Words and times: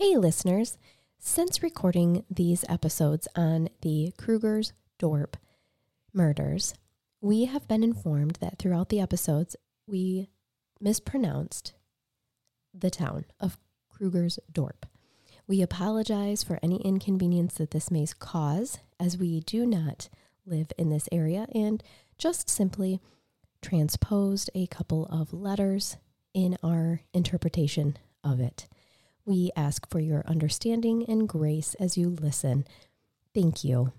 Hey, 0.00 0.16
listeners. 0.16 0.78
Since 1.18 1.60
recording 1.60 2.24
these 2.30 2.64
episodes 2.68 3.26
on 3.34 3.68
the 3.80 4.12
Kruger's 4.16 4.72
Dorp 4.96 5.34
murders, 6.14 6.74
we 7.20 7.46
have 7.46 7.66
been 7.66 7.82
informed 7.82 8.38
that 8.40 8.60
throughout 8.60 8.90
the 8.90 9.00
episodes, 9.00 9.56
we 9.88 10.28
mispronounced 10.80 11.72
the 12.72 12.90
town 12.90 13.24
of 13.40 13.58
Kruger's 13.88 14.38
Dorp. 14.52 14.84
We 15.48 15.62
apologize 15.62 16.44
for 16.44 16.60
any 16.62 16.76
inconvenience 16.82 17.54
that 17.54 17.72
this 17.72 17.90
may 17.90 18.06
cause, 18.20 18.78
as 19.00 19.18
we 19.18 19.40
do 19.40 19.66
not 19.66 20.08
live 20.46 20.70
in 20.78 20.90
this 20.90 21.08
area, 21.10 21.48
and 21.52 21.82
just 22.16 22.48
simply 22.48 23.00
transposed 23.60 24.48
a 24.54 24.68
couple 24.68 25.06
of 25.06 25.32
letters 25.32 25.96
in 26.32 26.56
our 26.62 27.00
interpretation 27.12 27.96
of 28.22 28.38
it. 28.38 28.68
We 29.28 29.50
ask 29.54 29.86
for 29.90 30.00
your 30.00 30.24
understanding 30.26 31.04
and 31.06 31.28
grace 31.28 31.74
as 31.74 31.98
you 31.98 32.08
listen. 32.08 32.64
Thank 33.34 33.62
you. 33.62 33.92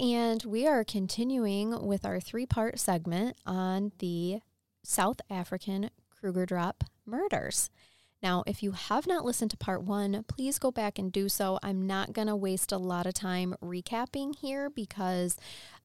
And 0.00 0.44
we 0.44 0.68
are 0.68 0.84
continuing 0.84 1.84
with 1.84 2.04
our 2.04 2.20
three 2.20 2.46
part 2.46 2.78
segment 2.78 3.36
on 3.44 3.90
the 3.98 4.42
South 4.84 5.20
African 5.28 5.90
Kruger 6.08 6.46
Drop 6.46 6.84
murders. 7.04 7.68
Now, 8.22 8.44
if 8.46 8.62
you 8.62 8.70
have 8.70 9.08
not 9.08 9.24
listened 9.24 9.50
to 9.50 9.56
part 9.56 9.82
one, 9.82 10.24
please 10.28 10.60
go 10.60 10.70
back 10.70 10.96
and 10.96 11.10
do 11.10 11.28
so. 11.28 11.58
I'm 11.64 11.84
not 11.84 12.12
going 12.12 12.28
to 12.28 12.36
waste 12.36 12.70
a 12.70 12.78
lot 12.78 13.06
of 13.06 13.14
time 13.14 13.56
recapping 13.60 14.36
here 14.36 14.70
because 14.70 15.36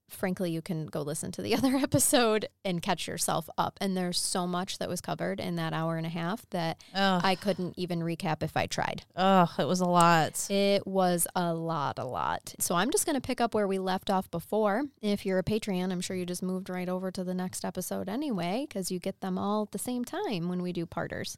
frankly, 0.09 0.51
you 0.51 0.61
can 0.61 0.87
go 0.87 1.01
listen 1.01 1.31
to 1.33 1.41
the 1.41 1.55
other 1.57 1.75
episode 1.75 2.47
and 2.63 2.81
catch 2.81 3.07
yourself 3.07 3.49
up. 3.57 3.77
And 3.81 3.95
there's 3.95 4.19
so 4.19 4.47
much 4.47 4.77
that 4.79 4.89
was 4.89 5.01
covered 5.01 5.39
in 5.39 5.55
that 5.57 5.73
hour 5.73 5.97
and 5.97 6.05
a 6.05 6.09
half 6.09 6.47
that 6.51 6.83
Ugh. 6.93 7.21
I 7.23 7.35
couldn't 7.35 7.73
even 7.77 7.99
recap 8.01 8.43
if 8.43 8.55
I 8.55 8.65
tried. 8.65 9.03
Oh, 9.15 9.53
it 9.59 9.67
was 9.67 9.81
a 9.81 9.85
lot. 9.85 10.49
It 10.49 10.85
was 10.85 11.27
a 11.35 11.53
lot, 11.53 11.99
a 11.99 12.05
lot. 12.05 12.53
So 12.59 12.75
I'm 12.75 12.91
just 12.91 13.05
going 13.05 13.15
to 13.15 13.21
pick 13.21 13.41
up 13.41 13.53
where 13.53 13.67
we 13.67 13.79
left 13.79 14.09
off 14.09 14.29
before. 14.31 14.83
If 15.01 15.25
you're 15.25 15.39
a 15.39 15.43
Patreon, 15.43 15.91
I'm 15.91 16.01
sure 16.01 16.15
you 16.15 16.25
just 16.25 16.43
moved 16.43 16.69
right 16.69 16.89
over 16.89 17.11
to 17.11 17.23
the 17.23 17.33
next 17.33 17.65
episode 17.65 18.09
anyway, 18.09 18.65
because 18.67 18.91
you 18.91 18.99
get 18.99 19.21
them 19.21 19.37
all 19.37 19.63
at 19.63 19.71
the 19.71 19.79
same 19.79 20.05
time 20.05 20.49
when 20.49 20.61
we 20.61 20.71
do 20.73 20.85
parters 20.85 21.37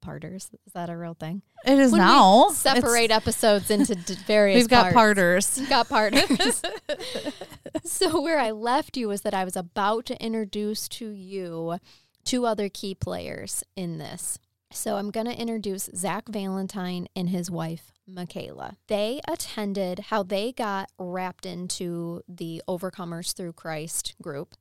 parters. 0.00 0.50
Is 0.66 0.72
that 0.72 0.90
a 0.90 0.96
real 0.96 1.14
thing? 1.14 1.42
It 1.64 1.78
is 1.78 1.92
when 1.92 2.00
now. 2.00 2.48
separate 2.50 3.04
it's, 3.06 3.14
episodes 3.14 3.70
into 3.70 3.94
d- 3.94 4.16
various. 4.26 4.58
We've 4.58 4.68
got 4.68 4.92
parts. 4.92 4.94
parters. 4.94 5.56
We've 5.58 5.68
got 5.68 5.88
parters. 5.88 6.62
so 7.84 8.20
where 8.20 8.38
I 8.38 8.50
left 8.50 8.96
you 8.96 9.08
was 9.08 9.22
that 9.22 9.34
I 9.34 9.44
was 9.44 9.56
about 9.56 10.06
to 10.06 10.22
introduce 10.22 10.88
to 10.88 11.10
you 11.10 11.78
two 12.24 12.46
other 12.46 12.68
key 12.68 12.94
players 12.94 13.64
in 13.76 13.98
this. 13.98 14.38
So 14.72 14.96
I'm 14.96 15.10
going 15.10 15.26
to 15.26 15.36
introduce 15.36 15.90
Zach 15.96 16.28
Valentine 16.28 17.08
and 17.16 17.30
his 17.30 17.50
wife 17.50 17.92
Michaela. 18.06 18.76
They 18.88 19.20
attended 19.26 19.98
how 20.10 20.22
they 20.22 20.52
got 20.52 20.90
wrapped 20.98 21.44
into 21.44 22.22
the 22.28 22.62
Overcomers 22.68 23.34
Through 23.34 23.54
Christ 23.54 24.14
group 24.22 24.54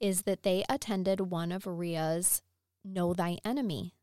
is 0.00 0.22
that 0.22 0.42
they 0.42 0.64
attended 0.68 1.20
one 1.20 1.52
of 1.52 1.66
Ria's 1.66 2.42
Know 2.84 3.14
Thy 3.14 3.38
Enemy 3.44 3.94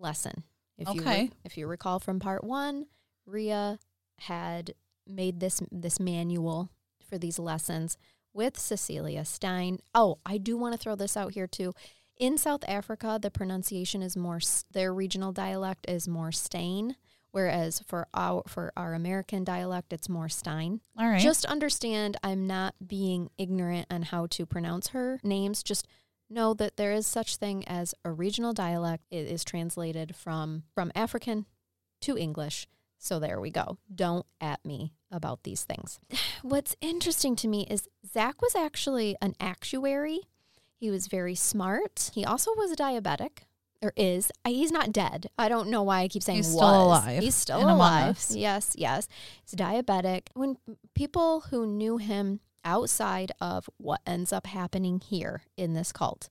lesson. 0.00 0.44
If 0.78 0.88
okay. 0.88 0.98
you 0.98 1.04
re- 1.04 1.30
if 1.44 1.56
you 1.58 1.66
recall 1.66 1.98
from 1.98 2.20
part 2.20 2.42
one, 2.42 2.86
Ria 3.26 3.78
had 4.20 4.74
made 5.06 5.40
this 5.40 5.62
this 5.70 6.00
manual 6.00 6.70
for 7.08 7.18
these 7.18 7.38
lessons 7.38 7.96
with 8.32 8.58
Cecilia 8.58 9.24
Stein. 9.24 9.78
Oh, 9.94 10.18
I 10.24 10.38
do 10.38 10.56
want 10.56 10.74
to 10.74 10.78
throw 10.78 10.94
this 10.94 11.16
out 11.16 11.34
here 11.34 11.46
too. 11.46 11.74
In 12.16 12.36
South 12.36 12.64
Africa, 12.68 13.18
the 13.20 13.30
pronunciation 13.30 14.02
is 14.02 14.16
more 14.16 14.40
their 14.72 14.92
regional 14.92 15.32
dialect 15.32 15.88
is 15.88 16.06
more 16.06 16.32
Stein, 16.32 16.96
whereas 17.30 17.80
for 17.86 18.08
our 18.14 18.42
for 18.46 18.72
our 18.76 18.94
American 18.94 19.42
dialect, 19.42 19.92
it's 19.92 20.08
more 20.08 20.28
Stein. 20.28 20.80
All 20.98 21.08
right. 21.08 21.20
Just 21.20 21.44
understand, 21.46 22.16
I'm 22.22 22.46
not 22.46 22.74
being 22.86 23.30
ignorant 23.38 23.86
on 23.90 24.02
how 24.02 24.26
to 24.26 24.46
pronounce 24.46 24.88
her 24.88 25.18
names. 25.24 25.62
Just 25.62 25.86
know 26.30 26.54
that 26.54 26.76
there 26.76 26.92
is 26.92 27.06
such 27.06 27.36
thing 27.36 27.66
as 27.66 27.94
a 28.04 28.10
regional 28.10 28.52
dialect. 28.52 29.04
It 29.10 29.26
is 29.26 29.44
translated 29.44 30.14
from 30.14 30.64
from 30.74 30.92
African 30.94 31.46
to 32.02 32.16
English. 32.16 32.66
So 32.98 33.18
there 33.18 33.40
we 33.40 33.50
go. 33.50 33.78
Don't 33.92 34.26
at 34.40 34.64
me 34.64 34.92
about 35.10 35.42
these 35.42 35.64
things. 35.64 35.98
What's 36.42 36.76
interesting 36.80 37.34
to 37.36 37.48
me 37.48 37.66
is 37.70 37.88
Zach 38.06 38.40
was 38.42 38.54
actually 38.54 39.16
an 39.20 39.34
actuary. 39.40 40.20
He 40.76 40.90
was 40.90 41.08
very 41.08 41.34
smart. 41.34 42.10
He 42.14 42.24
also 42.24 42.52
was 42.56 42.70
a 42.70 42.76
diabetic, 42.76 43.40
or 43.82 43.92
is. 43.96 44.30
He's 44.46 44.72
not 44.72 44.92
dead. 44.92 45.28
I 45.38 45.48
don't 45.48 45.68
know 45.68 45.82
why 45.82 46.00
I 46.00 46.08
keep 46.08 46.22
saying 46.22 46.38
he's 46.38 46.46
was. 46.46 46.56
still 46.56 46.84
alive. 46.84 47.22
He's 47.22 47.34
still 47.34 47.70
alive. 47.70 48.18
Yes, 48.30 48.74
yes. 48.78 49.08
He's 49.42 49.58
diabetic. 49.58 50.28
When 50.34 50.56
people 50.94 51.40
who 51.50 51.66
knew 51.66 51.98
him 51.98 52.40
outside 52.64 53.32
of 53.40 53.68
what 53.76 54.00
ends 54.06 54.32
up 54.32 54.46
happening 54.46 55.00
here 55.00 55.42
in 55.56 55.74
this 55.74 55.92
cult. 55.92 56.28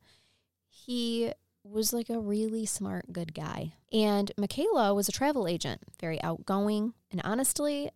He 0.70 1.32
was 1.64 1.94
like 1.94 2.10
a 2.10 2.20
really 2.20 2.66
smart, 2.66 3.12
good 3.12 3.34
guy. 3.34 3.74
And 3.92 4.32
Michaela 4.38 4.94
was 4.94 5.10
a 5.10 5.12
travel 5.12 5.48
agent, 5.48 5.82
very 6.00 6.22
outgoing. 6.22 6.94
And 7.12 7.22
honestly, 7.24 7.90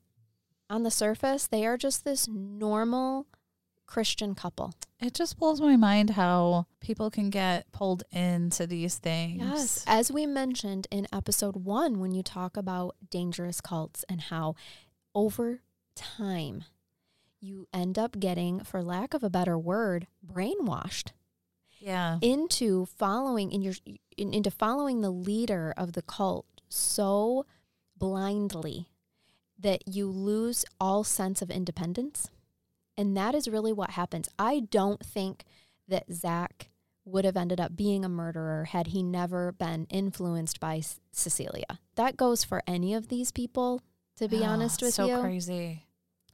on 0.70 0.84
the 0.84 0.92
surface, 0.92 1.48
they 1.48 1.66
are 1.66 1.78
just 1.78 2.04
this 2.04 2.28
normal 2.28 3.28
Christian 3.86 4.34
couple. 4.36 4.74
It 5.00 5.14
just 5.14 5.38
blows 5.38 5.60
my 5.60 5.76
mind 5.76 6.12
how 6.12 6.68
people 6.80 7.12
can 7.12 7.30
get 7.30 7.72
pulled 7.72 8.04
into 8.12 8.66
these 8.66 8.98
things. 8.98 9.42
Yes. 9.42 9.84
As 9.86 10.12
we 10.12 10.26
mentioned 10.26 10.88
in 10.90 11.08
episode 11.12 11.58
one, 11.58 12.00
when 12.00 12.14
you 12.14 12.24
talk 12.24 12.58
about 12.58 12.96
dangerous 13.10 13.62
cults 13.62 14.06
and 14.10 14.22
how 14.22 14.56
over 15.14 15.62
time 15.96 16.64
you 17.44 17.68
end 17.74 18.00
up 18.00 18.20
getting, 18.20 18.62
for 18.64 18.82
lack 18.82 19.14
of 19.14 19.24
a 19.24 19.30
better 19.30 19.58
word, 19.58 20.08
brainwashed. 20.26 21.12
Yeah. 21.80 22.18
Into 22.22 22.86
following 22.86 23.52
in 23.52 23.62
your 23.62 23.74
in, 24.16 24.34
into 24.34 24.50
following 24.50 25.02
the 25.02 25.10
leader 25.10 25.74
of 25.76 25.94
the 25.94 26.02
cult 26.02 26.46
so 26.70 27.46
blindly 27.98 28.88
that 29.60 29.88
you 29.88 30.08
lose 30.08 30.64
all 30.80 31.04
sense 31.04 31.42
of 31.42 31.52
independence. 31.52 32.30
And 32.98 33.18
that 33.18 33.36
is 33.36 33.48
really 33.48 33.74
what 33.74 33.92
happens. 33.92 34.30
I 34.40 34.62
don't 34.62 35.06
think 35.06 35.44
that 35.88 36.12
Zach 36.12 36.70
would 37.06 37.26
have 37.26 37.36
ended 37.36 37.60
up 37.60 37.76
being 37.76 38.06
a 38.06 38.10
murderer 38.10 38.66
had 38.66 38.88
he 38.88 39.04
never 39.04 39.52
been 39.52 39.86
influenced 39.90 40.60
by 40.60 40.80
C- 40.80 41.00
Cecilia. 41.12 41.80
That 41.96 42.16
goes 42.16 42.44
for 42.44 42.64
any 42.66 42.94
of 42.94 43.10
these 43.10 43.32
people, 43.32 43.82
to 44.18 44.28
be 44.28 44.40
oh, 44.40 44.46
honest 44.46 44.82
with 44.82 44.94
so 44.94 45.06
you. 45.06 45.16
So 45.16 45.22
crazy. 45.22 45.86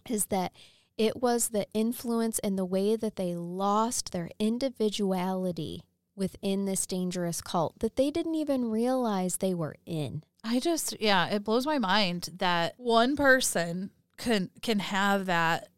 Is 0.08 0.26
that 0.28 0.52
it 1.00 1.22
was 1.22 1.50
the 1.50 1.66
influence 1.74 2.40
and 2.40 2.58
the 2.58 2.66
way 2.66 2.98
that 2.98 3.16
they 3.16 3.34
lost 3.34 4.12
their 4.12 4.30
individuality 4.38 5.82
within 6.14 6.66
this 6.66 6.86
dangerous 6.86 7.42
cult 7.42 7.80
that 7.80 7.96
they 7.96 8.12
didn't 8.12 8.36
even 8.36 8.70
realize 8.70 9.38
they 9.38 9.54
were 9.54 9.78
in. 9.86 10.22
I 10.44 10.60
just 10.60 11.00
yeah, 11.00 11.28
it 11.28 11.46
blows 11.46 11.66
my 11.66 11.80
mind 11.80 12.30
that 12.38 12.74
one 12.78 13.16
person 13.16 13.92
can 14.18 14.50
can 14.62 14.80
have 14.80 15.26
that 15.28 15.70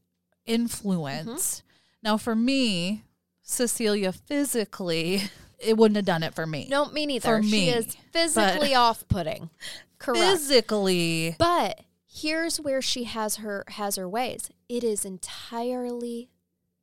influence. 0.48 1.30
Mm-hmm. 1.58 1.68
Now 2.02 2.18
for 2.18 2.36
me, 2.36 3.04
Cecilia 3.44 4.12
physically 4.12 5.22
it 5.60 5.78
wouldn't 5.78 5.98
have 5.98 6.06
done 6.06 6.24
it 6.24 6.34
for 6.34 6.48
me. 6.48 6.68
No, 6.68 6.88
me 6.88 7.06
neither. 7.06 7.38
For 7.38 7.44
me, 7.44 7.50
she 7.50 7.70
is 7.70 7.96
physically 8.12 8.74
off 8.74 9.08
putting. 9.08 9.52
Correct. 10.00 10.20
Physically. 10.20 11.36
But 11.38 11.80
here's 12.12 12.60
where 12.60 12.82
she 12.82 13.06
has 13.06 13.38
her 13.38 13.64
has 13.70 13.96
her 13.96 14.08
ways. 14.08 14.50
It 14.68 14.84
is 14.84 15.06
entirely 15.06 16.30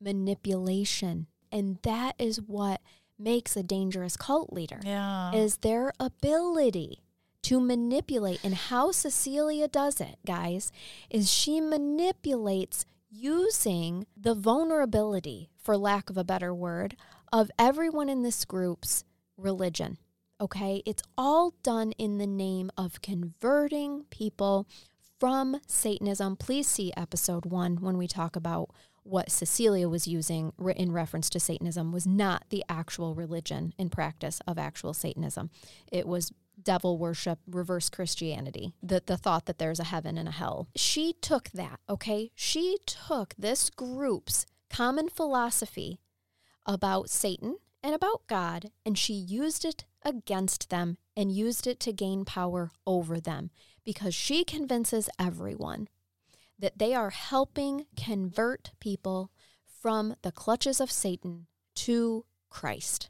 manipulation. 0.00 1.26
And 1.50 1.78
that 1.82 2.14
is 2.18 2.40
what 2.40 2.80
makes 3.18 3.56
a 3.56 3.62
dangerous 3.62 4.16
cult 4.16 4.52
leader 4.52 4.80
yeah. 4.84 5.32
is 5.32 5.58
their 5.58 5.92
ability 5.98 7.02
to 7.42 7.60
manipulate. 7.60 8.40
And 8.44 8.54
how 8.54 8.92
Cecilia 8.92 9.68
does 9.68 10.00
it 10.00 10.18
guys 10.26 10.70
is 11.10 11.32
she 11.32 11.60
manipulates 11.60 12.84
using 13.10 14.06
the 14.16 14.34
vulnerability 14.34 15.50
for 15.56 15.76
lack 15.76 16.10
of 16.10 16.16
a 16.16 16.24
better 16.24 16.54
word 16.54 16.96
of 17.32 17.50
everyone 17.58 18.08
in 18.08 18.22
this 18.22 18.44
group's 18.44 19.04
religion 19.36 19.98
Okay. 20.40 20.82
It's 20.86 21.02
all 21.16 21.54
done 21.62 21.92
in 21.92 22.18
the 22.18 22.26
name 22.26 22.70
of 22.76 23.00
converting 23.00 24.04
people 24.10 24.68
from 25.18 25.60
Satanism. 25.66 26.36
Please 26.36 26.68
see 26.68 26.92
episode 26.96 27.46
one 27.46 27.76
when 27.80 27.98
we 27.98 28.06
talk 28.06 28.36
about 28.36 28.70
what 29.02 29.30
Cecilia 29.30 29.88
was 29.88 30.06
using 30.06 30.52
in 30.76 30.92
reference 30.92 31.30
to 31.30 31.40
Satanism 31.40 31.92
was 31.92 32.06
not 32.06 32.44
the 32.50 32.64
actual 32.68 33.14
religion 33.14 33.72
and 33.78 33.90
practice 33.90 34.40
of 34.46 34.58
actual 34.58 34.92
Satanism. 34.92 35.50
It 35.90 36.06
was 36.06 36.32
devil 36.62 36.98
worship, 36.98 37.38
reverse 37.46 37.88
Christianity, 37.88 38.74
the, 38.82 39.02
the 39.04 39.16
thought 39.16 39.46
that 39.46 39.58
there's 39.58 39.80
a 39.80 39.84
heaven 39.84 40.18
and 40.18 40.28
a 40.28 40.32
hell. 40.32 40.68
She 40.76 41.14
took 41.14 41.50
that, 41.50 41.80
okay? 41.88 42.30
She 42.34 42.78
took 42.84 43.34
this 43.38 43.70
group's 43.70 44.44
common 44.68 45.08
philosophy 45.08 46.00
about 46.66 47.08
Satan 47.08 47.56
and 47.82 47.94
about 47.94 48.26
God, 48.26 48.70
and 48.84 48.98
she 48.98 49.14
used 49.14 49.64
it 49.64 49.84
against 50.02 50.68
them 50.68 50.98
and 51.16 51.32
used 51.32 51.66
it 51.66 51.80
to 51.80 51.92
gain 51.92 52.24
power 52.24 52.70
over 52.86 53.20
them 53.20 53.50
because 53.88 54.14
she 54.14 54.44
convinces 54.44 55.08
everyone 55.18 55.88
that 56.58 56.78
they 56.78 56.92
are 56.94 57.08
helping 57.08 57.86
convert 57.96 58.70
people 58.80 59.30
from 59.80 60.14
the 60.20 60.30
clutches 60.30 60.78
of 60.78 60.92
Satan 60.92 61.46
to 61.74 62.26
Christ. 62.50 63.08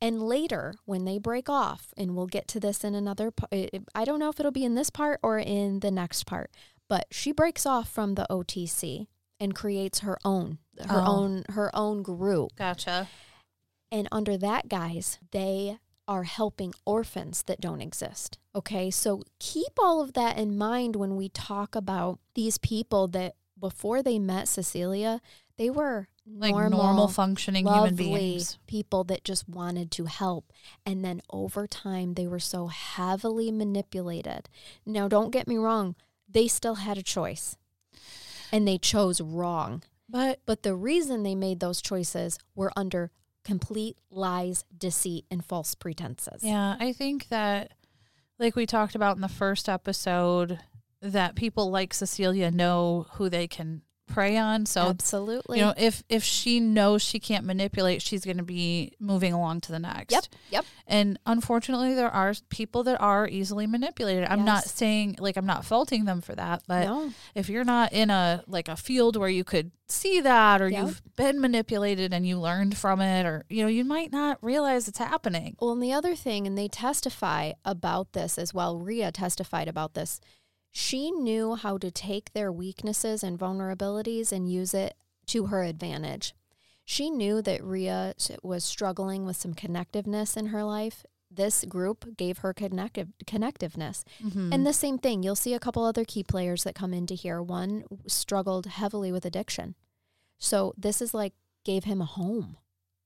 And 0.00 0.22
later, 0.22 0.74
when 0.84 1.04
they 1.04 1.18
break 1.18 1.48
off, 1.48 1.92
and 1.96 2.14
we'll 2.14 2.28
get 2.28 2.46
to 2.48 2.60
this 2.60 2.84
in 2.84 2.94
another 2.94 3.32
part, 3.32 3.48
eh, 3.52 3.66
eh, 3.72 3.80
I 3.92 4.04
don't 4.04 4.20
know 4.20 4.28
if 4.28 4.38
it'll 4.38 4.52
be 4.52 4.64
in 4.64 4.76
this 4.76 4.88
part 4.88 5.18
or 5.20 5.40
in 5.40 5.80
the 5.80 5.90
next 5.90 6.26
part, 6.26 6.52
but 6.88 7.06
she 7.10 7.32
breaks 7.32 7.66
off 7.66 7.90
from 7.90 8.14
the 8.14 8.28
OTC 8.30 9.08
and 9.40 9.52
creates 9.52 9.98
her 9.98 10.16
own, 10.24 10.58
her 10.78 11.02
oh. 11.04 11.16
own, 11.16 11.44
her 11.48 11.74
own 11.74 12.04
group. 12.04 12.54
Gotcha. 12.54 13.08
And 13.90 14.06
under 14.12 14.36
that 14.36 14.68
guise, 14.68 15.18
they 15.32 15.80
are 16.08 16.24
helping 16.24 16.74
orphans 16.84 17.42
that 17.44 17.60
don't 17.60 17.80
exist. 17.80 18.38
Okay, 18.54 18.90
so 18.90 19.22
keep 19.38 19.72
all 19.78 20.00
of 20.00 20.14
that 20.14 20.36
in 20.36 20.58
mind 20.58 20.96
when 20.96 21.16
we 21.16 21.28
talk 21.28 21.74
about 21.74 22.18
these 22.34 22.58
people 22.58 23.08
that 23.08 23.34
before 23.58 24.02
they 24.02 24.18
met 24.18 24.48
Cecilia, 24.48 25.20
they 25.56 25.70
were 25.70 26.08
like 26.26 26.52
normal, 26.52 26.82
normal 26.82 27.08
functioning 27.08 27.66
human 27.66 27.94
beings. 27.94 28.58
people 28.66 29.04
that 29.04 29.24
just 29.24 29.48
wanted 29.48 29.90
to 29.92 30.06
help. 30.06 30.52
And 30.84 31.04
then 31.04 31.20
over 31.30 31.66
time 31.66 32.14
they 32.14 32.26
were 32.26 32.40
so 32.40 32.66
heavily 32.66 33.52
manipulated. 33.52 34.48
Now 34.84 35.08
don't 35.08 35.30
get 35.30 35.46
me 35.46 35.56
wrong 35.56 35.94
they 36.32 36.48
still 36.48 36.76
had 36.76 36.98
a 36.98 37.02
choice. 37.02 37.56
And 38.50 38.66
they 38.66 38.78
chose 38.78 39.20
wrong. 39.20 39.82
But 40.08 40.40
but 40.44 40.62
the 40.62 40.74
reason 40.74 41.22
they 41.22 41.34
made 41.34 41.60
those 41.60 41.80
choices 41.80 42.38
were 42.54 42.72
under 42.76 43.10
complete 43.44 43.96
lies 44.10 44.64
deceit 44.76 45.24
and 45.30 45.44
false 45.44 45.74
pretenses. 45.74 46.42
Yeah 46.42 46.76
i 46.78 46.92
think 46.92 47.28
that 47.28 47.72
like 48.38 48.56
we 48.56 48.66
talked 48.66 48.94
about 48.94 49.16
in 49.16 49.22
the 49.22 49.28
first 49.28 49.68
episode 49.68 50.58
that 51.00 51.34
people 51.34 51.70
like 51.70 51.92
Cecilia 51.92 52.50
know 52.50 53.06
who 53.14 53.28
they 53.28 53.48
can 53.48 53.82
prey 54.06 54.36
on. 54.36 54.66
So 54.66 54.82
absolutely, 54.82 55.58
you 55.58 55.64
know, 55.64 55.74
if 55.76 56.02
if 56.08 56.22
she 56.22 56.60
knows 56.60 57.02
she 57.02 57.18
can't 57.18 57.44
manipulate, 57.44 58.02
she's 58.02 58.24
going 58.24 58.36
to 58.36 58.42
be 58.42 58.92
moving 59.00 59.32
along 59.32 59.62
to 59.62 59.72
the 59.72 59.78
next. 59.78 60.12
Yep, 60.12 60.24
yep. 60.50 60.64
And 60.86 61.18
unfortunately, 61.26 61.94
there 61.94 62.10
are 62.10 62.34
people 62.48 62.82
that 62.84 63.00
are 63.00 63.28
easily 63.28 63.66
manipulated. 63.66 64.24
I'm 64.28 64.40
yes. 64.40 64.46
not 64.46 64.64
saying 64.64 65.16
like 65.18 65.36
I'm 65.36 65.46
not 65.46 65.64
faulting 65.64 66.04
them 66.04 66.20
for 66.20 66.34
that, 66.34 66.62
but 66.66 66.84
no. 66.84 67.12
if 67.34 67.48
you're 67.48 67.64
not 67.64 67.92
in 67.92 68.10
a 68.10 68.44
like 68.46 68.68
a 68.68 68.76
field 68.76 69.16
where 69.16 69.28
you 69.28 69.44
could 69.44 69.70
see 69.88 70.20
that, 70.20 70.60
or 70.60 70.68
yep. 70.68 70.86
you've 70.86 71.02
been 71.16 71.40
manipulated 71.40 72.12
and 72.12 72.26
you 72.26 72.38
learned 72.38 72.76
from 72.76 73.00
it, 73.00 73.24
or 73.26 73.44
you 73.48 73.62
know, 73.62 73.68
you 73.68 73.84
might 73.84 74.12
not 74.12 74.38
realize 74.42 74.88
it's 74.88 74.98
happening. 74.98 75.56
Well, 75.60 75.72
and 75.72 75.82
the 75.82 75.92
other 75.92 76.14
thing, 76.14 76.46
and 76.46 76.56
they 76.56 76.68
testify 76.68 77.52
about 77.64 78.12
this 78.12 78.38
as 78.38 78.52
well. 78.52 78.78
Ria 78.78 79.12
testified 79.12 79.68
about 79.68 79.94
this 79.94 80.20
she 80.72 81.10
knew 81.10 81.54
how 81.54 81.76
to 81.78 81.90
take 81.90 82.32
their 82.32 82.50
weaknesses 82.50 83.22
and 83.22 83.38
vulnerabilities 83.38 84.32
and 84.32 84.50
use 84.50 84.72
it 84.72 84.94
to 85.26 85.46
her 85.46 85.62
advantage. 85.62 86.34
She 86.84 87.10
knew 87.10 87.42
that 87.42 87.62
Ria 87.62 88.14
was 88.42 88.64
struggling 88.64 89.24
with 89.24 89.36
some 89.36 89.54
connectiveness 89.54 90.36
in 90.36 90.46
her 90.46 90.64
life. 90.64 91.04
This 91.30 91.64
group 91.64 92.16
gave 92.16 92.38
her 92.38 92.52
connective 92.52 93.08
connectiveness. 93.24 94.02
Mm-hmm. 94.22 94.52
And 94.52 94.66
the 94.66 94.72
same 94.72 94.98
thing, 94.98 95.22
you'll 95.22 95.36
see 95.36 95.54
a 95.54 95.60
couple 95.60 95.84
other 95.84 96.04
key 96.04 96.24
players 96.24 96.64
that 96.64 96.74
come 96.74 96.92
into 96.92 97.14
here. 97.14 97.42
One 97.42 97.84
struggled 98.06 98.66
heavily 98.66 99.12
with 99.12 99.24
addiction. 99.24 99.74
So 100.38 100.74
this 100.76 101.00
is 101.00 101.14
like 101.14 101.34
gave 101.64 101.84
him 101.84 102.00
a 102.00 102.06
home. 102.06 102.56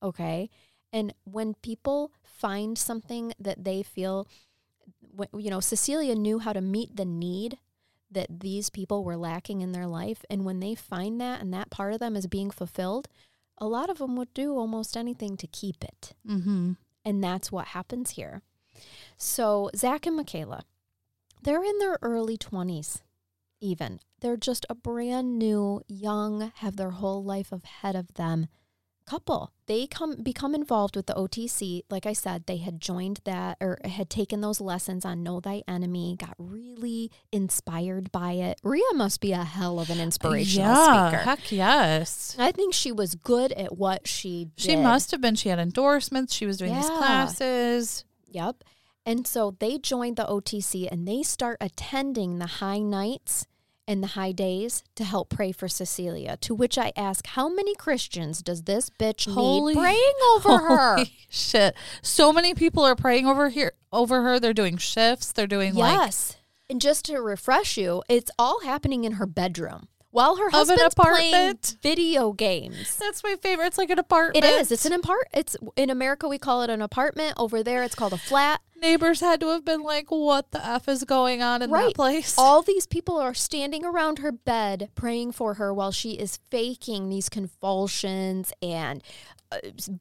Okay? 0.02 0.50
And 0.92 1.12
when 1.24 1.54
people 1.54 2.12
find 2.22 2.78
something 2.78 3.32
that 3.38 3.64
they 3.64 3.82
feel 3.82 4.26
you 5.32 5.50
know, 5.50 5.60
Cecilia 5.60 6.14
knew 6.14 6.38
how 6.38 6.52
to 6.52 6.60
meet 6.60 6.96
the 6.96 7.04
need 7.04 7.58
that 8.10 8.40
these 8.40 8.70
people 8.70 9.04
were 9.04 9.16
lacking 9.16 9.60
in 9.60 9.72
their 9.72 9.86
life. 9.86 10.24
And 10.30 10.44
when 10.44 10.60
they 10.60 10.74
find 10.74 11.20
that 11.20 11.40
and 11.40 11.52
that 11.52 11.70
part 11.70 11.92
of 11.92 12.00
them 12.00 12.16
is 12.16 12.26
being 12.26 12.50
fulfilled, 12.50 13.08
a 13.58 13.66
lot 13.66 13.90
of 13.90 13.98
them 13.98 14.16
would 14.16 14.32
do 14.34 14.56
almost 14.56 14.96
anything 14.96 15.36
to 15.38 15.46
keep 15.46 15.82
it. 15.82 16.14
Mm-hmm. 16.28 16.72
And 17.04 17.24
that's 17.24 17.50
what 17.50 17.68
happens 17.68 18.10
here. 18.10 18.42
So, 19.16 19.70
Zach 19.74 20.06
and 20.06 20.16
Michaela, 20.16 20.64
they're 21.42 21.64
in 21.64 21.78
their 21.78 21.98
early 22.02 22.36
20s, 22.36 23.02
even. 23.60 24.00
They're 24.20 24.36
just 24.36 24.66
a 24.68 24.74
brand 24.74 25.38
new, 25.38 25.82
young, 25.88 26.52
have 26.56 26.76
their 26.76 26.90
whole 26.90 27.24
life 27.24 27.52
ahead 27.52 27.96
of 27.96 28.14
them 28.14 28.48
couple. 29.06 29.52
They 29.66 29.86
come 29.86 30.16
become 30.22 30.54
involved 30.54 30.96
with 30.96 31.06
the 31.06 31.14
OTC. 31.14 31.82
Like 31.90 32.06
I 32.06 32.12
said, 32.12 32.46
they 32.46 32.58
had 32.58 32.80
joined 32.80 33.20
that 33.24 33.56
or 33.60 33.78
had 33.84 34.10
taken 34.10 34.40
those 34.40 34.60
lessons 34.60 35.04
on 35.04 35.22
Know 35.22 35.40
Thy 35.40 35.62
Enemy, 35.66 36.16
got 36.18 36.34
really 36.38 37.10
inspired 37.32 38.12
by 38.12 38.32
it. 38.32 38.60
Ria 38.62 38.82
must 38.94 39.20
be 39.20 39.32
a 39.32 39.44
hell 39.44 39.80
of 39.80 39.90
an 39.90 40.00
inspirational 40.00 40.74
yeah, 40.74 41.08
speaker. 41.08 41.22
Heck 41.24 41.52
yes. 41.52 42.36
I 42.38 42.52
think 42.52 42.74
she 42.74 42.92
was 42.92 43.14
good 43.14 43.52
at 43.52 43.76
what 43.76 44.06
she 44.06 44.50
did. 44.56 44.62
She 44.62 44.76
must 44.76 45.10
have 45.12 45.20
been. 45.20 45.34
She 45.34 45.48
had 45.48 45.58
endorsements. 45.58 46.34
She 46.34 46.46
was 46.46 46.58
doing 46.58 46.72
yeah. 46.72 46.80
these 46.80 46.90
classes. 46.90 48.04
Yep. 48.28 48.64
And 49.04 49.24
so 49.26 49.56
they 49.60 49.78
joined 49.78 50.16
the 50.16 50.24
OTC 50.24 50.88
and 50.90 51.06
they 51.06 51.22
start 51.22 51.58
attending 51.60 52.38
the 52.38 52.46
high 52.46 52.80
nights 52.80 53.46
and 53.88 54.02
the 54.02 54.08
high 54.08 54.32
days 54.32 54.82
to 54.96 55.04
help 55.04 55.28
pray 55.28 55.52
for 55.52 55.68
Cecilia. 55.68 56.36
To 56.38 56.54
which 56.54 56.76
I 56.78 56.92
ask, 56.96 57.26
how 57.28 57.48
many 57.48 57.74
Christians 57.74 58.42
does 58.42 58.62
this 58.62 58.90
bitch 58.90 59.32
holy, 59.32 59.74
need 59.74 59.80
praying 59.80 60.14
over 60.34 60.58
her? 60.58 61.04
Shit. 61.28 61.74
So 62.02 62.32
many 62.32 62.54
people 62.54 62.84
are 62.84 62.96
praying 62.96 63.26
over 63.26 63.48
here 63.48 63.72
over 63.92 64.22
her. 64.22 64.40
They're 64.40 64.52
doing 64.52 64.76
shifts. 64.76 65.32
They're 65.32 65.46
doing 65.46 65.74
yes. 65.74 66.30
Like, 66.30 66.40
and 66.68 66.80
just 66.80 67.04
to 67.06 67.18
refresh 67.18 67.76
you, 67.76 68.02
it's 68.08 68.30
all 68.38 68.60
happening 68.62 69.04
in 69.04 69.12
her 69.12 69.26
bedroom 69.26 69.88
while 70.16 70.36
her 70.36 70.48
husband's 70.48 70.94
playing 70.94 71.58
video 71.82 72.32
games. 72.32 72.96
That's 72.96 73.22
my 73.22 73.36
favorite. 73.42 73.66
It's 73.66 73.76
like 73.76 73.90
an 73.90 73.98
apartment. 73.98 74.42
It 74.42 74.48
is. 74.48 74.72
It's 74.72 74.86
an 74.86 74.94
apart. 74.94 75.28
It's 75.34 75.56
in 75.76 75.90
America 75.90 76.26
we 76.26 76.38
call 76.38 76.62
it 76.62 76.70
an 76.70 76.80
apartment. 76.80 77.34
Over 77.36 77.62
there, 77.62 77.82
it's 77.82 77.94
called 77.94 78.14
a 78.14 78.18
flat. 78.18 78.62
Neighbors 78.80 79.20
had 79.20 79.40
to 79.40 79.48
have 79.48 79.62
been 79.62 79.82
like, 79.82 80.10
"What 80.10 80.52
the 80.52 80.66
f 80.66 80.88
is 80.88 81.04
going 81.04 81.42
on 81.42 81.60
in 81.60 81.70
right. 81.70 81.88
that 81.88 81.94
place?" 81.94 82.34
All 82.38 82.62
these 82.62 82.86
people 82.86 83.18
are 83.18 83.34
standing 83.34 83.84
around 83.84 84.20
her 84.20 84.32
bed 84.32 84.88
praying 84.94 85.32
for 85.32 85.54
her 85.54 85.72
while 85.74 85.92
she 85.92 86.12
is 86.12 86.38
faking 86.50 87.10
these 87.10 87.28
convulsions 87.28 88.54
and 88.62 89.02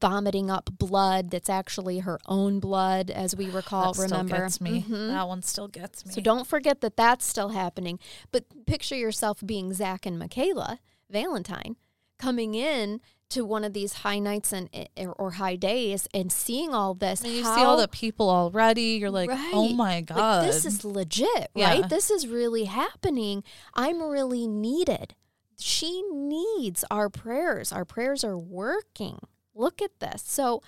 vomiting 0.01 0.49
up 0.49 0.69
blood 0.77 1.31
that's 1.31 1.49
actually 1.49 1.99
her 1.99 2.19
own 2.25 2.59
blood, 2.59 3.09
as 3.11 3.35
we 3.35 3.49
recall. 3.49 3.93
That 3.93 4.03
remember, 4.03 4.37
gets 4.39 4.61
me. 4.61 4.81
Mm-hmm. 4.81 5.07
That 5.09 5.27
one 5.27 5.41
still 5.41 5.67
gets 5.67 6.05
me. 6.05 6.13
So 6.13 6.21
don't 6.21 6.47
forget 6.47 6.81
that 6.81 6.97
that's 6.97 7.25
still 7.25 7.49
happening. 7.49 7.99
But 8.31 8.65
picture 8.65 8.95
yourself 8.95 9.41
being 9.45 9.73
Zach 9.73 10.05
and 10.05 10.17
Michaela 10.17 10.79
Valentine 11.09 11.75
coming 12.17 12.55
in 12.55 13.01
to 13.29 13.43
one 13.43 13.63
of 13.63 13.73
these 13.73 13.93
high 13.93 14.19
nights 14.19 14.53
and 14.53 14.69
eh, 14.73 15.05
or 15.05 15.31
high 15.31 15.55
days 15.55 16.07
and 16.13 16.31
seeing 16.31 16.73
all 16.73 16.93
this. 16.93 17.23
And 17.23 17.33
you 17.33 17.43
how, 17.43 17.55
see 17.55 17.63
all 17.63 17.77
the 17.77 17.87
people 17.87 18.29
already. 18.29 18.97
You're 18.99 19.11
like, 19.11 19.29
oh 19.29 19.33
right, 19.33 19.51
oh 19.53 19.69
my 19.69 20.01
god, 20.01 20.43
like, 20.43 20.47
this 20.47 20.65
is 20.65 20.85
legit, 20.85 21.49
right? 21.55 21.87
This 21.89 22.09
is 22.09 22.27
really 22.27 22.65
happening. 22.65 23.43
I'm 23.73 24.01
really 24.01 24.47
needed. 24.47 25.15
She 25.57 26.03
needs 26.11 26.83
our 26.91 27.09
prayers. 27.09 27.71
Our 27.71 27.85
prayers 27.85 28.23
are 28.23 28.37
working 28.37 29.19
look 29.55 29.81
at 29.81 29.99
this. 29.99 30.23
So 30.25 30.61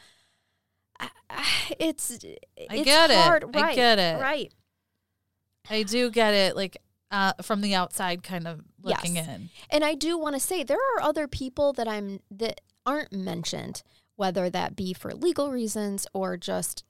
it's 1.80 2.12
it's 2.24 2.70
I 2.70 2.84
get 2.84 3.12
hard. 3.12 3.44
it. 3.44 3.48
Right, 3.48 3.66
I 3.66 3.76
get 3.76 4.00
it. 4.00 4.20
Right. 4.20 4.54
I 5.70 5.84
do 5.84 6.10
get 6.10 6.34
it. 6.34 6.56
Like 6.56 6.78
uh, 7.12 7.34
from 7.42 7.62
the 7.62 7.76
outside, 7.76 8.24
kind 8.24 8.48
of 8.48 8.62
looking 8.82 9.16
yes. 9.16 9.28
in. 9.28 9.50
And 9.70 9.84
I 9.84 9.94
do 9.94 10.18
want 10.18 10.36
to 10.36 10.40
say 10.40 10.64
there 10.64 10.78
are 10.78 11.02
other 11.02 11.28
people 11.28 11.74
that 11.74 11.88
I'm 11.88 12.22
that 12.32 12.62
aren't 12.86 13.14
mentioned, 13.14 13.84
whether 14.16 14.50
that 14.50 14.76
be 14.76 14.94
for 14.94 15.14
legal 15.14 15.52
reasons 15.52 16.08
or 16.14 16.38
just 16.38 16.84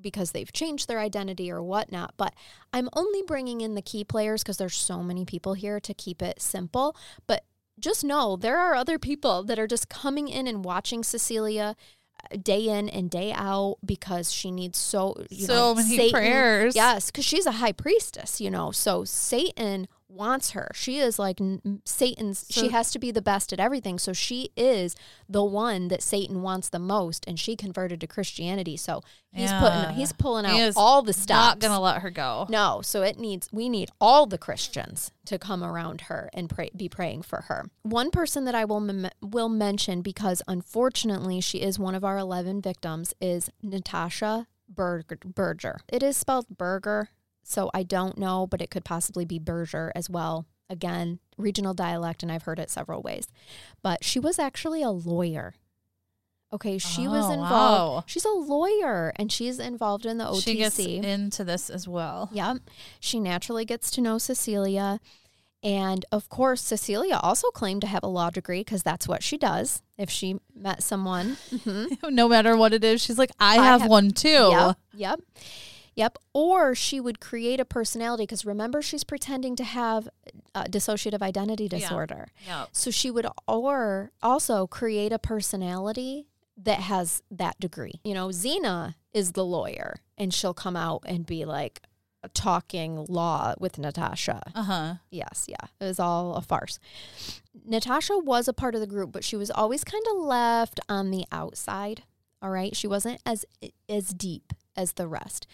because 0.00 0.32
they've 0.32 0.52
changed 0.52 0.88
their 0.88 0.98
identity 0.98 1.50
or 1.50 1.62
whatnot. 1.62 2.14
But 2.16 2.34
I'm 2.72 2.88
only 2.94 3.22
bringing 3.22 3.60
in 3.60 3.74
the 3.74 3.82
key 3.82 4.04
players 4.04 4.42
because 4.42 4.56
there's 4.56 4.74
so 4.74 5.02
many 5.02 5.24
people 5.24 5.54
here 5.54 5.78
to 5.80 5.94
keep 5.94 6.20
it 6.20 6.42
simple. 6.42 6.96
But 7.26 7.44
just 7.78 8.04
know 8.04 8.36
there 8.36 8.58
are 8.58 8.74
other 8.74 8.98
people 8.98 9.42
that 9.44 9.58
are 9.58 9.66
just 9.66 9.88
coming 9.88 10.28
in 10.28 10.46
and 10.46 10.64
watching 10.64 11.02
Cecilia. 11.02 11.76
Uh, 12.30 12.36
day 12.40 12.68
in 12.68 12.88
and 12.88 13.10
day 13.10 13.32
out 13.32 13.78
because 13.84 14.30
she 14.30 14.52
needs 14.52 14.78
so 14.78 15.16
you 15.28 15.44
So 15.44 15.54
know, 15.54 15.74
many 15.74 16.12
prayers. 16.12 16.76
Yes, 16.76 17.10
because 17.10 17.24
she's 17.24 17.46
a 17.46 17.52
high 17.52 17.72
priestess, 17.72 18.40
you 18.40 18.48
know. 18.48 18.70
So 18.70 19.04
Satan 19.04 19.88
wants 20.12 20.50
her. 20.50 20.70
She 20.74 20.98
is 20.98 21.18
like 21.18 21.40
Satan's. 21.84 22.46
she 22.50 22.68
has 22.68 22.90
to 22.92 22.98
be 22.98 23.10
the 23.10 23.22
best 23.22 23.52
at 23.52 23.58
everything. 23.60 23.98
So 23.98 24.12
she 24.12 24.50
is 24.56 24.94
the 25.28 25.42
one 25.44 25.88
that 25.88 26.02
Satan 26.02 26.42
wants 26.42 26.68
the 26.68 26.78
most, 26.78 27.24
and 27.26 27.38
she 27.40 27.56
converted 27.56 28.00
to 28.02 28.06
Christianity. 28.06 28.76
So 28.76 29.02
he's 29.32 29.50
Yeah. 29.50 29.60
putting 29.60 29.96
he's 29.96 30.12
pulling 30.12 30.44
He 30.44 30.50
out 30.60 30.68
is 30.68 30.74
all 30.76 31.02
the 31.02 31.12
stops. 31.12 31.30
Not 31.30 31.58
gonna 31.60 31.80
let 31.80 32.02
her 32.02 32.10
go. 32.10 32.46
No, 32.50 32.80
so 32.82 33.02
it 33.02 33.18
needs 33.18 33.48
we 33.52 33.68
need 33.68 33.90
all 34.00 34.26
the 34.26 34.38
Christians 34.38 35.10
to 35.26 35.38
come 35.38 35.62
around 35.64 36.02
her 36.02 36.28
and 36.34 36.50
pray, 36.50 36.70
be 36.76 36.88
praying 36.88 37.22
for 37.22 37.42
her. 37.42 37.70
One 37.82 38.10
person 38.10 38.44
that 38.44 38.54
I 38.54 38.64
will 38.64 38.80
mem- 38.80 39.10
will 39.22 39.48
mention 39.48 40.02
because 40.02 40.42
unfortunately 40.46 41.40
she 41.40 41.58
is 41.62 41.78
one 41.78 41.94
of 41.94 42.04
our 42.04 42.18
11 42.18 42.60
victims 42.60 43.14
is 43.20 43.50
Natasha 43.62 44.46
Berger. 44.68 45.80
It 45.88 46.02
is 46.02 46.16
spelled 46.16 46.46
Berger, 46.56 47.08
so 47.42 47.70
I 47.74 47.82
don't 47.82 48.18
know, 48.18 48.46
but 48.46 48.60
it 48.62 48.70
could 48.70 48.84
possibly 48.84 49.24
be 49.24 49.38
Berger 49.38 49.90
as 49.94 50.08
well. 50.10 50.46
Again, 50.70 51.18
regional 51.36 51.74
dialect 51.74 52.22
and 52.22 52.30
I've 52.32 52.44
heard 52.44 52.58
it 52.58 52.70
several 52.70 53.02
ways. 53.02 53.28
But 53.82 54.04
she 54.04 54.18
was 54.18 54.38
actually 54.38 54.82
a 54.82 54.90
lawyer. 54.90 55.54
Okay, 56.52 56.76
she 56.78 57.08
was 57.08 57.24
Oh, 57.26 57.32
involved. 57.32 57.94
wow. 57.96 58.04
She's 58.06 58.24
a 58.26 58.30
lawyer 58.30 59.12
and 59.16 59.32
she's 59.32 59.58
involved 59.58 60.04
in 60.06 60.18
the 60.18 60.24
OTC. 60.26 60.42
She 60.42 60.54
gets 60.56 60.78
into 60.78 61.44
this 61.44 61.70
as 61.70 61.88
well. 61.88 62.28
Yep. 62.32 62.58
She 63.00 63.18
naturally 63.20 63.64
gets 63.64 63.90
to 63.92 64.00
know 64.02 64.18
Cecilia. 64.18 65.00
And 65.62 66.04
of 66.12 66.28
course, 66.28 66.60
Cecilia 66.60 67.18
also 67.22 67.48
claimed 67.50 67.80
to 67.82 67.86
have 67.86 68.02
a 68.02 68.06
law 68.08 68.30
degree 68.30 68.60
because 68.60 68.82
that's 68.82 69.06
what 69.08 69.22
she 69.22 69.38
does 69.38 69.82
if 69.96 70.10
she 70.10 70.36
met 70.54 70.82
someone. 70.82 71.36
Mhm. 71.50 71.96
no 72.10 72.28
matter 72.28 72.56
what 72.56 72.72
it 72.74 72.82
is, 72.84 73.00
she's 73.02 73.16
like, 73.18 73.30
I, 73.40 73.58
I 73.58 73.64
have, 73.64 73.82
have- 73.82 73.90
one 73.90 74.10
too. 74.10 74.28
Yep. 74.50 74.76
Yep. 74.94 75.20
Yep. 75.94 76.18
Or 76.32 76.74
she 76.74 77.00
would 77.00 77.20
create 77.20 77.60
a 77.60 77.64
personality 77.64 78.22
because 78.24 78.44
remember, 78.46 78.80
she's 78.82 79.04
pretending 79.04 79.56
to 79.56 79.64
have 79.64 80.08
uh, 80.54 80.64
dissociative 80.64 81.20
identity 81.22 81.64
Yeah. 81.64 81.78
disorder. 81.78 82.28
Yep. 82.46 82.68
So 82.72 82.90
she 82.90 83.10
would 83.10 83.26
or 83.46 84.10
also 84.22 84.66
create 84.66 85.12
a 85.12 85.18
personality 85.18 86.26
that 86.56 86.80
has 86.80 87.22
that 87.30 87.58
degree. 87.60 88.00
You 88.04 88.14
know, 88.14 88.28
Xena 88.28 88.94
is 89.12 89.32
the 89.32 89.44
lawyer 89.44 89.96
and 90.16 90.32
she'll 90.32 90.54
come 90.54 90.76
out 90.76 91.02
and 91.06 91.26
be 91.26 91.44
like 91.44 91.80
talking 92.34 93.04
law 93.08 93.54
with 93.58 93.78
Natasha. 93.78 94.40
Uh 94.54 94.62
huh. 94.62 94.94
Yes, 95.10 95.46
yeah. 95.48 95.66
It 95.80 95.84
was 95.84 95.98
all 95.98 96.36
a 96.36 96.40
farce. 96.42 96.78
Natasha 97.64 98.16
was 98.18 98.48
a 98.48 98.52
part 98.52 98.74
of 98.74 98.80
the 98.80 98.86
group, 98.86 99.12
but 99.12 99.24
she 99.24 99.36
was 99.36 99.50
always 99.50 99.84
kind 99.84 100.04
of 100.12 100.18
left 100.22 100.80
on 100.88 101.10
the 101.10 101.24
outside. 101.32 102.04
All 102.40 102.50
right. 102.50 102.74
She 102.74 102.86
wasn't 102.86 103.20
as 103.26 103.44
as 103.88 104.08
deep 104.08 104.52
as 104.76 104.92
the 104.92 105.08
rest. 105.08 105.46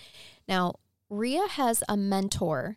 Now, 0.46 0.74
Rhea 1.10 1.46
has 1.48 1.82
a 1.88 1.96
mentor 1.96 2.76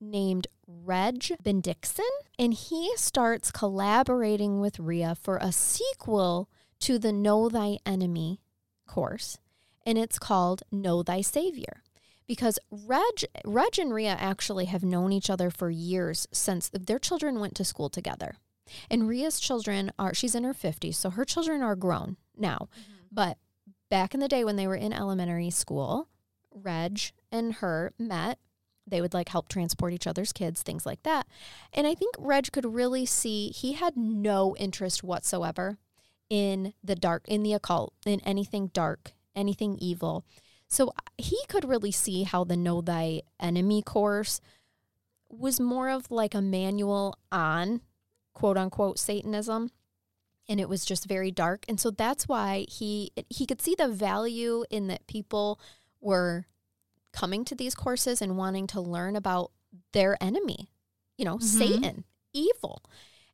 named 0.00 0.46
Reg 0.66 1.36
Bendixson, 1.42 2.10
and 2.38 2.54
he 2.54 2.92
starts 2.96 3.50
collaborating 3.50 4.60
with 4.60 4.78
Rhea 4.78 5.14
for 5.14 5.36
a 5.36 5.52
sequel 5.52 6.48
to 6.80 6.98
the 6.98 7.12
Know 7.12 7.48
Thy 7.48 7.78
Enemy 7.86 8.40
course, 8.86 9.38
and 9.86 9.96
it's 9.96 10.18
called 10.18 10.62
Know 10.70 11.02
Thy 11.02 11.20
Savior. 11.20 11.82
Because 12.26 12.58
Reg, 12.70 13.24
Reg 13.44 13.78
and 13.78 13.92
Rhea 13.92 14.16
actually 14.18 14.66
have 14.66 14.84
known 14.84 15.12
each 15.12 15.28
other 15.28 15.50
for 15.50 15.70
years 15.70 16.26
since 16.32 16.70
their 16.72 16.98
children 16.98 17.40
went 17.40 17.54
to 17.56 17.64
school 17.64 17.90
together. 17.90 18.36
And 18.88 19.08
Rhea's 19.08 19.40
children 19.40 19.92
are, 19.98 20.14
she's 20.14 20.34
in 20.34 20.44
her 20.44 20.54
50s, 20.54 20.94
so 20.94 21.10
her 21.10 21.24
children 21.24 21.62
are 21.62 21.76
grown 21.76 22.16
now. 22.36 22.68
Mm-hmm. 22.72 22.92
But 23.10 23.38
back 23.92 24.14
in 24.14 24.20
the 24.20 24.26
day 24.28 24.42
when 24.42 24.56
they 24.56 24.66
were 24.66 24.74
in 24.74 24.90
elementary 24.90 25.50
school, 25.50 26.08
Reg 26.50 26.98
and 27.30 27.52
her 27.56 27.92
met. 27.98 28.38
They 28.86 29.02
would 29.02 29.12
like 29.12 29.28
help 29.28 29.48
transport 29.48 29.92
each 29.92 30.06
other's 30.06 30.32
kids, 30.32 30.62
things 30.62 30.86
like 30.86 31.02
that. 31.02 31.26
And 31.74 31.86
I 31.86 31.94
think 31.94 32.14
Reg 32.18 32.50
could 32.52 32.64
really 32.64 33.04
see 33.04 33.50
he 33.50 33.74
had 33.74 33.94
no 33.94 34.56
interest 34.56 35.04
whatsoever 35.04 35.76
in 36.30 36.72
the 36.82 36.94
dark, 36.94 37.28
in 37.28 37.42
the 37.42 37.52
occult, 37.52 37.92
in 38.06 38.20
anything 38.20 38.68
dark, 38.68 39.12
anything 39.36 39.76
evil. 39.78 40.24
So 40.68 40.88
uh, 40.88 40.92
he 41.18 41.38
could 41.48 41.68
really 41.68 41.92
see 41.92 42.22
how 42.22 42.44
the 42.44 42.56
Know 42.56 42.80
Thy 42.80 43.20
Enemy 43.38 43.82
course 43.82 44.40
was 45.28 45.60
more 45.60 45.90
of 45.90 46.10
like 46.10 46.34
a 46.34 46.40
manual 46.40 47.18
on 47.30 47.82
quote 48.32 48.56
unquote 48.56 48.98
Satanism. 48.98 49.70
And 50.52 50.60
it 50.60 50.68
was 50.68 50.84
just 50.84 51.06
very 51.06 51.30
dark. 51.30 51.64
And 51.66 51.80
so 51.80 51.90
that's 51.90 52.28
why 52.28 52.66
he 52.68 53.10
he 53.30 53.46
could 53.46 53.62
see 53.62 53.74
the 53.74 53.88
value 53.88 54.64
in 54.68 54.86
that 54.88 55.06
people 55.06 55.58
were 55.98 56.44
coming 57.12 57.42
to 57.46 57.54
these 57.54 57.74
courses 57.74 58.20
and 58.20 58.36
wanting 58.36 58.66
to 58.66 58.80
learn 58.80 59.16
about 59.16 59.50
their 59.92 60.22
enemy, 60.22 60.68
you 61.16 61.24
know, 61.24 61.38
Mhm. 61.38 61.42
Satan, 61.42 62.04
evil. 62.34 62.82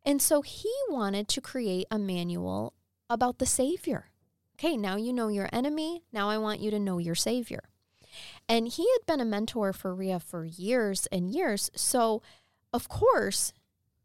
And 0.04 0.22
so 0.22 0.42
he 0.42 0.72
wanted 0.88 1.26
to 1.28 1.40
create 1.40 1.88
a 1.90 1.98
manual 1.98 2.74
about 3.10 3.38
the 3.38 3.46
Savior. 3.46 4.12
Okay, 4.54 4.76
now 4.76 4.94
you 4.94 5.12
know 5.12 5.26
your 5.26 5.48
enemy. 5.52 6.04
Now 6.12 6.30
I 6.30 6.38
want 6.38 6.60
you 6.60 6.70
to 6.70 6.78
know 6.78 6.98
your 6.98 7.16
Savior. 7.16 7.64
And 8.48 8.68
he 8.68 8.88
had 8.92 9.06
been 9.06 9.20
a 9.20 9.24
mentor 9.24 9.72
for 9.72 9.92
Ria 9.92 10.20
for 10.20 10.44
years 10.44 11.06
and 11.10 11.32
years. 11.32 11.70
So, 11.74 12.22
of 12.72 12.88
course, 12.88 13.52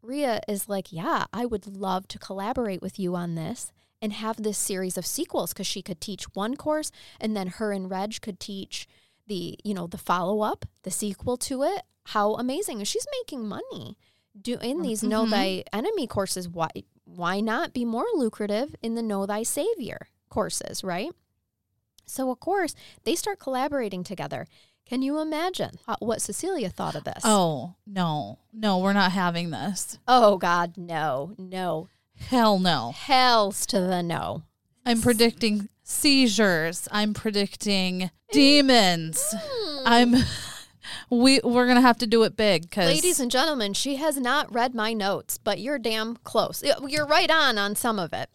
Rhea 0.04 0.40
is 0.48 0.68
like, 0.68 0.92
Yeah, 0.92 1.24
I 1.32 1.46
would 1.46 1.66
love 1.66 2.06
to 2.08 2.18
collaborate 2.18 2.82
with 2.82 2.98
you 2.98 3.14
on 3.16 3.34
this 3.34 3.72
and 4.02 4.12
have 4.12 4.42
this 4.42 4.58
series 4.58 4.98
of 4.98 5.06
sequels 5.06 5.52
because 5.52 5.66
she 5.66 5.82
could 5.82 6.00
teach 6.00 6.24
one 6.34 6.56
course 6.56 6.90
and 7.20 7.36
then 7.36 7.46
her 7.46 7.72
and 7.72 7.90
Reg 7.90 8.20
could 8.20 8.38
teach 8.38 8.86
the, 9.26 9.58
you 9.64 9.72
know, 9.72 9.86
the 9.86 9.98
follow 9.98 10.42
up, 10.42 10.66
the 10.82 10.90
sequel 10.90 11.36
to 11.38 11.62
it. 11.62 11.82
How 12.08 12.34
amazing. 12.34 12.84
She's 12.84 13.06
making 13.22 13.48
money 13.48 13.96
doing 14.38 14.82
these 14.82 15.02
Know 15.02 15.24
Mhm. 15.24 15.30
Thy 15.30 15.64
Enemy 15.72 16.06
courses. 16.06 16.48
Why 16.48 16.68
why 17.04 17.40
not 17.40 17.72
be 17.72 17.84
more 17.84 18.06
lucrative 18.14 18.74
in 18.82 18.94
the 18.94 19.02
Know 19.02 19.26
Thy 19.26 19.42
Savior 19.42 20.08
courses, 20.28 20.82
right? 20.82 21.12
So 22.06 22.30
of 22.30 22.40
course 22.40 22.74
they 23.04 23.14
start 23.14 23.38
collaborating 23.38 24.04
together. 24.04 24.46
Can 24.86 25.00
you 25.00 25.18
imagine 25.20 25.70
what 25.98 26.20
Cecilia 26.20 26.68
thought 26.68 26.94
of 26.94 27.04
this? 27.04 27.22
Oh 27.24 27.74
no, 27.86 28.38
no, 28.52 28.78
we're 28.78 28.92
not 28.92 29.12
having 29.12 29.50
this. 29.50 29.98
Oh 30.06 30.36
God, 30.36 30.76
no, 30.76 31.34
no, 31.38 31.88
Hell 32.16 32.58
no. 32.58 32.92
hells 32.94 33.64
to 33.66 33.80
the 33.80 34.02
no. 34.02 34.42
I'm 34.84 35.00
predicting 35.00 35.68
seizures. 35.82 36.86
I'm 36.92 37.14
predicting 37.14 38.02
eh, 38.04 38.08
demons. 38.32 39.34
Hmm. 39.36 39.82
I'm. 39.86 40.14
We 41.10 41.40
we're 41.42 41.66
gonna 41.66 41.80
have 41.80 41.98
to 41.98 42.06
do 42.06 42.24
it 42.24 42.36
big 42.36 42.62
because 42.62 42.86
Ladies 42.86 43.18
and 43.18 43.30
gentlemen, 43.30 43.72
she 43.72 43.96
has 43.96 44.18
not 44.18 44.52
read 44.54 44.74
my 44.74 44.92
notes, 44.92 45.38
but 45.38 45.58
you're 45.58 45.78
damn 45.78 46.16
close. 46.16 46.62
You're 46.86 47.06
right 47.06 47.30
on 47.30 47.56
on 47.56 47.74
some 47.74 47.98
of 47.98 48.12
it. 48.12 48.28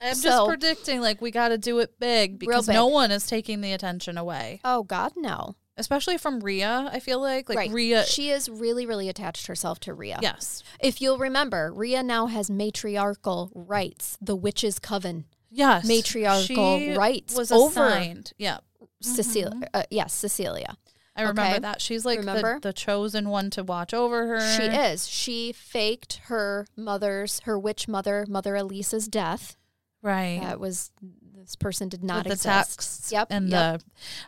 I'm 0.00 0.18
just 0.18 0.46
predicting 0.48 1.00
like 1.00 1.20
we 1.20 1.30
got 1.30 1.48
to 1.48 1.58
do 1.58 1.78
it 1.80 1.98
big 1.98 2.38
because 2.38 2.66
big. 2.66 2.74
no 2.74 2.86
one 2.86 3.10
is 3.10 3.26
taking 3.26 3.60
the 3.60 3.72
attention 3.72 4.16
away, 4.18 4.60
Oh 4.64 4.82
God, 4.84 5.12
no. 5.16 5.54
Especially 5.76 6.18
from 6.18 6.40
Rhea. 6.40 6.88
I 6.92 7.00
feel 7.00 7.20
like 7.20 7.48
like 7.48 7.58
right. 7.58 7.70
Rhea. 7.70 8.04
She 8.06 8.30
is 8.30 8.48
really, 8.48 8.86
really 8.86 9.08
attached 9.08 9.46
herself 9.46 9.80
to 9.80 9.94
Rhea. 9.94 10.18
yes, 10.22 10.62
If 10.80 11.00
you'll 11.00 11.18
remember, 11.18 11.72
Rhea 11.72 12.02
now 12.02 12.26
has 12.26 12.50
matriarchal 12.50 13.50
rights, 13.54 14.16
the 14.20 14.36
witch's 14.36 14.78
coven. 14.78 15.24
yes, 15.50 15.86
Matriarchal 15.86 16.78
She 16.78 16.92
rights 16.94 17.36
was 17.36 17.50
over- 17.52 17.86
assigned. 17.86 18.32
Yeah, 18.38 18.58
Cecilia, 19.00 19.68
uh, 19.74 19.82
yes, 19.90 20.12
Cecilia. 20.12 20.76
I 21.18 21.22
remember 21.22 21.42
Okay. 21.42 21.58
that. 21.60 21.80
She's 21.80 22.04
like 22.04 22.20
the, 22.20 22.58
the 22.60 22.74
chosen 22.74 23.30
one 23.30 23.48
to 23.50 23.64
watch 23.64 23.94
over 23.94 24.26
her. 24.26 24.56
She 24.56 24.64
is. 24.64 25.08
She 25.08 25.50
faked 25.52 26.20
her 26.24 26.66
mother's, 26.76 27.40
her 27.44 27.58
witch 27.58 27.88
mother, 27.88 28.26
Mother 28.28 28.54
Elisa's 28.54 29.08
death. 29.08 29.56
right. 30.02 30.40
That 30.42 30.60
was 30.60 30.90
this 31.34 31.56
person 31.56 31.88
did 31.88 32.02
not 32.04 32.24
With 32.26 32.42
the 32.42 32.50
exist. 32.50 32.76
texts 32.76 33.12
Yep, 33.12 33.28
and 33.30 33.48
yep. 33.48 33.80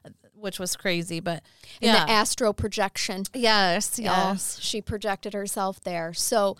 the 0.05 0.13
which 0.39 0.59
was 0.59 0.77
crazy, 0.77 1.21
but 1.21 1.43
In 1.81 1.89
yeah, 1.89 2.05
the 2.07 2.11
astro 2.13 2.53
projection. 2.53 3.25
yes, 3.35 3.99
yes. 3.99 4.59
she 4.61 4.81
projected 4.81 5.33
herself 5.35 5.81
there. 5.81 6.13
So, 6.15 6.57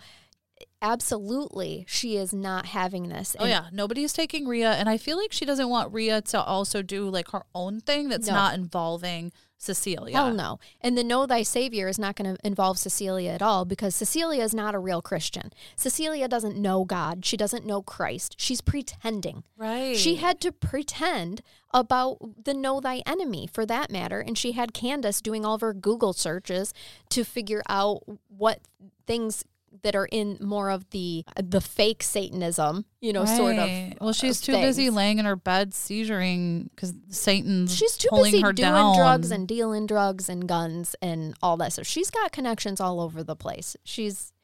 absolutely, 0.81 1.85
she 1.87 2.15
is 2.17 2.33
not 2.33 2.67
having 2.67 3.09
this. 3.09 3.35
Oh 3.39 3.43
And 3.43 3.49
yeah, 3.51 3.65
nobody's 3.71 4.13
taking 4.13 4.47
Rhea, 4.47 4.71
and 4.71 4.89
I 4.89 4.97
feel 4.97 5.17
like 5.17 5.31
she 5.31 5.45
doesn't 5.45 5.69
want 5.69 5.93
Rhea 5.93 6.21
to 6.21 6.41
also 6.41 6.81
do 6.81 7.09
like 7.09 7.29
her 7.31 7.43
own 7.53 7.81
thing 7.81 8.09
that's 8.09 8.27
No. 8.27 8.33
not 8.33 8.53
involving 8.55 9.31
Cecilia. 9.59 10.15
Hell 10.15 10.33
no. 10.33 10.57
And 10.79 10.97
the 10.97 11.03
Know 11.03 11.25
Thy 11.25 11.43
Savior 11.43 11.89
is 11.89 11.99
not 11.99 12.15
going 12.15 12.33
to 12.33 12.47
involve 12.47 12.79
Cecilia 12.79 13.31
at 13.31 13.41
all 13.41 13.65
because 13.65 13.93
Cecilia 13.93 14.41
is 14.41 14.53
not 14.53 14.73
a 14.73 14.79
real 14.79 15.01
Christian. 15.01 15.51
Cecilia 15.75 16.29
doesn't 16.29 16.57
know 16.57 16.85
God. 16.85 17.25
She 17.25 17.35
doesn't 17.35 17.65
know 17.65 17.81
Christ. 17.81 18.35
She's 18.39 18.61
pretending. 18.61 19.43
Right. 19.57 19.97
She 19.97 20.15
had 20.15 20.39
to 20.41 20.53
pretend 20.53 21.41
about 21.73 22.45
the 22.45 22.53
Know 22.53 22.79
Thy 22.79 23.03
Enemy 23.05 23.49
for 23.51 23.65
that 23.65 23.91
matter. 23.91 24.21
And 24.21 24.37
she 24.37 24.53
had 24.53 24.73
Candace 24.73 25.21
doing 25.21 25.45
all 25.45 25.55
of 25.55 25.61
her 25.61 25.73
Google 25.73 26.13
searches 26.13 26.73
to 27.09 27.25
figure 27.25 27.61
out 27.67 28.03
what 28.29 28.61
things 29.05 29.43
that 29.83 29.95
are 29.95 30.07
in 30.11 30.37
more 30.41 30.69
of 30.69 30.89
the 30.91 31.23
uh, 31.37 31.41
the 31.45 31.61
fake 31.61 32.03
Satanism, 32.03 32.85
you 33.01 33.13
know, 33.13 33.25
sort 33.25 33.57
of. 33.57 33.69
Well, 34.01 34.13
she's 34.13 34.39
of 34.39 34.45
too 34.45 34.53
busy 34.53 34.89
laying 34.89 35.19
in 35.19 35.25
her 35.25 35.35
bed 35.35 35.71
seizuring 35.71 36.69
because 36.75 36.93
Satan's 37.09 37.75
She's 37.75 37.97
too 37.97 38.09
busy 38.11 38.41
doing 38.41 38.55
down. 38.55 38.95
drugs 38.97 39.31
and 39.31 39.47
dealing 39.47 39.85
drugs 39.85 40.29
and 40.29 40.47
guns 40.47 40.95
and 41.01 41.35
all 41.41 41.57
that. 41.57 41.73
So 41.73 41.83
she's 41.83 42.09
got 42.09 42.31
connections 42.31 42.79
all 42.81 42.99
over 42.99 43.23
the 43.23 43.35
place. 43.35 43.75
She's 43.83 44.31
sh- 44.31 44.38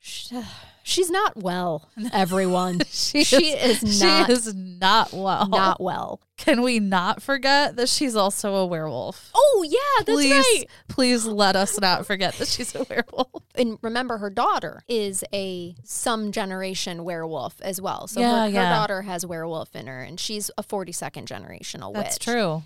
she's 0.00 1.10
not 1.10 1.36
well, 1.36 1.88
everyone. 2.12 2.80
she, 2.90 3.24
she 3.24 3.50
is 3.52 3.82
not 4.00 4.26
She 4.26 4.32
is 4.32 4.54
not 4.54 5.12
well. 5.12 5.48
not 5.48 5.80
well. 5.80 6.20
Can 6.36 6.62
we 6.62 6.80
not 6.80 7.22
forget 7.22 7.76
that 7.76 7.88
she's 7.88 8.14
also 8.14 8.54
a 8.54 8.66
werewolf? 8.66 9.30
Oh 9.34 9.64
yeah, 9.68 10.04
that's 10.04 10.16
please, 10.16 10.32
right. 10.32 10.64
please 10.88 11.26
let 11.26 11.56
us 11.56 11.80
not 11.80 12.06
forget 12.06 12.34
that 12.34 12.48
she's 12.48 12.74
a 12.74 12.84
werewolf. 12.84 13.42
And 13.54 13.78
remember, 13.82 14.18
her 14.18 14.30
daughter 14.30 14.82
is 14.88 15.24
a 15.32 15.74
some 15.82 16.30
generation 16.32 17.04
werewolf 17.04 17.60
as 17.62 17.80
well. 17.80 18.06
So 18.06 18.20
Yeah, 18.20 18.46
her, 18.46 18.52
her 18.52 18.68
daughter 18.68 19.02
has 19.02 19.24
werewolf 19.26 19.74
in 19.74 19.86
her, 19.86 20.02
and 20.02 20.20
she's 20.20 20.50
a 20.56 20.62
forty 20.62 20.92
second 20.92 21.26
generational 21.28 21.92
witch. 21.92 22.04
That's 22.04 22.18
true. 22.18 22.62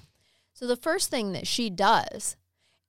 So 0.53 0.67
the 0.67 0.77
first 0.77 1.11
thing 1.11 1.33
that 1.33 1.47
she 1.47 1.71
does 1.71 2.37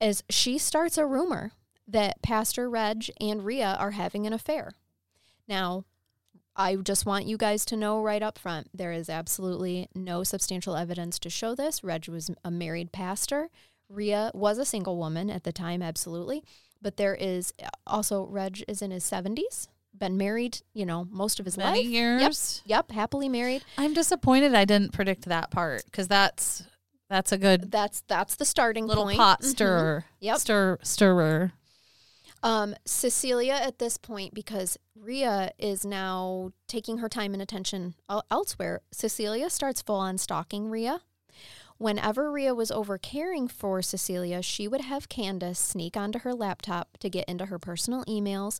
is 0.01 0.23
she 0.29 0.57
starts 0.57 0.97
a 0.97 1.05
rumor 1.05 1.51
that 1.91 2.21
Pastor 2.21 2.69
Reg 2.69 3.09
and 3.19 3.43
Rhea 3.45 3.75
are 3.79 3.91
having 3.91 4.25
an 4.25 4.33
affair. 4.33 4.71
Now, 5.47 5.85
I 6.55 6.75
just 6.75 7.05
want 7.05 7.25
you 7.25 7.37
guys 7.37 7.65
to 7.65 7.77
know 7.77 8.01
right 8.01 8.21
up 8.21 8.37
front 8.37 8.69
there 8.73 8.91
is 8.91 9.09
absolutely 9.09 9.87
no 9.95 10.23
substantial 10.23 10.75
evidence 10.75 11.17
to 11.19 11.29
show 11.29 11.55
this. 11.55 11.83
Reg 11.83 12.07
was 12.07 12.29
a 12.43 12.51
married 12.51 12.91
pastor. 12.91 13.49
Rhea 13.89 14.31
was 14.33 14.57
a 14.57 14.65
single 14.65 14.97
woman 14.97 15.29
at 15.29 15.43
the 15.43 15.51
time, 15.51 15.81
absolutely. 15.81 16.43
But 16.81 16.97
there 16.97 17.15
is 17.15 17.53
also, 17.85 18.25
Reg 18.25 18.63
is 18.67 18.81
in 18.81 18.91
his 18.91 19.03
70s, 19.03 19.67
been 19.97 20.17
married, 20.17 20.59
you 20.73 20.85
know, 20.85 21.05
most 21.11 21.39
of 21.39 21.45
his 21.45 21.57
Many 21.57 21.79
life. 21.83 21.87
years. 21.87 22.61
Yep, 22.65 22.91
happily 22.91 23.27
married. 23.29 23.63
I'm 23.77 23.93
disappointed 23.93 24.53
I 24.55 24.65
didn't 24.65 24.93
predict 24.93 25.25
that 25.25 25.51
part 25.51 25.83
because 25.85 26.07
that's 26.07 26.63
that's 27.09 27.33
a 27.33 27.37
good 27.37 27.69
That's 27.71 28.01
that's 28.07 28.35
the 28.35 28.45
starting 28.45 28.87
little 28.87 29.03
point. 29.03 29.17
pot 29.17 29.41
Mhm. 29.41 30.03
Yep. 30.21 30.37
Stir 30.37 30.77
stirrer. 30.81 31.51
Um, 32.43 32.75
Cecilia 32.85 33.53
at 33.53 33.79
this 33.79 33.97
point, 33.97 34.33
because 34.33 34.77
Rhea 34.95 35.51
is 35.59 35.85
now 35.85 36.51
taking 36.67 36.97
her 36.97 37.09
time 37.09 37.33
and 37.33 37.41
attention 37.41 37.95
elsewhere, 38.31 38.81
Cecilia 38.91 39.49
starts 39.49 39.81
full 39.81 39.97
on 39.97 40.17
stalking 40.17 40.69
Rhea. 40.69 41.01
Whenever 41.77 42.31
Rhea 42.31 42.53
was 42.53 42.71
over 42.71 42.97
caring 42.97 43.47
for 43.47 43.81
Cecilia, 43.81 44.41
she 44.41 44.67
would 44.67 44.81
have 44.81 45.09
Candace 45.09 45.59
sneak 45.59 45.97
onto 45.97 46.19
her 46.19 46.33
laptop 46.33 46.97
to 46.99 47.09
get 47.09 47.27
into 47.27 47.47
her 47.47 47.57
personal 47.57 48.03
emails. 48.05 48.59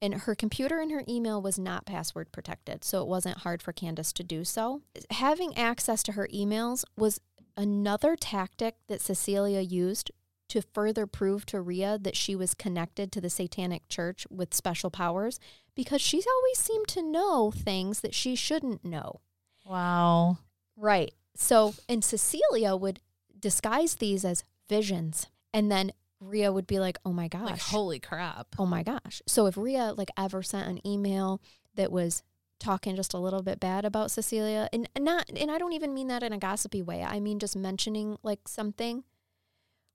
And 0.00 0.14
her 0.14 0.34
computer 0.34 0.80
and 0.80 0.90
her 0.90 1.04
email 1.08 1.40
was 1.40 1.60
not 1.60 1.86
password 1.86 2.32
protected, 2.32 2.82
so 2.82 3.02
it 3.02 3.08
wasn't 3.08 3.38
hard 3.38 3.62
for 3.62 3.72
Candace 3.72 4.12
to 4.14 4.24
do 4.24 4.44
so. 4.44 4.82
Having 5.10 5.56
access 5.56 6.02
to 6.04 6.12
her 6.12 6.28
emails 6.34 6.84
was 6.96 7.20
another 7.56 8.16
tactic 8.16 8.76
that 8.88 9.00
Cecilia 9.00 9.60
used 9.60 10.10
to 10.52 10.60
further 10.60 11.06
prove 11.06 11.46
to 11.46 11.62
Rhea 11.62 11.98
that 12.02 12.14
she 12.14 12.36
was 12.36 12.52
connected 12.52 13.10
to 13.12 13.22
the 13.22 13.30
satanic 13.30 13.88
church 13.88 14.26
with 14.28 14.52
special 14.52 14.90
powers 14.90 15.40
because 15.74 16.02
she's 16.02 16.26
always 16.26 16.58
seemed 16.58 16.88
to 16.88 17.02
know 17.02 17.50
things 17.50 18.00
that 18.00 18.14
she 18.14 18.34
shouldn't 18.34 18.84
know. 18.84 19.22
Wow. 19.64 20.36
Right. 20.76 21.14
So, 21.34 21.72
and 21.88 22.04
Cecilia 22.04 22.76
would 22.76 23.00
disguise 23.40 23.94
these 23.94 24.26
as 24.26 24.44
visions. 24.68 25.26
And 25.54 25.72
then 25.72 25.92
Rhea 26.20 26.52
would 26.52 26.66
be 26.66 26.78
like, 26.78 26.98
oh 27.06 27.14
my 27.14 27.28
gosh. 27.28 27.48
Like 27.50 27.60
holy 27.60 27.98
crap. 27.98 28.48
oh 28.58 28.66
my 28.66 28.82
gosh. 28.82 29.22
So 29.26 29.46
if 29.46 29.56
Rhea 29.56 29.94
like 29.96 30.10
ever 30.18 30.42
sent 30.42 30.68
an 30.68 30.86
email 30.86 31.40
that 31.76 31.90
was 31.90 32.22
talking 32.60 32.94
just 32.94 33.14
a 33.14 33.18
little 33.18 33.42
bit 33.42 33.58
bad 33.58 33.86
about 33.86 34.10
Cecilia 34.10 34.68
and 34.70 34.86
and 34.94 35.04
not 35.04 35.30
and 35.34 35.50
I 35.50 35.56
don't 35.56 35.72
even 35.72 35.94
mean 35.94 36.08
that 36.08 36.22
in 36.22 36.34
a 36.34 36.38
gossipy 36.38 36.82
way. 36.82 37.02
I 37.02 37.20
mean 37.20 37.38
just 37.38 37.56
mentioning 37.56 38.18
like 38.22 38.46
something, 38.46 39.04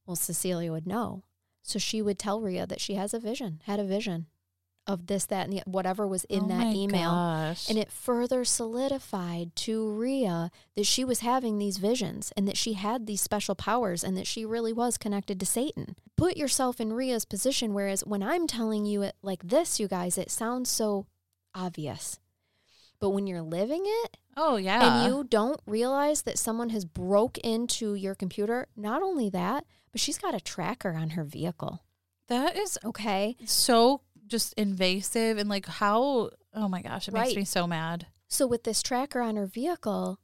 well 0.07 0.15
Cecilia 0.15 0.71
would 0.71 0.87
know. 0.87 1.23
So 1.61 1.77
she 1.77 2.01
would 2.01 2.17
tell 2.17 2.41
Rhea 2.41 2.65
that 2.65 2.81
she 2.81 2.95
has 2.95 3.13
a 3.13 3.19
vision, 3.19 3.61
had 3.65 3.79
a 3.79 3.83
vision 3.83 4.27
of 4.87 5.07
this, 5.07 5.25
that, 5.25 5.49
and 5.49 5.51
the, 5.57 5.63
whatever 5.65 6.07
was 6.07 6.23
in 6.25 6.45
Oh 6.45 6.47
that 6.47 6.73
email. 6.73 7.11
gosh. 7.11 7.69
And 7.69 7.77
it 7.77 7.91
further 7.91 8.45
solidified 8.45 9.53
to 9.57 9.91
Rhea 9.91 10.49
that 10.75 10.85
she 10.85 11.03
was 11.03 11.19
having 11.19 11.57
these 11.57 11.77
visions 11.77 12.31
and 12.37 12.47
that 12.47 12.55
she 12.55 12.73
had 12.73 13.05
these 13.05 13.19
special 13.19 13.53
powers 13.53 14.01
and 14.01 14.15
that 14.17 14.27
she 14.27 14.45
really 14.45 14.71
was 14.71 14.97
connected 14.97 15.41
to 15.41 15.45
Satan. 15.45 15.97
Put 16.15 16.37
yourself 16.37 16.79
in 16.79 16.93
Rhea's 16.93 17.25
position, 17.25 17.73
whereas 17.73 18.05
when 18.05 18.23
I'm 18.23 18.47
telling 18.47 18.85
you 18.85 19.01
it 19.01 19.15
like 19.21 19.43
this, 19.43 19.77
you 19.77 19.89
guys, 19.89 20.17
it 20.17 20.31
sounds 20.31 20.69
so 20.69 21.05
obvious. 21.53 22.17
But 22.99 23.09
when 23.09 23.27
you're 23.27 23.41
living 23.41 23.83
it 23.85 24.17
oh 24.37 24.55
yeah. 24.55 25.03
and 25.03 25.11
you 25.11 25.23
don't 25.25 25.59
realize 25.67 26.21
that 26.21 26.39
someone 26.39 26.69
has 26.69 26.85
broke 26.85 27.37
into 27.39 27.93
your 27.93 28.15
computer, 28.15 28.67
not 28.75 29.03
only 29.03 29.29
that, 29.31 29.65
but 29.97 30.01
she's 30.01 30.19
got 30.19 30.35
a 30.35 30.39
tracker 30.39 30.93
on 30.93 31.11
her 31.11 31.23
vehicle. 31.23 31.83
that 32.27 32.55
is 32.55 32.77
Okay. 32.85 33.35
so 33.45 34.01
just 34.27 34.53
invasive 34.53 35.37
and 35.39 35.49
like 35.49 35.65
how 35.65 36.29
oh 36.53 36.67
my 36.67 36.81
gosh, 36.83 37.07
it 37.07 37.13
makes 37.13 37.35
me 37.35 37.45
so 37.45 37.65
mad. 37.65 38.05
So 38.27 38.45
with 38.45 38.63
this 38.63 38.83
tracker 38.83 39.21
on 39.21 39.35
her 39.37 39.47
vehicle, 39.47 40.19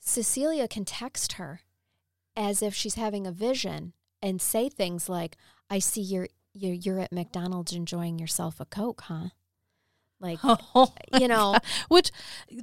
Cecilia 0.00 0.66
can 0.66 0.84
text 0.84 1.34
her 1.34 1.60
as 2.36 2.60
if 2.62 2.74
she's 2.74 2.94
having 2.94 3.26
a 3.26 3.32
vision 3.32 3.92
and 4.20 4.40
say 4.40 4.68
things 4.68 5.08
like, 5.08 5.36
"I 5.70 5.78
see 5.78 6.00
you're 6.00 6.28
you're, 6.52 6.74
you're 6.74 7.00
at 7.00 7.12
McDonald's 7.12 7.72
enjoying 7.72 8.18
yourself 8.18 8.58
a 8.60 8.64
Coke, 8.64 9.02
huh?" 9.02 9.28
Like, 10.20 10.38
Oh 10.44 10.92
you 11.18 11.28
know, 11.28 11.52
God. 11.52 11.62
Which 11.88 12.10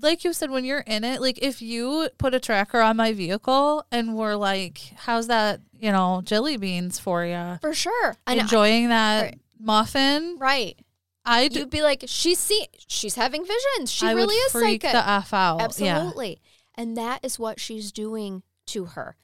like 0.02 0.24
you 0.24 0.34
said 0.34 0.50
when 0.52 0.66
you're 0.66 0.80
in 0.80 1.04
it, 1.04 1.22
like 1.22 1.38
if 1.42 1.62
you 1.62 2.10
put 2.18 2.34
a 2.34 2.40
tracker 2.40 2.80
on 2.82 2.98
my 2.98 3.14
vehicle 3.14 3.86
and 3.92 4.16
we're 4.16 4.36
like, 4.36 4.80
how's 4.96 5.28
that, 5.28 5.62
you 5.78 5.92
know, 5.92 6.22
jelly 6.24 6.58
beans 6.58 6.98
for 7.00 7.26
you? 7.26 7.58
for 7.62 7.74
sure. 7.74 8.16
Enjoying 8.28 8.90
that 8.90 9.22
Right. 9.24 9.40
muffin? 9.60 10.38
right. 10.40 10.78
I'd 11.24 11.56
You'd 11.56 11.70
be 11.70 11.84
like, 11.84 12.04
"She's 12.08 12.40
see 12.40 12.66
she's 12.88 13.14
having 13.14 13.46
visions. 13.46 13.92
She 13.92 14.08
I 14.08 14.14
really 14.14 14.34
is 14.34 14.52
freak 14.54 14.82
psychic." 14.82 14.94
the 15.00 15.08
F 15.08 15.34
out. 15.36 15.60
Yeah. 15.60 15.66
Absolutely. 15.66 16.42
And 16.74 16.98
that 16.98 17.24
is 17.24 17.38
what 17.38 17.60
she's 17.60 17.92
doing 17.92 18.42
to 18.68 18.86
her. 18.86 19.18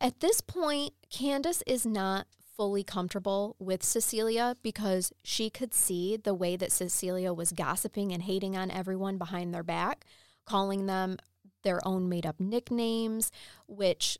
At 0.00 0.18
this 0.18 0.40
point, 0.40 0.94
Candace 1.10 1.62
is 1.64 1.86
not 1.86 2.26
fully 2.58 2.82
comfortable 2.82 3.54
with 3.60 3.84
Cecilia 3.84 4.56
because 4.62 5.12
she 5.22 5.48
could 5.48 5.72
see 5.72 6.16
the 6.16 6.34
way 6.34 6.56
that 6.56 6.72
Cecilia 6.72 7.32
was 7.32 7.52
gossiping 7.52 8.12
and 8.12 8.24
hating 8.24 8.56
on 8.56 8.68
everyone 8.68 9.16
behind 9.16 9.54
their 9.54 9.62
back, 9.62 10.04
calling 10.44 10.86
them 10.86 11.18
their 11.62 11.80
own 11.86 12.08
made 12.08 12.26
up 12.26 12.40
nicknames, 12.40 13.30
which 13.68 14.18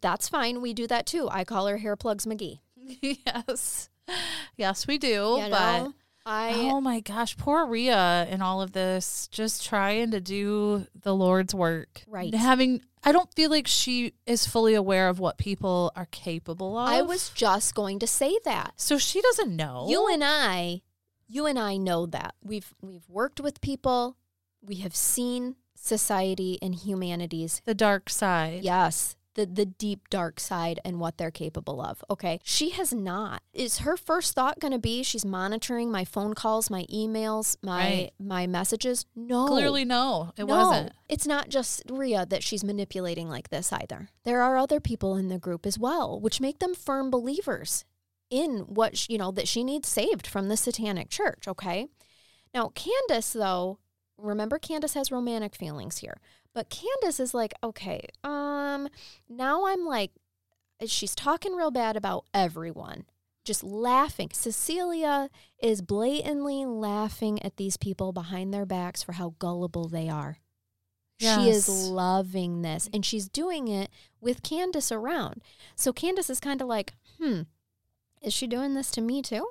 that's 0.00 0.28
fine. 0.28 0.62
We 0.62 0.72
do 0.72 0.86
that 0.86 1.06
too. 1.06 1.28
I 1.30 1.42
call 1.42 1.66
her 1.66 1.78
Hair 1.78 1.96
Plugs 1.96 2.24
McGee. 2.24 2.60
yes. 2.76 3.90
Yes, 4.56 4.86
we 4.86 4.96
do. 4.96 5.38
You 5.40 5.48
but 5.50 5.78
know? 5.78 5.94
I 6.24 6.52
oh 6.70 6.80
my 6.80 7.00
gosh, 7.00 7.36
poor 7.36 7.66
Rhea 7.66 8.26
in 8.30 8.42
all 8.42 8.62
of 8.62 8.72
this, 8.72 9.28
just 9.28 9.64
trying 9.66 10.10
to 10.12 10.20
do 10.20 10.86
the 11.00 11.14
Lord's 11.14 11.54
work. 11.54 12.02
Right. 12.06 12.34
Having 12.34 12.82
I 13.04 13.10
don't 13.10 13.32
feel 13.34 13.50
like 13.50 13.66
she 13.66 14.14
is 14.26 14.46
fully 14.46 14.74
aware 14.74 15.08
of 15.08 15.18
what 15.18 15.36
people 15.36 15.90
are 15.96 16.06
capable 16.10 16.78
of. 16.78 16.88
I 16.88 17.02
was 17.02 17.30
just 17.30 17.74
going 17.74 17.98
to 17.98 18.06
say 18.06 18.38
that. 18.44 18.74
so 18.76 18.98
she 18.98 19.20
doesn't 19.20 19.54
know. 19.56 19.86
You 19.88 20.06
and 20.06 20.22
I, 20.24 20.82
you 21.26 21.46
and 21.46 21.58
I 21.58 21.76
know 21.76 22.06
that. 22.06 22.34
We've 22.42 22.72
we've 22.80 23.08
worked 23.08 23.40
with 23.40 23.60
people. 23.60 24.16
We 24.60 24.76
have 24.76 24.94
seen 24.94 25.56
society 25.74 26.58
and 26.62 26.74
humanity's 26.76 27.60
the 27.64 27.74
dark 27.74 28.08
side. 28.08 28.62
yes, 28.62 29.16
the 29.34 29.46
the 29.46 29.64
deep 29.66 30.08
dark 30.10 30.38
side 30.38 30.78
and 30.84 31.00
what 31.00 31.16
they're 31.18 31.30
capable 31.30 31.80
of. 31.80 32.04
Okay. 32.10 32.38
She 32.44 32.70
has 32.70 32.92
not. 32.92 33.42
Is 33.52 33.78
her 33.78 33.96
first 33.96 34.34
thought 34.34 34.60
going 34.60 34.72
to 34.72 34.78
be 34.78 35.02
she's 35.02 35.24
monitoring 35.24 35.90
my 35.90 36.04
phone 36.04 36.34
calls, 36.34 36.68
my 36.70 36.84
emails, 36.92 37.56
my 37.62 37.78
Right. 37.78 38.10
my 38.18 38.46
messages? 38.46 39.06
No. 39.16 39.46
Clearly 39.46 39.84
no, 39.84 40.32
it 40.36 40.44
No, 40.44 40.56
wasn't. 40.56 40.92
It's 41.08 41.26
not 41.26 41.48
just 41.48 41.82
Rhea 41.90 42.26
that 42.26 42.42
she's 42.42 42.62
manipulating 42.64 43.28
like 43.28 43.48
this 43.50 43.72
either. 43.72 44.08
There 44.24 44.42
are 44.42 44.56
other 44.56 44.80
people 44.80 45.16
in 45.16 45.28
the 45.28 45.38
group 45.38 45.64
as 45.66 45.78
well, 45.78 46.20
which 46.20 46.40
make 46.40 46.58
them 46.58 46.74
firm 46.74 47.10
believers 47.10 47.84
in 48.30 48.60
what 48.60 48.96
sh- 48.96 49.06
you 49.10 49.18
know 49.18 49.30
that 49.30 49.48
she 49.48 49.62
needs 49.64 49.88
saved 49.88 50.26
from 50.26 50.48
the 50.48 50.56
satanic 50.56 51.08
church. 51.10 51.46
Okay, 51.48 51.88
now 52.54 52.68
Candace 52.74 53.32
though, 53.32 53.78
remember 54.22 54.58
Candace 54.58 54.94
has 54.94 55.10
romantic 55.10 55.54
feelings 55.54 55.98
here, 55.98 56.20
but 56.54 56.70
Candace 56.70 57.20
is 57.20 57.34
like, 57.34 57.54
okay, 57.62 58.06
um, 58.24 58.88
now 59.28 59.66
I'm 59.66 59.84
like, 59.84 60.12
she's 60.86 61.14
talking 61.14 61.54
real 61.54 61.70
bad 61.70 61.96
about 61.96 62.24
everyone. 62.32 63.04
Just 63.44 63.64
laughing. 63.64 64.28
Cecilia 64.32 65.28
is 65.60 65.82
blatantly 65.82 66.64
laughing 66.64 67.42
at 67.42 67.56
these 67.56 67.76
people 67.76 68.12
behind 68.12 68.54
their 68.54 68.66
backs 68.66 69.02
for 69.02 69.12
how 69.12 69.34
gullible 69.38 69.88
they 69.88 70.08
are. 70.08 70.38
She 71.18 71.50
is 71.50 71.68
loving 71.68 72.62
this 72.62 72.88
and 72.92 73.04
she's 73.04 73.28
doing 73.28 73.68
it 73.68 73.90
with 74.20 74.42
Candace 74.42 74.90
around. 74.90 75.42
So 75.76 75.92
Candace 75.92 76.30
is 76.30 76.40
kind 76.40 76.60
of 76.60 76.66
like, 76.68 76.94
hmm, 77.20 77.42
is 78.22 78.32
she 78.32 78.46
doing 78.46 78.74
this 78.74 78.90
to 78.92 79.00
me 79.00 79.22
too? 79.22 79.48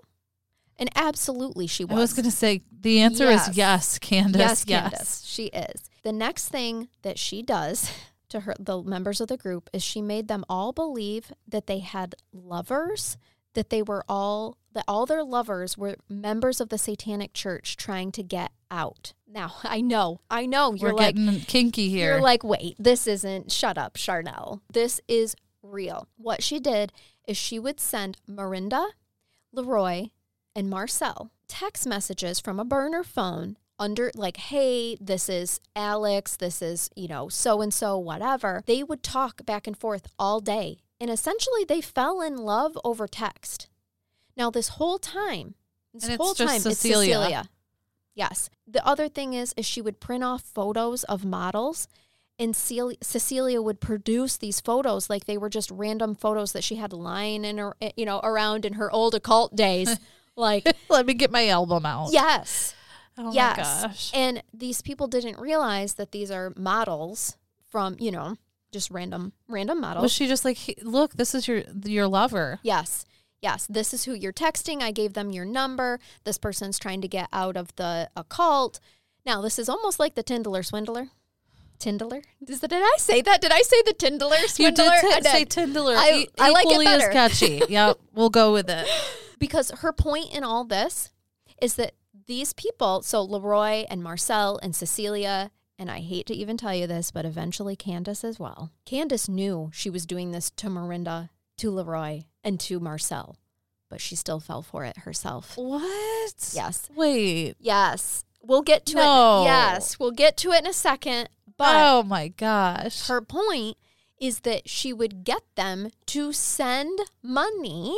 And 0.82 0.90
absolutely 0.96 1.68
she 1.68 1.86
was. 1.86 1.96
I 1.96 2.00
was 2.00 2.14
going 2.14 2.26
to 2.26 2.32
say 2.36 2.64
the 2.72 3.02
answer 3.02 3.26
Yes. 3.26 3.50
is 3.50 3.56
yes, 3.58 4.00
Candace. 4.00 4.40
yes, 4.40 4.66
Yes, 4.68 4.82
Candace, 4.82 5.24
she 5.28 5.46
is. 5.46 5.84
The 6.02 6.12
next 6.12 6.50
thing 6.50 6.90
that 7.04 7.20
she 7.20 7.44
does 7.44 7.92
to 8.30 8.42
her 8.42 8.56
the 8.60 8.82
members 8.82 9.22
of 9.22 9.28
the 9.28 9.38
group 9.38 9.70
is 9.72 9.84
she 9.84 10.02
made 10.02 10.28
them 10.28 10.44
all 10.50 10.74
believe 10.74 11.32
that 11.48 11.68
they 11.68 11.80
had 11.80 12.16
lovers, 12.34 13.16
that 13.54 13.70
they 13.70 13.84
were 13.84 14.04
all 14.10 14.58
that 14.74 14.84
all 14.88 15.06
their 15.06 15.24
lovers 15.24 15.78
were 15.78 15.98
members 16.10 16.60
of 16.60 16.70
the 16.70 16.78
satanic 16.80 17.34
church 17.34 17.78
trying 17.78 18.12
to 18.14 18.24
get 18.24 18.52
out. 18.72 19.14
Now, 19.28 19.54
I 19.64 19.82
know. 19.82 20.22
I 20.32 20.48
know 20.48 20.74
you're 20.74 20.94
We're 20.94 20.98
like 20.98 21.16
getting 21.16 21.42
kinky 21.42 21.90
here. 21.90 22.14
You're 22.14 22.22
like, 22.22 22.44
wait, 22.44 22.76
this 22.80 23.06
isn't, 23.06 23.52
shut 23.52 23.78
up, 23.78 23.98
Charnel. 23.98 24.62
This 24.74 25.00
is 25.08 25.36
real. 25.62 26.08
What 26.18 26.42
she 26.42 26.60
did 26.60 26.92
is 27.28 27.38
she 27.38 27.60
would 27.60 27.80
send 27.80 28.18
Marinda, 28.28 28.88
Leroy, 29.52 30.08
and 30.56 30.70
Marcel 30.70 31.32
text 31.48 31.86
messages 31.86 32.40
from 32.40 32.60
a 32.60 32.66
burner 32.66 33.04
phone 33.04 33.58
under, 33.78 34.12
like, 34.16 34.38
hey, 34.38 34.96
this 35.02 35.28
is 35.28 35.60
Alex, 35.76 36.36
this 36.38 36.62
is, 36.62 36.90
you 36.96 37.08
know, 37.08 37.28
so 37.30 37.62
and 37.62 37.74
so, 37.74 37.98
whatever. 37.98 38.64
They 38.68 38.84
would 38.84 39.04
talk 39.04 39.46
back 39.46 39.68
and 39.68 39.76
forth 39.78 40.08
all 40.20 40.40
day. 40.40 40.78
And 41.00 41.10
essentially, 41.10 41.66
they 41.66 41.82
fell 41.82 42.22
in 42.22 42.38
love 42.38 42.78
over 42.84 43.08
text. 43.08 43.68
Now, 44.38 44.50
this 44.52 44.70
whole 44.70 45.00
time, 45.00 45.56
this 45.94 46.04
And 46.04 46.14
it's 46.14 46.24
whole 46.24 46.36
just 46.36 46.52
time, 46.54 46.62
Cecilia. 46.62 47.16
it's 47.16 47.24
Cecilia. 47.26 47.50
Yes. 48.14 48.50
The 48.68 48.86
other 48.86 49.10
thing 49.10 49.34
is, 49.34 49.54
is 49.58 49.66
she 49.66 49.82
would 49.82 50.00
print 50.00 50.24
off 50.24 50.44
photos 50.44 51.04
of 51.06 51.26
models, 51.26 51.88
and 52.38 52.56
Celia, 52.56 52.98
Cecilia 53.02 53.62
would 53.62 53.82
produce 53.82 54.38
these 54.38 54.60
photos 54.62 55.10
like 55.10 55.26
they 55.26 55.38
were 55.38 55.50
just 55.50 55.70
random 55.72 56.16
photos 56.16 56.54
that 56.54 56.64
she 56.64 56.76
had 56.76 56.94
lying 56.94 57.44
in 57.44 57.58
her, 57.58 57.76
eh, 57.82 57.92
you 57.98 58.06
know, 58.06 58.20
around 58.24 58.64
in 58.64 58.74
her 58.74 58.90
old 58.92 59.16
occult 59.16 59.56
days. 59.56 59.98
like, 60.36 60.66
Let 60.90 61.06
me 61.06 61.14
get 61.14 61.32
my 61.32 61.48
album 61.50 61.86
out. 61.86 62.10
yes, 62.12 62.76
Oh 63.18 63.32
yes. 63.34 63.58
my 63.58 63.88
gosh. 63.88 64.12
And 64.14 64.42
these 64.54 64.82
people 64.82 65.08
didn't 65.08 65.40
realize 65.40 65.96
that 65.96 66.12
these 66.12 66.32
are 66.32 66.54
models 66.56 67.38
from, 67.70 67.96
you 68.00 68.12
know, 68.12 68.38
just 68.72 68.90
random, 68.90 69.34
random 69.50 69.82
models. 69.82 70.02
Was 70.04 70.12
she 70.14 70.28
just 70.28 70.46
like, 70.46 70.58
"Hey, 70.58 70.76
look, 70.82 71.14
this 71.16 71.36
is 71.36 71.48
your 71.48 71.64
your 71.84 72.08
lover? 72.08 72.60
Yes. 72.64 73.06
Yes. 73.42 73.68
This 73.70 73.94
is 73.94 74.06
who 74.06 74.14
you're 74.14 74.32
texting. 74.32 74.82
I 74.82 74.92
gave 74.92 75.14
them 75.14 75.32
your 75.32 75.44
number. 75.46 76.00
This 76.24 76.38
person's 76.38 76.80
trying 76.80 77.02
to 77.02 77.08
get 77.10 77.28
out 77.34 77.58
of 77.58 77.76
the 77.76 78.10
occult. 78.16 78.80
Now, 79.26 79.42
this 79.42 79.60
is 79.60 79.68
almost 79.68 80.00
like 80.00 80.16
the 80.16 80.24
Tindler 80.24 80.66
Swindler. 80.66 81.10
Tindler? 81.82 82.24
That, 82.42 82.62
did 82.70 82.74
I 82.74 82.96
say 82.98 83.22
that? 83.22 83.42
Did 83.42 83.52
I 83.52 83.62
say 83.62 83.82
the 83.86 83.94
Tindler 83.94 84.40
You 84.42 84.48
Swindler? 84.48 85.02
did 85.02 85.24
say. 85.26 85.46
Tindler. 85.46 85.96
I- 85.98 86.12
E- 86.20 86.28
I 86.40 86.50
like 86.52 86.68
it 86.68 86.88
as 86.88 87.00
better. 87.02 87.12
catchy. 87.12 87.62
yeah, 87.70 87.94
we'll 88.14 88.30
go 88.30 88.54
with 88.54 88.70
it. 88.70 88.88
because 89.40 89.72
her 89.80 89.92
point 89.92 90.34
in 90.34 90.44
all 90.44 90.64
this 90.64 91.10
is 91.62 91.76
that 91.76 91.94
these 92.28 92.54
people, 92.54 93.02
so 93.02 93.22
Leroy 93.24 93.86
and 93.90 94.04
Marcel 94.04 94.60
and 94.64 94.76
Cecilia, 94.76 95.52
and 95.78 95.90
I 95.90 96.00
hate 96.00 96.28
to 96.28 96.34
even 96.36 96.56
tell 96.58 96.74
you 96.76 96.86
this, 96.88 97.12
but 97.12 97.26
eventually 97.26 97.76
Candace 97.76 98.24
as 98.24 98.40
well. 98.40 98.72
Candace 98.86 99.28
knew 99.28 99.70
she 99.74 99.90
was 99.90 100.06
doing 100.06 100.32
this 100.32 100.52
to 100.52 100.68
Marinda, 100.68 101.30
to 101.58 101.72
Leroy, 101.72 102.24
and 102.44 102.60
to 102.62 102.80
Marcel, 102.80 103.38
but 103.90 104.00
she 104.00 104.16
still 104.16 104.40
fell 104.40 104.62
for 104.62 104.86
it 104.86 104.98
herself. 105.00 105.58
What? 105.58 106.52
Yes. 106.54 106.90
Wait. 106.96 107.56
Yes. 107.60 108.24
We'll 108.44 108.62
get 108.64 108.86
to 108.88 108.96
No. 108.96 109.42
it. 109.42 109.46
Yes. 109.46 110.00
We'll 110.00 110.12
get 110.12 110.38
to 110.38 110.52
it 110.52 110.62
in 110.64 110.68
a 110.68 110.74
second. 110.74 111.30
But 111.62 111.76
oh 111.76 112.04
my 112.04 112.28
gosh. 112.30 113.08
her 113.08 113.22
point 113.22 113.78
is 114.20 114.42
that 114.42 114.70
she 114.70 114.94
would 114.94 115.24
get 115.24 115.42
them 115.56 115.90
to 116.08 116.32
send 116.34 117.00
money 117.24 117.98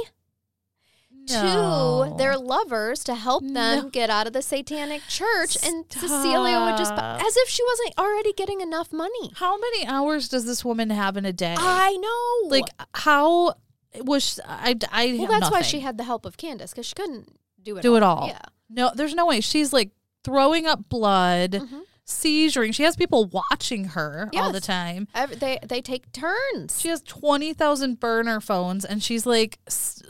No. 1.29 2.09
to 2.11 2.17
their 2.17 2.37
lovers 2.37 3.03
to 3.05 3.15
help 3.15 3.43
them 3.43 3.53
No. 3.83 3.89
get 3.89 4.09
out 4.09 4.27
of 4.27 4.33
the 4.33 4.41
satanic 4.41 5.01
church. 5.07 5.57
And 5.65 5.85
Cecilia 5.89 6.59
would 6.59 6.77
just, 6.77 6.93
as 6.93 7.37
if 7.37 7.49
she 7.49 7.63
wasn't 7.63 7.97
already 7.97 8.33
getting 8.33 8.61
enough 8.61 8.91
money. 8.91 9.31
How 9.35 9.57
many 9.57 9.85
hours 9.85 10.27
does 10.29 10.45
this 10.45 10.65
woman 10.65 10.89
have 10.89 11.15
in 11.17 11.25
a 11.25 11.33
day? 11.33 11.55
I 11.57 11.95
know. 11.97 12.49
like 12.49 12.65
how 12.93 13.55
was 14.01 14.23
she, 14.35 14.41
I? 14.47 14.75
I 14.91 15.15
well, 15.19 15.27
that's 15.27 15.51
why 15.51 15.61
she 15.61 15.81
had 15.81 15.97
the 15.97 16.03
help 16.03 16.25
of 16.25 16.35
Candace 16.37 16.71
because 16.71 16.85
she 16.85 16.95
couldn't 16.95 17.37
do 17.61 17.77
it 17.77 17.81
do 17.83 17.95
it 17.95 18.03
all. 18.03 18.27
Yeah. 18.27 18.39
No, 18.69 18.91
there's 18.93 19.13
no 19.13 19.25
way. 19.25 19.39
She's 19.39 19.71
like 19.71 19.91
throwing 20.23 20.65
up 20.65 20.89
blood, 20.89 21.51
Mhm. 21.51 21.81
Seizuring. 22.07 22.73
She 22.73 22.83
has 22.83 22.95
people 22.95 23.25
watching 23.25 23.85
her 23.85 24.29
all 24.35 24.51
the 24.51 24.61
time. 24.61 25.07
Every, 25.15 25.35
they, 25.35 25.59
they 25.65 25.81
take 25.81 26.11
turns. 26.11 26.79
She 26.79 26.89
has 26.89 27.01
20,000 27.03 27.99
burner 27.99 28.39
phones 28.41 28.83
and 28.85 29.01
she's 29.03 29.25
like 29.25 29.59
s- 29.67 30.01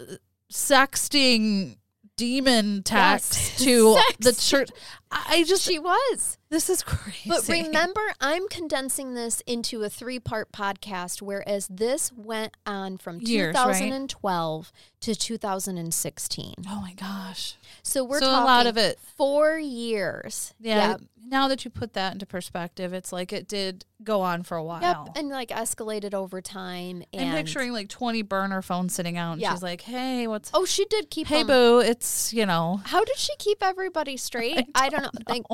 sexting 0.52 1.78
demon 2.16 2.84
texts 2.84 3.60
Yes. 3.60 3.66
to 3.66 3.98
the 4.20 4.34
church. 4.34 4.70
I 5.12 5.44
just, 5.48 5.64
she 5.64 5.80
was. 5.80 6.38
This 6.54 6.70
is 6.70 6.84
crazy. 6.84 7.28
But 7.30 7.48
remember, 7.48 8.02
I'm 8.22 8.48
condensing 8.48 9.16
this 9.16 9.42
into 9.48 9.84
a 9.84 9.90
three 9.90 10.20
part 10.20 10.52
podcast, 10.52 11.22
whereas 11.22 11.68
this 11.70 12.12
went 12.14 12.56
on 12.66 12.98
from 12.98 13.20
Years, 13.22 13.56
right? 13.56 13.74
2012 13.74 14.72
to 15.02 15.16
2016. 15.16 16.54
Oh 16.70 16.82
my 16.82 16.94
gosh. 16.94 17.56
So 17.82 18.04
we're 18.04 18.20
So 18.20 18.28
a 18.28 18.30
talking 18.30 18.46
lot 18.46 18.68
of 18.68 18.78
it- 18.78 19.00
four 19.18 19.58
years. 19.58 20.54
Yeah, 20.60 20.98
Now 21.26 21.48
that 21.48 21.66
you 21.66 21.72
put 21.72 21.94
that 21.94 22.14
into 22.14 22.26
perspective, 22.26 22.94
it's 22.94 23.12
like 23.12 23.34
it 23.34 23.48
did 23.48 23.86
go 24.04 24.22
on 24.22 24.44
for 24.44 24.56
a 24.58 24.64
while. 24.64 24.82
Yep. 24.82 25.18
And 25.18 25.30
like 25.30 25.50
escalated 25.50 26.14
over 26.14 26.42
time. 26.42 27.04
And 27.14 27.30
I'm 27.30 27.36
picturing 27.36 27.72
like 27.74 27.90
20 27.90 28.22
burner 28.22 28.62
phones 28.62 28.94
sitting 28.94 29.18
out 29.18 29.34
and 29.34 29.42
Yeah. 29.42 29.54
she's 29.54 29.64
like, 29.64 29.82
hey, 29.82 30.28
what's, 30.28 30.52
Oh, 30.54 30.66
she 30.66 30.86
did 30.86 31.10
keep 31.10 31.28
hey, 31.28 31.40
them- 31.40 31.48
boo, 31.48 31.80
it's, 31.80 32.32
you 32.34 32.46
know, 32.46 32.82
How 32.86 33.04
did 33.04 33.18
she 33.18 33.34
keep 33.40 33.64
everybody 33.64 34.18
straight? 34.30 34.66
I 34.76 34.90
don't, 34.90 35.04
know. 35.04 35.10
Think 35.28 35.46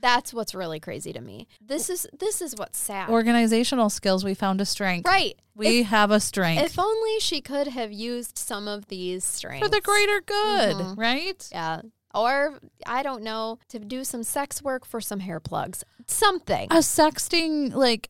that's 0.00 0.32
what's 0.32 0.54
really 0.54 0.80
crazy 0.80 1.12
to 1.12 1.20
me. 1.20 1.46
This 1.60 1.90
is 1.90 2.06
this 2.18 2.40
is 2.42 2.54
what's 2.56 2.78
sad. 2.78 3.08
organizational 3.10 3.90
skills. 3.90 4.24
We 4.24 4.34
found 4.34 4.60
a 4.60 4.64
strength. 4.66 5.06
right. 5.06 5.38
We 5.54 5.82
have 5.82 6.10
a 6.10 6.18
strength 6.18 6.62
If 6.64 6.78
only 6.78 7.20
she 7.20 7.42
could 7.42 7.68
have 7.68 7.92
used 7.92 8.38
some 8.38 8.66
of 8.66 8.88
these 8.88 9.22
strengths 9.22 9.66
for 9.66 9.70
the 9.70 9.82
greater 9.82 10.20
good, 10.22 10.76
Mhm. 10.76 10.98
right? 10.98 11.46
Yeah. 11.52 11.82
Or 12.14 12.58
I 12.86 13.02
don't 13.02 13.22
know, 13.22 13.58
to 13.68 13.78
do 13.78 14.02
some 14.04 14.22
sex 14.22 14.62
work 14.62 14.84
for 14.86 15.00
some 15.00 15.20
hair 15.20 15.40
plugs. 15.40 15.84
Something. 16.06 16.68
A 16.70 16.76
sexting 16.76 17.74
like 17.74 18.08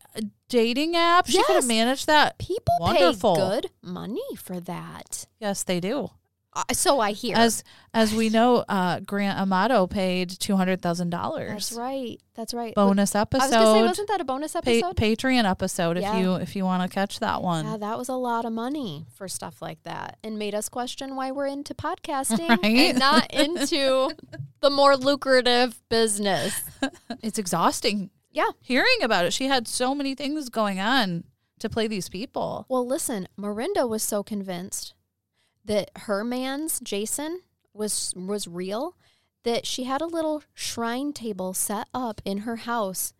dating 0.49 0.95
app. 0.95 1.27
She 1.27 1.43
could 1.43 1.55
have 1.55 1.67
managed 1.67 2.07
that. 2.07 2.37
People 2.37 2.77
Wonderful. 2.79 3.35
pay 3.35 3.41
good 3.41 3.71
money 3.81 4.35
for 4.37 4.59
that. 4.61 5.27
Yes, 5.39 5.63
they 5.63 5.79
do. 5.79 6.11
Uh, 6.55 6.63
so 6.71 6.99
I 6.99 7.11
hear. 7.13 7.35
As 7.35 7.63
as 7.93 8.13
we 8.13 8.29
know, 8.29 8.63
uh, 8.69 8.99
Grant 8.99 9.39
Amato 9.39 9.87
paid 9.87 10.29
two 10.29 10.55
hundred 10.55 10.81
thousand 10.81 11.09
dollars. 11.09 11.49
That's 11.49 11.71
right. 11.73 12.21
That's 12.35 12.53
right. 12.53 12.75
Bonus 12.75 13.15
episode. 13.15 13.43
I 13.43 13.45
was 13.47 13.51
gonna 13.55 13.79
say, 13.79 13.83
wasn't 13.83 14.07
that 14.09 14.21
a 14.21 14.23
bonus 14.23 14.53
Pa- 14.53 14.59
episode? 14.59 14.95
Patreon 14.95 15.49
episode 15.49 15.97
if 15.97 16.15
you 16.15 16.35
if 16.35 16.55
you 16.55 16.63
want 16.65 16.83
to 16.83 16.93
catch 16.93 17.19
that 17.19 17.41
one. 17.41 17.65
yeah, 17.65 17.77
that 17.77 17.97
was 17.97 18.09
a 18.09 18.13
lot 18.15 18.45
of 18.45 18.53
money 18.53 19.05
for 19.15 19.27
stuff 19.27 19.61
like 19.61 19.81
that, 19.83 20.17
and 20.23 20.37
made 20.37 20.53
us 20.53 20.69
question 20.69 21.15
why 21.15 21.31
we're 21.31 21.47
into 21.47 21.73
podcasting 21.73 22.49
Right? 22.63 22.63
and 22.63 22.99
not 22.99 23.31
into 23.33 24.11
the 24.61 24.69
more 24.69 24.95
lucrative 24.95 25.81
business. 25.89 26.61
It's 27.21 27.37
exhausting 27.39 28.09
Yeah. 28.31 28.49
hearing 28.61 29.01
about 29.01 29.25
it. 29.25 29.33
She 29.33 29.47
had 29.47 29.67
so 29.67 29.93
many 29.95 30.13
things 30.15 30.49
going 30.49 30.79
on 30.79 31.23
to 31.59 31.69
play 31.69 31.87
these 31.87 32.09
people. 32.09 32.65
Well, 32.69 32.85
listen, 32.85 33.27
Marinda 33.39 33.87
was 33.87 34.03
so 34.03 34.21
convinced 34.23 34.93
that 35.65 35.89
her 35.95 36.23
man's 36.23 36.79
Jason 36.79 37.41
was 37.73 38.13
was 38.15 38.47
real 38.47 38.95
that 39.43 39.65
she 39.65 39.83
had 39.83 40.01
a 40.01 40.05
little 40.05 40.43
shrine 40.53 41.11
table 41.11 41.53
set 41.53 41.87
up 41.93 42.21
in 42.23 42.39
her 42.39 42.57
house 42.57 43.13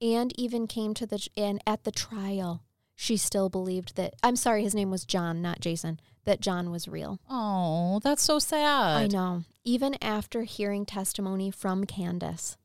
and 0.00 0.32
even 0.38 0.66
came 0.66 0.94
to 0.94 1.06
the 1.06 1.28
and 1.36 1.62
at 1.66 1.84
the 1.84 1.92
trial 1.92 2.62
she 3.00 3.16
still 3.16 3.48
believed 3.48 3.96
that 3.96 4.14
I'm 4.22 4.36
sorry 4.36 4.62
his 4.62 4.74
name 4.74 4.90
was 4.90 5.06
John, 5.06 5.40
not 5.40 5.60
Jason, 5.60 5.98
that 6.24 6.42
John 6.42 6.70
was 6.70 6.86
real. 6.86 7.18
Oh, 7.30 7.98
that's 8.04 8.22
so 8.22 8.38
sad. 8.38 8.98
I 8.98 9.06
know. 9.06 9.44
Even 9.64 9.96
after 10.02 10.42
hearing 10.42 10.84
testimony 10.84 11.50
from 11.50 11.86
Candace 11.86 12.58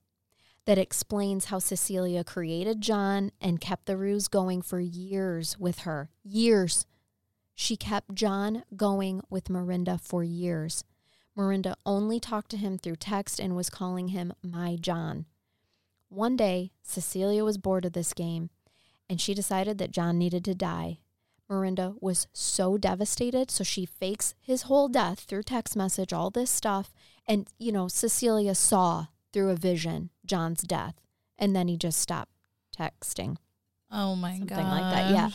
that 0.66 0.78
explains 0.78 1.46
how 1.46 1.60
Cecilia 1.60 2.26
created 2.26 2.82
John 2.82 3.32
and 3.40 3.62
kept 3.62 3.86
the 3.86 3.96
ruse 3.96 4.28
going 4.28 4.62
for 4.62 4.82
years 4.82 5.58
with 5.58 5.80
her. 5.80 6.10
Years. 6.22 6.86
She 7.56 7.78
kept 7.78 8.14
John 8.14 8.64
going 8.76 9.22
with 9.30 9.50
Marinda 9.50 10.00
for 10.00 10.24
years. 10.24 10.84
Marinda 11.38 11.76
only 11.86 12.20
talked 12.20 12.52
to 12.52 12.58
him 12.58 12.78
through 12.78 12.98
text 12.98 13.40
and 13.40 13.56
was 13.56 13.70
calling 13.70 14.10
him 14.10 14.34
my 14.44 14.78
John. 14.80 15.26
One 16.10 16.36
day, 16.36 16.72
Cecilia 16.84 17.44
was 17.44 17.58
bored 17.58 17.86
of 17.86 17.94
this 17.94 18.14
game 18.14 18.50
and 19.10 19.20
she 19.22 19.34
decided 19.34 19.78
that 19.78 19.92
John 19.92 20.18
needed 20.18 20.44
to 20.46 20.56
die. 20.56 21.00
Marinda 21.50 21.96
was 22.02 22.28
so 22.34 22.78
devastated, 22.78 23.52
so 23.52 23.64
she 23.64 23.86
fakes 23.86 24.34
his 24.42 24.64
whole 24.64 24.88
death 24.88 25.20
through 25.20 25.44
text 25.44 25.76
message, 25.76 26.12
all 26.12 26.32
this 26.32 26.50
stuff. 26.50 26.92
And, 27.28 27.48
you 27.60 27.72
know, 27.72 27.88
Cecilia 27.88 28.56
saw 28.56 29.08
through 29.32 29.52
a 29.52 29.56
vision 29.56 30.10
John's 30.26 30.64
death, 30.64 30.96
and 31.38 31.56
then 31.56 31.68
he 31.68 31.78
just 31.78 32.00
stopped 32.00 32.32
texting. 32.76 33.38
Oh 33.92 34.16
my 34.16 34.40
god. 34.40 34.50
Something 34.50 34.68
like 34.68 34.94
that, 34.94 35.12
yeah. 35.12 35.30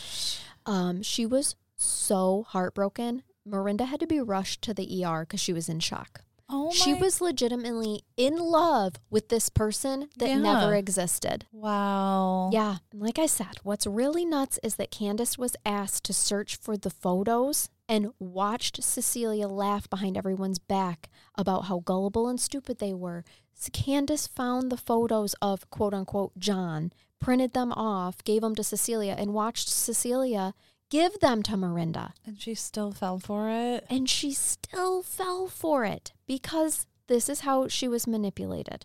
Um, 0.66 1.02
she 1.02 1.24
was 1.26 1.54
so 1.80 2.44
heartbroken. 2.48 3.22
Marinda 3.48 3.86
had 3.86 4.00
to 4.00 4.06
be 4.06 4.20
rushed 4.20 4.62
to 4.62 4.74
the 4.74 5.04
ER 5.04 5.20
because 5.20 5.40
she 5.40 5.52
was 5.52 5.68
in 5.68 5.80
shock. 5.80 6.22
Oh, 6.52 6.72
She 6.72 6.92
was 6.94 7.20
legitimately 7.20 8.02
in 8.16 8.36
love 8.36 8.94
with 9.08 9.28
this 9.28 9.48
person 9.48 10.08
that 10.18 10.28
Yeah. 10.28 10.38
never 10.38 10.74
existed. 10.74 11.46
Wow. 11.52 12.50
Yeah. 12.52 12.78
And 12.90 13.00
like 13.00 13.20
I 13.20 13.26
said, 13.26 13.58
what's 13.62 13.86
really 13.86 14.24
nuts 14.24 14.58
is 14.62 14.74
that 14.74 14.90
Candace 14.90 15.38
was 15.38 15.54
asked 15.64 16.02
to 16.04 16.12
search 16.12 16.56
for 16.56 16.76
the 16.76 16.90
photos 16.90 17.68
and 17.88 18.12
watched 18.18 18.82
Cecilia 18.82 19.46
laugh 19.46 19.88
behind 19.88 20.16
everyone's 20.16 20.58
back 20.58 21.08
about 21.36 21.66
how 21.66 21.80
gullible 21.80 22.28
and 22.28 22.40
stupid 22.40 22.78
they 22.80 22.94
were. 22.94 23.24
S- 23.56 23.70
Candace 23.72 24.26
found 24.26 24.70
the 24.72 24.76
photos 24.76 25.34
of 25.40 25.70
quote 25.70 25.94
unquote 25.94 26.36
John, 26.36 26.92
printed 27.20 27.52
them 27.52 27.70
off, 27.72 28.24
gave 28.24 28.40
them 28.42 28.56
to 28.56 28.64
Cecilia, 28.64 29.14
and 29.16 29.32
watched 29.34 29.68
Cecilia 29.68 30.54
give 30.90 31.20
them 31.20 31.42
to 31.44 31.56
Miranda. 31.56 32.12
And 32.26 32.40
she 32.40 32.54
still 32.54 32.92
fell 32.92 33.18
for 33.18 33.48
it. 33.48 33.86
And 33.88 34.10
she 34.10 34.32
still 34.32 35.02
fell 35.02 35.46
for 35.46 35.84
it 35.84 36.12
because 36.26 36.86
this 37.06 37.28
is 37.28 37.40
how 37.40 37.68
she 37.68 37.88
was 37.88 38.06
manipulated. 38.06 38.84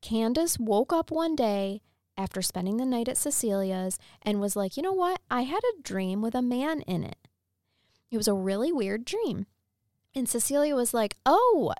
Candace 0.00 0.58
woke 0.58 0.92
up 0.92 1.10
one 1.10 1.34
day 1.34 1.80
after 2.16 2.42
spending 2.42 2.76
the 2.76 2.84
night 2.84 3.08
at 3.08 3.16
Cecilia's 3.16 3.98
and 4.22 4.40
was 4.40 4.54
like, 4.54 4.76
you 4.76 4.82
know 4.82 4.92
what? 4.92 5.20
I 5.30 5.42
had 5.42 5.62
a 5.64 5.82
dream 5.82 6.22
with 6.22 6.34
a 6.34 6.42
man 6.42 6.82
in 6.82 7.02
it. 7.02 7.16
It 8.10 8.16
was 8.16 8.28
a 8.28 8.34
really 8.34 8.70
weird 8.70 9.04
dream. 9.04 9.46
And 10.14 10.28
Cecilia 10.28 10.76
was 10.76 10.94
like, 10.94 11.16
oh, 11.26 11.72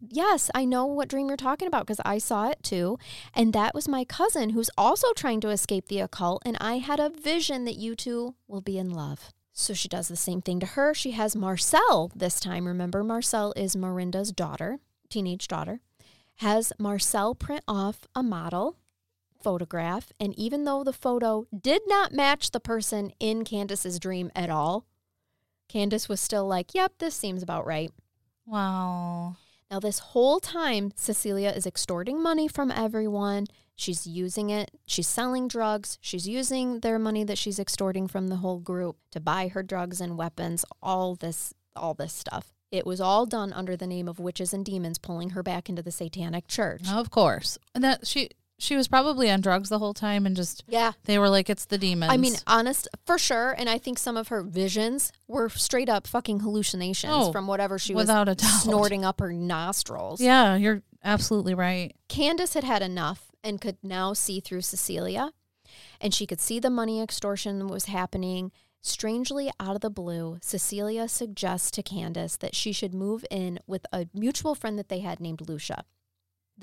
yes, 0.00 0.50
I 0.54 0.64
know 0.64 0.86
what 0.86 1.08
dream 1.08 1.28
you're 1.28 1.36
talking 1.36 1.68
about 1.68 1.86
because 1.86 2.00
I 2.04 2.18
saw 2.18 2.48
it 2.48 2.62
too. 2.62 2.98
And 3.34 3.52
that 3.52 3.74
was 3.74 3.88
my 3.88 4.04
cousin 4.04 4.50
who's 4.50 4.70
also 4.76 5.12
trying 5.12 5.40
to 5.40 5.50
escape 5.50 5.88
the 5.88 6.00
occult. 6.00 6.42
And 6.46 6.56
I 6.60 6.78
had 6.78 7.00
a 7.00 7.10
vision 7.10 7.64
that 7.64 7.76
you 7.76 7.94
two 7.94 8.34
will 8.48 8.62
be 8.62 8.78
in 8.78 8.90
love. 8.90 9.32
So 9.52 9.72
she 9.72 9.88
does 9.88 10.08
the 10.08 10.16
same 10.16 10.42
thing 10.42 10.58
to 10.60 10.66
her. 10.66 10.94
She 10.94 11.12
has 11.12 11.36
Marcel 11.36 12.10
this 12.14 12.40
time. 12.40 12.66
Remember, 12.66 13.04
Marcel 13.04 13.52
is 13.56 13.76
Miranda's 13.76 14.32
daughter, 14.32 14.80
teenage 15.08 15.46
daughter. 15.46 15.80
Has 16.38 16.72
Marcel 16.78 17.34
print 17.34 17.62
off 17.68 18.00
a 18.14 18.22
model 18.22 18.76
photograph. 19.40 20.10
And 20.18 20.36
even 20.38 20.64
though 20.64 20.82
the 20.82 20.92
photo 20.92 21.46
did 21.56 21.82
not 21.86 22.12
match 22.12 22.50
the 22.50 22.58
person 22.58 23.12
in 23.20 23.44
Candace's 23.44 24.00
dream 24.00 24.32
at 24.34 24.50
all, 24.50 24.86
Candace 25.68 26.08
was 26.08 26.20
still 26.20 26.46
like, 26.46 26.74
yep, 26.74 26.92
this 26.98 27.14
seems 27.14 27.42
about 27.42 27.66
right. 27.66 27.90
Wow. 28.46 29.36
Now, 29.70 29.80
this 29.80 29.98
whole 29.98 30.40
time, 30.40 30.92
Cecilia 30.94 31.50
is 31.50 31.66
extorting 31.66 32.22
money 32.22 32.46
from 32.46 32.70
everyone. 32.70 33.46
She's 33.74 34.06
using 34.06 34.50
it. 34.50 34.70
She's 34.86 35.08
selling 35.08 35.48
drugs. 35.48 35.98
She's 36.00 36.28
using 36.28 36.80
their 36.80 36.98
money 36.98 37.24
that 37.24 37.38
she's 37.38 37.58
extorting 37.58 38.06
from 38.06 38.28
the 38.28 38.36
whole 38.36 38.60
group 38.60 38.96
to 39.10 39.20
buy 39.20 39.48
her 39.48 39.62
drugs 39.62 40.00
and 40.00 40.16
weapons, 40.16 40.64
all 40.82 41.16
this, 41.16 41.54
all 41.74 41.94
this 41.94 42.12
stuff. 42.12 42.52
It 42.70 42.86
was 42.86 43.00
all 43.00 43.26
done 43.26 43.52
under 43.52 43.76
the 43.76 43.86
name 43.86 44.08
of 44.08 44.18
witches 44.18 44.52
and 44.52 44.64
demons 44.64 44.98
pulling 44.98 45.30
her 45.30 45.42
back 45.42 45.68
into 45.68 45.82
the 45.82 45.90
satanic 45.90 46.46
church. 46.46 46.82
Of 46.88 47.10
course. 47.10 47.58
And 47.74 47.82
that 47.82 48.06
she 48.06 48.30
she 48.64 48.76
was 48.76 48.88
probably 48.88 49.30
on 49.30 49.40
drugs 49.40 49.68
the 49.68 49.78
whole 49.78 49.94
time 49.94 50.26
and 50.26 50.34
just 50.34 50.64
Yeah. 50.66 50.92
they 51.04 51.18
were 51.18 51.28
like 51.28 51.48
it's 51.50 51.66
the 51.66 51.78
demons. 51.78 52.12
I 52.12 52.16
mean, 52.16 52.34
honest, 52.46 52.88
for 53.06 53.18
sure. 53.18 53.52
And 53.56 53.68
I 53.68 53.78
think 53.78 53.98
some 53.98 54.16
of 54.16 54.28
her 54.28 54.42
visions 54.42 55.12
were 55.28 55.48
straight 55.48 55.88
up 55.88 56.06
fucking 56.06 56.40
hallucinations 56.40 57.12
Oh, 57.14 57.32
from 57.32 57.46
whatever 57.46 57.78
she 57.78 57.94
was 57.94 58.08
a 58.08 58.24
doubt. 58.24 58.40
snorting 58.40 59.04
up 59.04 59.20
her 59.20 59.32
nostrils. 59.32 60.20
Yeah, 60.20 60.56
you're 60.56 60.82
absolutely 61.04 61.54
right. 61.54 61.94
Candace 62.08 62.54
had 62.54 62.64
had 62.64 62.82
enough 62.82 63.30
and 63.42 63.60
could 63.60 63.76
now 63.82 64.12
see 64.14 64.40
through 64.40 64.62
Cecilia. 64.62 65.30
And 66.00 66.14
she 66.14 66.26
could 66.26 66.40
see 66.40 66.58
the 66.58 66.70
money 66.70 67.00
extortion 67.02 67.66
was 67.68 67.86
happening. 67.86 68.52
Strangely, 68.80 69.50
out 69.58 69.74
of 69.74 69.80
the 69.80 69.88
blue, 69.90 70.36
Cecilia 70.42 71.08
suggests 71.08 71.70
to 71.72 71.82
Candace 71.82 72.36
that 72.36 72.54
she 72.54 72.70
should 72.72 72.94
move 72.94 73.24
in 73.30 73.58
with 73.66 73.86
a 73.92 74.06
mutual 74.12 74.54
friend 74.54 74.78
that 74.78 74.88
they 74.90 75.00
had 75.00 75.20
named 75.20 75.48
Lucia. 75.48 75.84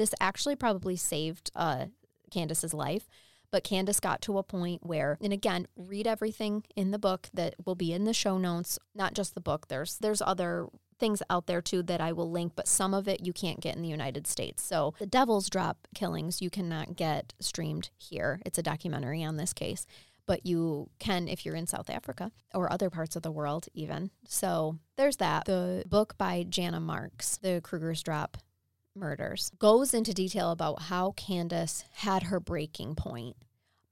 This 0.01 0.15
actually 0.19 0.55
probably 0.55 0.95
saved 0.95 1.51
uh, 1.55 1.85
Candace's 2.31 2.73
life. 2.73 3.07
But 3.51 3.63
Candace 3.63 3.99
got 3.99 4.19
to 4.21 4.39
a 4.39 4.43
point 4.43 4.83
where, 4.83 5.19
and 5.21 5.31
again, 5.31 5.67
read 5.75 6.07
everything 6.07 6.63
in 6.75 6.89
the 6.89 6.97
book 6.97 7.29
that 7.35 7.53
will 7.67 7.75
be 7.75 7.93
in 7.93 8.05
the 8.05 8.13
show 8.13 8.39
notes. 8.39 8.79
Not 8.95 9.13
just 9.13 9.35
the 9.35 9.41
book. 9.41 9.67
There's 9.67 9.99
there's 9.99 10.19
other 10.19 10.69
things 10.97 11.21
out 11.29 11.45
there 11.45 11.61
too 11.61 11.83
that 11.83 12.01
I 12.01 12.13
will 12.13 12.31
link, 12.31 12.53
but 12.55 12.67
some 12.67 12.95
of 12.95 13.07
it 13.07 13.23
you 13.23 13.31
can't 13.31 13.59
get 13.59 13.75
in 13.75 13.83
the 13.83 13.89
United 13.89 14.25
States. 14.25 14.63
So 14.63 14.95
the 14.97 15.05
Devil's 15.05 15.51
Drop 15.51 15.87
killings 15.93 16.41
you 16.41 16.49
cannot 16.49 16.95
get 16.95 17.35
streamed 17.39 17.91
here. 17.99 18.41
It's 18.43 18.57
a 18.57 18.63
documentary 18.63 19.23
on 19.23 19.37
this 19.37 19.53
case, 19.53 19.85
but 20.25 20.47
you 20.47 20.89
can 20.97 21.27
if 21.27 21.45
you're 21.45 21.53
in 21.53 21.67
South 21.67 21.91
Africa 21.91 22.31
or 22.55 22.73
other 22.73 22.89
parts 22.89 23.15
of 23.15 23.21
the 23.21 23.31
world 23.31 23.67
even. 23.75 24.09
So 24.25 24.79
there's 24.97 25.17
that. 25.17 25.45
The 25.45 25.83
book 25.85 26.17
by 26.17 26.43
Jana 26.49 26.79
Marx, 26.79 27.37
The 27.37 27.61
Kruger's 27.63 28.01
Drop 28.01 28.39
Murders, 28.95 29.51
goes 29.59 29.93
into 29.93 30.13
detail 30.13 30.51
about 30.51 30.83
how 30.83 31.11
Candace 31.11 31.83
had 31.93 32.23
her 32.23 32.39
breaking 32.39 32.95
point. 32.95 33.35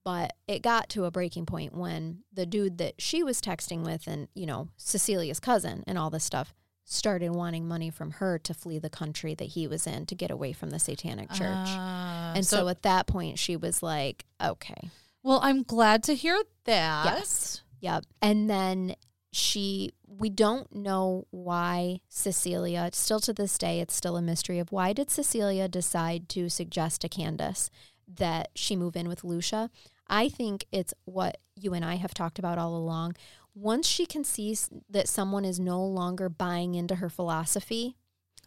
But 0.06 0.34
it 0.48 0.62
got 0.62 0.90
to 0.90 1.06
a 1.06 1.12
breaking 1.12 1.46
point 1.46 1.76
when 1.76 2.20
the 2.34 2.46
dude 2.46 2.78
that 2.80 2.96
she 3.00 3.22
was 3.22 3.42
texting 3.42 3.84
with 3.84 4.08
and, 4.08 4.28
you 4.34 4.46
know, 4.46 4.70
Cecilia's 4.78 5.40
cousin 5.40 5.84
and 5.86 5.98
all 5.98 6.10
this 6.10 6.24
stuff 6.24 6.54
started 6.86 7.32
wanting 7.32 7.68
money 7.68 7.90
from 7.92 8.12
her 8.12 8.40
to 8.40 8.54
flee 8.54 8.80
the 8.80 8.90
country 8.90 9.36
that 9.36 9.50
he 9.50 9.68
was 9.68 9.86
in 9.86 10.06
to 10.08 10.16
get 10.16 10.32
away 10.32 10.52
from 10.54 10.72
the 10.72 10.80
satanic 10.80 11.30
church. 11.30 11.68
Ah, 11.68 12.34
and 12.36 12.46
so, 12.46 12.68
at 12.68 12.82
that 12.82 13.06
point, 13.06 13.38
she 13.38 13.56
was 13.56 13.84
like, 13.84 14.26
okay, 14.42 14.90
well, 15.22 15.40
I'm 15.44 15.64
glad 15.64 16.04
to 16.04 16.16
hear 16.16 16.42
that. 16.66 17.06
Yes. 17.06 17.62
yep. 17.80 18.06
And 18.22 18.50
then 18.50 18.96
she, 19.32 19.92
we 20.20 20.30
don't 20.30 20.76
know 20.76 21.26
why 21.32 22.02
Cecilia, 22.10 22.90
still 22.92 23.22
to 23.22 23.32
this 23.34 23.58
day, 23.58 23.80
it's 23.80 23.96
still 23.96 24.18
a 24.18 24.22
mystery 24.22 24.60
of 24.60 24.70
why 24.72 24.92
did 24.92 25.10
Cecilia 25.10 25.70
decide 25.70 26.28
to 26.30 26.50
suggest 26.50 27.00
to 27.02 27.10
Candace 27.10 27.70
that 28.08 28.50
she 28.54 28.76
move 28.76 28.98
in 28.98 29.08
with 29.08 29.24
Lucia? 29.24 29.70
I 30.08 30.28
think 30.28 30.66
it's 30.74 30.94
what 31.06 31.38
you 31.56 31.74
and 31.74 31.86
I 31.86 31.96
have 31.96 32.14
talked 32.14 32.38
about 32.38 32.58
all 32.58 32.76
along. 32.76 33.16
Once 33.56 33.88
she 33.88 34.06
can 34.06 34.24
see 34.26 34.58
that 34.90 35.08
someone 35.08 35.46
is 35.46 35.60
no 35.60 35.82
longer 35.84 36.28
buying 36.28 36.76
into 36.76 36.96
her 36.96 37.10
philosophy, 37.10 37.96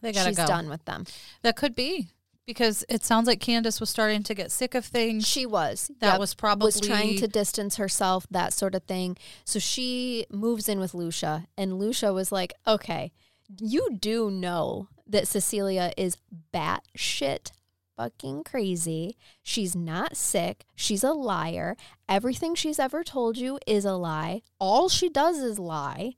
They 0.02 0.12
gotta 0.12 0.28
she's 0.28 0.36
go. 0.36 0.46
done 0.46 0.68
with 0.68 0.84
them. 0.84 1.06
That 1.42 1.56
could 1.56 1.74
be 1.74 2.08
because 2.46 2.84
it 2.88 3.04
sounds 3.04 3.26
like 3.26 3.40
Candace 3.40 3.80
was 3.80 3.90
starting 3.90 4.22
to 4.24 4.34
get 4.34 4.50
sick 4.50 4.74
of 4.74 4.84
things. 4.84 5.26
She 5.26 5.46
was. 5.46 5.90
That 6.00 6.12
Yep. 6.12 6.20
was 6.20 6.34
probably 6.34 6.66
was 6.66 6.80
trying 6.80 7.16
to 7.18 7.28
distance 7.28 7.76
herself, 7.76 8.26
that 8.30 8.52
sort 8.52 8.74
of 8.74 8.82
thing. 8.84 9.16
So 9.44 9.58
she 9.58 10.26
moves 10.30 10.68
in 10.68 10.78
with 10.80 10.94
Lucia, 10.94 11.46
and 11.56 11.78
Lucia 11.78 12.12
was 12.12 12.32
like, 12.32 12.54
"Okay, 12.66 13.12
you 13.60 13.90
do 13.98 14.30
know 14.30 14.88
that 15.06 15.28
Cecilia 15.28 15.92
is 15.96 16.16
batshit 16.52 17.52
fucking 17.96 18.42
crazy. 18.44 19.16
She's 19.42 19.76
not 19.76 20.16
sick. 20.16 20.64
She's 20.74 21.04
a 21.04 21.12
liar. 21.12 21.76
Everything 22.08 22.54
she's 22.54 22.78
ever 22.78 23.04
told 23.04 23.36
you 23.36 23.58
is 23.66 23.84
a 23.84 23.92
lie. 23.94 24.42
All 24.58 24.88
she 24.88 25.08
does 25.08 25.38
is 25.38 25.58
lie." 25.58 26.14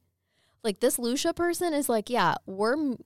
Like 0.62 0.80
this 0.80 0.98
Lucia 0.98 1.34
person 1.34 1.74
is 1.74 1.88
like, 1.88 2.08
"Yeah, 2.08 2.36
we're." 2.46 2.96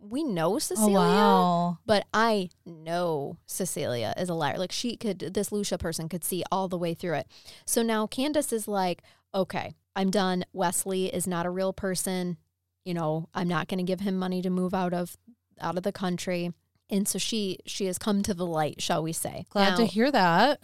We 0.00 0.24
know 0.24 0.54
Oh 0.54 0.58
Cecilia, 0.58 0.96
wow. 0.96 1.78
but 1.84 2.06
I 2.14 2.48
know 2.64 3.36
Cecilia 3.46 4.14
is 4.16 4.28
a 4.28 4.34
liar. 4.34 4.58
Like 4.58 4.72
she 4.72 4.96
could, 4.96 5.18
this 5.18 5.52
Lucia 5.52 5.78
person 5.78 6.08
could 6.08 6.24
see 6.24 6.42
all 6.50 6.68
the 6.68 6.78
way 6.78 6.94
through 6.94 7.14
it. 7.14 7.26
So 7.66 7.82
now 7.82 8.06
Candace 8.06 8.52
is 8.52 8.66
like, 8.66 9.02
okay, 9.34 9.74
I'm 9.94 10.10
done. 10.10 10.44
Wesley 10.52 11.06
is 11.12 11.26
not 11.26 11.46
a 11.46 11.50
real 11.50 11.72
person. 11.72 12.38
You 12.84 12.94
know, 12.94 13.28
I'm 13.34 13.48
not 13.48 13.68
going 13.68 13.78
to 13.78 13.84
give 13.84 14.00
him 14.00 14.16
money 14.16 14.40
to 14.42 14.50
move 14.50 14.72
out 14.72 14.94
of 14.94 15.16
out 15.60 15.76
of 15.76 15.82
the 15.82 15.92
country. 15.92 16.52
And 16.88 17.06
so 17.06 17.18
she 17.18 17.58
she 17.66 17.86
has 17.86 17.98
come 17.98 18.22
to 18.22 18.34
the 18.34 18.46
light, 18.46 18.80
shall 18.80 19.02
we 19.02 19.12
say? 19.12 19.44
Glad 19.50 19.76
to 19.76 19.84
hear 19.84 20.10
that. 20.10 20.60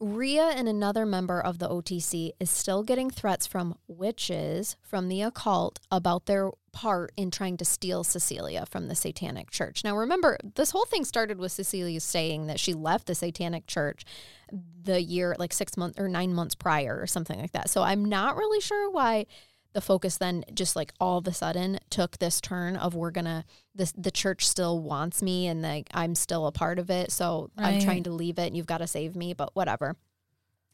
Rhea 0.00 0.44
and 0.44 0.68
another 0.68 1.04
member 1.04 1.40
of 1.40 1.58
the 1.58 1.68
OTC 1.68 2.30
is 2.38 2.50
still 2.50 2.84
getting 2.84 3.10
threats 3.10 3.48
from 3.48 3.76
witches 3.88 4.76
from 4.80 5.08
the 5.08 5.22
occult 5.22 5.80
about 5.90 6.26
their 6.26 6.52
part 6.72 7.10
in 7.16 7.32
trying 7.32 7.56
to 7.56 7.64
steal 7.64 8.04
Cecilia 8.04 8.64
from 8.66 8.86
the 8.86 8.94
Satanic 8.94 9.50
Church. 9.50 9.82
Now, 9.82 9.96
remember, 9.96 10.38
this 10.54 10.70
whole 10.70 10.84
thing 10.84 11.04
started 11.04 11.38
with 11.38 11.50
Cecilia 11.50 11.98
saying 11.98 12.46
that 12.46 12.60
she 12.60 12.74
left 12.74 13.08
the 13.08 13.14
Satanic 13.16 13.66
Church 13.66 14.04
the 14.80 15.02
year, 15.02 15.34
like 15.36 15.52
six 15.52 15.76
months 15.76 15.98
or 15.98 16.08
nine 16.08 16.32
months 16.32 16.54
prior, 16.54 16.96
or 17.00 17.08
something 17.08 17.40
like 17.40 17.52
that. 17.52 17.68
So 17.68 17.82
I'm 17.82 18.04
not 18.04 18.36
really 18.36 18.60
sure 18.60 18.90
why 18.90 19.26
the 19.78 19.82
focus 19.82 20.16
then 20.16 20.44
just 20.52 20.74
like 20.74 20.92
all 20.98 21.18
of 21.18 21.26
a 21.28 21.32
sudden 21.32 21.78
took 21.88 22.18
this 22.18 22.40
turn 22.40 22.74
of 22.74 22.96
we're 22.96 23.12
gonna 23.12 23.44
this 23.76 23.92
the 23.92 24.10
church 24.10 24.44
still 24.44 24.80
wants 24.80 25.22
me 25.22 25.46
and 25.46 25.62
like 25.62 25.86
I'm 25.94 26.16
still 26.16 26.48
a 26.48 26.52
part 26.52 26.80
of 26.80 26.90
it 26.90 27.12
so 27.12 27.52
I'm 27.56 27.80
trying 27.80 28.02
to 28.02 28.10
leave 28.10 28.40
it 28.40 28.48
and 28.48 28.56
you've 28.56 28.66
got 28.66 28.78
to 28.78 28.88
save 28.88 29.14
me 29.14 29.34
but 29.34 29.54
whatever. 29.54 29.94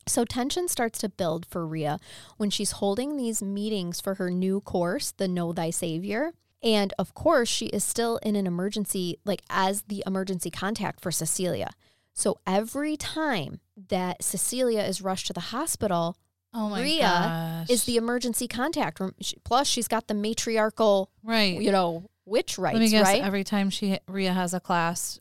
So 0.07 0.25
tension 0.25 0.69
starts 0.69 0.99
to 1.01 1.11
build 1.11 1.45
for 1.45 1.67
Rhea 1.67 1.99
when 2.39 2.49
she's 2.49 2.73
holding 2.73 3.19
these 3.19 3.43
meetings 3.43 4.01
for 4.01 4.15
her 4.15 4.31
new 4.31 4.63
course 4.63 5.11
the 5.11 5.29
Know 5.29 5.53
Thy 5.53 5.69
Savior 5.69 6.33
and 6.63 6.95
of 6.99 7.13
course 7.13 7.51
she 7.51 7.67
is 7.67 7.85
still 7.85 8.17
in 8.23 8.37
an 8.37 8.47
emergency 8.47 9.19
like 9.27 9.43
as 9.51 9.83
the 9.83 10.03
emergency 10.07 10.51
contact 10.51 11.03
for 11.03 11.11
Cecilia. 11.11 11.73
So 12.15 12.39
every 12.47 12.97
time 12.97 13.61
that 13.91 14.25
Cecilia 14.25 14.81
is 14.81 15.03
rushed 15.03 15.27
to 15.27 15.35
the 15.35 15.51
hospital 15.53 16.17
Oh 16.55 16.69
my 16.69 16.81
Rhea 16.81 17.01
gosh. 17.01 17.71
is 17.71 17.85
the 17.85 17.97
emergency 17.97 18.47
contact. 18.49 19.01
Plus, 19.45 19.67
she's 19.67 19.89
got 19.89 20.07
the 20.07 20.15
matriarchal, 20.15 21.11
right. 21.25 21.61
you 21.61 21.73
know, 21.73 22.09
witch 22.25 22.57
rights, 22.59 22.75
Let 22.75 22.81
me 22.81 22.89
guess. 22.91 23.05
right? 23.05 23.23
Every 23.23 23.43
time 23.45 23.71
she 23.71 23.99
Rhea 24.07 24.33
has 24.33 24.55
a 24.55 24.61
class, 24.61 25.19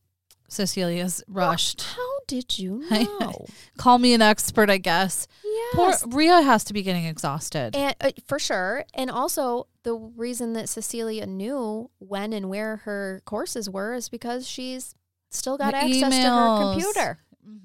Cecilia's 0.47 1.23
rushed. 1.27 1.81
How 1.81 2.19
did 2.27 2.59
you 2.59 2.83
know? 2.91 3.45
Call 3.77 3.97
me 3.97 4.13
an 4.13 4.21
expert, 4.21 4.69
I 4.69 4.77
guess. 4.77 5.27
yes. 5.43 5.75
Poor 6.03 6.11
Rhea 6.15 6.41
has 6.43 6.63
to 6.65 6.73
be 6.73 6.83
getting 6.83 7.05
exhausted. 7.05 7.75
And 7.75 7.95
uh, 7.99 8.11
for 8.27 8.37
sure. 8.37 8.85
And 8.93 9.09
also, 9.09 9.65
the 9.81 9.95
reason 9.95 10.53
that 10.53 10.69
Cecilia 10.69 11.25
knew 11.25 11.89
when 11.99 12.31
and 12.33 12.49
where 12.49 12.77
her 12.77 13.21
courses 13.25 13.69
were 13.69 13.95
is 13.95 14.07
because 14.09 14.47
she's 14.47 14.93
still 15.31 15.57
got 15.57 15.73
access 15.73 15.99
to 15.99 16.05
her 16.05 16.11
emails. 16.29 16.73
computer. 16.73 17.17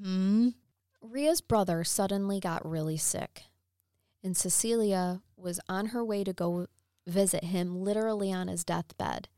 hmm 0.02 0.48
Ria's 1.02 1.40
brother 1.40 1.84
suddenly 1.84 2.40
got 2.40 2.68
really 2.68 2.96
sick, 2.96 3.42
and 4.22 4.36
Cecilia 4.36 5.22
was 5.36 5.60
on 5.68 5.86
her 5.86 6.04
way 6.04 6.24
to 6.24 6.32
go 6.32 6.66
visit 7.06 7.44
him, 7.44 7.82
literally 7.82 8.32
on 8.32 8.48
his 8.48 8.64
deathbed. 8.64 9.28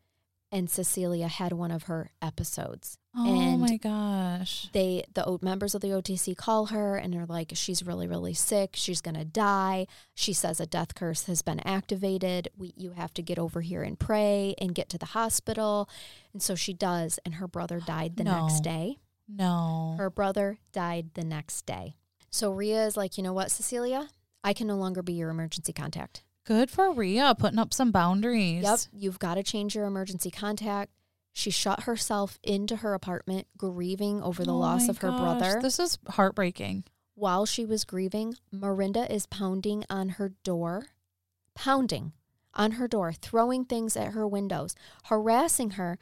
And 0.53 0.69
Cecilia 0.69 1.29
had 1.29 1.53
one 1.53 1.71
of 1.71 1.85
her 1.85 2.11
episodes. 2.21 2.99
Oh 3.16 3.25
And 3.53 3.61
my 3.61 3.77
gosh. 3.77 4.69
They, 4.73 5.05
the 5.14 5.38
members 5.40 5.77
of 5.77 5.81
the 5.81 5.88
OTC, 5.90 6.37
call 6.37 6.66
her 6.66 6.97
and 6.97 7.12
they're 7.14 7.25
like, 7.27 7.53
"She's 7.55 7.85
really, 7.85 8.09
really 8.09 8.35
sick. 8.35 8.71
She's 8.75 9.01
gonna 9.01 9.25
die." 9.25 9.87
She 10.14 10.33
says 10.33 10.59
a 10.59 10.66
death 10.66 10.97
curse 10.97 11.25
has 11.27 11.43
been 11.43 11.61
activated. 11.61 12.49
We, 12.57 12.73
you 12.77 12.93
have 12.93 13.14
to 13.14 13.23
get 13.23 13.38
over 13.38 13.61
here 13.61 13.83
and 13.85 13.97
pray 13.97 14.57
and 14.59 14.75
get 14.75 14.88
to 14.88 14.99
the 14.99 15.07
hospital. 15.07 15.88
And 16.33 16.43
so 16.43 16.57
she 16.57 16.73
does, 16.73 17.21
and 17.25 17.35
her 17.37 17.47
brother 17.47 17.81
died 17.87 18.16
the 18.16 18.25
No. 18.25 18.40
next 18.49 18.62
day. 18.64 18.99
No. 19.29 19.95
Her 19.99 20.11
brother 20.11 20.59
died 20.73 21.11
the 21.14 21.23
next 21.25 21.64
day. 21.64 21.95
So 22.31 22.51
Ria 22.51 22.87
is 22.87 22.97
like, 22.97 23.16
you 23.16 23.23
know 23.23 23.33
what, 23.33 23.53
Cecilia? 23.53 24.09
I 24.42 24.53
can 24.53 24.66
no 24.66 24.76
longer 24.76 25.03
be 25.03 25.12
your 25.12 25.31
emergency 25.31 25.72
contact. 25.72 26.22
Good 26.44 26.70
for 26.70 26.92
Ria 26.92 27.35
putting 27.38 27.59
up 27.59 27.74
some 27.74 27.92
boundaries. 27.92 28.62
Yep, 28.62 28.79
you've 28.92 29.18
got 29.18 29.35
to 29.35 29.42
change 29.42 29.74
your 29.74 29.85
emergency 29.85 30.31
contact. 30.31 30.90
She 31.33 31.50
shut 31.50 31.85
herself 31.85 32.38
into 32.42 32.76
her 32.76 32.94
apartment, 32.94 33.46
grieving 33.57 34.22
over 34.22 34.44
the 34.44 34.53
Oh 34.53 34.59
loss 34.59 34.88
of 34.88 34.98
her 34.98 35.09
gosh, 35.09 35.20
brother. 35.20 35.61
This 35.62 35.79
is 35.79 35.98
heartbreaking. 36.09 36.85
While 37.14 37.46
she 37.46 37.64
was 37.64 37.85
grieving, 37.85 38.35
Marinda 38.53 39.09
is 39.11 39.26
pounding 39.26 39.85
on 39.90 40.11
her 40.11 40.33
door, 40.42 40.87
pounding 41.55 42.12
on 42.55 42.72
her 42.72 42.88
door, 42.88 43.12
throwing 43.12 43.64
things 43.64 43.96
at 43.96 44.12
her 44.12 44.26
windows, 44.26 44.74
harassing 45.05 45.72
her, 45.72 45.98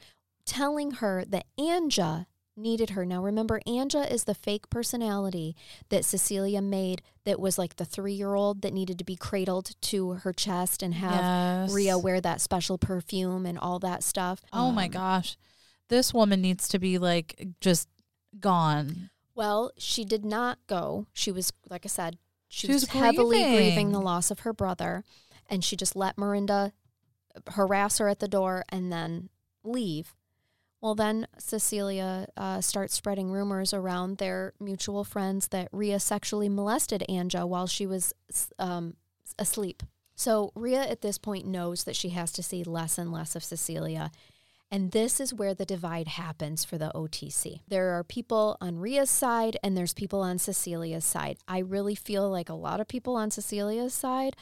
telling 0.47 0.93
her 0.93 1.25
that 1.27 1.47
Anja 1.59 2.27
needed 2.59 2.91
her. 2.91 3.07
Now, 3.07 3.23
remember, 3.23 3.61
Anja 3.67 4.11
is 4.11 4.25
the 4.25 4.35
fake 4.35 4.69
personality 4.69 5.57
that 5.89 6.05
Cecilia 6.05 6.61
made 6.61 7.03
that 7.25 7.41
was 7.41 7.57
like 7.59 7.77
the 7.77 7.85
three 7.85 8.13
year 8.13 8.35
old 8.35 8.63
that 8.63 8.73
needed 8.75 8.99
to 8.99 9.05
be 9.05 9.17
cradled 9.17 9.71
to 9.83 10.11
her 10.15 10.33
chest 10.33 10.83
and 10.83 10.95
have 10.95 11.13
yes. 11.69 11.73
Ria 11.73 11.99
wear 11.99 12.21
that 12.21 12.41
special 12.41 12.77
perfume 12.79 13.47
and 13.47 13.59
all 13.59 13.79
that 13.79 14.03
stuff. 14.03 14.43
Oh 14.53 14.71
my 14.73 14.87
Um, 14.87 14.91
gosh. 14.91 15.37
This 15.89 16.13
woman 16.13 16.43
needs 16.43 16.69
to 16.69 16.79
be 16.79 16.99
like 16.99 17.49
just 17.61 17.89
gone. 18.41 19.11
Well, 19.35 19.71
she 19.79 20.05
did 20.05 20.25
not 20.25 20.59
go. 20.67 21.07
She 21.15 21.31
was, 21.33 21.53
like 21.71 21.87
I 21.87 21.89
said, 21.89 22.19
she, 22.49 22.67
She 22.67 22.73
was, 22.73 22.83
was 22.83 22.91
heavily 22.91 23.37
grieving 23.39 23.57
grieving. 23.57 23.93
the 23.93 24.01
loss 24.01 24.31
of 24.31 24.41
her 24.41 24.53
brother, 24.53 25.05
and 25.49 25.63
she 25.65 25.77
just 25.77 25.95
let 25.95 26.19
Miranda 26.19 26.73
harass 27.53 27.99
her 27.99 28.09
at 28.09 28.19
the 28.21 28.29
door 28.29 28.65
and 28.69 28.93
then 28.93 29.29
leave. 29.63 30.15
Well, 30.81 30.95
then 30.95 31.27
Cecilia 31.39 32.29
uh, 32.37 32.61
starts 32.61 32.95
spreading 32.95 33.31
rumors 33.31 33.75
around 33.75 34.19
their 34.19 34.53
mutual 34.61 35.03
friends 35.03 35.49
that 35.49 35.69
Ria 35.73 35.99
sexually 35.99 36.49
molested 36.49 37.05
Anja 37.09 37.47
while 37.49 37.67
she 37.67 37.87
was 37.87 38.15
um, 38.59 38.95
asleep. 39.39 39.83
So 40.15 40.53
Ria 40.55 40.83
at 40.83 41.01
this 41.01 41.19
point 41.19 41.47
knows 41.47 41.85
that 41.85 41.97
she 41.97 42.11
has 42.11 42.33
to 42.33 42.43
see 42.43 42.63
less 42.63 42.97
and 42.99 43.13
less 43.13 43.35
of 43.35 43.45
Cecilia. 43.45 44.11
And 44.71 44.93
this 44.93 45.21
is 45.21 45.33
where 45.33 45.55
the 45.55 45.65
divide 45.65 46.09
happens 46.09 46.65
for 46.65 46.77
the 46.77 46.93
OTC. 46.95 47.61
There 47.69 47.91
are 47.91 48.05
people 48.05 48.57
on 48.61 48.79
Ria's 48.79 49.11
side 49.11 49.57
and 49.63 49.77
there's 49.77 49.95
people 49.95 50.21
on 50.21 50.39
Cecilia's 50.39 51.05
side. 51.05 51.39
I 51.49 51.59
really 51.61 51.95
feel 51.95 52.29
like 52.29 52.49
a 52.49 52.55
lot 52.55 52.81
of 52.81 52.87
people 52.87 53.17
on 53.17 53.31
Cecilia's 53.31 53.95
side 53.95 54.37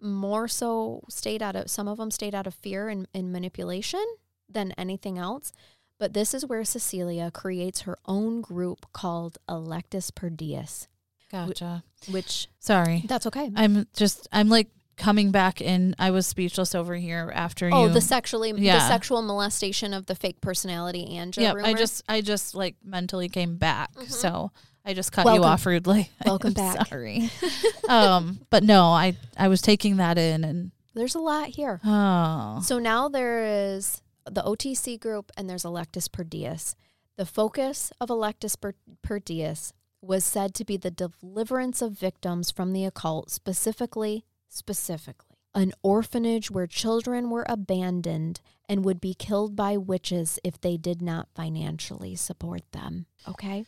more 0.00 0.48
so 0.48 1.02
stayed 1.08 1.42
out 1.42 1.56
of 1.56 1.70
some 1.70 1.88
of 1.88 1.98
them 1.98 2.10
stayed 2.10 2.34
out 2.34 2.46
of 2.46 2.54
fear 2.54 2.88
and, 2.88 3.08
and 3.14 3.32
manipulation 3.32 4.04
than 4.48 4.72
anything 4.72 5.18
else. 5.18 5.52
But 6.00 6.14
this 6.14 6.32
is 6.34 6.44
where 6.46 6.64
Cecilia 6.64 7.30
creates 7.30 7.82
her 7.82 7.96
own 8.06 8.40
group 8.40 8.86
called 8.92 9.36
Electus 9.48 10.10
per 10.12 10.30
Deus, 10.30 10.88
Gotcha. 11.30 11.84
which 12.10 12.48
Sorry. 12.58 13.04
that's 13.06 13.26
okay. 13.26 13.50
I'm 13.54 13.86
just 13.94 14.26
I'm 14.32 14.48
like 14.48 14.68
coming 14.96 15.30
back 15.30 15.60
in. 15.60 15.94
I 15.98 16.10
was 16.10 16.26
speechless 16.26 16.74
over 16.74 16.94
here 16.96 17.30
after 17.34 17.68
Oh, 17.72 17.86
you. 17.86 17.92
the 17.92 18.00
sexually 18.00 18.50
the 18.52 18.80
sexual 18.80 19.20
molestation 19.22 19.92
of 19.94 20.06
the 20.06 20.14
fake 20.14 20.40
personality 20.40 21.06
Anja 21.10 21.38
Yep, 21.42 21.54
rumor. 21.56 21.68
I 21.68 21.74
just 21.74 22.02
I 22.08 22.22
just 22.22 22.54
like 22.54 22.76
mentally 22.82 23.28
came 23.28 23.56
back. 23.58 23.94
Mhm. 23.94 24.10
So 24.10 24.52
I 24.86 24.94
just 24.94 25.12
cut 25.12 25.26
you 25.34 25.44
off 25.44 25.66
rudely. 25.66 26.10
Welcome 26.24 26.54
back. 26.54 26.86
Sorry. 26.88 27.30
um, 27.90 28.40
but 28.48 28.62
no, 28.64 28.84
I 28.86 29.16
I 29.36 29.48
was 29.48 29.60
taking 29.60 29.98
that 29.98 30.16
in 30.16 30.44
and 30.44 30.70
there's 30.94 31.14
a 31.14 31.20
lot 31.20 31.48
here. 31.48 31.78
oh 31.84 32.60
So 32.62 32.78
now 32.78 33.08
there 33.10 33.44
is 33.74 34.00
the 34.32 34.42
OTC 34.42 34.98
group 35.00 35.32
and 35.36 35.48
there's 35.48 35.64
Electus 35.64 36.10
per 36.10 36.24
Deus. 36.24 36.76
The 37.16 37.26
focus 37.26 37.92
of 38.00 38.08
Electus 38.08 38.58
per, 38.58 38.74
per 39.02 39.18
Deus 39.18 39.72
was 40.00 40.24
said 40.24 40.54
to 40.54 40.64
be 40.64 40.76
the 40.76 40.90
deliverance 40.90 41.82
of 41.82 41.92
victims 41.92 42.50
from 42.50 42.72
the 42.72 42.84
occult, 42.84 43.30
specifically, 43.30 44.24
specifically, 44.48 45.36
an 45.54 45.72
orphanage 45.82 46.50
where 46.50 46.66
children 46.66 47.28
were 47.28 47.44
abandoned 47.48 48.40
and 48.68 48.84
would 48.84 49.00
be 49.00 49.12
killed 49.12 49.54
by 49.54 49.76
witches 49.76 50.38
if 50.44 50.60
they 50.60 50.76
did 50.76 51.02
not 51.02 51.28
financially 51.34 52.14
support 52.14 52.62
them. 52.72 53.06
Okay? 53.28 53.64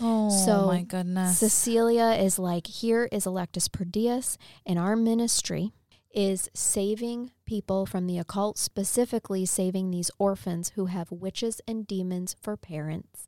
oh 0.00 0.28
So, 0.44 0.66
my 0.66 0.82
goodness. 0.82 1.38
Cecilia 1.38 2.10
is 2.20 2.38
like, 2.38 2.66
here 2.66 3.08
is 3.10 3.24
Electus 3.24 3.70
per 3.70 3.84
Deus, 3.84 4.36
and 4.66 4.78
our 4.78 4.96
ministry 4.96 5.72
is 6.12 6.50
saving 6.54 7.30
people 7.50 7.84
from 7.84 8.06
the 8.06 8.16
occult, 8.16 8.56
specifically 8.56 9.44
saving 9.44 9.90
these 9.90 10.08
orphans 10.20 10.68
who 10.76 10.86
have 10.86 11.10
witches 11.10 11.60
and 11.66 11.84
demons 11.84 12.36
for 12.40 12.56
parents. 12.56 13.26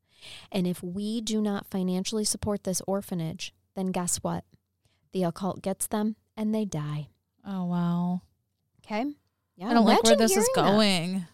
And 0.53 0.65
if 0.65 0.81
we 0.81 1.21
do 1.21 1.41
not 1.41 1.67
financially 1.67 2.23
support 2.23 2.63
this 2.63 2.81
orphanage, 2.87 3.53
then 3.75 3.87
guess 3.87 4.19
what? 4.19 4.45
The 5.11 5.25
occult 5.25 5.61
gets 5.61 5.89
them 5.89 6.15
and 6.37 6.55
they 6.55 6.65
die. 6.65 7.09
oh 7.45 7.65
wow. 7.65 8.23
Okay? 8.85 9.07
Yeah, 9.57 9.71
I 9.71 9.75
don't 9.75 9.85
like 9.85 10.05
where 10.05 10.15
this 10.15 10.37
is 10.37 10.37
hearing 10.37 10.49
that. 10.55 10.77
going. 10.77 11.27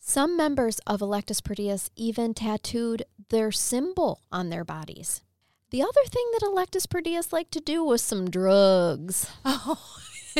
Some 0.00 0.36
members 0.36 0.80
of 0.88 0.98
Electus 0.98 1.40
per 1.40 1.54
Deus 1.54 1.88
even 1.94 2.34
tattooed 2.34 3.04
their 3.28 3.52
symbol 3.52 4.22
on 4.32 4.48
their 4.50 4.64
bodies. 4.64 5.22
The 5.70 5.82
other 5.82 6.02
thing 6.08 6.28
that 6.32 6.42
Electus 6.42 6.88
per 6.90 7.00
Deus 7.00 7.32
liked 7.32 7.52
to 7.52 7.60
do 7.60 7.84
was 7.84 8.02
some 8.02 8.28
drugs. 8.28 9.30
Oh, 9.44 9.78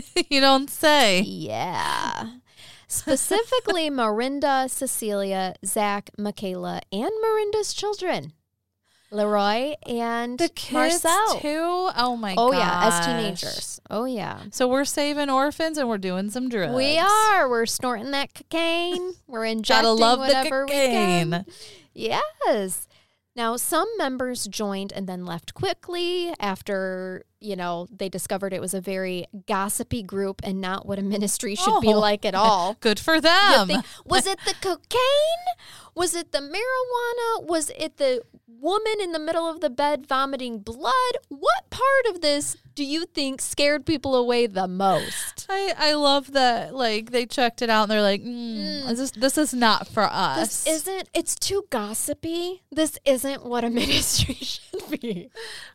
you 0.31 0.41
don't 0.41 0.71
say. 0.71 1.21
Yeah. 1.21 2.31
Specifically, 2.87 3.91
Marinda, 3.91 4.69
Cecilia, 4.69 5.55
Zach, 5.65 6.11
Michaela, 6.17 6.81
and 6.91 7.11
Marinda's 7.23 7.75
children, 7.75 8.33
Leroy 9.11 9.75
and 9.87 10.39
The 10.39 10.49
kids 10.49 11.05
Marcel. 11.05 11.39
too. 11.41 11.91
Oh 11.97 12.17
my. 12.19 12.35
God. 12.35 12.41
Oh 12.43 12.53
yeah, 12.53 12.81
as 12.89 13.07
teenagers. 13.07 13.81
Oh 13.91 14.05
yeah. 14.05 14.43
So 14.53 14.69
we're 14.69 14.85
saving 14.85 15.31
orphans 15.31 15.79
and 15.79 15.89
we're 15.89 15.99
doing 15.99 16.31
some 16.31 16.49
drugs. 16.49 16.75
We 16.75 16.99
are. 16.99 17.49
We're 17.49 17.67
snorting 17.67 18.11
that 18.13 18.35
cocaine. 18.35 19.15
We're 19.27 19.45
injecting 19.55 19.85
Gotta 19.85 19.93
love 19.93 20.19
the 20.19 20.27
whatever 20.27 20.65
we 20.67 20.73
can. 20.73 21.47
Yes. 21.95 22.87
Now, 23.37 23.57
some 23.57 23.89
members 23.99 24.47
joined 24.49 24.93
and 24.93 25.07
then 25.07 25.25
left 25.25 25.55
quickly 25.55 26.35
after, 26.41 27.23
you 27.40 27.55
know, 27.57 27.87
they 27.96 28.09
discovered 28.09 28.53
it 28.53 28.61
was 28.61 28.74
a 28.74 28.81
very 28.81 29.27
gossipy 29.46 30.03
group 30.03 30.40
and 30.44 30.61
not 30.61 30.87
what 30.87 30.98
a 30.98 31.03
ministry 31.03 31.55
should 31.55 31.81
be 31.81 31.88
Oh. 31.94 31.98
like 31.98 32.24
at 32.24 32.35
all. 32.35 32.74
Good 32.81 32.98
for 32.98 33.20
them. 33.20 33.68
think- 33.68 33.85
was 34.05 34.27
it 34.27 34.38
the 34.44 34.55
cocaine? 34.61 35.46
Was 35.94 36.14
it 36.14 36.31
the 36.33 36.38
marijuana? 36.38 37.46
Was 37.48 37.70
it 37.77 37.96
the 37.96 38.22
woman 38.46 38.94
in 39.01 39.12
the 39.12 39.18
middle 39.18 39.48
of 39.48 39.61
the 39.61 39.70
bed 39.70 40.07
vomiting 40.07 40.59
blood? 40.61 40.94
What 41.29 41.70
part 41.70 42.07
of 42.14 42.20
this 42.20 42.57
do 42.74 42.85
you 42.85 43.07
think 43.07 43.41
scared 43.41 43.84
people 43.84 44.14
away 44.14 44.47
the 44.47 44.68
most? 44.68 45.47
I, 45.49 45.74
I 45.76 45.95
love 45.95 46.32
that 46.32 46.72
like 46.74 47.11
they 47.11 47.26
checked 47.26 47.62
it 47.62 47.70
out 47.70 47.82
and 47.84 47.91
they're 47.91 48.03
like 48.03 48.22
mm, 48.22 48.59
Mm. 48.84 48.97
this 48.97 49.11
this 49.12 49.36
is 49.39 49.53
not 49.53 49.89
for 49.89 50.05
us. 50.05 50.64
This 50.64 50.66
isn't, 50.86 51.09
it's 51.14 51.34
too 51.34 51.64
gossipy. 51.70 52.62
This 52.70 52.99
isn't 53.05 53.45
what 53.45 53.64
a 53.64 53.70
ministry 53.82 54.34
should 54.34 55.01
be. 55.01 55.30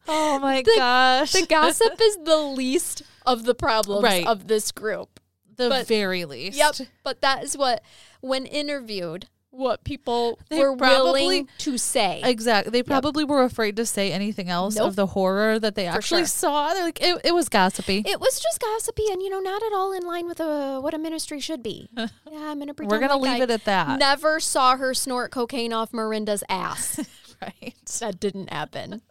oh 0.07 0.39
my 0.39 0.61
The- 0.61 0.73
gosh. 0.77 1.33
The 1.33 1.45
gossip 1.61 1.99
is 2.01 2.17
the 2.23 2.37
least 2.37 3.03
of 3.25 3.45
the 3.45 3.55
problems 3.55 4.03
Right. 4.03 4.25
of 4.27 4.47
this 4.47 4.71
group. 4.71 5.19
the 5.55 5.69
but- 5.69 5.87
very 5.87 6.25
least. 6.25 6.57
Yep. 6.57 6.75
But 7.03 7.21
that 7.21 7.43
is 7.43 7.55
what, 7.55 7.83
when 8.21 8.47
interviewed, 8.47 9.27
what 9.51 9.83
people 9.83 10.39
They 10.49 10.57
were 10.57 10.75
probably- 10.75 11.21
willing 11.21 11.49
to 11.59 11.77
say. 11.77 12.21
Exactly. 12.23 12.71
They 12.71 12.81
probably 12.81 13.23
were 13.23 13.43
afraid 13.43 13.75
to 13.75 13.85
say 13.85 14.11
anything 14.11 14.49
else 14.49 14.77
Nope. 14.77 14.87
of 14.87 14.95
the 14.95 15.05
horror 15.05 15.59
that 15.59 15.75
they 15.75 15.85
actually 15.85 16.21
sure. 16.21 16.25
saw. 16.27 16.73
They're 16.73 16.83
like, 16.85 16.99
it, 17.03 17.21
it 17.23 17.35
was 17.35 17.49
gossipy. 17.49 18.01
it 18.03 18.19
was 18.19 18.39
just 18.39 18.59
gossipy 18.59 19.03
and, 19.11 19.21
you 19.21 19.29
know, 19.29 19.39
not 19.41 19.61
at 19.61 19.71
all 19.73 19.93
in 19.93 20.01
line 20.07 20.25
with 20.25 20.41
uh, 20.41 20.79
what 20.79 20.95
a 20.95 20.97
ministry 20.97 21.39
should 21.39 21.61
be. 21.61 21.87
yeah, 21.95 22.07
I'm 22.31 22.57
going 22.57 22.65
to 22.69 22.73
pretend 22.73 22.91
We're 22.99 23.07
gonna 23.07 23.21
leave 23.21 23.41
I 23.41 23.43
it 23.43 23.51
at 23.51 23.65
that. 23.65 23.99
Never 23.99 24.39
saw 24.39 24.75
her 24.75 24.95
snort 24.95 25.29
cocaine 25.29 25.71
off 25.71 25.91
Marinda's 25.93 26.43
ass. 26.49 26.99
right. 27.43 27.75
that 27.99 28.19
didn't 28.19 28.51
happen. 28.51 29.03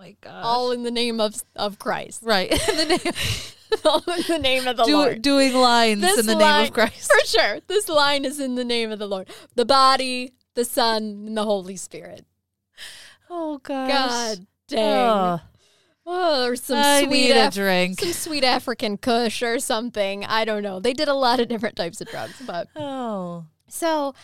My 0.00 0.16
god. 0.22 0.42
All 0.42 0.72
in 0.72 0.82
the 0.82 0.90
name 0.90 1.20
of 1.20 1.34
of 1.54 1.78
Christ. 1.78 2.22
right. 2.22 2.50
in 2.68 2.76
the 2.78 2.86
name, 2.86 3.12
all 3.84 4.02
in 4.16 4.22
the 4.28 4.38
name 4.38 4.66
of 4.66 4.78
the 4.78 4.84
do, 4.84 4.96
Lord. 4.96 5.20
doing 5.20 5.52
lines 5.52 6.00
This 6.00 6.18
in 6.18 6.24
the 6.24 6.34
name 6.36 6.64
of 6.64 6.72
Christ. 6.72 7.12
For 7.12 7.26
sure. 7.26 7.58
This 7.66 7.86
line 7.88 8.24
is 8.24 8.40
in 8.40 8.54
the 8.54 8.64
name 8.64 8.90
of 8.90 8.98
the 8.98 9.06
Lord. 9.06 9.28
The 9.56 9.66
body, 9.66 10.32
the 10.54 10.64
Son, 10.64 11.02
and 11.26 11.36
the 11.36 11.44
Holy 11.44 11.76
Spirit. 11.76 12.24
Oh 13.28 13.58
gosh. 13.58 13.90
God 13.90 14.46
dang. 14.68 14.80
Oh, 14.80 15.40
Oh, 16.06 16.46
or 16.46 16.56
some 16.56 16.78
I 16.78 17.04
sweet 17.04 17.30
Af- 17.32 17.52
drink. 17.54 18.00
some 18.00 18.14
sweet 18.14 18.42
African 18.42 18.96
kush 18.96 19.42
or 19.42 19.58
something. 19.58 20.24
I 20.24 20.46
don't 20.46 20.62
know. 20.62 20.80
They 20.80 20.94
did 20.94 21.08
a 21.08 21.14
lot 21.14 21.40
of 21.40 21.48
different 21.48 21.76
types 21.76 22.00
of 22.00 22.08
drugs, 22.08 22.40
but 22.46 22.68
Oh. 22.76 23.44
so 23.68 24.14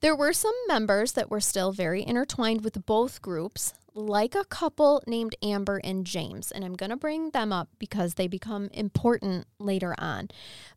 there 0.00 0.14
were 0.14 0.34
some 0.34 0.52
members 0.68 1.12
that 1.12 1.30
were 1.30 1.40
still 1.40 1.72
very 1.72 2.06
intertwined 2.06 2.62
with 2.62 2.84
both 2.84 3.22
groups, 3.22 3.72
like 3.94 4.34
a 4.34 4.44
couple 4.44 5.02
named 5.06 5.36
Amber 5.42 5.80
and 5.84 6.06
James. 6.06 6.50
And 6.50 6.64
I'm 6.64 6.74
going 6.74 6.90
to 6.90 6.96
bring 6.96 7.30
them 7.30 7.52
up 7.52 7.68
because 7.78 8.14
they 8.14 8.26
become 8.26 8.68
important 8.72 9.46
later 9.58 9.94
on. 9.98 10.28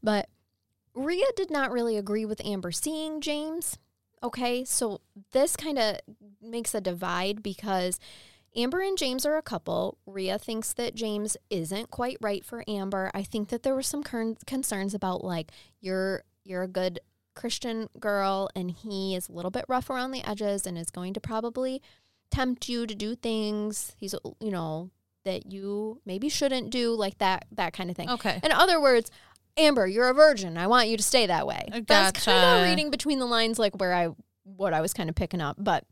But 0.04 0.30
Ria 0.94 1.26
did 1.36 1.52
not 1.52 1.72
really 1.72 1.98
agree 1.98 2.26
with 2.26 2.46
Amber 2.46 2.72
seeing 2.72 3.22
James. 3.22 3.78
Okay, 4.24 4.66
so 4.66 5.02
this 5.32 5.56
kind 5.56 5.78
of 5.78 5.98
makes 6.42 6.74
a 6.74 6.82
divide 6.82 7.44
because 7.44 8.00
Amber 8.56 8.80
and 8.80 8.98
James 8.98 9.26
are 9.26 9.38
a 9.38 9.42
couple. 9.42 9.98
Ria 10.06 10.40
thinks 10.40 10.72
that 10.74 10.96
James 10.96 11.36
isn't 11.50 11.92
quite 11.92 12.18
right 12.22 12.44
for 12.44 12.64
Amber. 12.68 13.12
I 13.14 13.24
think 13.24 13.50
that 13.50 13.64
there 13.64 13.76
were 13.76 13.84
some 13.84 14.02
con- 14.02 14.38
concerns 14.48 14.94
about 14.94 15.24
like 15.24 15.52
you're 15.82 16.24
you're 16.46 16.64
a 16.64 16.68
good 16.68 17.00
Christian 17.36 17.90
girl 18.00 18.50
and 18.56 18.72
he 18.72 19.14
is 19.14 19.28
a 19.28 19.34
little 19.34 19.52
bit 19.52 19.66
rough 19.68 19.90
around 19.90 20.12
the 20.12 20.28
edges 20.28 20.66
and 20.66 20.78
is 20.78 20.90
going 20.90 21.14
to 21.14 21.20
probably 21.20 21.82
tempt 22.32 22.68
you 22.68 22.86
to 22.86 22.96
do 22.96 23.16
things 23.16 23.94
he's 23.98 24.14
uh, 24.14 24.20
you 24.40 24.52
know 24.52 24.90
that 25.24 25.52
you 25.52 26.00
maybe 26.06 26.30
shouldn't 26.30 26.70
do 26.70 26.94
like 26.94 27.18
that 27.18 27.46
that 27.52 27.74
kind 27.74 27.90
of 27.90 27.96
thing. 27.96 28.10
Okay. 28.10 28.40
In 28.44 28.52
other 28.52 28.80
words, 28.80 29.12
Amber, 29.58 29.88
you're 29.88 30.10
a 30.10 30.14
virgin. 30.14 30.58
I 30.58 30.68
want 30.68 30.88
you 30.88 30.98
to 30.98 31.04
stay 31.04 31.26
that 31.26 31.48
way. 31.48 31.68
I 31.72 31.82
That's 31.82 32.24
kind 32.24 32.62
of 32.62 32.70
reading 32.70 32.92
between 32.92 33.20
the 33.20 33.26
lines, 33.26 33.58
like 33.60 33.80
where 33.80 33.94
I 33.94 34.10
what 34.44 34.74
I 34.74 34.82
was 34.82 34.94
kind 34.94 35.10
of 35.10 35.16
picking 35.16 35.42
up. 35.42 35.58
But 35.60 35.86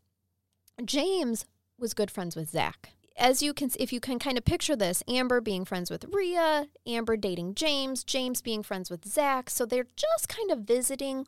James 0.85 1.45
was 1.77 1.93
good 1.93 2.11
friends 2.11 2.35
with 2.35 2.49
Zach. 2.49 2.89
As 3.17 3.43
you 3.43 3.53
can, 3.53 3.69
if 3.79 3.93
you 3.93 3.99
can 3.99 4.17
kind 4.17 4.37
of 4.37 4.45
picture 4.45 4.75
this, 4.75 5.03
Amber 5.07 5.39
being 5.39 5.65
friends 5.65 5.91
with 5.91 6.05
Ria, 6.11 6.67
Amber 6.87 7.15
dating 7.15 7.55
James, 7.55 8.03
James 8.03 8.41
being 8.41 8.63
friends 8.63 8.89
with 8.89 9.05
Zach. 9.05 9.49
So 9.49 9.65
they're 9.65 9.87
just 9.95 10.27
kind 10.27 10.51
of 10.51 10.59
visiting 10.59 11.27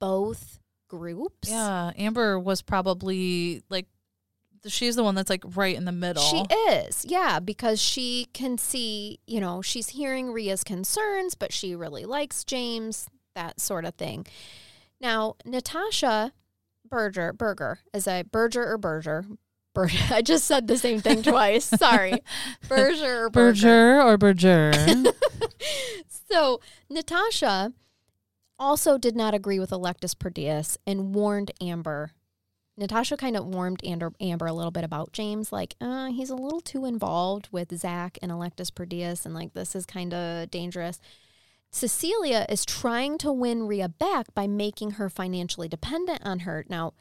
both 0.00 0.58
groups. 0.88 1.48
Yeah. 1.48 1.92
Amber 1.96 2.38
was 2.38 2.62
probably 2.62 3.62
like, 3.70 3.86
she's 4.66 4.96
the 4.96 5.04
one 5.04 5.14
that's 5.14 5.30
like 5.30 5.44
right 5.54 5.76
in 5.76 5.84
the 5.84 5.92
middle. 5.92 6.22
She 6.22 6.44
is, 6.70 7.04
yeah, 7.08 7.40
because 7.40 7.80
she 7.80 8.28
can 8.32 8.58
see, 8.58 9.18
you 9.26 9.40
know, 9.40 9.62
she's 9.62 9.90
hearing 9.90 10.32
Ria's 10.32 10.64
concerns, 10.64 11.34
but 11.34 11.52
she 11.52 11.74
really 11.74 12.04
likes 12.04 12.44
James, 12.44 13.08
that 13.34 13.60
sort 13.60 13.84
of 13.84 13.94
thing. 13.94 14.26
Now, 15.00 15.36
Natasha 15.44 16.32
Berger, 16.88 17.32
Berger, 17.32 17.80
as 17.94 18.08
I 18.08 18.22
Berger 18.22 18.70
or 18.70 18.78
Berger, 18.78 19.24
Berger. 19.74 19.98
I 20.10 20.22
just 20.22 20.44
said 20.44 20.66
the 20.66 20.76
same 20.76 21.00
thing 21.00 21.22
twice. 21.22 21.64
Sorry, 21.78 22.18
Berger 22.68 23.26
or 23.26 23.30
Berger. 23.30 24.02
Berger 24.02 24.02
or 24.02 24.18
Berger? 24.18 24.72
So 26.32 26.60
Natasha 26.88 27.72
also 28.58 28.98
did 28.98 29.16
not 29.16 29.34
agree 29.34 29.58
with 29.58 29.70
Electus 29.70 30.16
per 30.16 30.30
Deus 30.30 30.78
and 30.86 31.14
warned 31.14 31.50
Amber. 31.60 32.12
Natasha 32.80 33.18
kind 33.18 33.36
of 33.36 33.44
warmed 33.44 33.84
Amber, 33.84 34.12
Amber 34.20 34.46
a 34.46 34.54
little 34.54 34.70
bit 34.70 34.84
about 34.84 35.12
James, 35.12 35.52
like, 35.52 35.76
uh, 35.82 36.06
he's 36.06 36.30
a 36.30 36.34
little 36.34 36.62
too 36.62 36.86
involved 36.86 37.48
with 37.52 37.78
Zach 37.78 38.18
and 38.22 38.32
Electus 38.32 38.74
per 38.74 38.86
Deus, 38.86 39.26
and 39.26 39.34
like, 39.34 39.52
this 39.52 39.76
is 39.76 39.84
kind 39.84 40.14
of 40.14 40.50
dangerous. 40.50 40.98
Cecilia 41.70 42.46
is 42.48 42.64
trying 42.64 43.18
to 43.18 43.30
win 43.30 43.66
Ria 43.66 43.90
back 43.90 44.34
by 44.34 44.46
making 44.46 44.92
her 44.92 45.10
financially 45.10 45.68
dependent 45.68 46.22
on 46.24 46.40
her. 46.40 46.64
Now, 46.70 46.94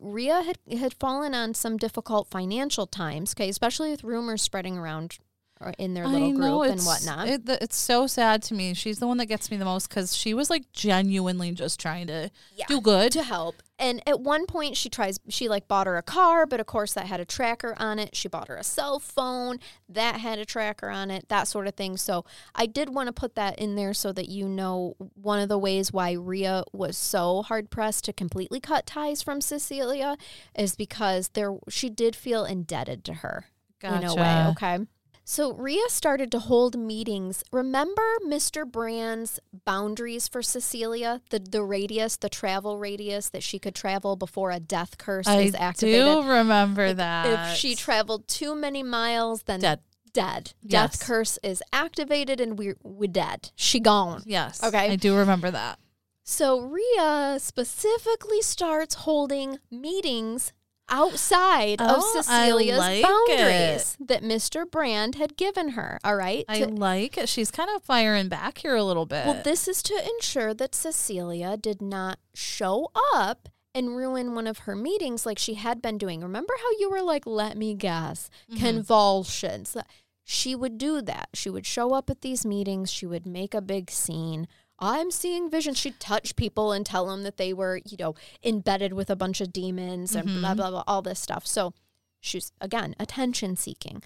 Ria 0.00 0.42
had, 0.42 0.58
had 0.78 0.94
fallen 0.94 1.32
on 1.32 1.54
some 1.54 1.76
difficult 1.76 2.28
financial 2.28 2.86
times, 2.86 3.34
okay, 3.34 3.48
especially 3.48 3.90
with 3.90 4.02
rumors 4.02 4.42
spreading 4.42 4.76
around 4.76 5.18
uh, 5.60 5.72
in 5.78 5.94
their 5.94 6.06
little 6.06 6.32
know, 6.32 6.58
group 6.60 6.72
and 6.72 6.80
whatnot. 6.82 7.28
It, 7.28 7.42
it's 7.48 7.76
so 7.76 8.06
sad 8.06 8.42
to 8.44 8.54
me. 8.54 8.74
She's 8.74 8.98
the 8.98 9.06
one 9.06 9.18
that 9.18 9.26
gets 9.26 9.50
me 9.50 9.56
the 9.56 9.64
most 9.64 9.88
because 9.88 10.14
she 10.16 10.34
was 10.34 10.50
like 10.50 10.70
genuinely 10.72 11.52
just 11.52 11.78
trying 11.80 12.06
to 12.08 12.30
Yeah. 12.54 12.66
do 12.68 12.80
good. 12.80 13.12
to 13.12 13.22
help. 13.22 13.56
And 13.78 14.02
at 14.08 14.20
one 14.20 14.46
point 14.46 14.76
she 14.76 14.88
tries 14.88 15.18
she 15.28 15.48
like 15.48 15.66
bought 15.66 15.86
her 15.86 15.96
a 15.96 16.02
car, 16.02 16.46
but 16.46 16.60
of 16.60 16.66
course 16.66 16.92
that 16.94 17.06
had 17.06 17.18
a 17.20 17.24
tracker 17.24 17.74
on 17.78 17.98
it. 17.98 18.14
She 18.14 18.28
bought 18.28 18.48
her 18.48 18.56
a 18.56 18.62
cell 18.64 18.98
phone, 19.00 19.58
that 19.88 20.20
had 20.20 20.38
a 20.38 20.44
tracker 20.44 20.88
on 20.88 21.10
it, 21.10 21.28
that 21.28 21.48
sort 21.48 21.66
of 21.66 21.74
thing. 21.74 21.96
So 21.96 22.24
I 22.54 22.66
did 22.66 22.88
want 22.94 23.08
to 23.08 23.12
put 23.12 23.34
that 23.34 23.58
in 23.58 23.74
there 23.74 23.92
so 23.94 24.12
that 24.12 24.28
you 24.28 24.48
know 24.48 24.94
one 25.14 25.40
of 25.40 25.48
the 25.48 25.58
ways 25.58 25.92
why 25.92 26.12
Ria 26.12 26.64
was 26.72 26.96
so 26.96 27.42
hard 27.42 27.70
pressed 27.70 28.04
to 28.04 28.12
completely 28.12 28.60
cut 28.60 28.86
ties 28.86 29.22
from 29.22 29.40
Cecilia 29.40 30.16
is 30.56 30.76
because 30.76 31.28
there 31.30 31.56
she 31.68 31.90
did 31.90 32.14
feel 32.14 32.44
indebted 32.44 33.04
to 33.04 33.14
her 33.14 33.46
in 33.82 34.04
a 34.04 34.14
way, 34.14 34.22
Gotcha. 34.22 34.48
okay? 34.50 34.86
So 35.26 35.54
Ria 35.54 35.88
started 35.88 36.30
to 36.32 36.38
hold 36.38 36.78
meetings. 36.78 37.42
Remember 37.50 38.02
Mr. 38.26 38.70
Brand's 38.70 39.40
boundaries 39.64 40.28
for 40.28 40.42
Cecilia, 40.42 41.22
the 41.30 41.38
the 41.38 41.64
radius, 41.64 42.16
the 42.16 42.28
travel 42.28 42.78
radius 42.78 43.30
that 43.30 43.42
she 43.42 43.58
could 43.58 43.74
travel 43.74 44.16
before 44.16 44.50
a 44.50 44.60
death 44.60 44.98
curse 44.98 45.26
I 45.26 45.40
is 45.40 45.54
activated. 45.54 46.02
I 46.02 46.20
do 46.22 46.28
remember 46.28 46.92
that. 46.92 47.52
If 47.52 47.56
she 47.56 47.74
traveled 47.74 48.28
too 48.28 48.54
many 48.54 48.82
miles, 48.82 49.44
then 49.44 49.60
Dead. 49.60 49.80
Dead. 50.12 50.52
Yes. 50.62 50.70
Death 50.70 51.06
curse 51.06 51.38
is 51.42 51.62
activated, 51.72 52.40
and 52.40 52.58
we 52.58 52.74
we 52.82 53.08
dead. 53.08 53.50
She 53.56 53.80
gone. 53.80 54.22
yes. 54.26 54.62
Okay. 54.62 54.90
I 54.90 54.96
do 54.96 55.16
remember 55.16 55.50
that. 55.50 55.78
So 56.22 56.60
Ria 56.60 57.38
specifically 57.38 58.40
starts 58.40 58.94
holding 58.94 59.58
meetings 59.70 60.52
outside 60.88 61.80
of 61.80 61.96
Oh, 61.98 62.14
I 62.18 62.22
Cecilia's 62.22 62.78
like 62.78 63.02
boundaries 63.02 63.96
that 64.00 64.22
Mr. 64.22 64.70
Brand 64.70 65.14
had 65.16 65.36
given 65.36 65.70
her. 65.70 65.98
All 66.04 66.16
right. 66.16 66.44
I 66.48 66.60
To- 66.60 66.66
like 66.66 67.16
it. 67.18 67.28
She's 67.28 67.50
kind 67.50 67.70
of 67.74 67.82
firing 67.82 68.28
back 68.28 68.58
here 68.58 68.76
a 68.76 68.84
little 68.84 69.06
bit. 69.06 69.26
well, 69.26 69.42
this 69.42 69.66
is 69.68 69.82
to 69.84 70.10
ensure 70.14 70.54
that 70.54 70.74
Cecilia 70.74 71.56
did 71.56 71.80
not 71.80 72.18
show 72.34 72.90
up 73.14 73.48
and 73.74 73.96
ruin 73.96 74.34
one 74.34 74.46
of 74.46 74.58
her 74.60 74.76
meetings 74.76 75.26
like 75.26 75.38
she 75.38 75.54
had 75.54 75.82
been 75.82 75.98
doing. 75.98 76.20
Remember 76.20 76.54
how 76.62 76.70
you 76.78 76.90
were 76.90 77.02
like, 77.02 77.26
let 77.26 77.56
me 77.56 77.74
guess, 77.74 78.30
mm-hmm. 78.50 78.64
convulsions? 78.64 79.76
She 80.22 80.54
would 80.54 80.78
do 80.78 81.02
that. 81.02 81.28
She 81.34 81.50
would 81.50 81.66
show 81.66 81.92
up 81.92 82.08
at 82.08 82.22
these 82.22 82.46
meetings, 82.46 82.90
she 82.90 83.04
would 83.06 83.26
make 83.26 83.52
a 83.52 83.60
big 83.60 83.90
scene. 83.90 84.46
I'm 84.78 85.10
seeing 85.10 85.50
visions. 85.50 85.78
She'd 85.78 86.00
touch 86.00 86.36
people 86.36 86.72
and 86.72 86.84
tell 86.84 87.06
them 87.06 87.22
that 87.22 87.36
they 87.36 87.52
were, 87.52 87.80
you 87.86 87.96
know, 87.98 88.14
embedded 88.42 88.92
with 88.92 89.08
a 89.08 89.16
bunch 89.16 89.40
of 89.40 89.52
demons 89.52 90.14
and 90.14 90.40
blah, 90.40 90.54
blah, 90.54 90.70
blah, 90.70 90.84
all 90.86 91.00
this 91.00 91.20
stuff. 91.20 91.46
So 91.46 91.74
she's, 92.20 92.52
again, 92.60 92.94
attention 92.98 93.56
seeking 93.56 94.02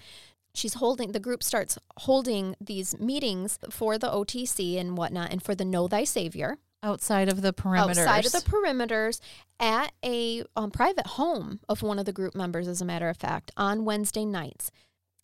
she's 0.53 0.75
holding 0.75 1.11
the 1.11 1.19
group 1.19 1.43
starts 1.43 1.77
holding 1.97 2.55
these 2.59 2.99
meetings 2.99 3.59
for 3.69 3.97
the 3.97 4.09
OTC 4.09 4.79
and 4.79 4.97
whatnot 4.97 5.31
and 5.31 5.41
for 5.41 5.55
the 5.55 5.65
Know 5.65 5.87
Thy 5.87 6.03
Savior 6.03 6.57
outside 6.81 7.29
of 7.29 7.41
the 7.41 7.53
perimeters. 7.53 7.97
outside 7.97 8.25
of 8.25 8.31
the 8.31 8.39
perimeters 8.39 9.19
at 9.59 9.91
a 10.03 10.43
um, 10.55 10.71
private 10.71 11.07
home 11.07 11.59
of 11.67 11.81
one 11.81 11.99
of 11.99 12.05
the 12.05 12.13
group 12.13 12.35
members, 12.35 12.67
as 12.67 12.81
a 12.81 12.85
matter 12.85 13.09
of 13.09 13.17
fact, 13.17 13.51
on 13.57 13.85
Wednesday 13.85 14.25
nights. 14.25 14.71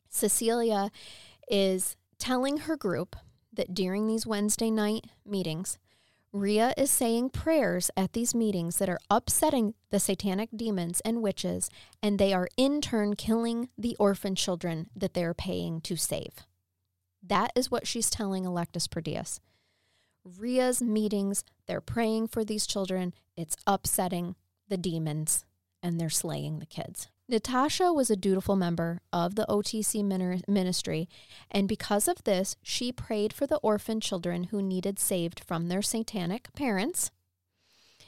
Cecilia 0.10 0.92
is 1.50 1.96
telling 2.18 2.58
her 2.58 2.76
group 2.78 3.16
that 3.56 3.74
during 3.74 4.08
these 4.08 4.26
Wednesday 4.26 4.72
night 4.72 5.08
meetings, 5.26 5.78
Ria 6.32 6.74
is 6.78 6.92
saying 6.92 7.30
prayers 7.30 7.90
at 7.96 8.12
these 8.12 8.36
meetings 8.36 8.78
that 8.78 8.90
are 8.90 9.00
upsetting 9.10 9.74
the 9.90 10.00
satanic 10.00 10.50
demons 10.54 11.00
and 11.06 11.22
witches, 11.22 11.70
and 12.04 12.20
they 12.20 12.34
are 12.34 12.50
in 12.58 12.82
turn 12.82 13.16
killing 13.16 13.70
the 13.78 13.96
orphan 14.00 14.36
children 14.36 14.90
that 14.96 15.14
they're 15.14 15.34
paying 15.34 15.80
to 15.82 15.96
save. 15.96 16.46
That 17.24 17.52
is 17.56 17.72
what 17.72 17.88
she's 17.88 18.10
telling 18.10 18.44
Electus 18.44 18.88
Perdius. 18.88 19.40
Ria's 20.26 20.82
meetings, 20.82 21.46
they're 21.68 21.80
praying 21.82 22.28
for 22.28 22.44
these 22.44 22.68
children. 22.68 23.14
It's 23.38 23.56
upsetting 23.66 24.36
the 24.68 24.78
demons 24.78 25.46
and 25.82 26.00
they're 26.00 26.10
slaying 26.10 26.60
the 26.60 26.66
kids. 26.66 27.08
Natasha 27.28 27.92
was 27.92 28.12
a 28.12 28.16
dutiful 28.16 28.56
member 28.56 29.02
of 29.12 29.36
the 29.36 29.46
OTC 29.50 30.04
ministry, 30.48 31.10
and 31.50 31.68
because 31.68 32.08
of 32.08 32.24
this, 32.24 32.56
she 32.62 32.92
prayed 32.92 33.34
for 33.34 33.48
the 33.48 33.58
orphan 33.58 34.00
children 34.00 34.46
who 34.46 34.62
needed 34.62 35.00
saved 35.00 35.40
from 35.40 35.68
their 35.68 35.82
satanic 35.82 36.54
parents. 36.54 37.10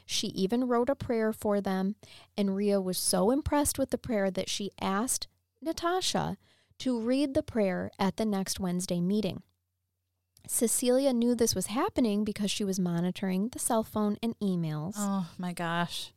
She 0.05 0.28
even 0.28 0.68
wrote 0.68 0.89
a 0.89 0.95
prayer 0.95 1.34
for 1.34 1.59
them, 1.59 1.95
and 2.38 2.55
Ria 2.55 2.80
was 2.80 2.97
so 2.97 3.32
impressed 3.32 3.80
with 3.80 3.89
the 3.89 3.97
prayer 3.97 4.30
that 4.30 4.49
she 4.49 4.72
asked 4.80 5.28
Natasha 5.61 6.38
to 6.80 6.99
read 6.99 7.34
the 7.34 7.43
prayer 7.43 7.89
at 7.97 8.18
the 8.18 8.26
next 8.26 8.59
Wednesday 8.59 9.01
meeting. 9.01 9.41
Cecilia 10.47 11.11
knew 11.11 11.34
this 11.36 11.55
was 11.55 11.65
happening 11.65 12.24
because 12.24 12.51
she 12.51 12.63
was 12.63 12.80
monitoring 12.80 13.49
the 13.49 13.59
cell 13.59 13.84
phone 13.84 14.18
and 14.22 14.38
emails. 14.39 14.93
Oh 14.95 15.28
my 15.38 15.51
gosh. 15.53 16.13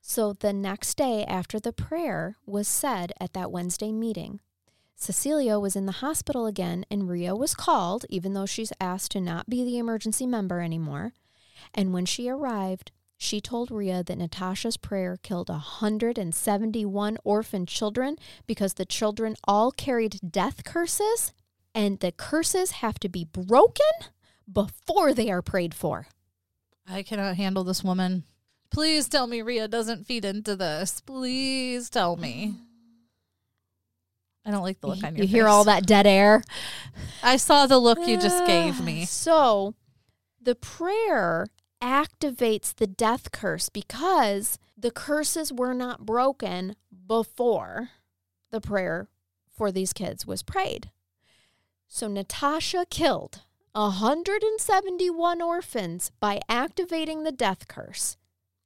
So 0.00 0.32
the 0.32 0.52
next 0.52 0.96
day 0.96 1.24
after 1.24 1.60
the 1.60 1.72
prayer 1.72 2.36
was 2.46 2.66
said 2.66 3.12
at 3.20 3.32
that 3.34 3.52
Wednesday 3.52 3.92
meeting, 3.92 4.40
Cecilia 4.96 5.58
was 5.58 5.76
in 5.76 5.86
the 5.86 5.92
hospital 5.92 6.46
again 6.46 6.84
and 6.90 7.08
Ria 7.08 7.34
was 7.34 7.54
called, 7.54 8.04
even 8.10 8.34
though 8.34 8.46
she's 8.46 8.72
asked 8.80 9.12
to 9.12 9.20
not 9.20 9.48
be 9.48 9.64
the 9.64 9.78
emergency 9.78 10.26
member 10.26 10.60
anymore. 10.60 11.14
And 11.74 11.92
when 11.92 12.06
she 12.06 12.28
arrived, 12.28 12.92
she 13.16 13.40
told 13.40 13.70
Ria 13.70 14.02
that 14.02 14.18
Natasha's 14.18 14.78
prayer 14.78 15.18
killed 15.22 15.50
171 15.50 17.18
orphan 17.22 17.66
children 17.66 18.16
because 18.46 18.74
the 18.74 18.86
children 18.86 19.36
all 19.44 19.70
carried 19.70 20.18
death 20.26 20.64
curses, 20.64 21.32
and 21.74 22.00
the 22.00 22.12
curses 22.12 22.70
have 22.70 22.98
to 23.00 23.10
be 23.10 23.24
broken 23.24 23.84
before 24.50 25.12
they 25.12 25.30
are 25.30 25.42
prayed 25.42 25.74
for. 25.74 26.08
I 26.88 27.02
cannot 27.02 27.36
handle 27.36 27.62
this 27.62 27.84
woman. 27.84 28.24
Please 28.70 29.08
tell 29.08 29.26
me 29.26 29.42
Ria 29.42 29.68
doesn't 29.68 30.06
feed 30.06 30.24
into 30.24 30.54
this. 30.56 31.00
Please 31.00 31.90
tell 31.90 32.16
me. 32.16 32.54
I 34.44 34.50
don't 34.50 34.62
like 34.62 34.80
the 34.80 34.86
look 34.86 35.02
on 35.04 35.16
your 35.16 35.24
You 35.24 35.28
hear 35.28 35.44
face. 35.44 35.50
all 35.50 35.64
that 35.64 35.86
dead 35.86 36.06
air? 36.06 36.42
I 37.22 37.36
saw 37.36 37.66
the 37.66 37.78
look 37.78 37.98
you 38.06 38.16
just 38.16 38.42
ah, 38.42 38.46
gave 38.46 38.80
me. 38.82 39.04
So 39.04 39.74
the 40.40 40.54
prayer 40.54 41.46
activates 41.82 42.74
the 42.74 42.86
death 42.86 43.32
curse 43.32 43.68
because 43.68 44.58
the 44.76 44.90
curses 44.90 45.52
were 45.52 45.74
not 45.74 46.06
broken 46.06 46.76
before 47.06 47.90
the 48.50 48.60
prayer 48.60 49.08
for 49.54 49.70
these 49.70 49.92
kids 49.92 50.26
was 50.26 50.42
prayed. 50.42 50.90
So 51.86 52.08
Natasha 52.08 52.86
killed 52.88 53.42
171 53.72 55.42
orphans 55.42 56.10
by 56.18 56.40
activating 56.48 57.24
the 57.24 57.32
death 57.32 57.68
curse, 57.68 58.16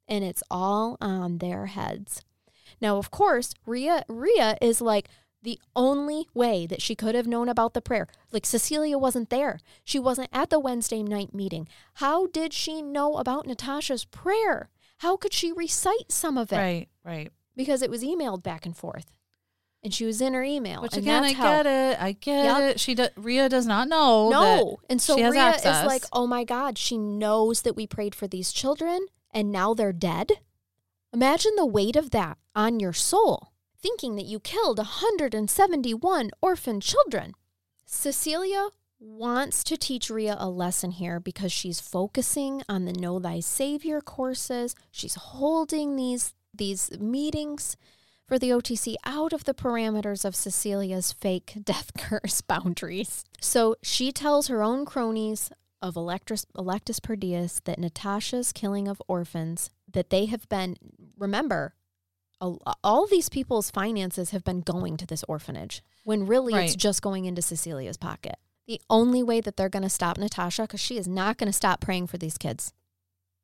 and 0.09 0.25
it's 0.25 0.43
all 0.51 0.97
on 1.01 1.39
their 1.39 1.67
heads. 1.67 2.23
Now, 2.81 2.97
of 2.99 3.11
course, 3.11 3.55
Ria 3.67 4.05
Ria 4.09 4.57
is 4.61 4.81
like 4.81 5.09
the 5.43 5.59
only 5.77 6.27
way 6.35 6.67
that 6.67 6.81
she 6.81 6.95
could 6.95 7.15
have 7.15 7.27
known 7.27 7.49
about 7.49 7.75
the 7.75 7.83
prayer. 7.83 8.09
Like 8.33 8.47
Cecilia 8.47 8.97
wasn't 8.99 9.31
there. 9.31 9.61
She 9.85 9.99
wasn't 9.99 10.31
at 10.33 10.51
the 10.51 10.59
Wednesday 10.59 11.03
night 11.03 11.35
meeting. 11.35 11.69
How 11.95 12.27
did 12.29 12.53
she 12.53 12.81
know 12.83 13.17
about 13.17 13.47
Natasha's 13.47 14.05
prayer? 14.07 14.71
How 14.99 15.17
could 15.17 15.33
she 15.35 15.53
recite 15.53 16.11
some 16.11 16.39
of 16.39 16.53
it? 16.53 16.57
Right, 16.57 16.89
right. 17.05 17.31
Because 17.57 17.83
it 17.83 17.91
was 17.91 18.03
emailed 18.03 18.43
back 18.43 18.65
and 18.65 18.77
forth. 18.77 19.07
And 19.83 19.93
she 19.93 20.07
was 20.07 20.23
in 20.23 20.33
her 20.33 20.43
email. 20.43 20.81
Which 20.81 20.97
again, 20.97 21.23
I 21.25 21.35
how- 21.35 21.43
get 21.63 21.67
it. 21.67 22.01
I 22.03 22.13
get 22.13 22.45
Yep. 22.45 22.63
it. 22.71 22.81
She 22.81 22.95
do, 22.95 23.09
Ria 23.17 23.51
does 23.51 23.67
not 23.67 23.87
know. 23.87 24.31
No. 24.31 24.79
And 24.89 25.01
so 25.01 25.15
Ria 25.17 25.39
access. 25.41 25.81
is 25.83 25.87
like, 25.87 26.05
oh 26.11 26.27
my 26.27 26.45
God, 26.45 26.79
she 26.79 26.97
knows 26.97 27.63
that 27.63 27.77
we 27.77 27.87
prayed 27.87 28.15
for 28.15 28.27
these 28.27 28.51
children 28.51 29.07
and 29.35 29.53
now 29.53 29.74
they're 29.74 29.93
dead. 29.93 30.32
Imagine 31.12 31.53
the 31.57 31.66
weight 31.66 31.97
of 31.97 32.11
that 32.11 32.39
on 32.55 32.80
your 32.80 32.93
soul, 32.93 33.53
thinking 33.76 34.16
that 34.16 34.26
you 34.26 34.41
killed 34.41 34.78
171 34.78 36.30
orphan 36.41 36.80
children. 36.80 37.32
Cecilia 37.85 38.68
wants 38.99 39.62
to 39.64 39.76
teach 39.76 40.09
Ria 40.09 40.37
a 40.39 40.49
lesson 40.49 40.93
here 40.93 41.20
because 41.20 41.53
she's 41.53 41.80
focusing 41.80 42.62
on 42.68 42.85
the 42.85 42.93
Know 42.93 43.18
Thy 43.18 43.41
Savior 43.41 44.01
courses. 44.01 44.74
She's 44.91 45.14
holding 45.14 45.97
these 45.97 46.35
these 46.57 46.91
meetings 47.01 47.76
for 48.26 48.39
the 48.39 48.51
OTC 48.51 48.95
out 49.05 49.32
of 49.32 49.45
the 49.45 49.55
parameters 49.55 50.24
of 50.24 50.37
Cecilia's 50.37 51.12
fake 51.12 51.59
death 51.64 51.93
curse 51.99 52.41
boundaries. 52.41 53.24
So 53.41 53.76
she 53.82 54.12
tells 54.12 54.47
her 54.47 54.62
own 54.62 54.85
cronies 54.85 55.51
of 55.85 55.95
Electus, 55.95 56.47
Electus 56.57 56.99
per 57.03 57.14
Deus 57.14 57.61
that 57.64 57.78
Natasha's 57.78 58.53
killing 58.53 58.89
of 58.89 59.03
orphans, 59.07 59.70
that 59.93 60.09
they 60.11 60.26
have 60.26 60.49
been, 60.49 60.76
remember, 61.18 61.74
all 62.82 63.07
these 63.07 63.28
people's 63.28 63.70
finances 63.70 64.30
have 64.30 64.45
been 64.45 64.61
going 64.61 64.97
to 64.97 65.07
this 65.07 65.24
orphanage 65.28 65.82
when 66.05 66.26
really 66.26 66.55
it's 66.55 66.74
just 66.74 67.03
going 67.03 67.26
into 67.26 67.43
Cecilia's 67.43 67.97
pocket. 67.97 68.37
The 68.66 68.80
only 68.89 69.22
way 69.22 69.41
that 69.41 69.57
they're 69.57 69.68
going 69.68 69.82
to 69.82 69.91
stop 69.91 70.18
Natasha, 70.18 70.62
because 70.62 70.80
she 70.80 70.97
is 70.97 71.07
not 71.07 71.37
going 71.39 71.49
to 71.49 71.53
stop 71.53 71.80
praying 71.80 72.07
for 72.07 72.18
these 72.18 72.39
kids. 72.39 72.72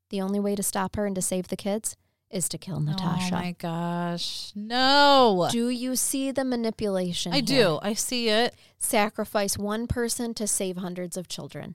The 0.08 0.20
only 0.20 0.40
way 0.40 0.56
to 0.56 0.62
stop 0.62 0.96
her 0.96 1.06
and 1.06 1.14
to 1.14 1.22
save 1.22 1.48
the 1.48 1.56
kids 1.56 1.96
is 2.30 2.48
to 2.48 2.58
kill 2.58 2.80
Natasha. 2.80 3.34
Oh 3.34 3.38
my 3.38 3.52
gosh. 3.58 4.52
No. 4.54 5.48
Do 5.50 5.68
you 5.68 5.94
see 5.96 6.30
the 6.30 6.44
manipulation? 6.44 7.32
I 7.32 7.36
here? 7.36 7.44
do. 7.44 7.78
I 7.82 7.94
see 7.94 8.28
it. 8.28 8.54
Sacrifice 8.78 9.58
one 9.58 9.86
person 9.86 10.32
to 10.34 10.46
save 10.46 10.76
hundreds 10.78 11.16
of 11.16 11.28
children. 11.28 11.74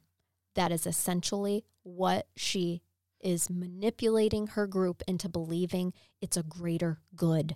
That 0.55 0.71
is 0.71 0.87
essentially 0.87 1.65
what 1.83 2.27
she 2.35 2.81
is 3.21 3.49
manipulating 3.49 4.47
her 4.47 4.67
group 4.67 5.01
into 5.07 5.27
believing 5.29 5.93
it's 6.21 6.37
a 6.37 6.43
greater 6.43 6.99
good. 7.15 7.55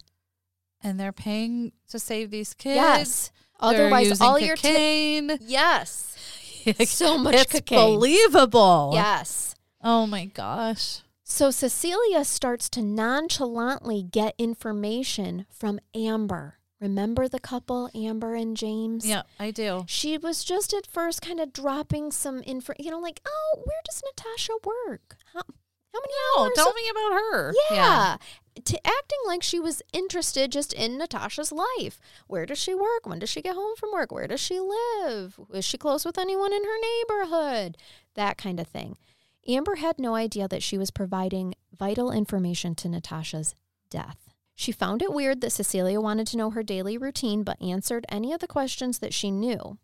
And 0.82 1.00
they're 1.00 1.12
paying 1.12 1.74
to 1.90 2.00
save 2.00 2.32
these 2.32 2.54
kids. 2.54 2.76
Yes. 2.76 3.32
They're 3.62 3.70
Otherwise, 3.70 4.22
all 4.22 4.40
your 4.40 4.56
ti- 4.56 4.70
cocaine. 4.70 5.38
yes, 5.42 6.16
so 6.86 7.18
much 7.18 7.36
it's 7.36 7.52
cocaine. 7.52 7.78
believable. 7.96 8.92
Yes. 8.94 9.54
Oh 9.84 10.08
my 10.08 10.26
gosh. 10.26 11.00
So 11.24 11.52
Cecilia 11.52 12.24
starts 12.24 12.70
to 12.70 12.82
nonchalantly 12.82 14.02
get 14.02 14.34
information 14.38 15.46
from 15.50 15.80
Amber. 15.94 16.59
Remember 16.80 17.28
the 17.28 17.40
couple, 17.40 17.90
Amber 17.94 18.36
and 18.36 18.56
James? 18.56 19.06
Yeah, 19.06 19.24
I 19.40 19.52
do. 19.52 19.84
She 19.88 20.18
was 20.18 20.44
just 20.44 20.74
at 20.74 20.88
first 20.88 21.22
kind 21.22 21.40
of 21.40 21.52
dropping 21.52 22.12
some 22.12 22.42
info, 22.46 22.74
you 22.80 22.90
know, 22.90 23.00
like, 23.00 23.22
oh, 23.28 23.58
where 23.66 23.82
does 23.86 24.02
Natasha 24.06 24.54
work? 24.64 25.18
How, 25.34 25.42
how 25.94 26.00
many 26.00 26.14
No, 26.38 26.44
hours? 26.44 26.52
tell 26.56 26.70
of- 26.70 26.76
me 26.76 26.90
about 26.90 27.14
her. 27.20 27.54
Yeah. 27.72 28.18
To 28.66 28.88
acting 28.88 29.20
like 29.26 29.42
she 29.44 29.60
was 29.60 29.82
interested 29.94 30.52
just 30.52 30.74
in 30.74 30.98
Natasha's 30.98 31.52
life. 31.52 32.00
Where 32.28 32.46
does 32.46 32.58
she 32.58 32.74
work? 32.76 33.06
When 33.06 33.20
does 33.20 33.30
she 33.30 33.42
get 33.42 33.56
home 33.56 33.76
from 33.78 33.92
work? 33.94 34.12
Where 34.12 34.28
does 34.28 34.40
she 34.42 34.60
live? 34.60 35.40
Is 35.54 35.64
she 35.66 35.78
close 35.78 36.04
with 36.06 36.18
anyone 36.18 36.52
in 36.54 36.64
her 36.64 36.78
neighborhood? 36.82 37.78
That 38.16 38.38
kind 38.38 38.60
of 38.60 38.68
thing. 38.68 38.98
Amber 39.48 39.76
had 39.76 39.98
no 39.98 40.14
idea 40.16 40.48
that 40.50 40.62
she 40.64 40.78
was 40.78 40.92
providing 40.92 41.56
vital 41.78 42.12
information 42.12 42.76
to 42.76 42.90
Natasha's 42.90 43.56
death. 43.90 44.29
She 44.60 44.74
found 44.74 45.02
it 45.02 45.14
weird 45.14 45.40
that 45.40 45.54
Cecilia 45.54 46.02
wanted 46.02 46.28
to 46.28 46.38
know 46.38 46.50
her 46.50 46.64
daily 46.64 46.98
routine, 46.98 47.44
but 47.44 47.62
answered 47.62 48.06
any 48.10 48.34
of 48.34 48.42
the 48.42 48.46
questions 48.46 49.00
that 49.00 49.14
she 49.14 49.32
knew. 49.32 49.78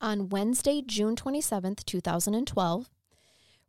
On 0.00 0.30
Wednesday, 0.30 0.80
June 0.80 1.16
27th, 1.16 1.84
2012, 1.84 2.88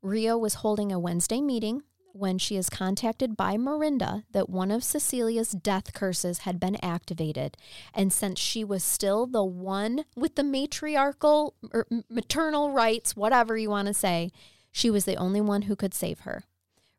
Ria 0.02 0.38
was 0.38 0.54
holding 0.54 0.90
a 0.90 0.98
Wednesday 0.98 1.42
meeting 1.42 1.82
when 2.14 2.38
she 2.38 2.56
is 2.56 2.70
contacted 2.70 3.36
by 3.36 3.58
Marinda 3.58 4.24
that 4.32 4.50
one 4.50 4.72
of 4.72 4.86
Cecilia's 4.86 5.52
death 5.52 5.92
curses 5.92 6.40
had 6.40 6.62
been 6.62 6.78
activated. 6.82 7.58
And 7.94 8.14
since 8.14 8.40
she 8.40 8.64
was 8.64 8.86
still 8.86 9.28
the 9.28 9.44
one 9.44 10.06
with 10.16 10.36
the 10.36 10.46
matriarchal 10.46 11.56
er, 11.74 11.86
or 11.92 12.04
maternal 12.10 12.72
rights, 12.72 13.18
whatever 13.18 13.58
you 13.58 13.70
want 13.70 13.90
to 13.90 13.94
say, 13.94 14.32
she 14.72 14.90
was 14.90 15.04
the 15.04 15.18
only 15.18 15.42
one 15.42 15.64
who 15.64 15.76
could 15.76 15.94
save 15.94 16.22
her. 16.22 16.46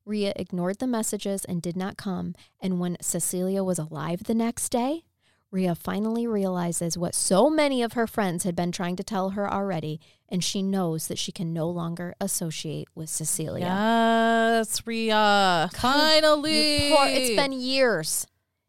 Ria 0.05 0.33
ignored 0.37 0.79
the 0.79 0.87
messages 0.87 1.45
and 1.45 1.63
did 1.63 1.77
not 1.77 1.97
come. 1.97 2.35
And 2.61 2.79
when 2.81 2.97
Cecilia 3.01 3.63
was 3.65 3.79
alive 3.79 4.25
the 4.25 4.35
next 4.35 4.69
day, 4.71 5.05
Ria 5.51 5.75
finally 5.77 6.27
realizes 6.27 6.99
what 6.99 7.15
so 7.15 7.49
many 7.49 7.81
of 7.83 7.93
her 7.93 8.07
friends 8.09 8.43
had 8.45 8.57
been 8.57 8.73
trying 8.73 8.97
to 8.97 9.05
tell 9.05 9.31
her 9.31 9.51
already, 9.51 10.01
and 10.29 10.43
she 10.43 10.63
knows 10.63 11.07
that 11.07 11.17
she 11.19 11.31
can 11.31 11.53
no 11.53 11.69
longer 11.71 12.15
associate 12.21 12.89
with 12.95 13.09
Cecilia. 13.09 13.65
Yes, 13.67 14.85
Ria. 14.85 15.71
Finally. 15.75 16.91
Poor, 16.93 17.07
it's 17.07 17.37
been 17.37 17.53
years, 17.53 18.27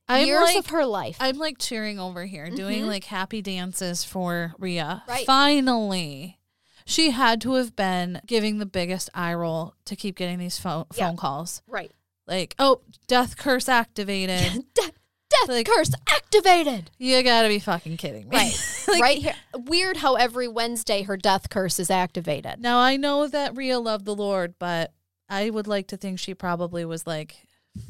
I'm 0.08 0.28
years 0.28 0.42
like, 0.44 0.58
of 0.58 0.68
her 0.68 0.86
life. 0.86 1.18
I'm 1.20 1.40
like 1.40 1.58
cheering 1.58 2.00
over 2.00 2.26
here, 2.26 2.52
doing 2.52 2.84
Mhm. 2.84 2.88
like 2.88 3.06
happy 3.06 3.42
dances 3.42 4.04
for 4.04 4.54
Ria. 4.60 5.02
Right. 5.08 5.26
Finally. 5.26 6.38
She 6.86 7.12
had 7.12 7.42
to 7.42 7.54
have 7.56 7.76
been 7.76 8.22
giving 8.28 8.60
the 8.60 8.66
biggest 8.66 9.10
eye 9.14 9.34
roll 9.34 9.74
to 9.86 9.96
keep 9.96 10.16
getting 10.16 10.38
these 10.40 10.58
phone 10.60 10.86
Yeah. 10.96 11.08
phone 11.08 11.18
calls. 11.18 11.62
right. 11.68 11.92
Like, 12.28 12.56
oh, 12.58 12.82
death 13.08 13.38
curse 13.38 13.70
activated. 13.70 14.64
De- 14.74 14.82
death 15.30 15.48
Like- 15.48 15.68
curse 15.68 15.92
activated. 16.12 16.90
you 16.98 17.22
gotta 17.24 17.48
be 17.48 17.60
fucking 17.60 17.98
kidding 17.98 18.30
me. 18.30 18.38
Right. 18.38 18.72
Like, 18.88 19.02
right 19.02 19.18
here. 19.18 19.34
Weird 19.56 19.98
how 19.98 20.14
every 20.16 20.48
Wednesday 20.48 21.02
her 21.04 21.18
death 21.18 21.50
curse 21.50 21.80
is 21.80 21.90
activated. 21.90 22.60
Now 22.60 22.78
I 22.80 22.98
know 22.98 23.28
that 23.28 23.56
Ria 23.56 23.80
loved 23.80 24.06
the 24.06 24.16
Lord, 24.16 24.54
but 24.60 24.94
I 25.28 25.50
would 25.50 25.66
like 25.68 25.88
to 25.88 25.98
think 25.98 26.20
she 26.20 26.36
probably 26.36 26.86
was 26.86 27.08
like, 27.08 27.36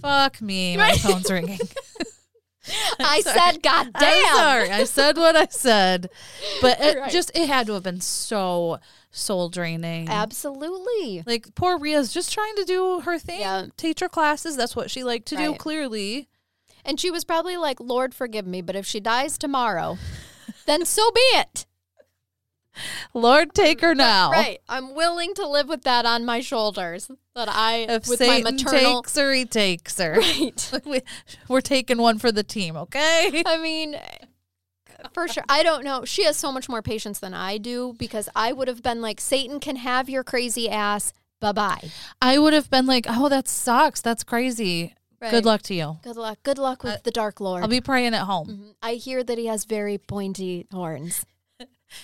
"Fuck 0.01 0.41
me, 0.41 0.77
my 0.77 0.83
Right. 0.91 0.97
phone's 0.99 1.29
ringing." 1.29 1.59
I 2.99 3.21
sorry. 3.21 3.39
said, 3.39 3.63
God 3.63 3.91
damn. 3.99 4.25
I'm 4.25 4.35
sorry. 4.37 4.71
I 4.71 4.83
said 4.85 5.17
what 5.17 5.35
I 5.35 5.47
said. 5.49 6.09
But 6.61 6.79
it 6.81 6.97
Right. 6.99 7.11
just 7.11 7.31
it 7.35 7.47
had 7.47 7.67
to 7.67 7.73
have 7.73 7.83
been 7.83 8.01
so 8.01 8.79
soul 9.11 9.49
draining. 9.49 10.09
Absolutely. 10.09 11.23
Like 11.25 11.53
poor 11.55 11.77
Ria's 11.77 12.13
just 12.13 12.33
trying 12.33 12.55
to 12.55 12.65
do 12.65 13.01
her 13.01 13.17
thing. 13.19 13.39
Yeah. 13.41 13.67
Teach 13.77 13.99
her 13.99 14.09
classes. 14.09 14.55
That's 14.57 14.75
what 14.75 14.89
she 14.91 15.03
liked 15.03 15.27
to 15.27 15.35
do, 15.37 15.53
clearly. 15.55 16.27
And 16.83 16.99
she 16.99 17.09
was 17.11 17.23
probably 17.23 17.57
like, 17.57 17.79
Lord, 17.79 18.13
forgive 18.13 18.45
me, 18.45 18.61
but 18.61 18.75
if 18.75 18.85
she 18.85 18.99
dies 18.99 19.37
tomorrow, 19.37 19.97
then 20.65 20.85
so 20.85 21.09
be 21.11 21.21
it. 21.33 21.65
Lord 23.13 23.53
take 23.53 23.81
her 23.81 23.93
now. 23.95 24.31
Right. 24.31 24.59
I'm 24.69 24.93
willing 24.95 25.33
to 25.35 25.47
live 25.47 25.67
with 25.69 25.83
that 25.83 26.05
on 26.05 26.25
my 26.25 26.39
shoulders. 26.41 27.09
That 27.35 27.49
I, 27.49 27.85
If 27.89 28.07
with 28.07 28.19
Satan 28.19 28.43
my 28.43 28.51
maternal. 28.51 29.01
takes 29.01 29.15
her, 29.17 29.33
he 29.33 29.45
takes 29.45 29.97
her. 29.99 30.13
Right. 30.19 30.71
We- 30.85 31.01
We're 31.49 31.61
taking 31.61 31.97
one 31.97 32.17
for 32.19 32.31
the 32.31 32.43
team, 32.43 32.75
okay? 32.77 33.43
I 33.45 33.57
mean, 33.57 33.97
for 35.13 35.27
sure. 35.27 35.43
I 35.49 35.61
don't 35.63 35.83
know. 35.83 36.05
She 36.05 36.23
has 36.25 36.37
so 36.37 36.51
much 36.51 36.69
more 36.69 36.81
patience 36.81 37.19
than 37.19 37.33
I 37.33 37.57
do 37.57 37.93
because 37.97 38.29
I 38.35 38.53
would 38.53 38.67
have 38.67 38.81
been 38.81 39.01
like, 39.01 39.19
Satan 39.19 39.59
can 39.59 39.75
have 39.77 40.09
your 40.09 40.23
crazy 40.23 40.69
ass. 40.69 41.11
Bye 41.41 41.51
bye. 41.51 41.89
I 42.21 42.39
would 42.39 42.53
have 42.53 42.69
been 42.69 42.85
like, 42.85 43.05
oh, 43.09 43.27
that 43.29 43.47
sucks. 43.47 44.01
That's 44.01 44.23
crazy. 44.23 44.95
Good 45.31 45.43
luck 45.45 45.63
to 45.63 45.73
you. 45.73 45.97
Good 46.03 46.17
luck. 46.17 46.37
Good 46.43 46.57
luck 46.59 46.83
with 46.83 46.93
Uh, 46.93 46.97
the 47.03 47.09
Dark 47.11 47.39
Lord. 47.41 47.63
I'll 47.63 47.67
be 47.67 47.81
praying 47.81 48.13
at 48.13 48.21
home. 48.23 48.47
Mhm. 48.47 48.75
I 48.83 48.93
hear 48.93 49.23
that 49.23 49.37
he 49.39 49.47
has 49.47 49.65
very 49.65 49.97
pointy 49.97 50.67
horns. 50.71 51.25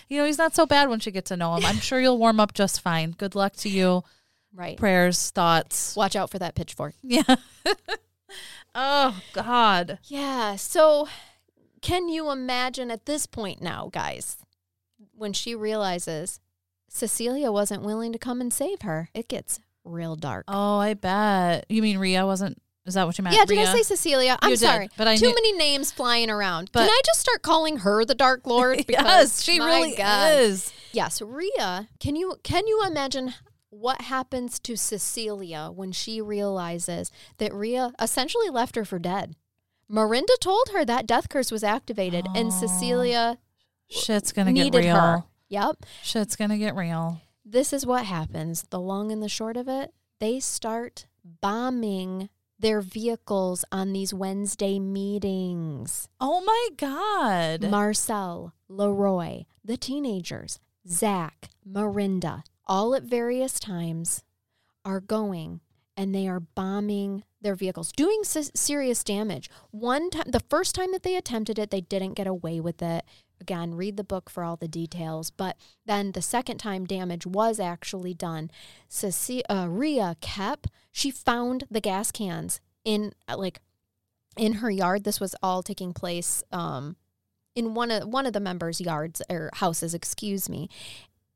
You 0.09 0.17
know, 0.17 0.25
he's 0.25 0.37
not 0.37 0.55
so 0.55 0.65
bad 0.65 0.89
once 0.89 1.05
you 1.05 1.11
get 1.11 1.25
to 1.25 1.37
know 1.37 1.55
him. 1.55 1.65
I'm 1.65 1.75
sure 1.79 1.99
you'll 1.99 2.17
warm 2.17 2.39
up 2.39 2.53
just 2.53 2.81
fine. 2.81 3.11
Good 3.11 3.35
luck 3.35 3.55
to 3.57 3.69
you. 3.69 4.03
Right. 4.53 4.77
Prayers, 4.77 5.31
thoughts. 5.31 5.95
Watch 5.95 6.15
out 6.15 6.29
for 6.29 6.39
that 6.39 6.55
pitchfork. 6.55 6.93
Yeah. 7.01 7.35
oh, 8.75 9.21
God. 9.33 9.99
Yeah. 10.05 10.55
So, 10.57 11.07
can 11.81 12.09
you 12.09 12.29
imagine 12.31 12.91
at 12.91 13.05
this 13.05 13.25
point 13.25 13.61
now, 13.61 13.89
guys, 13.91 14.37
when 15.15 15.33
she 15.33 15.55
realizes 15.55 16.39
Cecilia 16.89 17.51
wasn't 17.51 17.83
willing 17.83 18.11
to 18.11 18.19
come 18.19 18.41
and 18.41 18.51
save 18.53 18.81
her? 18.81 19.09
It 19.13 19.29
gets 19.29 19.59
real 19.83 20.15
dark. 20.15 20.45
Oh, 20.47 20.79
I 20.79 20.93
bet. 20.93 21.65
You 21.69 21.81
mean 21.81 21.97
Ria 21.97 22.25
wasn't? 22.25 22.61
Is 22.85 22.95
that 22.95 23.05
what 23.05 23.17
you 23.17 23.23
meant? 23.23 23.35
yeah, 23.35 23.45
did 23.45 23.57
Ria? 23.57 23.69
I 23.69 23.73
say 23.75 23.83
Cecilia? 23.83 24.37
I'm 24.41 24.49
You 24.49 24.55
did, 24.57 24.65
sorry. 24.65 24.89
but 24.97 25.07
I 25.07 25.15
Too 25.15 25.27
knew- 25.27 25.35
many 25.35 25.53
names 25.53 25.91
flying 25.91 26.29
around. 26.29 26.71
But- 26.71 26.81
Can 26.81 26.89
I 26.89 27.01
just 27.05 27.19
start 27.21 27.41
calling 27.43 27.77
her 27.77 28.03
the 28.05 28.15
Dark 28.15 28.47
Lord? 28.47 28.77
yes, 28.87 28.87
Because, 28.87 29.43
she 29.43 29.59
really 29.59 29.95
God. 29.95 30.39
is. 30.39 30.73
Yes, 30.91 31.21
Ria. 31.21 31.87
Can 31.99 32.15
you 32.15 32.35
can 32.43 32.65
you 32.67 32.83
imagine 32.85 33.33
what 33.69 34.01
happens 34.01 34.59
to 34.59 34.75
Cecilia 34.75 35.69
when 35.73 35.91
she 35.91 36.19
realizes 36.21 37.11
that 37.37 37.53
Ria 37.53 37.93
essentially 38.01 38.49
left 38.49 38.75
her 38.75 38.83
for 38.83 38.99
dead? 38.99 39.35
Marinda 39.89 40.37
told 40.41 40.69
her 40.73 40.83
that 40.85 41.05
death 41.05 41.29
curse 41.29 41.51
was 41.51 41.63
activated, 41.63 42.25
and 42.35 42.47
Oh. 42.47 42.59
Cecilia 42.59 43.37
Shit's 43.89 44.31
going 44.31 44.47
to 44.47 44.53
get 44.53 44.73
real. 44.73 44.95
her. 44.95 45.23
Yep. 45.49 45.85
Shit's 46.01 46.35
going 46.35 46.49
to 46.49 46.57
get 46.57 46.75
real. 46.75 47.21
This 47.45 47.73
is 47.73 47.85
what 47.85 48.05
happens. 48.05 48.63
The 48.69 48.79
long 48.79 49.11
and 49.11 49.21
the 49.21 49.27
short 49.29 49.55
of 49.57 49.67
it, 49.67 49.93
they 50.19 50.39
start 50.39 51.07
bombing 51.23 52.29
their 52.61 52.81
vehicles 52.81 53.65
on 53.71 53.91
these 53.93 54.13
Wednesday 54.13 54.79
meetings. 54.79 56.07
Oh, 56.19 56.41
my 56.41 56.69
God. 56.77 57.69
Marcel, 57.69 58.53
Leroy, 58.69 59.43
the 59.63 59.77
teenagers, 59.77 60.59
Zach, 60.87 61.49
Marinda, 61.69 62.43
all 62.67 62.95
at 62.95 63.03
various 63.03 63.59
times 63.59 64.23
are 64.85 64.99
going 64.99 65.61
and 65.97 66.15
they 66.15 66.27
are 66.27 66.39
bombing 66.39 67.23
their 67.41 67.55
vehicles, 67.55 67.91
doing 67.91 68.21
s- 68.23 68.51
serious 68.55 69.03
damage. 69.03 69.49
One 69.71 70.09
time, 70.09 70.25
the 70.27 70.39
first 70.49 70.73
time 70.75 70.91
that 70.91 71.03
they 71.03 71.15
attempted 71.15 71.59
it, 71.59 71.69
they 71.71 71.81
didn't 71.81 72.13
get 72.13 72.27
away 72.27 72.59
with 72.59 72.81
it. 72.81 73.03
Again, 73.41 73.75
read 73.75 73.97
the 73.97 74.03
book 74.03 74.29
for 74.29 74.43
all 74.43 74.55
the 74.55 74.67
details. 74.67 75.31
But 75.31 75.57
then 75.85 76.11
the 76.11 76.21
second 76.21 76.59
time 76.59 76.85
damage 76.85 77.25
was 77.25 77.59
actually 77.59 78.13
done. 78.13 78.51
Cecilia 78.87 79.43
uh, 79.49 79.67
Ria 79.67 80.15
kept, 80.21 80.67
she 80.91 81.11
found 81.11 81.65
the 81.69 81.81
gas 81.81 82.11
cans 82.11 82.61
in 82.85 83.13
uh, 83.27 83.37
like 83.37 83.59
in 84.37 84.53
her 84.53 84.69
yard. 84.69 85.03
This 85.03 85.19
was 85.19 85.35
all 85.41 85.63
taking 85.63 85.91
place 85.91 86.43
um, 86.51 86.95
in 87.55 87.73
one 87.73 87.91
of 87.91 88.07
one 88.07 88.25
of 88.25 88.33
the 88.33 88.39
members' 88.39 88.79
yards 88.79 89.21
or 89.29 89.49
houses, 89.55 89.93
excuse 89.93 90.47
me. 90.47 90.69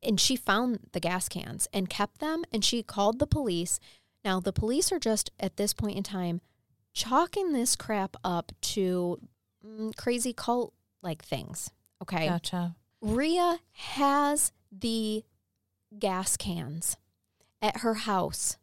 And 0.03 0.19
she 0.19 0.35
found 0.35 0.79
the 0.91 0.99
gas 0.99 1.27
cans 1.27 1.67
and 1.73 1.89
kept 1.89 2.19
them, 2.19 2.43
and 2.51 2.63
she 2.63 2.83
called 2.83 3.17
the 3.17 3.27
police. 3.27 3.79
Now 4.23 4.39
the 4.39 4.53
police 4.53 4.91
are 4.91 4.99
just 4.99 5.31
at 5.39 5.57
this 5.57 5.73
point 5.73 5.97
in 5.97 6.03
time 6.03 6.41
chalking 6.93 7.51
this 7.51 7.75
crap 7.75 8.15
up 8.23 8.51
to 8.61 9.19
mm, 9.65 9.95
crazy 9.97 10.33
cult 10.33 10.73
like 11.01 11.23
things. 11.23 11.69
Okay, 12.01 12.27
Gotcha. 12.27 12.75
Ria 13.01 13.59
has 13.73 14.51
the 14.71 15.23
gas 15.97 16.37
cans 16.37 16.97
at 17.61 17.77
her 17.77 17.93
house 17.95 18.57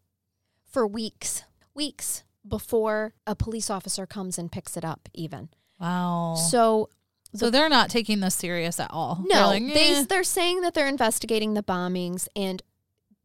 for 0.71 0.87
weeks, 0.87 1.45
weeks 1.75 2.25
before 2.47 3.15
a 3.27 3.35
police 3.35 3.71
officer 3.71 4.07
comes 4.07 4.39
and 4.39 4.51
picks 4.51 4.77
it 4.77 4.85
up, 4.85 5.09
even. 5.15 5.49
Wow. 5.81 6.35
So, 6.35 6.91
So 7.35 7.51
they're 7.51 7.69
not 7.69 7.89
taking 7.91 8.21
this 8.21 8.35
serious 8.35 8.79
at 8.81 8.91
all. 8.91 9.25
They're 9.29 9.41
no, 9.41 9.47
like, 9.49 9.63
they, 9.73 9.95
"Eh." 9.95 10.05
they're 10.09 10.25
saying 10.25 10.61
that 10.63 10.75
they're 10.75 10.89
investigating 10.89 11.55
the 11.55 11.63
bombings. 11.63 12.29
And 12.37 12.63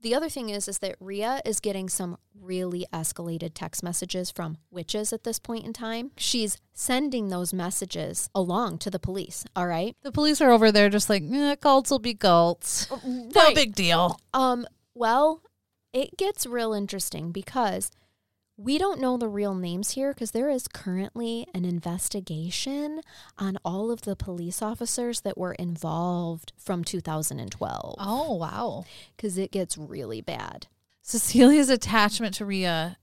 the 0.02 0.14
other 0.14 0.30
thing 0.30 0.50
is, 0.50 0.68
is 0.68 0.80
that 0.80 0.95
Ria 1.00 1.41
is 1.45 1.60
getting 1.60 1.89
some 1.89 2.18
really 2.39 2.86
escalated 2.93 3.52
text 3.54 3.84
messages 3.84 4.30
from 4.32 4.58
witches 4.70 5.12
at 5.12 5.24
this 5.24 5.39
point 5.39 5.66
in 5.66 5.74
time. 5.74 6.12
She's 6.18 6.58
sending 6.74 7.30
those 7.30 7.54
messages 7.54 8.30
along 8.36 8.78
to 8.80 8.89
the 8.89 9.00
police. 9.00 9.43
All 9.56 9.68
right. 9.68 9.95
the 10.04 10.12
police 10.12 10.39
are 10.41 10.52
over 10.52 10.72
there 10.72 10.89
just 10.89 11.10
like, 11.10 11.24
eh, 11.32 11.56
cults 11.56 11.89
will 11.89 12.00
be 12.00 12.14
cults. 12.14 12.88
No 13.06 13.54
big 13.54 13.76
deal. 13.76 14.20
Um, 14.34 14.68
well, 14.93 15.41
it 15.93 16.18
gets 16.18 16.45
real 16.45 16.74
interesting 16.74 17.32
because 17.32 17.89
we 18.58 18.78
don't 18.80 18.99
know 18.99 19.18
the 19.18 19.28
real 19.28 19.53
names 19.53 19.91
here 19.91 20.14
because 20.14 20.32
there 20.32 20.49
is 20.49 20.68
currently 20.68 21.45
an 21.53 21.64
investigation 21.64 23.01
on 23.38 23.58
all 23.64 23.91
of 23.91 24.01
the 24.01 24.16
police 24.16 24.62
officers 24.62 25.22
that 25.22 25.38
were 25.38 25.53
involved 25.53 26.53
from 26.58 26.84
2012 26.84 27.95
Oh, 27.99 28.34
wow. 28.34 28.86
because 29.16 29.38
it 29.38 29.51
gets 29.51 29.78
really 29.78 30.22
bad. 30.22 30.68
Cecilia's 31.03 31.70
attachment 31.70 32.34
to 32.36 32.45
Ria 32.45 32.97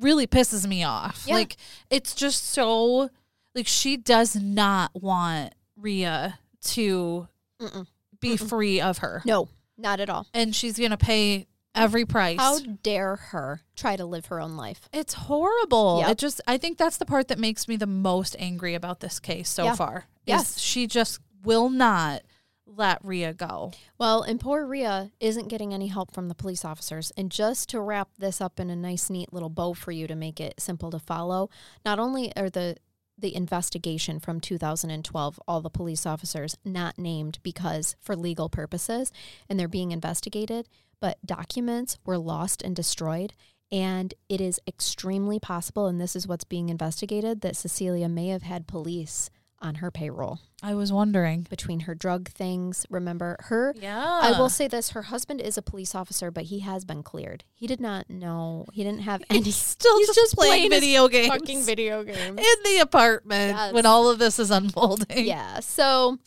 really 0.00 0.26
pisses 0.26 0.66
me 0.66 0.84
off. 0.84 1.24
Yeah. 1.26 1.34
Like 1.34 1.56
it's 1.90 2.14
just 2.14 2.44
so 2.46 3.10
like 3.54 3.66
she 3.66 3.96
does 3.96 4.34
not 4.36 4.90
want 4.94 5.54
Ria 5.76 6.38
to 6.66 7.28
Mm-mm. 7.60 7.86
be 8.20 8.36
free 8.36 8.80
of 8.80 8.98
her. 8.98 9.22
No, 9.26 9.48
not 9.76 10.00
at 10.00 10.08
all. 10.08 10.26
And 10.32 10.54
she's 10.54 10.78
going 10.78 10.90
to 10.92 10.96
pay 10.96 11.46
every 11.74 12.04
price. 12.04 12.38
How 12.38 12.58
dare 12.82 13.16
her 13.16 13.60
try 13.76 13.96
to 13.96 14.04
live 14.04 14.26
her 14.26 14.40
own 14.40 14.56
life? 14.56 14.88
it's 14.92 15.14
horrible. 15.14 15.98
Yep. 16.00 16.10
It 16.10 16.18
just 16.18 16.40
I 16.46 16.58
think 16.58 16.78
that's 16.78 16.96
the 16.96 17.06
part 17.06 17.28
that 17.28 17.38
makes 17.38 17.68
me 17.68 17.76
the 17.76 17.86
most 17.86 18.36
angry 18.38 18.74
about 18.74 19.00
this 19.00 19.18
case 19.20 19.48
so 19.48 19.64
Yeah. 19.64 19.74
far. 19.74 20.04
Yes. 20.26 20.58
She 20.58 20.86
just 20.86 21.18
will 21.42 21.68
not 21.68 22.22
let 22.66 23.04
Ria 23.04 23.32
go. 23.34 23.72
Well, 23.98 24.22
and 24.22 24.40
poor 24.40 24.66
Ria 24.66 25.12
isn't 25.20 25.48
getting 25.48 25.72
any 25.74 25.88
help 25.88 26.12
from 26.12 26.28
the 26.28 26.34
police 26.34 26.64
officers. 26.64 27.12
And 27.16 27.30
just 27.30 27.68
to 27.68 27.80
wrap 27.80 28.08
this 28.18 28.40
up 28.40 28.58
in 28.58 28.68
a 28.70 28.74
nice, 28.74 29.10
neat 29.10 29.32
little 29.32 29.50
bow 29.50 29.74
for 29.74 29.92
you 29.92 30.06
to 30.08 30.14
make 30.16 30.40
it 30.40 30.54
simple 30.60 30.90
to 30.90 30.98
follow, 30.98 31.50
not 31.84 31.98
only 31.98 32.34
are 32.36 32.48
the 32.50 32.76
the 33.16 33.34
investigation 33.34 34.18
from 34.18 34.40
2012, 34.40 35.40
all 35.46 35.60
the 35.60 35.70
police 35.70 36.04
officers 36.06 36.56
not 36.64 36.98
named 36.98 37.38
because 37.42 37.96
for 38.00 38.16
legal 38.16 38.48
purposes 38.48 39.12
and 39.48 39.58
they're 39.58 39.68
being 39.68 39.92
investigated, 39.92 40.68
but 41.00 41.18
documents 41.24 41.98
were 42.04 42.18
lost 42.18 42.62
and 42.62 42.74
destroyed. 42.74 43.34
And 43.70 44.14
it 44.28 44.40
is 44.40 44.60
extremely 44.68 45.40
possible, 45.40 45.86
and 45.86 46.00
this 46.00 46.14
is 46.14 46.28
what's 46.28 46.44
being 46.44 46.68
investigated, 46.68 47.40
that 47.40 47.56
Cecilia 47.56 48.08
may 48.08 48.28
have 48.28 48.42
had 48.42 48.66
police 48.66 49.30
on 49.60 49.76
her 49.76 49.90
payroll 49.90 50.40
I 50.62 50.74
was 50.74 50.92
wondering. 50.92 51.46
between 51.48 51.80
her 51.80 51.94
drug 51.94 52.28
things. 52.30 52.84
Remember, 52.90 53.36
her 53.44 53.74
Yeah. 53.80 54.20
I 54.22 54.38
will 54.38 54.48
say 54.48 54.68
this: 54.68 54.90
her 54.90 55.02
husband 55.02 55.40
is 55.40 55.56
a 55.58 55.62
police 55.62 55.94
officer, 55.94 56.30
but 56.30 56.44
he 56.44 56.60
has 56.60 56.84
been 56.84 57.02
cleared. 57.02 57.44
He 57.54 57.66
did 57.66 57.80
not 57.80 58.08
know. 58.10 58.66
He 58.72 58.82
didn't 58.84 59.00
have 59.02 59.22
any. 59.30 59.50
still 59.50 59.96
he's 59.98 60.08
just, 60.08 60.18
just 60.18 60.34
playing, 60.34 60.68
playing 60.68 60.70
video 60.70 61.08
games 61.08 61.28
fucking 61.28 61.62
video 61.62 62.02
game. 62.04 62.38
in 62.38 62.56
the 62.64 62.78
apartment 62.80 63.56
Yes. 63.56 63.72
when 63.72 63.86
all 63.86 64.10
of 64.10 64.18
this 64.18 64.38
is 64.38 64.50
unfolding. 64.50 65.24
yeah. 65.26 65.60
So, 65.60 66.18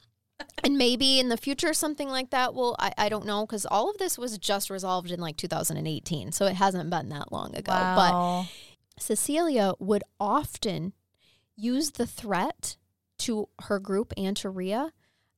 and 0.64 0.78
maybe 0.78 1.20
in 1.20 1.30
the 1.30 1.38
future 1.38 1.74
something 1.74 2.10
like 2.10 2.30
that 2.32 2.54
will. 2.54 2.76
I, 2.80 2.94
I 2.98 3.10
don't 3.10 3.26
know 3.26 3.46
because 3.46 3.66
all 3.66 3.90
of 3.90 3.98
this 3.98 4.18
was 4.18 4.38
just 4.38 4.70
resolved 4.70 5.12
in 5.12 5.20
like 5.20 5.38
2018, 5.38 6.32
so 6.32 6.46
it 6.46 6.56
hasn't 6.56 6.90
been 6.90 7.10
that 7.10 7.32
long 7.32 7.56
ago. 7.56 7.72
But 7.72 8.46
Cecilia 9.00 9.74
would 9.80 10.04
often 10.20 10.94
use 11.56 11.92
the 11.92 12.06
threat 12.08 12.78
to 13.20 13.50
her 13.64 13.80
group 13.80 14.14
and 14.18 14.36
to 14.38 14.50
Ria 14.50 14.92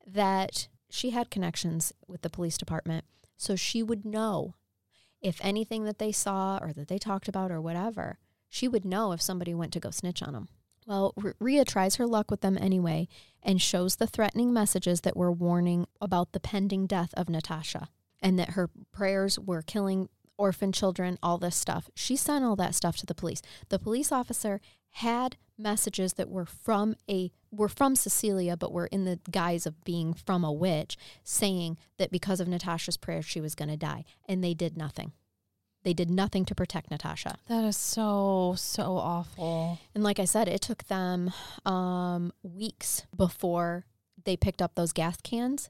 that 0.06 0.68
she 0.90 1.12
had 1.12 1.30
connections 1.30 1.94
with 2.08 2.22
the 2.22 2.30
police 2.30 2.58
department. 2.58 3.06
So 3.38 3.56
she 3.56 3.84
would 3.84 4.06
know 4.06 4.56
if 5.22 5.40
anything 5.42 5.84
that 5.84 6.00
they 6.00 6.12
saw 6.12 6.60
or 6.62 6.74
that 6.74 6.88
they 6.88 6.98
talked 6.98 7.28
about 7.28 7.52
or 7.52 7.62
whatever, 7.62 8.20
she 8.50 8.68
would 8.68 8.86
know 8.86 9.12
if 9.12 9.22
somebody 9.22 9.54
went 9.54 9.74
to 9.74 9.80
go 9.80 9.92
snitch 9.92 10.24
on 10.24 10.34
them. 10.34 10.48
Well, 10.88 11.14
R- 11.24 11.36
Ria 11.40 11.66
tries 11.66 11.96
her 11.96 12.08
luck 12.08 12.32
with 12.32 12.42
them 12.42 12.58
anyway 12.60 13.08
and 13.44 13.62
shows 13.62 13.98
the 13.98 14.08
threatening 14.08 14.52
messages 14.52 15.02
that 15.02 15.16
were 15.16 15.32
warning 15.32 15.86
about 16.02 16.32
the 16.32 16.40
pending 16.40 16.88
death 16.88 17.14
of 17.16 17.30
Natasha 17.30 17.90
and 18.22 18.40
that 18.40 18.52
her 18.52 18.70
prayers 18.92 19.38
were 19.40 19.62
killing 19.62 20.10
orphan 20.38 20.72
children, 20.72 21.20
all 21.22 21.38
this 21.38 21.56
stuff. 21.56 21.90
She 21.96 22.16
sent 22.16 22.44
all 22.44 22.56
that 22.56 22.74
stuff 22.74 22.98
to 22.98 23.06
the 23.06 23.14
police. 23.14 23.42
The 23.68 23.78
police 23.78 24.12
officer 24.12 24.62
had 24.92 25.38
messages 25.58 26.14
that 26.14 26.30
were 26.30 26.46
from 26.46 26.96
a 27.10 27.32
were 27.52 27.70
from 27.70 27.96
Cecilia 27.96 28.56
but 28.56 28.72
were 28.72 28.88
in 28.88 29.06
the 29.06 29.20
guise 29.30 29.66
of 29.66 29.84
being 29.84 30.14
from 30.14 30.44
a 30.44 30.52
witch 30.52 30.98
saying 31.24 31.78
that 31.98 32.12
because 32.12 32.40
of 32.40 32.48
Natasha's 32.48 32.98
prayers 32.98 33.26
she 33.26 33.42
was 33.42 33.56
going 33.56 33.70
to 33.70 33.78
die 33.78 34.06
and 34.28 34.44
they 34.44 34.54
did 34.54 34.78
nothing. 34.78 35.14
They 35.84 35.94
did 35.94 36.10
nothing 36.10 36.46
to 36.46 36.56
protect 36.56 36.92
Natasha. 36.92 37.38
That 37.48 37.64
is 37.64 37.78
so 37.78 38.54
so 38.58 38.98
awful. 38.98 39.80
And 39.96 40.04
like 40.04 40.20
I 40.20 40.26
said, 40.26 40.48
it 40.48 40.62
took 40.62 40.84
them 40.86 41.32
um, 41.66 42.34
weeks 42.44 43.08
before 43.16 43.86
they 44.26 44.36
picked 44.36 44.62
up 44.62 44.76
those 44.76 44.92
gas 44.92 45.18
cans. 45.22 45.70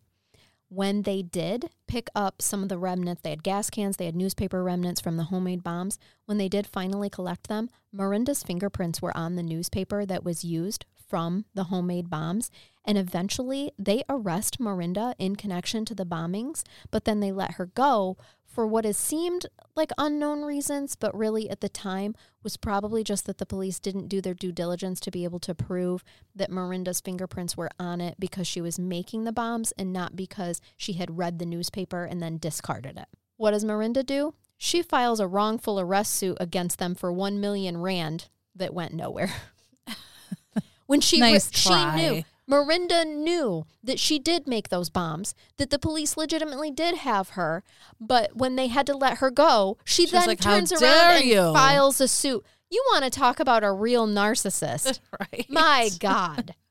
When 0.72 1.02
they 1.02 1.24
did 1.24 1.70
pick 1.88 2.10
up 2.14 2.42
some 2.42 2.62
of 2.62 2.70
the 2.70 2.78
remnants, 2.78 3.22
they 3.24 3.32
had 3.32 3.44
gas 3.44 3.72
cans, 3.72 3.98
they 3.98 4.06
had 4.06 4.16
newspaper 4.16 4.64
remnants 4.64 5.02
from 5.02 5.18
the 5.18 5.26
homemade 5.26 5.64
bombs. 5.64 5.98
When 6.26 6.38
they 6.38 6.48
did 6.48 6.68
finally 6.68 7.10
collect 7.10 7.48
them, 7.48 7.70
Marinda's 7.92 8.44
fingerprints 8.44 9.02
were 9.02 9.16
on 9.18 9.36
the 9.36 9.44
newspaper 9.44 10.06
that 10.06 10.24
was 10.24 10.44
used 10.44 10.86
from 11.10 11.46
the 11.54 11.66
homemade 11.66 12.10
bombs. 12.10 12.52
And 12.86 12.98
eventually 12.98 13.72
they 13.78 14.04
arrest 14.08 14.60
Marinda 14.60 15.14
in 15.20 15.36
connection 15.36 15.84
to 15.86 15.96
the 15.96 16.06
bombings, 16.06 16.64
but 16.92 17.06
then 17.06 17.20
they 17.20 17.32
let 17.32 17.54
her 17.54 17.66
go 17.66 18.18
for 18.46 18.66
what 18.66 18.84
has 18.86 18.98
seemed 18.98 19.46
like 19.76 19.92
unknown 19.98 20.42
reasons, 20.42 20.96
but 20.96 21.16
really 21.16 21.50
at 21.50 21.62
the 21.62 21.70
time 21.70 22.16
was 22.44 22.58
probably 22.58 23.04
just 23.04 23.26
that 23.26 23.38
the 23.38 23.46
police 23.46 23.80
didn't 23.80 24.08
do 24.08 24.22
their 24.22 24.34
due 24.34 24.52
diligence 24.52 25.00
to 25.00 25.12
be 25.12 25.24
able 25.24 25.40
to 25.40 25.54
prove 25.54 26.04
that 26.36 26.52
Marinda's 26.52 27.00
fingerprints 27.00 27.56
were 27.56 27.70
on 27.80 28.02
it 28.02 28.16
because 28.20 28.48
she 28.48 28.60
was 28.60 28.80
making 28.80 29.24
the 29.24 29.32
bombs 29.32 29.72
and 29.78 29.94
not 29.94 30.16
because 30.16 30.62
she 30.76 30.94
had 30.94 31.18
read 31.18 31.38
the 31.38 31.46
newspaper 31.46 32.06
and 32.06 32.22
then 32.22 32.38
discarded 32.38 32.98
it. 32.98 33.08
What 33.38 33.52
does 33.52 33.64
Marinda 33.64 34.04
do? 34.04 34.34
She 34.58 34.82
files 34.82 35.22
a 35.22 35.28
wrongful 35.28 35.80
arrest 35.80 36.14
suit 36.16 36.38
against 36.42 36.80
them 36.80 36.96
for 36.96 37.14
1 37.14 37.40
million 37.40 37.78
rand 37.78 38.28
that 38.56 38.74
went 38.74 38.94
nowhere. 38.94 39.32
when 40.90 41.02
she 41.02 41.20
Nice 41.20 41.52
re- 41.70 41.76
she 41.76 41.86
knew 41.98 42.24
Marinda 42.50 43.06
knew 43.06 43.68
that 43.84 44.00
she 44.00 44.18
did 44.18 44.48
make 44.48 44.70
those 44.70 44.90
bombs, 44.90 45.36
that 45.58 45.70
the 45.70 45.78
police 45.78 46.18
legitimately 46.18 46.72
did 46.72 46.96
have 46.96 47.30
her, 47.30 47.64
but 48.02 48.36
when 48.36 48.56
they 48.56 48.66
had 48.66 48.88
to 48.88 48.98
let 48.98 49.20
her 49.20 49.30
go, 49.30 49.78
she 49.86 50.08
She 50.08 50.14
then 50.14 50.26
like, 50.28 50.42
turns 50.42 50.72
around 50.72 51.18
and 51.18 51.26
you?" 51.26 51.54
files 51.54 52.02
a 52.02 52.08
suit. 52.08 52.44
You 52.72 52.84
want 52.92 53.04
to 53.04 53.12
talk 53.12 53.40
about 53.40 53.64
a 53.64 53.72
real 53.72 54.08
narcissist? 54.08 55.00
right. 55.20 55.46
My 55.48 55.90
God. 56.00 56.56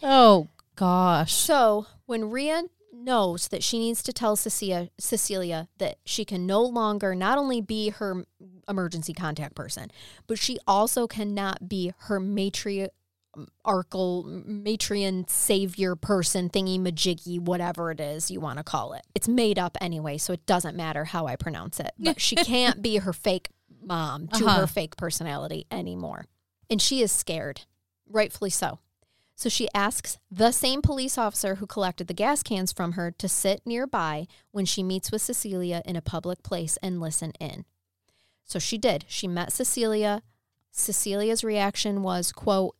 Oh 0.00 0.46
gosh. 0.76 1.34
So 1.34 1.86
when 2.06 2.30
Ria 2.30 2.62
knows 2.92 3.48
that 3.48 3.64
she 3.64 3.80
needs 3.80 4.00
to 4.04 4.12
tell 4.12 4.36
Cecilia, 4.36 4.90
Cecilia 4.96 5.66
that 5.78 5.96
she 6.04 6.24
can 6.24 6.46
no 6.46 6.62
longer 6.62 7.16
not 7.16 7.36
only 7.36 7.60
be 7.60 7.88
her 7.88 8.24
emergency 8.68 9.12
contact 9.12 9.56
person, 9.56 9.90
but 10.28 10.38
she 10.38 10.56
also 10.68 11.08
cannot 11.08 11.68
be 11.68 11.92
her 12.02 12.20
matriarchal 13.36 14.24
matrion 14.46 15.28
savior 15.28 15.94
person 15.96 16.48
thingy 16.50 16.78
majiggy 16.80 17.40
whatever 17.40 17.90
it 17.90 18.00
is 18.00 18.30
you 18.30 18.40
want 18.40 18.58
to 18.58 18.64
call 18.64 18.92
it. 18.92 19.02
It's 19.14 19.28
made 19.28 19.58
up 19.58 19.76
anyway, 19.80 20.18
so 20.18 20.32
it 20.32 20.46
doesn't 20.46 20.76
matter 20.76 21.04
how 21.04 21.26
I 21.26 21.36
pronounce 21.36 21.80
it. 21.80 21.90
But 21.98 22.20
she 22.20 22.36
can't 22.36 22.82
be 22.82 22.96
her 22.96 23.12
fake 23.12 23.50
mom 23.82 24.28
to 24.28 24.44
Uh-huh. 24.44 24.60
her 24.60 24.66
fake 24.66 24.96
personality 24.96 25.66
anymore. 25.70 26.26
And 26.70 26.80
she 26.82 27.00
is 27.00 27.12
scared, 27.12 27.62
rightfully 28.08 28.50
so. 28.50 28.78
So 29.36 29.48
she 29.48 29.68
asks 29.72 30.18
the 30.30 30.50
same 30.50 30.82
police 30.82 31.16
officer 31.16 31.56
who 31.56 31.66
collected 31.66 32.08
the 32.08 32.14
gas 32.14 32.42
cans 32.42 32.72
from 32.72 32.92
her 32.92 33.12
to 33.12 33.28
sit 33.28 33.62
nearby 33.64 34.26
when 34.50 34.64
she 34.64 34.82
meets 34.82 35.12
with 35.12 35.22
Cecilia 35.22 35.80
in 35.84 35.94
a 35.94 36.02
public 36.02 36.42
place 36.42 36.76
and 36.82 37.00
listen 37.00 37.32
in. 37.38 37.64
So 38.44 38.58
she 38.58 38.78
did. 38.78 39.04
She 39.06 39.28
met 39.28 39.52
Cecilia. 39.52 40.22
Cecilia's 40.72 41.44
reaction 41.44 42.02
was, 42.02 42.32
quote, 42.32 42.74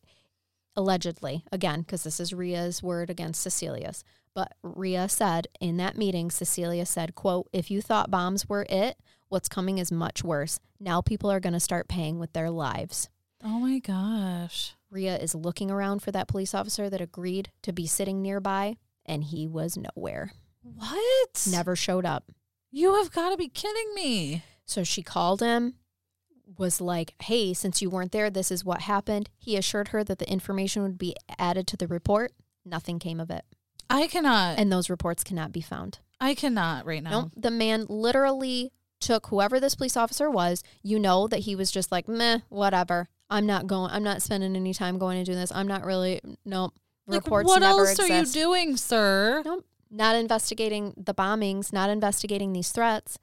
allegedly, 0.79 1.43
again, 1.51 1.81
because 1.81 2.03
this 2.03 2.21
is 2.21 2.33
Ria's 2.33 2.81
word 2.81 3.09
against 3.09 3.41
Cecilia's. 3.41 4.05
But 4.33 4.53
Ria 4.63 5.09
said 5.09 5.47
in 5.59 5.75
that 5.77 5.97
meeting, 5.97 6.31
Cecilia 6.31 6.85
said, 6.85 7.15
quote, 7.15 7.49
if 7.51 7.69
you 7.69 7.81
thought 7.81 8.09
bombs 8.09 8.47
were 8.47 8.65
it, 8.69 8.97
what's 9.27 9.49
coming 9.49 9.77
is 9.77 9.91
much 9.91 10.23
worse. 10.23 10.59
Now 10.79 11.01
people 11.01 11.29
are 11.29 11.41
going 11.41 11.53
to 11.53 11.59
start 11.59 11.89
paying 11.89 12.17
with 12.17 12.31
their 12.31 12.49
lives. 12.49 13.09
Oh 13.43 13.59
my 13.59 13.79
gosh. 13.79 14.75
Ria 14.89 15.17
is 15.17 15.35
looking 15.35 15.69
around 15.69 16.01
for 16.01 16.11
that 16.11 16.29
police 16.29 16.53
officer 16.53 16.89
that 16.89 17.01
agreed 17.01 17.51
to 17.63 17.73
be 17.73 17.85
sitting 17.85 18.21
nearby, 18.21 18.77
and 19.05 19.25
he 19.25 19.45
was 19.47 19.77
nowhere. 19.77 20.31
What? 20.61 21.47
Never 21.51 21.75
showed 21.75 22.05
up. 22.05 22.31
You 22.71 22.95
have 22.95 23.11
got 23.11 23.31
to 23.31 23.37
be 23.37 23.49
kidding 23.49 23.93
me. 23.93 24.43
So 24.65 24.83
she 24.83 25.01
called 25.01 25.41
him, 25.41 25.73
was 26.57 26.81
like, 26.81 27.13
Hey, 27.21 27.53
since 27.53 27.81
you 27.81 27.89
weren't 27.89 28.11
there, 28.11 28.29
this 28.29 28.51
is 28.51 28.65
what 28.65 28.81
happened. 28.81 29.29
He 29.37 29.55
assured 29.55 29.89
her 29.89 30.03
that 30.03 30.19
the 30.19 30.29
information 30.29 30.83
would 30.83 30.97
be 30.97 31.15
added 31.37 31.67
to 31.67 31.77
the 31.77 31.87
report. 31.87 32.31
Nothing 32.65 32.99
came 32.99 33.19
of 33.19 33.29
it. 33.29 33.45
I 33.89 34.07
cannot. 34.07 34.59
And 34.59 34.71
those 34.71 34.89
reports 34.89 35.23
cannot 35.23 35.51
be 35.51 35.61
found. 35.61 35.99
I 36.19 36.35
cannot 36.35 36.85
right 36.85 37.01
now. 37.01 37.21
Nope. 37.21 37.31
The 37.35 37.51
man 37.51 37.85
literally 37.89 38.71
took 38.99 39.27
whoever 39.27 39.59
this 39.59 39.75
police 39.75 39.97
officer 39.97 40.29
was. 40.29 40.63
You 40.83 40.99
know 40.99 41.27
that 41.27 41.39
he 41.41 41.55
was 41.55 41.71
just 41.71 41.91
like, 41.91 42.07
meh, 42.07 42.39
whatever. 42.49 43.07
I'm 43.29 43.45
not 43.45 43.67
going, 43.67 43.91
I'm 43.91 44.03
not 44.03 44.21
spending 44.21 44.55
any 44.55 44.73
time 44.73 44.97
going 44.97 45.23
to 45.23 45.31
do 45.31 45.35
this. 45.35 45.51
I'm 45.53 45.67
not 45.67 45.85
really, 45.85 46.19
nope. 46.45 46.73
Like, 47.07 47.23
Reports 47.23 47.47
what 47.47 47.59
never 47.59 47.81
else 47.87 47.91
exist. 47.91 48.11
are 48.11 48.17
you 48.19 48.25
doing, 48.45 48.77
sir? 48.77 49.41
Nope. 49.45 49.65
Not 49.89 50.15
investigating 50.15 50.93
the 50.97 51.13
bombings, 51.13 51.73
not 51.73 51.89
investigating 51.89 52.53
these 52.53 52.71
threats. 52.71 53.17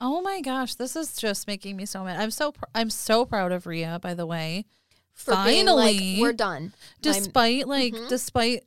Oh 0.00 0.20
my 0.22 0.40
gosh, 0.40 0.74
this 0.74 0.94
is 0.94 1.16
just 1.16 1.46
making 1.46 1.76
me 1.76 1.84
so 1.86 2.04
mad. 2.04 2.20
I'm 2.20 2.30
so 2.30 2.52
pr- 2.52 2.64
I'm 2.74 2.90
so 2.90 3.24
proud 3.24 3.50
of 3.52 3.66
Ria, 3.66 3.98
by 4.00 4.14
the 4.14 4.26
way. 4.26 4.64
For 5.12 5.34
being 5.44 5.66
like, 5.66 5.96
Finally, 5.96 6.18
we're 6.20 6.32
done. 6.32 6.62
I'm- 6.62 6.72
despite 7.02 7.66
like 7.66 7.92
Mhm. 7.94 8.08
despite 8.08 8.64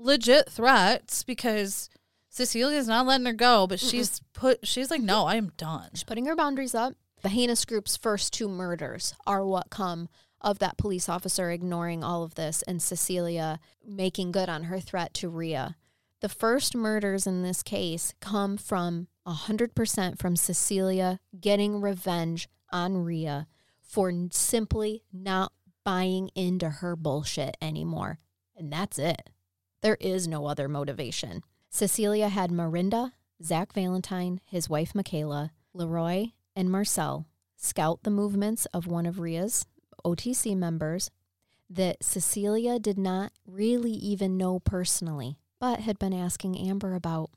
legit 0.00 0.50
threats 0.50 1.22
because 1.22 1.88
Cecilia's 2.28 2.88
not 2.88 3.06
letting 3.06 3.26
her 3.26 3.32
go, 3.32 3.66
but 3.68 3.78
she's 3.78 4.20
put 4.32 4.66
she's 4.66 4.90
like, 4.90 5.00
no, 5.00 5.26
I 5.26 5.36
am 5.36 5.52
done. 5.56 5.90
She's 5.94 6.02
putting 6.02 6.26
her 6.26 6.34
boundaries 6.34 6.74
up. 6.74 6.94
The 7.22 7.28
heinous 7.28 7.64
group's 7.64 7.96
first 7.96 8.32
two 8.32 8.48
murders 8.48 9.14
are 9.26 9.46
what 9.46 9.70
come 9.70 10.08
of 10.40 10.58
that 10.58 10.76
police 10.76 11.08
officer 11.08 11.50
ignoring 11.52 12.02
all 12.02 12.24
of 12.24 12.34
this 12.34 12.62
and 12.62 12.82
Cecilia 12.82 13.60
making 13.84 14.32
good 14.32 14.48
on 14.48 14.64
her 14.64 14.80
threat 14.80 15.14
to 15.14 15.28
Ria. 15.28 15.76
The 16.20 16.28
first 16.28 16.74
murders 16.74 17.26
in 17.26 17.42
this 17.42 17.62
case 17.62 18.12
come 18.20 18.56
from 18.56 19.06
100% 19.26 20.18
from 20.18 20.36
Cecilia 20.36 21.20
getting 21.38 21.80
revenge 21.80 22.48
on 22.70 22.98
Ria 22.98 23.46
for 23.80 24.12
simply 24.30 25.02
not 25.12 25.52
buying 25.84 26.30
into 26.34 26.68
her 26.68 26.96
bullshit 26.96 27.56
anymore. 27.62 28.18
And 28.56 28.72
that's 28.72 28.98
it. 28.98 29.30
There 29.82 29.98
is 30.00 30.26
no 30.26 30.46
other 30.46 30.68
motivation. 30.68 31.42
Cecilia 31.70 32.28
had 32.28 32.50
Marinda, 32.50 33.12
Zach 33.42 33.72
Valentine, 33.72 34.40
his 34.44 34.68
wife 34.68 34.94
Michaela, 34.94 35.52
Leroy, 35.72 36.26
and 36.56 36.70
Marcel 36.70 37.26
scout 37.56 38.00
the 38.02 38.10
movements 38.10 38.66
of 38.66 38.86
one 38.86 39.06
of 39.06 39.18
Ria's 39.18 39.66
OTC 40.04 40.56
members 40.56 41.10
that 41.68 42.02
Cecilia 42.04 42.78
did 42.78 42.98
not 42.98 43.32
really 43.46 43.92
even 43.92 44.36
know 44.36 44.60
personally, 44.60 45.38
but 45.58 45.80
had 45.80 45.98
been 45.98 46.12
asking 46.12 46.58
Amber 46.58 46.94
about 46.94 47.30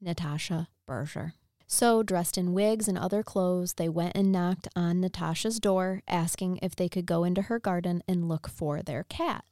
Natasha 0.00 0.68
Berger. 0.86 1.34
So, 1.66 2.02
dressed 2.02 2.36
in 2.36 2.52
wigs 2.52 2.88
and 2.88 2.98
other 2.98 3.22
clothes, 3.22 3.74
they 3.74 3.88
went 3.88 4.16
and 4.16 4.30
knocked 4.30 4.68
on 4.76 5.00
Natasha's 5.00 5.58
door, 5.58 6.02
asking 6.06 6.58
if 6.62 6.76
they 6.76 6.88
could 6.88 7.06
go 7.06 7.24
into 7.24 7.42
her 7.42 7.58
garden 7.58 8.02
and 8.06 8.28
look 8.28 8.48
for 8.48 8.82
their 8.82 9.04
cat. 9.04 9.44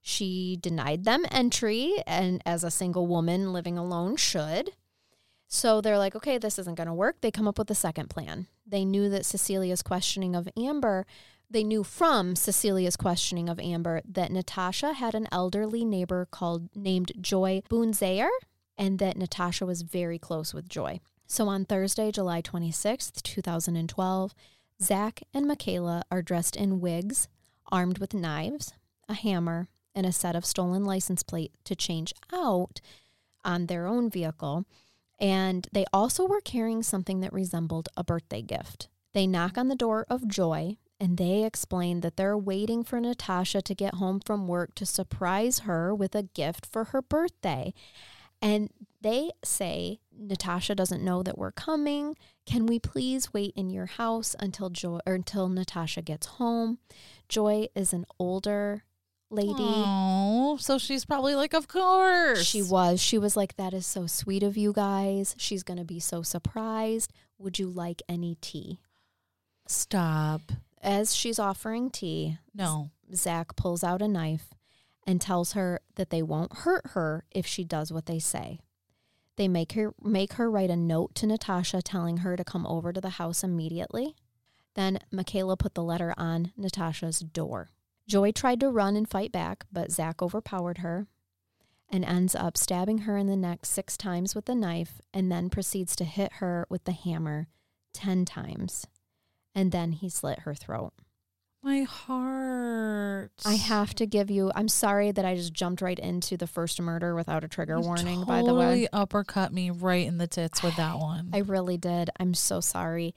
She 0.00 0.56
denied 0.60 1.04
them 1.04 1.24
entry, 1.30 1.96
and 2.06 2.42
as 2.46 2.64
a 2.64 2.70
single 2.70 3.06
woman 3.06 3.52
living 3.52 3.76
alone 3.76 4.16
should. 4.16 4.70
So 5.48 5.80
they're 5.80 5.98
like, 5.98 6.16
okay, 6.16 6.38
this 6.38 6.58
isn't 6.58 6.76
going 6.76 6.86
to 6.86 6.94
work. 6.94 7.20
They 7.20 7.30
come 7.30 7.46
up 7.46 7.58
with 7.58 7.70
a 7.70 7.74
second 7.74 8.08
plan. 8.08 8.46
They 8.66 8.84
knew 8.84 9.10
that 9.10 9.26
Cecilia's 9.26 9.82
questioning 9.82 10.34
of 10.34 10.48
Amber, 10.56 11.06
they 11.52 11.64
knew 11.64 11.84
from 11.84 12.34
Cecilia's 12.34 12.96
questioning 12.96 13.50
of 13.50 13.60
Amber 13.60 14.00
that 14.08 14.32
Natasha 14.32 14.94
had 14.94 15.14
an 15.14 15.28
elderly 15.30 15.84
neighbor 15.84 16.26
called 16.30 16.74
named 16.74 17.12
Joy 17.20 17.60
Boonzayer, 17.68 18.30
and 18.82 18.98
that 18.98 19.16
Natasha 19.16 19.64
was 19.64 19.82
very 19.82 20.18
close 20.18 20.52
with 20.52 20.68
Joy. 20.68 20.98
So 21.28 21.46
on 21.46 21.64
Thursday, 21.64 22.10
July 22.10 22.42
26th, 22.42 23.22
2012, 23.22 24.34
Zach 24.82 25.22
and 25.32 25.46
Michaela 25.46 26.02
are 26.10 26.20
dressed 26.20 26.56
in 26.56 26.80
wigs, 26.80 27.28
armed 27.70 27.98
with 27.98 28.12
knives, 28.12 28.72
a 29.08 29.14
hammer, 29.14 29.68
and 29.94 30.04
a 30.04 30.10
set 30.10 30.34
of 30.34 30.44
stolen 30.44 30.84
license 30.84 31.22
plate 31.22 31.52
to 31.62 31.76
change 31.76 32.12
out 32.32 32.80
on 33.44 33.66
their 33.66 33.86
own 33.86 34.10
vehicle. 34.10 34.64
And 35.20 35.68
they 35.70 35.84
also 35.92 36.26
were 36.26 36.40
carrying 36.40 36.82
something 36.82 37.20
that 37.20 37.32
resembled 37.32 37.88
a 37.96 38.02
birthday 38.02 38.42
gift. 38.42 38.88
They 39.12 39.28
knock 39.28 39.56
on 39.56 39.68
the 39.68 39.76
door 39.76 40.06
of 40.10 40.26
Joy 40.26 40.76
and 40.98 41.18
they 41.18 41.44
explain 41.44 42.00
that 42.00 42.16
they're 42.16 42.36
waiting 42.36 42.82
for 42.82 43.00
Natasha 43.00 43.62
to 43.62 43.74
get 43.76 43.94
home 43.94 44.18
from 44.18 44.48
work 44.48 44.74
to 44.74 44.86
surprise 44.86 45.60
her 45.60 45.94
with 45.94 46.16
a 46.16 46.24
gift 46.24 46.66
for 46.66 46.86
her 46.86 47.00
birthday. 47.00 47.72
And 48.42 48.70
they 49.00 49.30
say, 49.44 50.00
Natasha 50.16 50.74
doesn't 50.74 51.02
know 51.02 51.22
that 51.22 51.38
we're 51.38 51.52
coming. 51.52 52.16
Can 52.44 52.66
we 52.66 52.78
please 52.78 53.32
wait 53.32 53.52
in 53.56 53.70
your 53.70 53.86
house 53.86 54.34
until 54.38 54.68
Joy 54.68 54.98
or 55.06 55.14
until 55.14 55.48
Natasha 55.48 56.02
gets 56.02 56.26
home? 56.26 56.78
Joy 57.28 57.68
is 57.74 57.92
an 57.92 58.04
older 58.18 58.84
lady. 59.30 59.54
Oh, 59.58 60.56
so 60.60 60.76
she's 60.78 61.04
probably 61.04 61.34
like, 61.34 61.54
of 61.54 61.68
course. 61.68 62.44
She 62.44 62.62
was. 62.62 63.00
She 63.00 63.18
was 63.18 63.36
like, 63.36 63.56
That 63.56 63.72
is 63.72 63.86
so 63.86 64.06
sweet 64.06 64.42
of 64.42 64.56
you 64.56 64.72
guys. 64.72 65.34
She's 65.38 65.62
going 65.62 65.78
to 65.78 65.84
be 65.84 66.00
so 66.00 66.22
surprised. 66.22 67.12
Would 67.38 67.58
you 67.58 67.68
like 67.68 68.02
any 68.08 68.36
tea? 68.40 68.80
Stop. 69.66 70.42
As 70.82 71.14
she's 71.14 71.38
offering 71.38 71.90
tea, 71.90 72.38
No. 72.54 72.90
Zach 73.14 73.56
pulls 73.56 73.84
out 73.84 74.02
a 74.02 74.08
knife 74.08 74.50
and 75.06 75.20
tells 75.20 75.52
her 75.52 75.80
that 75.96 76.10
they 76.10 76.22
won't 76.22 76.58
hurt 76.58 76.88
her 76.90 77.24
if 77.30 77.46
she 77.46 77.64
does 77.64 77.92
what 77.92 78.06
they 78.06 78.18
say. 78.18 78.60
They 79.36 79.48
make 79.48 79.72
her 79.72 79.94
make 80.02 80.34
her 80.34 80.50
write 80.50 80.70
a 80.70 80.76
note 80.76 81.14
to 81.16 81.26
Natasha 81.26 81.82
telling 81.82 82.18
her 82.18 82.36
to 82.36 82.44
come 82.44 82.66
over 82.66 82.92
to 82.92 83.00
the 83.00 83.10
house 83.10 83.42
immediately. 83.42 84.14
Then 84.74 84.98
Michaela 85.10 85.56
put 85.56 85.74
the 85.74 85.82
letter 85.82 86.14
on 86.16 86.52
Natasha's 86.56 87.20
door. 87.20 87.70
Joy 88.06 88.32
tried 88.32 88.60
to 88.60 88.70
run 88.70 88.96
and 88.96 89.08
fight 89.08 89.32
back, 89.32 89.64
but 89.72 89.90
Zach 89.90 90.22
overpowered 90.22 90.78
her 90.78 91.06
and 91.88 92.04
ends 92.04 92.34
up 92.34 92.56
stabbing 92.56 92.98
her 92.98 93.16
in 93.16 93.26
the 93.26 93.36
neck 93.36 93.66
six 93.66 93.96
times 93.96 94.34
with 94.34 94.46
the 94.46 94.54
knife 94.54 95.00
and 95.12 95.30
then 95.30 95.50
proceeds 95.50 95.94
to 95.96 96.04
hit 96.04 96.34
her 96.34 96.66
with 96.70 96.84
the 96.84 96.92
hammer 96.92 97.48
10 97.92 98.24
times. 98.24 98.86
And 99.54 99.72
then 99.72 99.92
he 99.92 100.08
slit 100.08 100.40
her 100.40 100.54
throat. 100.54 100.94
My 101.64 101.82
heart. 101.82 103.30
I 103.44 103.54
have 103.54 103.94
to 103.94 104.06
give 104.06 104.30
you. 104.30 104.50
I'm 104.54 104.68
sorry 104.68 105.12
that 105.12 105.24
I 105.24 105.36
just 105.36 105.52
jumped 105.52 105.80
right 105.80 105.98
into 105.98 106.36
the 106.36 106.46
first 106.48 106.80
murder 106.80 107.14
without 107.14 107.44
a 107.44 107.48
trigger 107.48 107.76
You 107.76 107.82
warning. 107.82 108.24
by 108.24 108.42
the 108.42 108.52
way, 108.54 108.64
totally 108.64 108.88
uppercut 108.92 109.52
me 109.52 109.70
right 109.70 110.06
in 110.06 110.18
the 110.18 110.26
tits 110.26 110.62
with 110.62 110.74
that 110.76 110.98
one. 110.98 111.30
I 111.32 111.38
really 111.38 111.76
did. 111.76 112.10
I'm 112.18 112.34
so 112.34 112.60
sorry. 112.60 113.14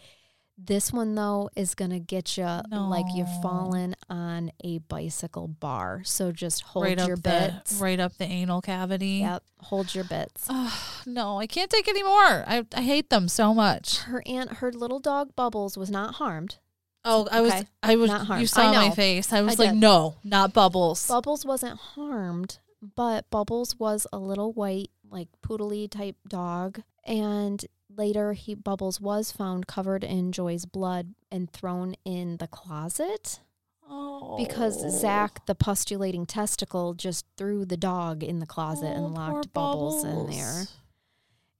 This 0.57 0.93
one 0.93 1.15
though 1.15 1.49
is 1.57 1.75
gonna 1.75 1.99
get 1.99 2.37
you 2.37 2.45
like 2.71 3.07
you've 3.13 3.27
No. 3.27 3.41
fallen 3.41 3.95
on 4.09 4.51
a 4.63 4.77
bicycle 4.77 5.49
bar. 5.49 6.01
So 6.05 6.31
just 6.31 6.61
hold 6.61 6.85
right 6.85 6.97
your 7.05 7.17
bits. 7.17 7.77
the 7.77 7.83
right 7.83 7.99
up 7.99 8.15
the 8.17 8.23
anal 8.25 8.61
cavity. 8.61 9.17
Yep, 9.21 9.43
hold 9.59 9.93
your 9.93 10.05
bits. 10.05 10.45
Oh, 10.49 11.01
no, 11.05 11.39
I 11.39 11.47
can't 11.47 11.69
take 11.71 11.89
any 11.89 12.03
more. 12.03 12.45
I 12.47 12.63
I 12.73 12.83
hate 12.83 13.09
them 13.09 13.27
so 13.27 13.53
much. 13.53 13.97
Her 14.03 14.23
aunt, 14.25 14.53
her 14.57 14.71
little 14.71 14.99
dog 14.99 15.35
Bubbles, 15.35 15.77
was 15.77 15.89
not 15.91 16.15
harmed. 16.15 16.59
Oh, 17.05 17.27
I 17.31 17.41
was 17.41 17.51
Okay. 17.53 17.67
I 17.83 17.95
was 17.95 18.09
Not 18.09 18.25
harmed. 18.27 18.41
you 18.41 18.47
saw 18.47 18.73
my 18.73 18.89
face. 18.89 19.31
I 19.31 19.41
was 19.41 19.59
I 19.59 19.63
like, 19.65 19.73
did. 19.73 19.79
no, 19.79 20.15
not 20.23 20.53
bubbles. 20.53 21.07
Bubbles 21.07 21.45
wasn't 21.45 21.79
harmed, 21.79 22.57
but 22.95 23.29
Bubbles 23.29 23.77
was 23.77 24.07
a 24.11 24.17
little 24.17 24.51
white, 24.53 24.89
like 25.09 25.27
poodly 25.41 25.89
type 25.89 26.15
dog. 26.27 26.81
And 27.05 27.63
later, 27.95 28.33
he 28.33 28.55
Bubbles 28.55 28.99
was 28.99 29.31
found 29.31 29.67
covered 29.67 30.03
in 30.03 30.31
Joy's 30.31 30.65
blood 30.65 31.13
and 31.31 31.49
thrown 31.51 31.95
in 32.03 32.37
the 32.37 32.47
closet 32.47 33.39
oh, 33.87 34.35
because 34.37 34.99
Zach, 34.99 35.45
the 35.45 35.53
postulating 35.55 36.25
testicle, 36.25 36.95
just 36.95 37.25
threw 37.37 37.65
the 37.65 37.77
dog 37.77 38.23
in 38.23 38.39
the 38.39 38.47
closet 38.47 38.91
Oh, 38.95 39.05
and 39.05 39.13
locked 39.13 39.53
Bubbles, 39.53 40.03
in 40.03 40.27
there 40.31 40.63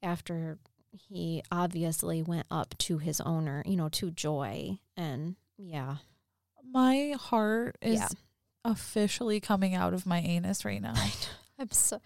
after 0.02 0.58
he 0.92 1.44
obviously 1.52 2.22
went 2.24 2.48
up 2.50 2.76
to 2.80 2.98
his 2.98 3.22
owner, 3.22 3.62
you 3.66 3.76
know, 3.76 3.90
to 3.90 4.12
Joy. 4.12 4.80
And 4.98 5.36
yeah, 5.58 5.98
My 6.74 7.16
heart 7.20 7.78
is 7.82 8.00
Yeah. 8.00 8.08
officially 8.64 9.40
coming 9.40 9.76
out 9.76 9.94
of 9.94 10.06
my 10.06 10.20
anus 10.20 10.66
right 10.66 10.82
now. 10.82 10.94
I'm 11.60 11.72
so 11.72 12.00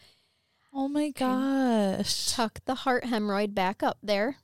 oh 0.73 0.87
my 0.87 1.09
gosh. 1.09 2.31
tuck 2.33 2.59
the 2.65 2.75
heart 2.75 3.03
hemorrhoid 3.05 3.53
back 3.55 3.81
up 3.83 3.97
there. 4.03 4.37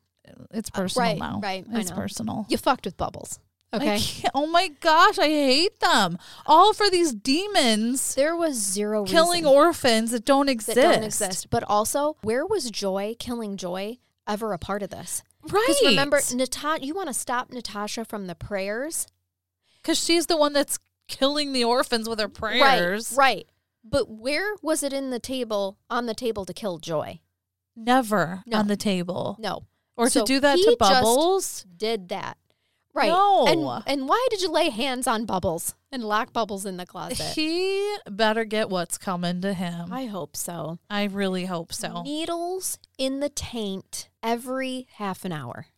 It's 0.52 0.70
Uh, 0.74 0.78
personal 0.82 1.10
right, 1.10 1.18
now. 1.20 1.40
right, 1.44 1.66
I 1.72 1.80
It's 1.82 1.90
know. 1.92 1.96
personal. 1.96 2.46
You 2.50 2.58
fucked 2.58 2.86
with 2.86 2.98
Bubbles. 2.98 3.40
Okay. 3.74 4.00
oh 4.34 4.46
my 4.48 4.70
gosh, 4.80 5.20
I 5.20 5.28
hate 5.28 5.80
them. 5.82 6.18
All 6.46 6.72
for 6.74 6.90
these 6.90 7.14
demons 7.14 8.16
There 8.16 8.36
was 8.36 8.56
zero 8.56 9.04
killing 9.06 9.46
orphans 9.46 10.12
that 10.12 10.24
don't 10.24 10.48
exist. 10.50 10.76
that 10.76 10.94
don't 10.96 11.04
exist. 11.04 11.50
But 11.50 11.64
also, 11.64 12.16
where 12.22 12.46
was 12.46 12.72
Joy 12.72 13.16
killing 13.20 13.58
Joy 13.58 13.98
ever 14.26 14.54
a 14.54 14.58
part 14.58 14.82
of 14.82 14.90
this? 14.92 15.24
Right. 15.52 15.64
Because 15.68 15.82
remember, 15.84 16.20
Nata- 16.34 16.80
you 16.86 16.94
want 16.96 17.08
to 17.08 17.14
stop 17.14 17.52
Natasha 17.52 18.04
from 18.06 18.28
the 18.28 18.36
prayers, 18.36 19.08
Because 19.82 20.04
she's 20.04 20.26
the 20.28 20.38
one 20.38 20.54
that's 20.54 20.80
killing 21.08 21.54
the 21.54 21.64
orphans 21.64 22.10
with 22.10 22.20
her 22.20 22.28
prayers. 22.28 23.12
right? 23.16 23.18
Right. 23.36 23.48
But 23.84 24.10
where 24.10 24.56
was 24.64 24.82
it 24.82 24.92
in 24.94 25.12
the 25.12 25.20
table 25.20 25.78
on 25.90 26.08
the 26.08 26.16
table 26.16 26.46
to 26.46 26.54
kill 26.54 26.80
Joy? 26.80 27.20
Never 27.76 28.42
No. 28.48 28.58
on 28.60 28.68
the 28.68 28.78
table. 28.78 29.36
No, 29.40 29.66
Or 29.98 30.10
So 30.10 30.22
to 30.22 30.26
do 30.26 30.40
that 30.40 30.56
to 30.58 30.76
Bubbles. 30.80 31.66
did 31.78 32.10
that. 32.10 32.38
Right. 32.96 33.10
No. 33.10 33.46
And 33.46 33.84
and 33.86 34.08
why 34.08 34.26
did 34.32 34.42
you 34.42 34.50
lay 34.50 34.70
hands 34.70 35.06
on 35.06 35.26
Bubbles 35.26 35.76
and 35.92 36.02
lock 36.02 36.32
Bubbles 36.32 36.66
in 36.66 36.78
the 36.78 36.86
closet? 36.86 37.34
He 37.36 37.98
better 38.10 38.46
get 38.46 38.70
what's 38.70 38.98
coming 38.98 39.42
to 39.42 39.54
him. 39.54 39.92
I, 39.92 40.04
I 40.04 40.06
hope 40.06 40.38
so. 40.38 40.80
I 40.90 41.04
really 41.04 41.44
hope 41.46 41.74
so. 41.74 42.04
Needles 42.04 42.80
in 42.98 43.20
the 43.20 43.28
taint 43.28 44.08
every 44.24 44.88
half 44.94 45.26
an 45.26 45.34
hour. 45.34 45.68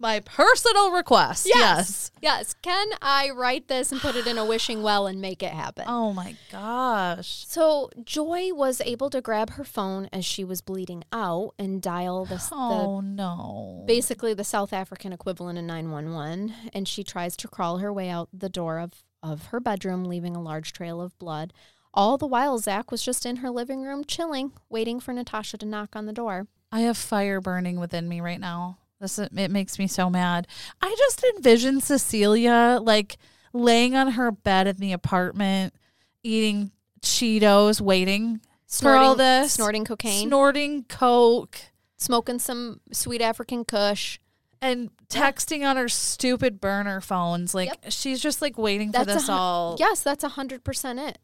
My 0.00 0.20
personal 0.20 0.92
request. 0.92 1.46
Yes. 1.52 2.10
Yes. 2.22 2.54
Can 2.62 2.86
I 3.02 3.30
write 3.30 3.66
this 3.68 3.90
and 3.90 4.00
put 4.00 4.14
it 4.14 4.26
in 4.26 4.38
a 4.38 4.44
wishing 4.44 4.82
well 4.82 5.06
and 5.06 5.20
make 5.20 5.42
it 5.42 5.52
happen? 5.52 5.84
Oh 6.00 6.12
my 6.12 6.36
gosh. 6.52 7.44
So 7.48 7.90
Joy 8.04 8.52
was 8.54 8.80
able 8.82 9.10
to 9.10 9.20
grab 9.20 9.50
her 9.50 9.64
phone 9.64 10.08
as 10.12 10.24
she 10.24 10.44
was 10.44 10.60
bleeding 10.60 11.02
out 11.12 11.54
and 11.58 11.82
dial 11.82 12.24
the, 12.24 12.40
Oh 12.52 13.00
no. 13.00 13.84
basically 13.86 14.32
the 14.34 14.44
South 14.44 14.72
African 14.72 15.12
equivalent 15.12 15.58
of 15.58 15.64
911 15.64 16.54
and 16.72 16.86
she 16.86 17.02
tries 17.04 17.36
to 17.38 17.48
crawl 17.48 17.78
her 17.78 17.92
way 17.92 18.08
out 18.08 18.28
the 18.32 18.48
door 18.48 18.78
of 18.78 18.92
of 19.22 19.46
her 19.46 19.58
bedroom 19.58 20.04
leaving 20.04 20.36
a 20.36 20.40
large 20.42 20.72
trail 20.72 21.00
of 21.00 21.18
blood. 21.18 21.52
All 21.92 22.16
the 22.16 22.26
while 22.26 22.58
Zach 22.58 22.90
was 22.92 23.02
just 23.02 23.26
in 23.26 23.36
her 23.36 23.50
living 23.50 23.82
room 23.82 24.04
chilling, 24.04 24.52
waiting 24.68 25.00
for 25.00 25.12
Natasha 25.12 25.58
to 25.58 25.66
knock 25.66 25.96
on 25.96 26.06
the 26.06 26.12
door. 26.12 26.46
I 26.70 26.80
have 26.80 26.96
fire 26.96 27.40
burning 27.40 27.80
within 27.80 28.08
me 28.08 28.20
right 28.20 28.38
now. 28.38 28.78
This 29.00 29.18
it 29.18 29.32
makes 29.50 29.78
me 29.78 29.86
so 29.86 30.10
mad. 30.10 30.46
I 30.82 30.94
just 30.98 31.24
envision 31.36 31.80
Cecilia 31.80 32.78
like 32.82 33.16
laying 33.52 33.94
on 33.94 34.12
her 34.12 34.30
bed 34.32 34.66
in 34.66 34.76
the 34.76 34.92
apartment, 34.92 35.74
eating 36.22 36.72
Cheetos, 37.00 37.80
waiting 37.80 38.40
for 38.68 38.96
all 38.96 39.14
this, 39.14 39.52
snorting 39.54 39.84
cocaine, 39.84 40.26
snorting 40.28 40.84
coke, 40.84 41.58
smoking 41.96 42.38
some 42.38 42.80
sweet 42.92 43.20
African 43.22 43.64
kush. 43.64 44.18
and 44.60 44.90
texting 45.08 45.64
on 45.64 45.76
her 45.76 45.88
stupid 45.88 46.60
burner 46.60 47.00
phones. 47.00 47.54
Like 47.54 47.68
Yep. 47.68 47.92
she's 47.92 48.20
just 48.20 48.42
like 48.42 48.58
waiting 48.58 48.88
for 48.92 49.04
That's 49.04 49.10
a 49.12 49.14
this 49.14 49.26
hun- 49.28 49.38
all. 49.38 49.76
Yes, 49.78 50.00
that's 50.02 50.24
a 50.24 50.30
hundred 50.30 50.64
percent 50.64 50.98
it. 50.98 51.18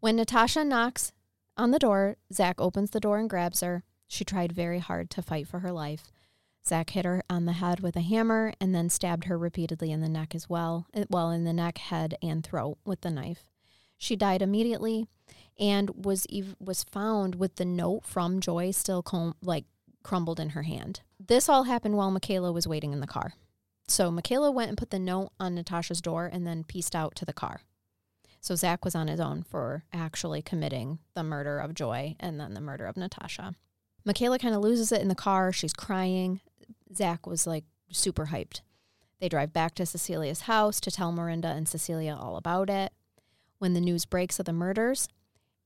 When 0.00 0.16
Natasha 0.16 0.62
knocks 0.62 1.12
on 1.56 1.70
the 1.70 1.78
door, 1.78 2.18
Zach 2.30 2.60
opens 2.60 2.90
the 2.90 3.00
door 3.00 3.18
and 3.18 3.30
grabs 3.30 3.60
her. 3.62 3.82
She 4.06 4.24
tried 4.24 4.52
very 4.52 4.78
hard 4.78 5.08
to 5.10 5.22
fight 5.22 5.48
for 5.48 5.60
her 5.60 5.72
life. 5.72 6.12
Zach 6.66 6.90
hit 6.90 7.04
her 7.04 7.22
on 7.30 7.44
the 7.44 7.52
head 7.52 7.80
with 7.80 7.94
a 7.96 8.00
hammer 8.00 8.52
and 8.60 8.74
then 8.74 8.88
stabbed 8.90 9.24
her 9.24 9.38
repeatedly 9.38 9.92
in 9.92 10.00
the 10.00 10.08
neck 10.08 10.34
as 10.34 10.48
well. 10.48 10.86
uh, 10.94 11.04
Well, 11.08 11.30
in 11.30 11.44
the 11.44 11.52
neck, 11.52 11.78
head, 11.78 12.16
and 12.22 12.42
throat 12.44 12.78
with 12.84 13.02
the 13.02 13.10
knife. 13.10 13.50
She 13.98 14.16
died 14.16 14.42
immediately 14.42 15.06
and 15.58 16.04
was 16.04 16.26
ev- 16.32 16.56
was 16.58 16.82
found 16.84 17.36
with 17.36 17.56
the 17.56 17.64
note 17.64 18.04
from 18.04 18.40
Joy 18.40 18.72
still 18.72 19.02
com- 19.02 19.36
like 19.40 19.64
crumbled 20.02 20.40
in 20.40 20.50
her 20.50 20.62
hand. 20.64 21.00
This 21.18 21.48
all 21.48 21.64
happened 21.64 21.96
while 21.96 22.10
Michaela 22.10 22.52
was 22.52 22.66
waiting 22.66 22.92
in 22.92 23.00
the 23.00 23.06
car. 23.06 23.34
So 23.88 24.10
Michaela 24.10 24.50
went 24.50 24.68
and 24.68 24.76
put 24.78 24.90
the 24.90 24.98
note 24.98 25.30
on 25.38 25.54
Natasha's 25.54 26.00
door 26.00 26.26
and 26.26 26.46
then 26.46 26.64
pieced 26.64 26.94
out 26.96 27.14
to 27.16 27.24
the 27.24 27.32
car. 27.32 27.60
So 28.40 28.54
Zach 28.54 28.84
was 28.84 28.94
on 28.94 29.08
his 29.08 29.20
own 29.20 29.42
for 29.44 29.84
actually 29.92 30.42
committing 30.42 30.98
the 31.14 31.22
murder 31.22 31.58
of 31.58 31.74
Joy 31.74 32.16
and 32.20 32.38
then 32.38 32.54
the 32.54 32.60
murder 32.60 32.86
of 32.86 32.96
Natasha. 32.96 33.54
Michaela 34.04 34.38
kind 34.38 34.54
of 34.54 34.60
loses 34.60 34.92
it 34.92 35.00
in 35.00 35.08
the 35.08 35.14
car. 35.16 35.52
She's 35.52 35.72
crying. 35.72 36.40
Zach 36.94 37.26
was 37.26 37.46
like 37.46 37.64
super 37.90 38.26
hyped. 38.26 38.60
They 39.20 39.28
drive 39.28 39.52
back 39.52 39.74
to 39.76 39.86
Cecilia's 39.86 40.42
house 40.42 40.80
to 40.80 40.90
tell 40.90 41.12
Marinda 41.12 41.48
and 41.48 41.68
Cecilia 41.68 42.16
all 42.18 42.36
about 42.36 42.68
it. 42.68 42.92
When 43.58 43.72
the 43.72 43.80
news 43.80 44.04
breaks 44.04 44.38
of 44.38 44.44
the 44.44 44.52
murders, 44.52 45.08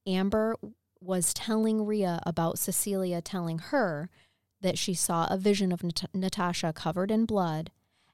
Amber 0.07 0.55
was 1.01 1.35
telling 1.35 1.85
Ria 1.85 2.21
about 2.25 2.59
Cecilia 2.59 3.21
telling 3.21 3.59
her 3.59 4.09
that 4.61 4.79
she 4.79 4.95
saw 4.95 5.27
a 5.29 5.39
vision 5.39 5.73
of 5.73 5.83
Nat- 5.83 6.15
Natasha 6.15 6.73
covered 6.73 7.11
in 7.11 7.25
blood 7.25 7.71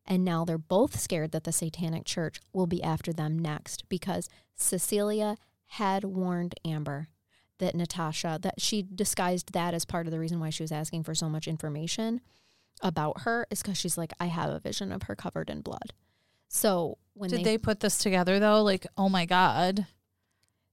and 0.07 0.25
now 0.25 0.45
they're 0.45 0.59
both 0.59 0.99
scared 0.99 1.33
that 1.33 1.45
the 1.45 1.53
Satanic 1.53 2.05
Church 2.05 2.41
will 2.53 2.67
be 2.67 2.83
after 2.83 3.13
them 3.13 3.39
next 3.39 3.89
because 3.89 4.29
Cecilia 4.55 5.37
had 5.67 6.05
warned 6.05 6.55
Amber 6.65 7.09
that 7.59 7.75
Natasha, 7.75 8.39
that 8.43 8.61
she 8.61 8.83
disguised 8.83 9.53
that 9.53 9.75
as 9.75 9.85
part 9.85 10.07
of 10.07 10.13
the 10.13 10.21
reason 10.21 10.39
why 10.39 10.51
she 10.51 10.63
was 10.63 10.73
asking 10.73 11.03
for 11.03 11.15
so 11.15 11.29
much 11.29 11.49
information. 11.49 12.21
About 12.83 13.23
her 13.23 13.47
is 13.51 13.63
because 13.63 13.79
she's 13.79 13.97
like, 13.99 14.13
I 14.21 14.27
have 14.27 14.51
a 14.51 14.61
vision 14.61 14.93
of 14.93 15.05
her 15.05 15.15
covered 15.17 15.51
in 15.51 15.61
blood. 15.61 15.93
So 16.49 16.99
when 17.15 17.31
Did 17.31 17.41
they, 17.41 17.45
they 17.45 17.59
put 17.59 17.81
this 17.81 17.99
together 17.99 18.39
though? 18.39 18.63
Like, 18.63 18.87
oh 18.97 19.09
my 19.09 19.25
god, 19.27 19.87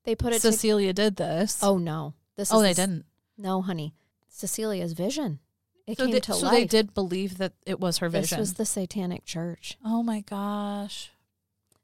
they 0.04 0.16
put 0.16 0.34
it 0.34 0.42
to, 0.42 0.52
Cecilia 0.52 0.94
did 0.94 1.16
this. 1.16 1.60
oh 1.64 1.78
no, 1.78 2.14
this 2.36 2.52
oh, 2.54 2.62
they 2.62 2.70
this- 2.70 2.78
didn't. 2.78 3.06
No, 3.38 3.62
honey, 3.62 3.94
Cecilia's 4.28 4.94
vision. 4.94 5.40
It 5.88 5.98
So, 5.98 6.06
came 6.06 6.14
they, 6.14 6.20
to 6.22 6.34
so 6.34 6.46
life. 6.46 6.54
they 6.54 6.66
did 6.66 6.94
believe 6.94 7.40
that 7.40 7.54
it 7.66 7.80
was 7.80 7.98
her 7.98 8.08
vision. 8.08 8.38
This 8.38 8.40
was 8.40 8.54
the 8.54 8.66
Satanic 8.66 9.26
Church. 9.26 9.78
oh 9.84 10.04
my 10.04 10.22
gosh. 10.22 11.10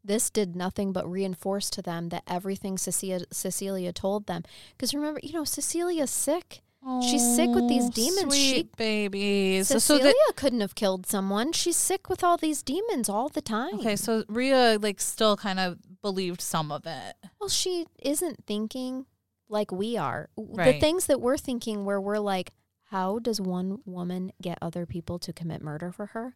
This 0.02 0.30
did 0.30 0.56
nothing 0.56 0.94
but 0.94 1.10
reinforce 1.10 1.70
to 1.72 1.82
them 1.82 2.08
that 2.10 2.24
everything 2.26 2.78
Cecilia, 2.78 3.26
Cecilia 3.32 3.92
told 3.92 4.28
them. 4.28 4.44
Because 4.72 4.94
remember, 4.94 5.20
you 5.22 5.34
know, 5.34 5.44
Cecilia's 5.44 6.10
sick. 6.10 6.62
She's 7.10 7.36
sick 7.36 7.50
with 7.50 7.68
these 7.68 7.86
Oh, 7.88 7.92
demons. 7.92 8.34
Sweet 8.34 8.56
She- 8.56 8.70
babies. 8.78 9.68
So, 9.68 9.76
Cecilia 9.80 10.14
couldn't 10.36 10.62
have 10.62 10.76
killed 10.76 11.06
someone. 11.06 11.52
She's 11.52 11.76
sick 11.78 12.10
with 12.10 12.24
all 12.24 12.38
these 12.38 12.64
demons 12.64 13.10
all 13.10 13.30
the 13.30 13.42
time. 13.42 13.76
okay, 13.76 13.96
so 13.96 14.24
Ria 14.28 14.78
like 14.82 15.00
still 15.00 15.38
kind 15.38 15.60
of 15.60 15.78
believed 16.02 16.42
some 16.42 16.72
of 16.72 16.86
it. 16.86 17.16
Well, 17.40 17.50
she 17.50 17.86
isn't 18.02 18.46
thinking 18.48 19.06
like 19.50 19.72
we 19.72 19.98
are. 19.98 20.30
W- 20.38 20.56
The 20.74 20.80
things 20.80 21.06
that 21.08 21.20
we're 21.22 21.38
thinking 21.38 21.86
where 21.86 22.00
we're 22.02 22.20
like, 22.20 22.54
how 22.86 23.20
does 23.20 23.40
one 23.40 23.80
woman 23.86 24.32
get 24.42 24.58
other 24.62 24.86
people 24.86 25.20
to 25.20 25.32
commit 25.34 25.62
murder 25.62 25.92
for 25.92 26.08
her? 26.08 26.36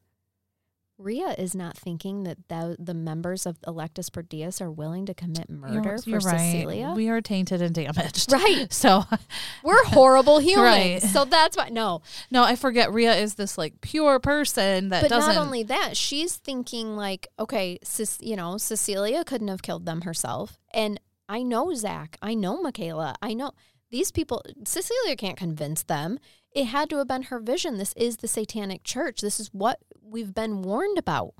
Ria 0.97 1.29
is 1.37 1.55
not 1.55 1.75
thinking 1.75 2.23
that 2.23 2.37
the, 2.49 2.75
the 2.79 2.93
members 2.93 3.45
of 3.45 3.59
Electus 3.61 4.11
per 4.11 4.21
Deus 4.21 4.61
are 4.61 4.71
willing 4.71 5.05
to 5.07 5.13
commit 5.13 5.49
murder 5.49 5.97
for 5.97 6.19
Cecilia. 6.19 6.93
We 6.95 7.09
are 7.09 7.21
tainted 7.21 7.61
and 7.61 7.73
damaged. 7.73 8.31
Right. 8.31 8.67
So 8.73 9.03
We're 9.63 9.83
horrible 9.85 10.39
humans. 10.39 10.63
Right. 10.63 11.01
So 11.01 11.25
that's 11.25 11.57
why, 11.57 11.69
no. 11.69 12.01
no, 12.29 12.43
I 12.43 12.55
forget 12.55 12.91
Ria 12.93 13.15
is 13.15 13.35
this 13.35 13.57
like 13.57 13.81
pure 13.81 14.19
person 14.19 14.89
that 14.89 15.01
But 15.01 15.09
doesn't 15.09 15.35
not 15.35 15.45
only 15.45 15.63
that, 15.63 15.95
she's 15.97 16.35
thinking 16.35 16.95
like, 16.95 17.27
okay, 17.39 17.79
you 18.19 18.35
know, 18.35 18.57
Cecilia 18.57 19.23
couldn't 19.23 19.47
have 19.47 19.61
killed 19.61 19.85
them 19.85 20.01
herself. 20.01 20.59
And 20.73 20.99
I 21.29 21.43
know 21.43 21.73
Zach. 21.73 22.17
I 22.21 22.33
know 22.33 22.61
Michaela. 22.61 23.15
I 23.21 23.33
know 23.33 23.51
these 23.89 24.11
people. 24.11 24.43
Cecilia 24.65 25.15
can't 25.15 25.37
convince 25.37 25.83
them. 25.83 26.19
It 26.53 26.65
had 26.65 26.89
to 26.91 26.97
have 26.97 27.07
been 27.07 27.23
her 27.23 27.39
vision. 27.39 27.77
This 27.77 27.93
is 27.93 28.17
the 28.17 28.27
satanic 28.27 28.83
church. 28.83 29.21
This 29.21 29.39
is 29.39 29.53
what 29.53 29.79
we've 30.01 30.33
been 30.33 30.61
warned 30.61 30.97
about. 30.97 31.33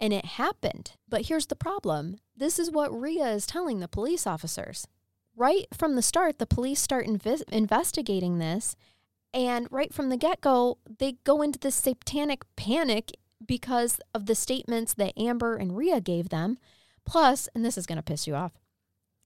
And 0.00 0.12
it 0.12 0.24
happened. 0.24 0.92
But 1.08 1.26
here's 1.26 1.46
the 1.46 1.56
problem 1.56 2.18
this 2.34 2.58
is 2.58 2.70
what 2.70 2.92
Ria 2.92 3.28
is 3.32 3.46
telling 3.46 3.80
the 3.80 3.88
police 3.88 4.26
officers. 4.26 4.86
Right 5.36 5.66
from 5.72 5.94
the 5.94 6.02
start, 6.02 6.38
the 6.38 6.46
police 6.46 6.80
start 6.80 7.06
investigating 7.06 8.38
this. 8.38 8.76
And 9.32 9.68
right 9.70 9.92
from 9.92 10.08
the 10.08 10.16
get 10.16 10.40
go, 10.40 10.78
they 10.98 11.16
go 11.24 11.42
into 11.42 11.58
this 11.58 11.76
satanic 11.76 12.42
panic 12.56 13.12
because 13.44 14.00
of 14.14 14.26
the 14.26 14.34
statements 14.34 14.94
that 14.94 15.12
Amber 15.16 15.56
and 15.56 15.76
Ria 15.76 16.00
gave 16.00 16.30
them. 16.30 16.58
Plus, 17.06 17.48
and 17.54 17.64
this 17.64 17.78
is 17.78 17.86
going 17.86 17.96
to 17.96 18.02
piss 18.02 18.26
you 18.26 18.34
off, 18.34 18.52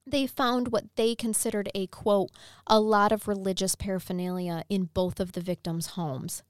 they 0.07 0.27
found 0.27 0.69
what 0.69 0.85
they 0.97 1.15
considered 1.15 1.71
a 1.75 1.87
quote, 1.87 2.31
a 2.67 2.81
lot 2.81 3.13
of 3.13 3.29
religious 3.29 3.75
paraphernalia 3.75 4.65
in 4.69 4.91
both 4.93 5.19
of 5.21 5.33
the 5.33 5.41
victims' 5.41 5.89
homes. 5.89 6.43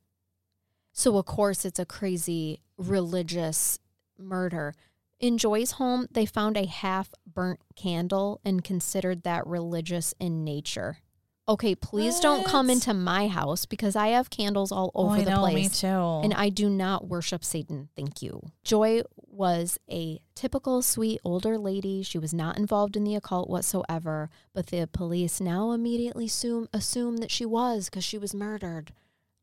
So, 0.93 1.17
of 1.19 1.27
course, 1.27 1.65
it's 1.65 1.79
a 1.79 1.87
crazy 1.87 2.61
religious 2.77 3.79
murder. 4.19 4.75
In 5.21 5.39
Joy's 5.39 5.73
home, 5.73 6.07
they 6.11 6.27
found 6.27 6.57
a 6.57 6.67
half 6.67 7.11
burnt 7.27 7.61
candle 7.77 8.41
and 8.45 8.65
considered 8.65 9.23
that 9.23 9.47
religious 9.47 10.15
in 10.21 10.45
nature. 10.45 10.99
Okay, 11.47 11.75
please 11.75 12.21
don't 12.21 12.47
come 12.47 12.71
into 12.71 12.95
my 12.95 13.29
house 13.29 13.67
because 13.67 13.95
I 13.97 14.09
have 14.09 14.31
candles 14.31 14.73
all 14.73 14.91
Oh, 14.95 15.07
over 15.07 15.17
I 15.17 15.25
the 15.25 15.31
know, 15.31 15.41
place. 15.41 15.55
me 15.55 15.69
too. 15.69 15.87
And 16.25 16.33
I 16.33 16.49
do 16.49 16.71
not 16.71 17.07
worship 17.07 17.45
Satan. 17.45 17.91
Thank 17.95 18.23
you. 18.23 18.41
Joy 18.65 19.03
was 19.17 19.79
a 19.91 20.21
typical 20.35 20.81
sweet 20.81 21.21
older 21.23 21.59
lady. 21.59 22.03
She 22.03 22.17
was 22.19 22.33
not 22.33 22.57
involved 22.57 22.97
in 22.97 23.05
the 23.05 23.15
occult 23.15 23.51
whatsoever, 23.51 24.31
but 24.55 24.69
the 24.69 24.89
police 24.91 25.39
now 25.39 25.73
immediately 25.73 26.25
assume, 26.27 26.69
assume 26.73 27.19
that 27.19 27.31
she 27.31 27.45
was 27.45 27.91
because 27.91 28.05
she 28.05 28.17
was 28.17 28.35
murdered 28.35 28.93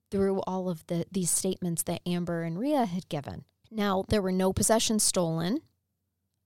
through 0.10 0.39
all 0.47 0.70
of 0.70 0.86
the 0.88 1.06
these 1.12 1.30
statements 1.30 1.84
that 1.84 2.02
Amber 2.06 2.41
and 2.41 2.58
Ria 2.58 2.86
had 2.86 3.10
given. 3.10 3.45
Now, 3.70 4.04
there 4.10 4.22
were 4.24 4.32
no 4.32 4.52
possessions 4.52 5.04
stolen, 5.04 5.60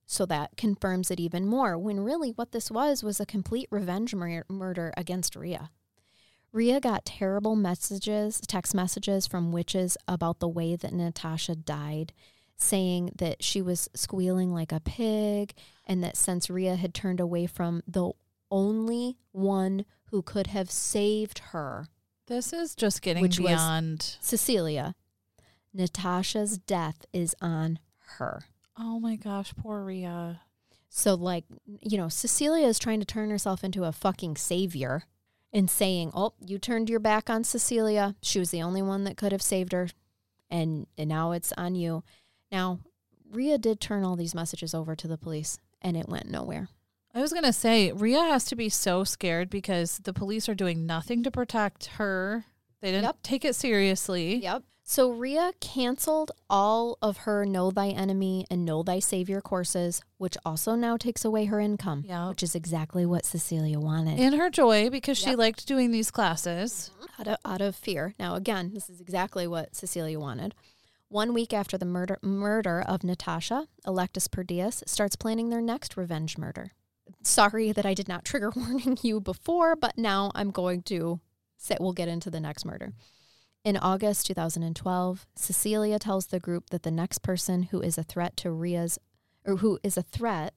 so 0.06 0.24
that 0.26 0.56
confirms 0.56 1.10
it 1.10 1.18
even 1.18 1.46
more 1.46 1.76
when 1.76 2.00
really 2.00 2.30
what 2.30 2.52
this 2.52 2.70
was 2.70 3.02
was 3.02 3.20
a 3.20 3.26
complete 3.26 3.68
revenge 3.70 4.14
mur- 4.14 4.44
murder 4.48 4.92
against 4.96 5.34
Ria. 5.34 5.70
Ria 6.52 6.80
got 6.80 7.04
terrible 7.04 7.56
messages, 7.56 8.40
text 8.46 8.74
messages 8.74 9.26
from 9.26 9.52
witches 9.52 9.96
about 10.08 10.38
the 10.38 10.48
way 10.48 10.76
that 10.76 10.92
Natasha 10.92 11.54
died, 11.54 12.12
saying 12.56 13.10
that 13.16 13.42
she 13.42 13.60
was 13.60 13.90
squealing 13.94 14.54
like 14.54 14.72
a 14.72 14.80
pig 14.80 15.52
and 15.86 16.02
that 16.02 16.16
since 16.16 16.48
Ria 16.48 16.76
had 16.76 16.94
turned 16.94 17.20
away 17.20 17.46
from 17.46 17.82
the 17.86 18.12
only 18.50 19.18
one 19.32 19.84
who 20.10 20.22
could 20.22 20.46
have 20.46 20.70
saved 20.70 21.40
her, 21.50 21.88
this 22.26 22.52
is 22.52 22.74
just 22.74 23.02
getting 23.02 23.22
Which 23.22 23.38
beyond. 23.38 24.16
Cecilia, 24.20 24.94
Natasha's 25.74 26.58
death 26.58 27.04
is 27.12 27.34
on 27.40 27.78
her. 28.16 28.44
Oh 28.78 29.00
my 29.00 29.16
gosh, 29.16 29.54
poor 29.56 29.82
Ria. 29.82 30.40
So, 30.88 31.14
like, 31.14 31.44
you 31.80 31.98
know, 31.98 32.08
Cecilia 32.08 32.66
is 32.66 32.78
trying 32.78 33.00
to 33.00 33.06
turn 33.06 33.30
herself 33.30 33.64
into 33.64 33.84
a 33.84 33.92
fucking 33.92 34.36
savior 34.36 35.02
and 35.52 35.70
saying, 35.70 36.10
Oh, 36.14 36.34
you 36.44 36.58
turned 36.58 36.88
your 36.90 37.00
back 37.00 37.28
on 37.30 37.44
Cecilia. 37.44 38.14
She 38.22 38.38
was 38.38 38.50
the 38.50 38.62
only 38.62 38.82
one 38.82 39.04
that 39.04 39.16
could 39.16 39.32
have 39.32 39.42
saved 39.42 39.72
her. 39.72 39.88
And, 40.50 40.86
and 40.96 41.08
now 41.08 41.32
it's 41.32 41.52
on 41.56 41.74
you. 41.74 42.04
Now, 42.52 42.78
Ria 43.30 43.58
did 43.58 43.80
turn 43.80 44.04
all 44.04 44.16
these 44.16 44.34
messages 44.34 44.74
over 44.74 44.94
to 44.94 45.08
the 45.08 45.18
police 45.18 45.58
and 45.82 45.96
it 45.96 46.08
went 46.08 46.30
nowhere. 46.30 46.68
I 47.14 47.20
was 47.20 47.32
gonna 47.32 47.52
say 47.52 47.92
Ria 47.92 48.20
has 48.20 48.44
to 48.46 48.56
be 48.56 48.68
so 48.68 49.02
scared 49.02 49.48
because 49.50 49.98
the 50.04 50.12
police 50.12 50.48
are 50.48 50.54
doing 50.54 50.86
nothing 50.86 51.22
to 51.22 51.30
protect 51.30 51.86
her. 51.96 52.44
They 52.80 52.90
didn't 52.92 53.04
Yep. 53.04 53.16
take 53.22 53.44
it 53.44 53.54
seriously. 53.56 54.36
Yep. 54.36 54.62
So 54.88 55.10
Ria 55.10 55.50
canceled 55.60 56.30
all 56.48 56.96
of 57.02 57.16
her 57.18 57.44
Know 57.44 57.72
Thy 57.72 57.88
Enemy 57.88 58.46
and 58.48 58.64
Know 58.64 58.84
Thy 58.84 59.00
Savior 59.00 59.40
courses, 59.40 60.00
which 60.16 60.36
also 60.44 60.76
now 60.76 60.96
takes 60.96 61.24
away 61.24 61.46
her 61.46 61.58
income, 61.58 62.04
Yeah. 62.06 62.28
which 62.28 62.44
is 62.44 62.54
exactly 62.54 63.04
what 63.04 63.24
Cecilia 63.26 63.80
wanted. 63.80 64.20
In 64.20 64.34
her 64.34 64.48
joy 64.48 64.88
because 64.88 65.18
she 65.18 65.30
Yep. 65.30 65.38
liked 65.38 65.66
doing 65.66 65.90
these 65.90 66.12
classes. 66.12 66.92
Mm-hmm. 66.94 67.02
out 67.22 67.28
of, 67.28 67.36
out 67.46 67.60
of 67.62 67.74
fear. 67.74 68.14
Now, 68.20 68.34
again, 68.36 68.72
this 68.74 68.88
is 68.88 69.00
exactly 69.00 69.46
what 69.46 69.74
Cecilia 69.74 70.20
wanted. 70.20 70.54
One 71.08 71.32
week 71.34 71.52
after 71.52 71.76
the 71.78 71.86
murder 71.86 72.18
murder 72.22 72.80
of 72.82 73.02
Natasha, 73.02 73.66
Electus 73.86 74.28
per 74.30 74.44
Deus 74.44 74.84
starts 74.86 75.16
planning 75.16 75.48
their 75.48 75.62
next 75.62 75.96
revenge 75.96 76.36
murder. 76.38 76.72
Sorry 77.22 77.72
that 77.72 77.86
I 77.86 77.94
did 77.94 78.06
not 78.06 78.24
trigger 78.24 78.52
warning 78.56 78.98
you 79.02 79.20
before, 79.20 79.74
but 79.74 79.96
now 79.98 80.30
I'm 80.34 80.50
going 80.52 80.82
to 80.82 81.18
say 81.56 81.76
we'll 81.80 81.92
get 81.94 82.08
into 82.08 82.30
the 82.30 82.38
next 82.40 82.64
murder. 82.64 82.92
In 83.66 83.76
August 83.76 84.28
2012, 84.28 85.26
Cecilia 85.34 85.98
tells 85.98 86.26
the 86.26 86.38
group 86.38 86.70
that 86.70 86.84
the 86.84 86.90
next 86.92 87.24
person 87.24 87.64
who 87.64 87.80
is 87.80 87.98
a 87.98 88.04
threat 88.04 88.36
to 88.36 88.52
Ria's 88.52 88.96
or 89.44 89.56
who 89.56 89.80
is 89.82 89.96
a 89.96 90.02
threat 90.02 90.54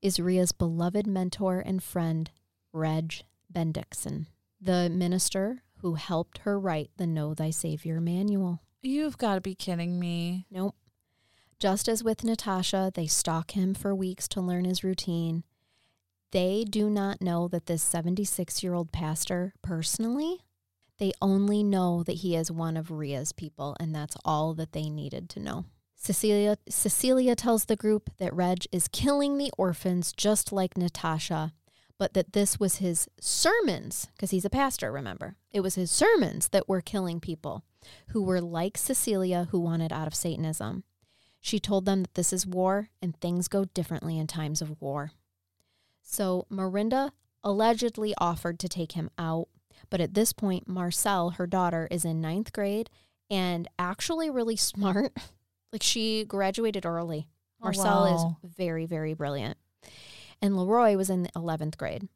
is 0.00 0.18
Ria's 0.18 0.50
beloved 0.50 1.06
mentor 1.06 1.60
and 1.60 1.82
friend, 1.82 2.30
Reg 2.72 3.24
Bendixson, 3.52 4.28
the 4.58 4.88
minister 4.88 5.62
who 5.82 5.96
helped 5.96 6.38
her 6.38 6.58
write 6.58 6.90
the 6.96 7.06
Know 7.06 7.34
Thy 7.34 7.50
Savior 7.50 8.00
manual. 8.00 8.62
You've 8.80 9.18
got 9.18 9.34
to 9.34 9.42
be 9.42 9.54
kidding 9.54 10.00
me. 10.00 10.46
Nope. 10.50 10.74
Just 11.58 11.86
as 11.86 12.02
with 12.02 12.24
Natasha, 12.24 12.90
they 12.94 13.06
stalk 13.06 13.50
him 13.50 13.74
for 13.74 13.94
weeks 13.94 14.26
to 14.28 14.40
learn 14.40 14.64
his 14.64 14.82
routine. 14.82 15.44
They 16.30 16.64
do 16.64 16.88
not 16.88 17.20
know 17.20 17.46
that 17.48 17.66
this 17.66 17.82
76 17.82 18.62
year 18.62 18.72
old 18.72 18.90
pastor 18.90 19.52
personally. 19.60 20.46
They 21.02 21.12
only 21.20 21.64
know 21.64 22.04
that 22.04 22.18
he 22.18 22.36
is 22.36 22.52
one 22.52 22.76
of 22.76 22.92
Ria's 22.92 23.32
people, 23.32 23.76
and 23.80 23.92
that's 23.92 24.16
all 24.24 24.54
that 24.54 24.70
they 24.70 24.88
needed 24.88 25.28
to 25.30 25.40
know. 25.40 25.64
Cecilia, 25.96 26.58
Cecilia 26.68 27.34
tells 27.34 27.64
the 27.64 27.74
group 27.74 28.10
that 28.18 28.32
Reg 28.32 28.66
is 28.70 28.86
killing 28.86 29.36
the 29.36 29.50
orphans 29.58 30.12
just 30.12 30.52
like 30.52 30.76
Natasha, 30.76 31.54
but 31.98 32.14
that 32.14 32.34
this 32.34 32.60
was 32.60 32.76
his 32.76 33.08
sermons, 33.20 34.10
because 34.14 34.30
he's 34.30 34.44
a 34.44 34.48
pastor, 34.48 34.92
remember? 34.92 35.34
It 35.50 35.58
was 35.58 35.74
his 35.74 35.90
sermons 35.90 36.50
that 36.50 36.68
were 36.68 36.80
killing 36.80 37.18
people 37.18 37.64
who 38.10 38.22
were 38.22 38.40
like 38.40 38.78
Cecilia 38.78 39.48
who 39.50 39.58
wanted 39.58 39.92
out 39.92 40.06
of 40.06 40.14
Satanism. 40.14 40.84
She 41.40 41.58
told 41.58 41.84
them 41.84 42.02
that 42.02 42.14
this 42.14 42.32
is 42.32 42.46
war 42.46 42.90
and 43.02 43.16
things 43.16 43.48
go 43.48 43.64
differently 43.64 44.20
in 44.20 44.28
times 44.28 44.62
of 44.62 44.80
war. 44.80 45.10
So 46.00 46.46
Marinda 46.48 47.10
allegedly 47.42 48.14
offered 48.18 48.60
to 48.60 48.68
take 48.68 48.92
him 48.92 49.10
out, 49.18 49.48
but 49.90 50.00
at 50.00 50.14
this 50.14 50.32
point, 50.32 50.68
Marcel, 50.68 51.30
her 51.30 51.46
daughter, 51.46 51.88
is 51.90 52.04
in 52.04 52.20
ninth 52.20 52.52
grade 52.52 52.90
and 53.30 53.68
actually 53.78 54.30
really 54.30 54.56
smart. 54.70 55.12
like 55.72 55.82
she 55.82 56.24
graduated 56.24 56.84
early. 56.86 57.28
Oh, 57.60 57.64
Marcel 57.66 58.04
wow. 58.04 58.36
is 58.42 58.50
very, 58.56 58.86
very 58.86 59.14
brilliant. 59.14 59.56
And 60.40 60.56
Leroy 60.56 60.96
was 60.96 61.08
in 61.10 61.22
the 61.22 61.30
11th 61.30 61.76
grade. 61.76 62.08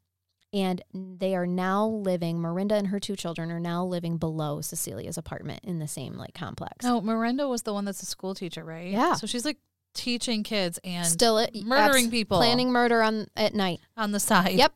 And 0.53 0.81
they 0.93 1.35
are 1.35 1.45
now 1.45 1.85
living, 1.85 2.37
Marinda 2.39 2.75
and 2.75 2.87
her 2.87 2.99
two 3.01 3.15
children 3.17 3.51
are 3.51 3.59
now 3.59 3.83
living 3.83 4.17
below 4.17 4.61
Cecilia's 4.61 5.17
apartment 5.17 5.59
in 5.63 5.79
the 5.79 5.87
same 5.89 6.13
like 6.13 6.33
complex. 6.33 6.85
No, 6.85 7.01
Marinda 7.01 7.49
was 7.49 7.63
the 7.63 7.73
one 7.73 7.83
that's 7.85 8.01
a 8.01 8.05
school 8.05 8.33
teacher, 8.33 8.63
right? 8.63 8.91
Yeah. 8.91 9.15
So 9.15 9.27
she's 9.27 9.43
like 9.43 9.57
teaching 9.93 10.43
kids 10.43 10.79
and 10.85 11.05
Still 11.05 11.37
at, 11.39 11.53
murdering 11.55 12.05
abs- 12.05 12.11
people 12.11 12.37
Planning 12.37 12.71
murder 12.71 13.01
on 13.01 13.27
at 13.35 13.53
night. 13.55 13.79
on 13.97 14.11
the 14.13 14.19
side. 14.21 14.53
Yep. 14.53 14.73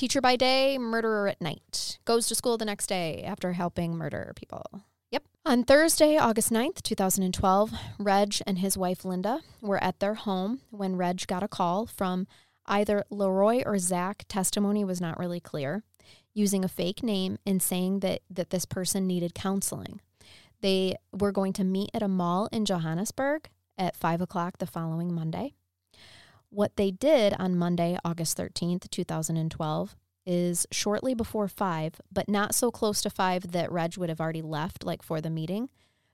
Teacher 0.00 0.22
by 0.22 0.34
day, 0.34 0.78
murderer 0.78 1.28
at 1.28 1.42
night. 1.42 1.98
Goes 2.06 2.26
to 2.28 2.34
school 2.34 2.56
the 2.56 2.64
next 2.64 2.86
day 2.86 3.22
after 3.22 3.52
helping 3.52 3.98
murder 3.98 4.32
people. 4.34 4.64
Yep. 5.10 5.24
On 5.44 5.62
Thursday, 5.62 6.16
August 6.16 6.50
9th, 6.50 6.80
2012, 6.80 7.70
Reg 7.98 8.36
and 8.46 8.60
his 8.60 8.78
wife 8.78 9.04
Linda 9.04 9.40
were 9.60 9.76
at 9.84 10.00
their 10.00 10.14
home 10.14 10.62
when 10.70 10.96
Reg 10.96 11.26
got 11.26 11.42
a 11.42 11.48
call 11.48 11.84
from 11.84 12.26
either 12.64 13.04
Leroy 13.10 13.62
or 13.66 13.78
Zach. 13.78 14.24
Testimony 14.26 14.86
was 14.86 15.02
not 15.02 15.18
really 15.18 15.38
clear, 15.38 15.82
using 16.32 16.64
a 16.64 16.68
fake 16.68 17.02
name 17.02 17.36
and 17.44 17.60
saying 17.60 18.00
that, 18.00 18.22
that 18.30 18.48
this 18.48 18.64
person 18.64 19.06
needed 19.06 19.34
counseling. 19.34 20.00
They 20.62 20.96
were 21.12 21.30
going 21.30 21.52
to 21.52 21.62
meet 21.62 21.90
at 21.92 22.02
a 22.02 22.08
mall 22.08 22.48
in 22.52 22.64
Johannesburg 22.64 23.50
at 23.76 23.96
5 23.96 24.22
o'clock 24.22 24.56
the 24.56 24.66
following 24.66 25.12
Monday. 25.12 25.52
What 26.50 26.76
they 26.76 26.90
did 26.90 27.34
on 27.38 27.56
Monday, 27.56 27.96
August 28.04 28.36
13th, 28.36 28.90
2012, 28.90 29.96
is 30.26 30.66
shortly 30.70 31.14
before 31.14 31.48
5, 31.48 32.00
but 32.12 32.28
not 32.28 32.54
so 32.54 32.70
close 32.70 33.00
to 33.02 33.10
5 33.10 33.52
that 33.52 33.70
Reg 33.70 33.96
would 33.96 34.08
have 34.08 34.20
already 34.20 34.42
left, 34.42 34.84
like 34.84 35.02
for 35.02 35.20
the 35.20 35.30
meeting. 35.30 35.70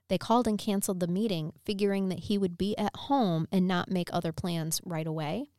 They 0.09 0.17
called 0.17 0.47
and 0.47 0.57
canceled 0.57 0.99
the 0.99 1.07
meeting, 1.07 1.53
figuring 1.65 2.09
that 2.09 2.19
he 2.19 2.37
would 2.37 2.57
be 2.57 2.77
at 2.77 2.95
home 2.95 3.47
and 3.51 3.67
not 3.67 3.91
make 3.91 4.09
other 4.13 4.31
plans 4.31 4.79
right 4.85 5.07
away. 5.07 5.49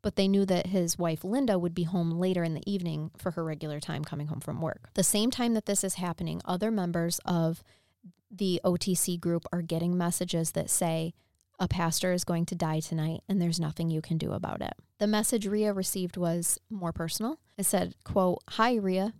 But 0.00 0.16
they 0.16 0.28
knew 0.28 0.46
that 0.46 0.68
his 0.68 0.96
wife 0.96 1.24
Linda 1.24 1.58
would 1.58 1.74
be 1.74 1.82
home 1.82 2.12
later 2.12 2.42
in 2.42 2.54
the 2.54 2.70
evening 2.70 3.10
for 3.18 3.32
her 3.32 3.44
regular 3.44 3.80
time 3.80 4.02
coming 4.04 4.28
home 4.28 4.40
from 4.40 4.62
work. 4.62 4.90
The 4.94 5.02
same 5.02 5.30
time 5.30 5.54
that 5.54 5.66
this 5.66 5.84
is 5.84 5.94
happening, 5.94 6.40
other 6.44 6.70
members 6.70 7.20
of 7.26 7.62
the 8.30 8.60
OTC 8.64 9.20
group 9.20 9.44
are 9.52 9.60
getting 9.60 9.98
messages 9.98 10.52
that 10.52 10.70
say, 10.70 11.12
a 11.60 11.68
pastor 11.68 12.12
is 12.12 12.24
going 12.24 12.46
to 12.46 12.54
die 12.54 12.80
tonight 12.80 13.20
and 13.28 13.40
there's 13.40 13.60
nothing 13.60 13.90
you 13.90 14.00
can 14.00 14.16
do 14.16 14.32
about 14.32 14.62
it. 14.62 14.72
The 14.98 15.06
message 15.06 15.46
Ria 15.46 15.72
received 15.72 16.16
was 16.16 16.58
more 16.70 16.92
personal. 16.92 17.38
It 17.58 17.66
said, 17.66 17.94
quote, 18.02 18.42
Hi 18.48 18.74
Ria. 18.74 19.12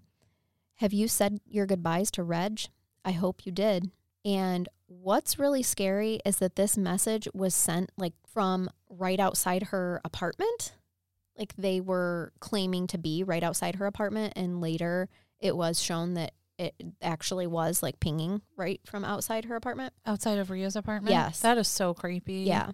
Have 0.76 0.95
you 0.95 1.07
said 1.07 1.41
your 1.47 1.66
goodbyes 1.66 2.11
to 2.12 2.22
Reg? 2.22 2.62
I 3.05 3.12
hope 3.12 3.45
you 3.45 3.53
did. 3.53 3.91
And 4.24 4.68
what's 4.86 5.38
really 5.38 5.62
scary 5.62 6.20
is 6.24 6.38
that 6.38 6.57
this 6.57 6.78
message 6.78 7.28
was 7.34 7.55
sent 7.55 7.91
like 7.99 8.14
from 8.26 8.70
right 8.88 9.20
outside 9.20 9.64
her 9.64 10.01
apartment. 10.03 10.72
Like 11.38 11.55
they 11.57 11.80
were 11.80 12.32
claiming 12.41 12.86
to 12.88 12.99
be 12.99 13.22
right 13.22 13.43
outside 13.43 13.76
her 13.76 13.86
apartment 13.86 14.32
and 14.36 14.62
later 14.62 15.11
it 15.38 15.57
was 15.57 15.80
shown 15.80 16.14
that 16.14 16.32
it 16.61 16.74
actually 17.00 17.46
was 17.46 17.82
like 17.82 17.98
pinging 18.00 18.42
right 18.56 18.80
from 18.84 19.04
outside 19.04 19.46
her 19.46 19.56
apartment. 19.56 19.94
Outside 20.04 20.38
of 20.38 20.50
Ria's 20.50 20.76
apartment? 20.76 21.12
Yes. 21.12 21.40
That 21.40 21.56
is 21.58 21.66
so 21.66 21.94
creepy. 21.94 22.42
Yeah. 22.42 22.72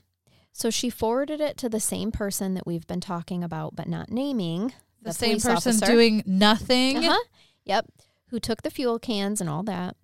So 0.52 0.70
she 0.70 0.90
forwarded 0.90 1.40
it 1.40 1.56
to 1.58 1.68
the 1.68 1.80
same 1.80 2.10
person 2.10 2.54
that 2.54 2.66
we've 2.66 2.86
been 2.86 3.00
talking 3.00 3.44
about, 3.44 3.76
but 3.76 3.86
not 3.88 4.10
naming 4.10 4.72
The, 5.02 5.12
same 5.12 5.38
person 5.38 5.52
officer. 5.74 5.86
doing 5.86 6.22
nothing. 6.26 6.98
Uh-huh. 6.98 7.22
Yep. 7.64 7.86
Who 8.30 8.40
took 8.40 8.62
the 8.62 8.70
fuel 8.70 8.98
cans 8.98 9.40
and 9.40 9.48
all 9.48 9.62
that. 9.64 9.96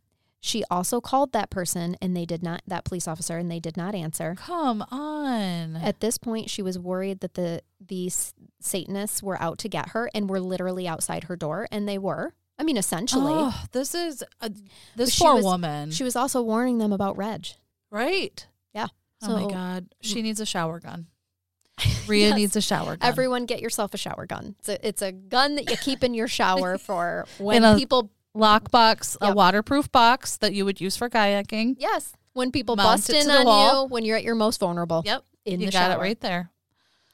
She 0.44 0.62
also 0.70 1.00
called 1.00 1.32
that 1.32 1.50
person 1.50 1.96
and 2.02 2.16
they 2.16 2.24
did 2.24 2.42
not, 2.42 2.62
that 2.66 2.84
police 2.84 3.06
officer, 3.08 3.38
and 3.38 3.50
they 3.50 3.60
did 3.60 3.76
not 3.76 3.94
answer. 3.94 4.34
Come 4.36 4.82
on. 4.90 5.76
At 5.76 6.00
this 6.00 6.18
point, 6.18 6.50
she 6.50 6.62
was 6.62 6.78
worried 6.78 7.20
that 7.20 7.34
the 7.34 7.62
these 7.84 8.34
Satanists 8.60 9.22
were 9.22 9.40
out 9.40 9.58
to 9.58 9.68
get 9.68 9.90
her 9.90 10.10
and 10.14 10.28
were 10.28 10.40
literally 10.40 10.86
outside 10.86 11.24
her 11.24 11.36
door, 11.36 11.66
and 11.70 11.88
they 11.88 11.98
were. 11.98 12.34
I 12.62 12.64
mean, 12.64 12.76
essentially. 12.76 13.32
Oh, 13.34 13.64
this 13.72 13.92
is 13.92 14.22
a, 14.40 14.48
this 14.94 15.18
poor 15.18 15.34
was- 15.34 15.44
woman. 15.44 15.90
She 15.90 16.04
was 16.04 16.14
also 16.14 16.40
warning 16.42 16.78
them 16.78 16.92
about 16.92 17.16
Reg. 17.16 17.48
right. 17.90 18.46
Yeah. 18.72 18.86
oh 19.22 19.36
my 19.46 19.52
god. 19.52 19.86
She 20.00 20.22
needs 20.22 20.38
a 20.38 20.46
shower 20.46 20.78
gun. 20.78 21.08
Ria 22.06 22.28
Yes. 22.28 22.36
needs 22.36 22.54
a 22.56 22.60
shower 22.60 22.96
gun. 22.96 23.08
Everyone, 23.08 23.46
get 23.46 23.60
yourself 23.60 23.94
a 23.94 23.96
shower 23.96 24.26
gun. 24.26 24.54
It's 24.60 24.68
a, 24.68 24.88
it's 24.88 25.02
a 25.02 25.10
gun 25.10 25.56
that 25.56 25.68
you 25.68 25.76
keep 25.76 26.04
in 26.04 26.14
your 26.14 26.28
shower 26.28 26.78
for 26.88 27.26
when 27.38 27.64
a- 27.64 27.74
people 27.76 28.10
lockbox, 28.36 29.16
a 29.20 29.34
waterproof 29.34 29.90
box 29.90 30.36
that 30.36 30.54
you 30.54 30.64
would 30.64 30.80
use 30.80 30.96
for 30.96 31.10
kayaking. 31.10 31.74
Yes. 31.78 32.12
When 32.34 32.52
people 32.52 32.76
Mount 32.76 32.86
bust 33.00 33.10
in 33.10 33.28
on 33.28 33.44
wall. 33.44 33.82
you 33.82 33.88
when 33.88 34.04
you're 34.04 34.16
at 34.16 34.22
your 34.24 34.36
most 34.36 34.60
vulnerable. 34.60 35.02
Yep. 35.04 35.24
In 35.46 35.58
you 35.60 35.66
the 35.66 35.72
got 35.72 35.90
shower. 35.90 35.94
it 35.96 35.98
right 36.06 36.20
there. 36.20 36.50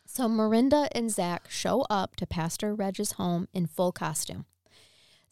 So 0.07 0.29
Marinda 0.29 0.89
and 0.93 1.11
Zach 1.11 1.51
show 1.51 1.87
up 1.89 2.17
to 2.17 2.27
Pastor 2.27 2.75
Reg's 2.75 3.13
home 3.13 3.49
in 3.55 3.67
full 3.67 3.93
costume. 3.93 4.45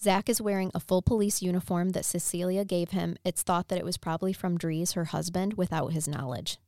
Zach 0.00 0.28
is 0.28 0.40
wearing 0.40 0.70
a 0.74 0.80
full 0.80 1.02
police 1.02 1.42
uniform 1.42 1.90
that 1.90 2.04
Cecilia 2.04 2.64
gave 2.64 2.90
him. 2.90 3.16
It's 3.24 3.42
thought 3.42 3.68
that 3.68 3.78
it 3.78 3.84
was 3.84 3.96
probably 3.96 4.32
from 4.32 4.58
Dries, 4.58 4.92
her 4.92 5.06
husband, 5.06 5.54
without 5.54 5.92
his 5.92 6.06
knowledge. 6.06 6.58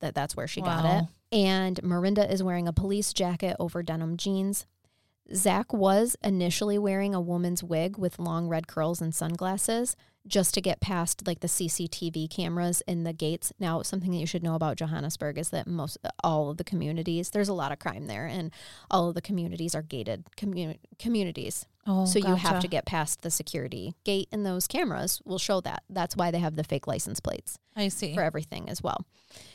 That 0.00 0.14
that's 0.14 0.36
where 0.36 0.46
she 0.46 0.60
got 0.60 0.84
it. 0.84 1.36
And 1.36 1.82
Marinda 1.82 2.30
is 2.30 2.42
wearing 2.42 2.68
a 2.68 2.72
police 2.72 3.12
jacket 3.12 3.56
over 3.58 3.82
denim 3.82 4.16
jeans. 4.16 4.66
Zach 5.34 5.72
was 5.72 6.16
initially 6.22 6.78
wearing 6.78 7.14
a 7.14 7.20
woman's 7.20 7.62
wig 7.62 7.98
with 7.98 8.18
long 8.18 8.48
red 8.48 8.66
curls 8.66 9.02
and 9.02 9.14
sunglasses 9.14 9.94
just 10.28 10.54
to 10.54 10.60
get 10.60 10.80
past 10.80 11.26
like 11.26 11.40
the 11.40 11.48
CCTV 11.48 12.30
cameras 12.30 12.82
in 12.86 13.04
the 13.04 13.12
gates. 13.12 13.52
Now, 13.58 13.82
something 13.82 14.10
that 14.12 14.18
you 14.18 14.26
should 14.26 14.42
know 14.42 14.54
about 14.54 14.76
Johannesburg 14.76 15.38
is 15.38 15.50
that 15.50 15.66
most 15.66 15.98
all 16.22 16.50
of 16.50 16.58
the 16.58 16.64
communities, 16.64 17.30
there's 17.30 17.48
a 17.48 17.54
lot 17.54 17.72
of 17.72 17.78
crime 17.78 18.06
there, 18.06 18.26
and 18.26 18.52
all 18.90 19.08
of 19.08 19.14
the 19.14 19.22
communities 19.22 19.74
are 19.74 19.82
gated 19.82 20.26
commu- 20.36 20.78
communities. 20.98 21.66
Oh, 21.86 22.04
so 22.04 22.18
you 22.18 22.34
have 22.34 22.60
to 22.60 22.68
get 22.68 22.84
past 22.84 23.22
the 23.22 23.30
security 23.30 23.94
gate, 24.04 24.28
and 24.30 24.44
those 24.44 24.66
cameras 24.66 25.22
will 25.24 25.38
show 25.38 25.62
that. 25.62 25.82
That's 25.88 26.14
why 26.14 26.30
they 26.30 26.38
have 26.38 26.54
the 26.54 26.64
fake 26.64 26.86
license 26.86 27.18
plates 27.18 27.58
I 27.74 27.88
see. 27.88 28.14
for 28.14 28.22
everything 28.22 28.68
as 28.68 28.82
well. 28.82 29.06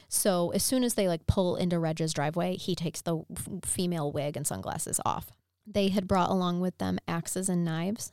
So 0.09 0.49
as 0.51 0.63
soon 0.63 0.83
as 0.83 0.95
they 0.95 1.07
like 1.07 1.27
pull 1.27 1.55
into 1.55 1.77
Reg's 1.77 2.13
driveway, 2.13 2.55
he 2.55 2.75
takes 2.75 3.01
the 3.01 3.17
f- 3.17 3.47
female 3.63 4.11
wig 4.11 4.35
and 4.35 4.47
sunglasses 4.47 4.99
off. 5.05 5.31
They 5.67 5.89
had 5.89 6.07
brought 6.07 6.29
along 6.31 6.59
with 6.59 6.77
them 6.79 6.97
axes 7.07 7.49
and 7.49 7.63
knives. 7.63 8.11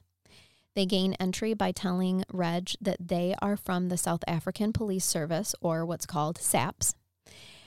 They 0.74 0.86
gain 0.86 1.14
entry 1.14 1.54
by 1.54 1.72
telling 1.72 2.24
Reg 2.32 2.70
that 2.80 3.08
they 3.08 3.34
are 3.42 3.56
from 3.56 3.88
the 3.88 3.96
South 3.96 4.22
African 4.26 4.72
Police 4.72 5.04
Service, 5.04 5.54
or 5.60 5.84
what's 5.84 6.06
called 6.06 6.38
SAPS, 6.38 6.94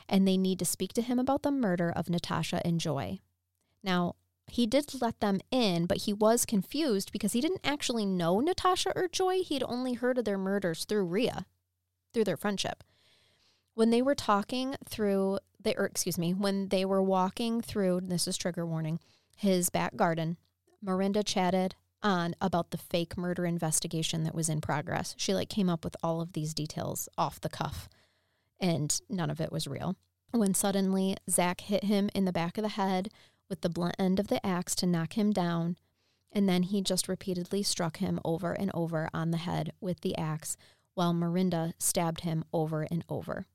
and 0.08 0.28
they 0.28 0.38
need 0.38 0.60
to 0.60 0.66
speak 0.66 0.94
to 0.94 1.02
him 1.02 1.20
about 1.20 1.44
the 1.44 1.52
murder 1.52 1.92
of 1.92 2.10
Natasha 2.10 2.66
and 2.66 2.80
Joy. 2.80 3.20
Now, 3.84 4.16
he 4.48 4.66
did 4.66 5.02
let 5.02 5.20
them 5.20 5.40
in, 5.52 5.86
but 5.86 6.00
he 6.00 6.14
was 6.14 6.46
confused 6.46 7.12
because 7.12 7.34
he 7.34 7.42
didn't 7.42 7.62
actually 7.64 8.06
know 8.06 8.40
Natasha 8.40 8.92
or 8.96 9.08
Joy. 9.08 9.42
He'd 9.42 9.64
only 9.64 9.94
heard 9.94 10.18
of 10.18 10.26
their 10.26 10.38
murders 10.38 10.86
through 10.86 11.06
Ria, 11.06 11.46
through 12.14 12.26
their 12.26 12.38
friendship. 12.38 12.84
When 13.74 13.90
they 13.90 14.02
were 14.02 14.16
talking 14.16 14.76
through 14.88 15.40
the, 15.62 15.78
or 15.78 15.86
excuse 15.86 16.18
me, 16.18 16.34
when 16.34 16.68
they 16.70 16.86
were 16.86 17.02
walking 17.02 17.62
through, 17.62 18.02
this 18.04 18.28
is 18.28 18.38
trigger 18.38 18.66
warning, 18.66 19.00
his 19.36 19.70
back 19.70 19.96
garden, 19.96 20.38
Marinda 20.82 21.24
chatted 21.24 21.76
on 22.04 22.36
about 22.42 22.72
the 22.72 22.78
fake 22.78 23.18
murder 23.18 23.46
investigation 23.46 24.24
that 24.24 24.36
was 24.36 24.50
in 24.50 24.62
progress. 24.62 25.16
She 25.18 25.34
like 25.34 25.50
came 25.50 25.70
up 25.70 25.84
with 25.84 25.96
all 26.04 26.22
of 26.22 26.34
these 26.34 26.54
details 26.54 27.10
off 27.18 27.42
the 27.42 27.50
cuff, 27.50 27.90
and 28.60 29.00
none 29.10 29.30
of 29.30 29.42
it 29.42 29.52
was 29.52 29.68
real. 29.68 29.96
When 30.32 30.54
suddenly 30.54 31.16
Zach 31.30 31.62
hit 31.62 31.86
him 31.86 32.10
in 32.14 32.26
the 32.26 32.34
back 32.34 32.58
of 32.58 32.64
the 32.64 32.70
head 32.70 33.10
with 33.50 33.62
the 33.62 33.70
blunt 33.70 33.96
end 33.98 34.20
of 34.20 34.28
the 34.28 34.46
axe 34.46 34.76
to 34.76 34.86
knock 34.86 35.18
him 35.18 35.32
down, 35.32 35.78
and 36.32 36.50
then 36.50 36.64
he 36.64 36.82
just 36.82 37.08
repeatedly 37.08 37.64
struck 37.64 37.98
him 37.98 38.20
over 38.26 38.54
and 38.54 38.72
over 38.74 39.10
on 39.14 39.32
the 39.32 39.38
head 39.38 39.72
with 39.80 40.02
the 40.02 40.18
axe 40.18 40.58
while 40.96 41.14
Marinda 41.14 41.74
stabbed 41.78 42.22
him 42.22 42.44
over 42.52 42.88
and 42.90 43.06
over. 43.10 43.46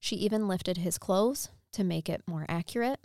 She 0.00 0.16
even 0.16 0.48
lifted 0.48 0.78
his 0.78 0.98
clothes 0.98 1.48
to 1.72 1.84
make 1.84 2.08
it 2.08 2.22
more 2.26 2.46
accurate. 2.48 3.00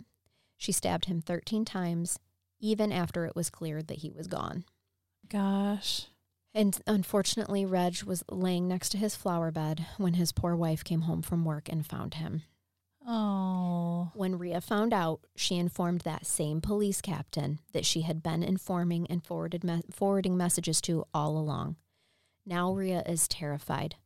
She 0.56 0.72
stabbed 0.72 1.06
him 1.06 1.20
13 1.20 1.64
times, 1.64 2.18
even 2.60 2.92
after 2.92 3.24
it 3.24 3.36
was 3.36 3.50
clear 3.50 3.82
that 3.82 3.98
he 3.98 4.10
was 4.10 4.26
gone. 4.26 4.64
Gosh. 5.28 6.06
And 6.54 6.80
unfortunately, 6.86 7.64
Reg 7.64 8.02
was 8.04 8.24
laying 8.30 8.66
next 8.66 8.88
to 8.90 8.98
his 8.98 9.14
flower 9.14 9.50
bed 9.50 9.86
when 9.96 10.14
his 10.14 10.32
poor 10.32 10.56
wife 10.56 10.82
came 10.82 11.02
home 11.02 11.22
from 11.22 11.44
work 11.44 11.68
and 11.68 11.86
found 11.86 12.14
him. 12.14 12.42
Oh. 13.06 14.10
When 14.14 14.38
Ria 14.38 14.60
found 14.60 14.92
out, 14.92 15.20
she 15.36 15.56
informed 15.56 16.02
that 16.02 16.26
same 16.26 16.60
police 16.60 17.00
captain 17.00 17.60
that 17.72 17.86
she 17.86 18.02
had 18.02 18.22
been 18.22 18.42
informing 18.42 19.06
and 19.08 19.24
forwarded 19.24 19.64
me- 19.64 19.82
forwarding 19.90 20.36
messages 20.36 20.80
to 20.82 21.04
all 21.14 21.38
along. 21.38 21.76
Now 22.44 22.72
Ria 22.72 23.02
is 23.06 23.28
terrified. 23.28 23.96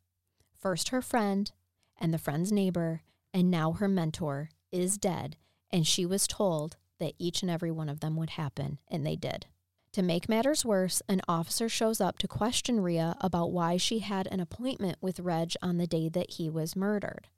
First, 0.56 0.90
her 0.90 1.02
friend 1.02 1.50
and 1.98 2.12
the 2.12 2.18
friend's 2.18 2.52
neighbor, 2.52 3.02
and 3.32 3.50
now 3.50 3.72
her 3.72 3.88
mentor 3.88 4.50
is 4.70 4.98
dead, 4.98 5.36
and 5.70 5.86
she 5.86 6.04
was 6.04 6.26
told 6.26 6.76
that 6.98 7.14
each 7.18 7.42
and 7.42 7.50
every 7.50 7.70
one 7.70 7.88
of 7.88 8.00
them 8.00 8.16
would 8.16 8.30
happen, 8.30 8.78
and 8.88 9.06
they 9.06 9.16
did. 9.16 9.46
To 9.92 10.02
make 10.02 10.28
matters 10.28 10.64
worse, 10.64 11.02
an 11.06 11.20
officer 11.28 11.68
shows 11.68 12.00
up 12.00 12.16
to 12.18 12.28
question 12.28 12.80
Ria 12.80 13.14
about 13.20 13.52
why 13.52 13.76
she 13.76 13.98
had 13.98 14.26
an 14.28 14.40
appointment 14.40 14.96
with 15.02 15.20
Reg 15.20 15.52
on 15.60 15.76
the 15.76 15.86
day 15.86 16.08
that 16.08 16.30
he 16.32 16.48
was 16.48 16.74
murdered. 16.74 17.28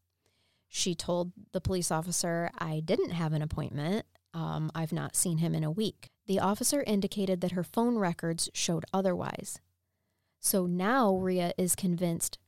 She 0.68 0.94
told 0.94 1.32
the 1.52 1.60
police 1.60 1.90
officer, 1.90 2.50
I 2.56 2.80
didn't 2.84 3.10
have 3.10 3.32
an 3.32 3.42
appointment. 3.42 4.06
Um, 4.32 4.70
I've 4.74 4.92
not 4.92 5.16
seen 5.16 5.38
him 5.38 5.54
in 5.54 5.64
a 5.64 5.70
week. 5.70 6.10
The 6.26 6.38
officer 6.38 6.84
indicated 6.86 7.40
that 7.40 7.52
her 7.52 7.64
phone 7.64 7.96
records 7.98 8.48
showed 8.54 8.84
otherwise. 8.92 9.60
So 10.40 10.66
now 10.66 11.16
Ria 11.16 11.52
is 11.58 11.74
convinced 11.74 12.38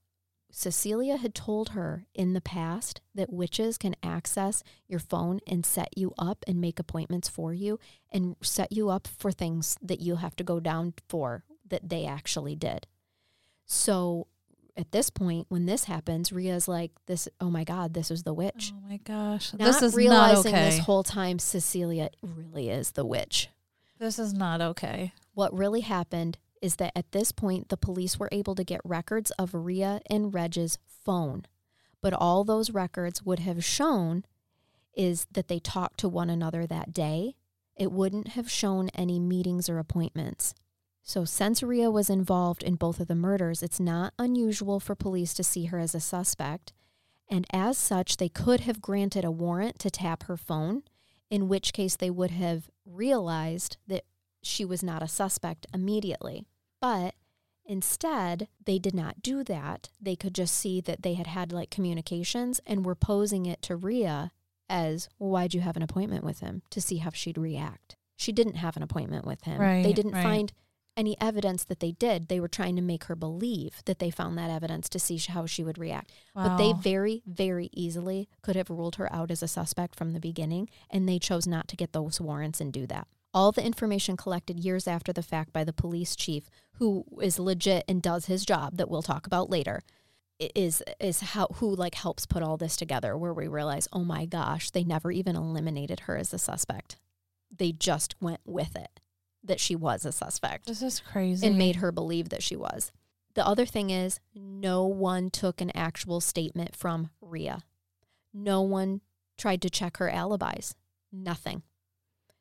Cecilia 0.59 1.19
had 1.19 1.35
told 1.35 1.71
her 1.71 2.07
in 2.15 2.33
the 2.33 2.41
past 2.41 3.03
that 3.15 3.31
witches 3.31 3.77
can 3.77 3.95
access 4.03 4.63
your 4.89 4.99
phone 4.99 5.39
and 5.47 5.67
set 5.67 5.99
you 5.99 6.15
up 6.17 6.47
and 6.49 6.59
make 6.59 6.79
appointments 6.79 7.29
for 7.29 7.53
you 7.53 7.79
and 8.11 8.37
set 8.41 8.73
you 8.73 8.89
up 8.89 9.07
for 9.07 9.31
things 9.31 9.77
that 9.83 10.01
you'll 10.01 10.17
have 10.17 10.35
to 10.37 10.43
go 10.43 10.59
down 10.59 10.95
for 11.11 11.45
that 11.69 11.91
they 11.91 12.07
actually 12.07 12.57
did. 12.57 12.87
So 13.67 14.29
at 14.79 14.93
this 14.93 15.11
point, 15.11 15.45
when 15.51 15.67
this 15.67 15.85
happens, 15.85 16.33
Ria's 16.33 16.67
like, 16.67 16.93
"This, 17.05 17.29
oh 17.39 17.51
my 17.51 17.65
God, 17.65 17.93
this 17.93 18.11
is 18.11 18.23
the 18.23 18.33
witch." 18.33 18.73
Oh 18.75 18.89
my 18.89 18.97
gosh. 18.97 19.53
Not 19.53 19.59
this 19.59 19.83
is 19.83 19.95
realizing 19.95 20.53
not 20.53 20.59
okay. 20.59 20.71
this 20.71 20.79
whole 20.87 21.03
time, 21.03 21.39
Cecilia 21.39 22.09
really 22.23 22.71
is 22.71 22.93
the 22.93 23.05
witch. 23.05 23.51
this 23.99 24.19
is 24.19 24.33
not 24.33 24.63
okay. 24.63 25.13
What 25.35 25.53
really 25.53 25.83
happened 25.83 26.39
is 26.63 26.77
that 26.77 26.93
at 26.97 27.13
this 27.13 27.33
point, 27.33 27.69
the 27.69 27.77
police 27.77 28.19
were 28.19 28.29
able 28.33 28.55
to 28.55 28.65
get 28.65 28.81
records 28.85 29.31
of 29.33 29.55
Ria 29.55 30.01
and 30.09 30.33
Reg's 30.33 30.79
phone. 30.87 31.45
But 32.01 32.13
all 32.13 32.45
those 32.45 32.71
records 32.71 33.23
would 33.23 33.41
have 33.41 33.65
shown 33.65 34.25
is 34.95 35.27
that 35.33 35.49
they 35.49 35.59
talked 35.59 36.01
to 36.01 36.09
one 36.09 36.31
another 36.31 36.67
that 36.67 36.93
day. 36.93 37.37
It 37.77 37.93
wouldn't 37.93 38.29
have 38.29 38.51
shown 38.51 38.89
any 38.95 39.21
meetings 39.21 39.69
or 39.69 39.79
appointments. 39.79 40.55
So, 41.03 41.25
since 41.25 41.63
Ria 41.63 41.91
was 41.91 42.11
involved 42.11 42.65
in 42.65 42.75
both 42.75 42.99
of 42.99 43.07
the 43.07 43.15
murders, 43.15 43.63
it's 43.63 43.79
not 43.79 44.13
unusual 44.19 44.81
for 44.81 44.97
police 44.97 45.35
to 45.35 45.45
see 45.45 45.67
her 45.67 45.79
as 45.79 45.95
a 45.95 46.01
suspect. 46.01 46.73
And 47.31 47.47
as 47.53 47.79
such, 47.79 48.17
they 48.17 48.29
could 48.29 48.61
have 48.61 48.81
granted 48.81 49.25
a 49.25 49.31
warrant 49.31 49.79
to 49.81 49.91
tap 49.91 50.25
her 50.25 50.37
phone, 50.37 50.83
in 51.31 51.49
which 51.49 51.73
case 51.73 51.95
they 51.95 52.11
would 52.11 52.33
have 52.33 52.71
realized 52.85 53.77
that 53.87 54.05
she 54.43 54.65
was 54.65 54.83
not 54.83 55.03
a 55.03 55.09
suspect 55.09 55.67
immediately. 55.73 56.47
But 56.81 57.15
instead, 57.65 58.49
they 58.65 58.79
did 58.79 58.95
not 58.95 59.23
do 59.23 59.43
that. 59.45 59.91
They 60.01 60.17
could 60.17 60.35
just 60.35 60.55
see 60.55 60.81
that 60.83 61.03
they 61.03 61.15
had 61.15 61.27
had 61.27 61.53
like 61.53 61.71
communications 61.71 62.61
and 62.67 62.85
were 62.85 62.95
posing 62.95 63.47
it 63.47 63.63
to 63.63 63.77
Ria 63.77 64.33
as, 64.69 65.09
well, 65.19 65.31
why'd 65.31 65.55
you 65.55 65.61
have 65.61 65.77
an 65.77 65.83
appointment 65.83 66.25
with 66.25 66.41
him 66.41 66.63
to 66.71 66.81
see 66.81 66.99
how 66.99 67.11
she'd 67.11 67.39
react? 67.39 67.97
She 68.17 68.33
didn't 68.33 68.57
have 68.57 68.77
an 68.77 68.83
appointment 68.83 69.27
with 69.27 69.43
him. 69.43 69.59
they 69.83 69.93
didn't 69.93 70.13
right. 70.13 70.23
find 70.23 70.53
any 70.97 71.17
evidence 71.21 71.65
that 71.65 71.81
they 71.81 71.93
did. 71.93 72.29
They 72.29 72.41
were 72.41 72.49
trying 72.49 72.75
to 72.77 72.83
make 72.83 73.05
her 73.05 73.15
believe 73.15 73.83
that 73.85 73.99
they 73.99 74.11
found 74.11 74.39
that 74.39 74.51
evidence 74.51 74.89
to 74.89 74.99
see 74.99 75.19
how 75.19 75.45
she 75.47 75.63
would 75.63 75.79
react. 75.79 76.11
But 76.35 76.57
they 76.57 76.73
very, 76.73 77.23
very 77.27 77.69
easily 77.73 78.29
could 78.43 78.57
have 78.57 78.71
ruled 78.71 78.97
her 78.97 79.13
out 79.13 79.31
as 79.31 79.43
a 79.43 79.49
suspect 79.49 79.95
from 79.95 80.13
the 80.13 80.21
beginning, 80.21 80.71
and 80.91 81.09
they 81.09 81.19
chose 81.19 81.47
not 81.47 81.69
to 81.69 81.77
get 81.77 81.93
those 81.93 82.21
warrants 82.21 82.61
and 82.61 82.73
do 82.73 82.87
that. 82.87 83.07
All 83.37 83.53
the 83.53 83.63
information 83.63 84.17
collected 84.17 84.59
years 84.59 84.89
after 84.89 85.13
the 85.13 85.23
fact 85.23 85.53
by 85.53 85.63
the 85.63 85.73
police 85.75 86.17
chief, 86.17 86.49
who 86.79 87.05
is 87.21 87.39
legit 87.39 87.85
and 87.87 88.01
does 88.01 88.25
his 88.25 88.47
job 88.47 88.79
that 88.79 88.89
we'll 88.89 89.03
talk 89.03 89.27
about 89.27 89.51
later, 89.51 89.83
is 90.39 90.83
is 90.99 91.21
how 91.21 91.49
who 91.57 91.75
like 91.75 91.97
helps 91.97 92.25
put 92.25 92.43
all 92.43 92.57
this 92.57 92.77
together 92.77 93.15
where 93.15 93.35
we 93.35 93.47
realize, 93.47 93.89
oh 93.93 94.05
my 94.05 94.25
gosh, 94.25 94.71
they 94.71 94.85
never 94.85 95.13
even 95.13 95.37
eliminated 95.37 96.01
her 96.01 96.17
as 96.17 96.33
a 96.33 96.39
suspect. 96.39 96.97
They 97.55 97.73
just 97.73 98.17
went 98.23 98.41
with 98.47 98.75
it 98.75 99.01
that 99.45 99.61
she 99.61 99.77
was 99.77 100.07
a 100.07 100.13
suspect 100.13 100.67
This 100.67 100.81
is 100.81 101.01
crazy. 101.01 101.47
and 101.47 101.59
made 101.59 101.77
her 101.77 101.93
believe 101.93 102.31
that 102.31 102.43
she 102.43 102.57
was. 102.57 102.91
The 103.35 103.47
other 103.47 103.67
thing 103.67 103.91
is, 103.91 104.19
no 104.35 104.87
one 104.87 105.29
took 105.29 105.61
an 105.61 105.71
actual 105.75 106.23
statement 106.23 106.75
from 106.75 107.11
Ria. 107.21 107.65
No 108.33 108.63
one 108.63 109.03
tried 109.37 109.61
to 109.61 109.69
check 109.69 109.99
her 109.99 110.09
alibis. 110.09 110.75
Nothing. 111.13 111.63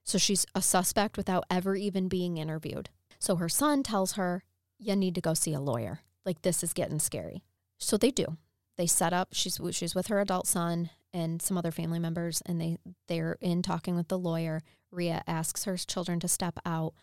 So 0.06 0.18
she's 0.18 0.46
a 0.54 0.62
suspect 0.62 1.18
without 1.18 1.46
ever 1.50 1.76
even 1.76 2.08
being 2.08 2.38
interviewed. 2.38 2.90
So 3.20 3.36
her 3.38 3.50
son 3.50 3.84
tells 3.84 4.14
her, 4.14 4.44
You 4.78 4.96
need 4.96 5.16
to 5.16 5.22
go 5.22 5.34
see 5.34 5.54
a 5.54 5.60
lawyer. 5.60 6.02
Like, 6.26 6.44
this 6.44 6.64
is 6.64 6.74
getting 6.74 7.00
scary. 7.00 7.44
So 7.80 7.98
they 7.98 8.12
do. 8.12 8.38
They 8.78 8.88
set 8.88 9.14
up, 9.14 9.30
she's, 9.32 9.60
she's 9.72 9.96
with 9.96 10.08
her 10.08 10.20
adult 10.20 10.48
son 10.48 10.90
and 11.14 11.42
some 11.42 11.58
other 11.58 11.72
family 11.72 12.00
members, 12.00 12.42
and 12.46 12.60
they, 12.60 12.78
they're 13.08 13.38
in 13.40 13.62
talking 13.62 13.96
with 13.96 14.10
the 14.10 14.18
lawyer. 14.18 14.62
Ria 14.92 15.24
asks 15.28 15.64
her 15.64 15.78
children 15.78 16.20
to 16.20 16.28
step 16.28 16.60
out. 16.66 16.94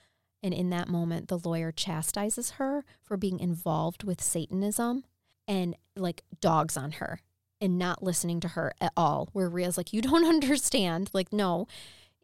And 0.42 0.52
in 0.52 0.70
that 0.70 0.88
moment, 0.88 1.28
the 1.28 1.38
lawyer 1.38 1.72
chastises 1.72 2.52
her 2.52 2.84
for 3.02 3.16
being 3.16 3.40
involved 3.40 4.04
with 4.04 4.20
Satanism 4.20 5.04
and 5.48 5.76
like 5.96 6.22
dogs 6.40 6.76
on 6.76 6.92
her 6.92 7.20
and 7.60 7.78
not 7.78 8.02
listening 8.02 8.40
to 8.40 8.48
her 8.48 8.72
at 8.80 8.92
all. 8.96 9.28
Where 9.32 9.48
Ria's 9.48 9.76
like, 9.76 9.92
You 9.92 10.02
don't 10.02 10.24
understand. 10.26 11.10
Like, 11.12 11.32
no, 11.32 11.66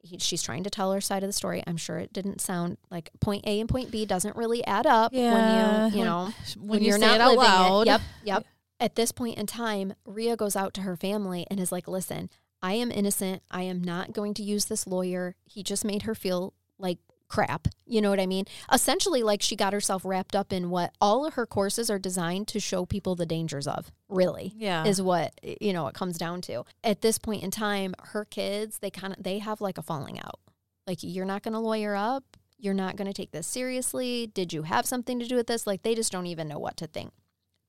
he, 0.01 0.19
she's 0.19 0.43
trying 0.43 0.65
to 0.65 0.71
tell 0.71 0.93
her 0.93 1.01
side 1.01 1.23
of 1.23 1.29
the 1.29 1.33
story. 1.33 1.63
I'm 1.67 1.77
sure 1.77 1.99
it 1.99 2.13
didn't 2.13 2.41
sound 2.41 2.79
like 2.91 3.11
point 3.21 3.45
A 3.47 3.61
and 3.61 3.69
point 3.69 3.91
B 3.91 4.05
doesn't 4.07 4.37
really 4.37 4.65
add 4.67 4.87
up 4.87 5.13
Yeah, 5.13 5.33
when 5.33 5.91
you, 5.93 5.93
you 5.93 5.99
when- 5.99 6.07
know, 6.07 6.31
when, 6.59 6.81
you 6.83 6.89
you're 6.89 6.99
say 6.99 7.07
not 7.07 7.21
it 7.21 7.25
living 7.25 7.39
loud. 7.39 7.87
Yep, 7.87 8.01
yep. 8.25 8.45
At 8.81 8.95
this 8.95 9.11
point 9.11 9.39
in 9.39 9.47
time, 9.47 9.95
Ria 10.05 10.37
goes 10.37 10.55
out 10.55 10.73
to 10.75 10.83
her 10.83 10.95
family 10.97 11.47
and 11.51 11.59
is 11.59 11.73
like, 11.73 11.89
listen, 11.89 12.31
I 12.63 12.75
am 12.75 12.93
innocent. 12.93 13.43
I 13.51 13.63
am 13.63 13.83
not 13.83 14.13
going 14.13 14.35
to 14.35 14.43
use 14.45 14.67
this 14.67 14.87
lawyer. 14.87 15.35
He 15.45 15.65
just 15.65 15.85
made 15.85 16.03
her 16.03 16.15
feel 16.15 16.55
like 16.79 16.99
crap. 17.29 17.69
You 17.87 18.01
know 18.01 18.11
what 18.11 18.21
I 18.21 18.27
mean? 18.27 18.45
Essentially, 18.73 19.23
like 19.23 19.43
she 19.43 19.55
got 19.57 19.73
herself 19.73 20.05
wrapped 20.05 20.35
up 20.35 20.53
in 20.53 20.71
what 20.71 20.95
all 21.01 21.27
of 21.27 21.35
her 21.35 21.47
courses 21.47 21.91
are 21.91 21.99
designed 21.99 22.49
to 22.49 22.61
show 22.61 22.87
people 22.87 23.15
the 23.15 23.27
dangers 23.27 23.67
of, 23.67 23.93
really 24.09 24.53
Yeah. 24.57 24.85
is 24.85 25.01
what 25.03 25.39
you 25.61 25.73
know 25.73 25.87
it 25.89 25.95
comes 25.95 26.17
down 26.19 26.41
to 26.43 26.65
at 26.83 27.03
this 27.03 27.19
point 27.19 27.43
in 27.43 27.51
time 27.51 27.95
her 27.99 28.25
kids 28.25 28.79
they 28.79 28.91
kind 28.91 29.13
of 29.15 29.23
they 29.23 29.39
have 29.39 29.61
like 29.61 29.77
a 29.79 29.83
falling 29.83 30.19
out 30.19 30.41
like 30.87 30.99
you're 31.03 31.27
not 31.27 31.43
going 31.43 31.53
to 31.53 31.59
lawyer 31.61 31.95
up 31.95 32.25
you're 32.59 32.73
not 32.75 32.97
going 32.97 33.07
to 33.07 33.13
take 33.13 33.31
this 33.33 33.47
seriously 33.47 34.27
did 34.33 34.53
you 34.53 34.63
have 34.63 34.87
something 34.87 35.19
to 35.19 35.27
do 35.27 35.37
with 35.37 35.47
this 35.47 35.67
like 35.67 35.83
they 35.83 35.95
just 35.95 36.11
don't 36.11 36.27
even 36.27 36.49
know 36.49 36.59
what 36.59 36.77
to 36.79 36.87
think 36.87 37.11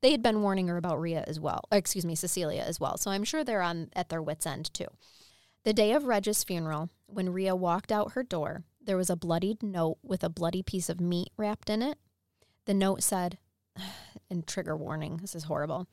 they 0.02 0.12
had 0.12 0.22
been 0.24 0.42
warning 0.42 0.70
her 0.70 0.78
about 0.78 1.00
Ria 1.02 1.24
as 1.28 1.40
well 1.40 1.62
excuse 1.72 2.06
me 2.06 2.16
Cecilia 2.16 2.62
as 2.66 2.80
well 2.80 2.98
so 2.98 3.12
I'm 3.12 3.26
sure 3.26 3.44
they're 3.44 3.62
on 3.62 3.90
at 3.94 4.08
their 4.10 4.22
wits 4.22 4.46
end 4.46 4.74
too 4.74 4.88
the 5.66 5.74
day 5.74 5.92
of 5.92 6.06
Reg's 6.06 6.44
funeral 6.46 6.90
when 7.08 7.34
Ria 7.34 7.56
walked 7.56 7.92
out 7.92 8.14
her 8.14 8.24
door 8.24 8.64
there 8.82 8.98
was 8.98 9.10
a 9.10 9.16
bloodied 9.16 9.62
note 9.62 9.98
with 10.04 10.24
a 10.24 10.30
bloody 10.30 10.64
piece 10.64 10.90
of 10.90 11.02
meat 11.02 11.30
wrapped 11.38 11.70
in 11.70 11.82
it 11.82 11.98
the 12.66 12.74
note 12.74 13.04
said 13.04 13.38
and 14.30 14.48
trigger 14.48 14.76
warning 14.76 15.18
this 15.18 15.36
is 15.36 15.46
horrible 15.46 15.88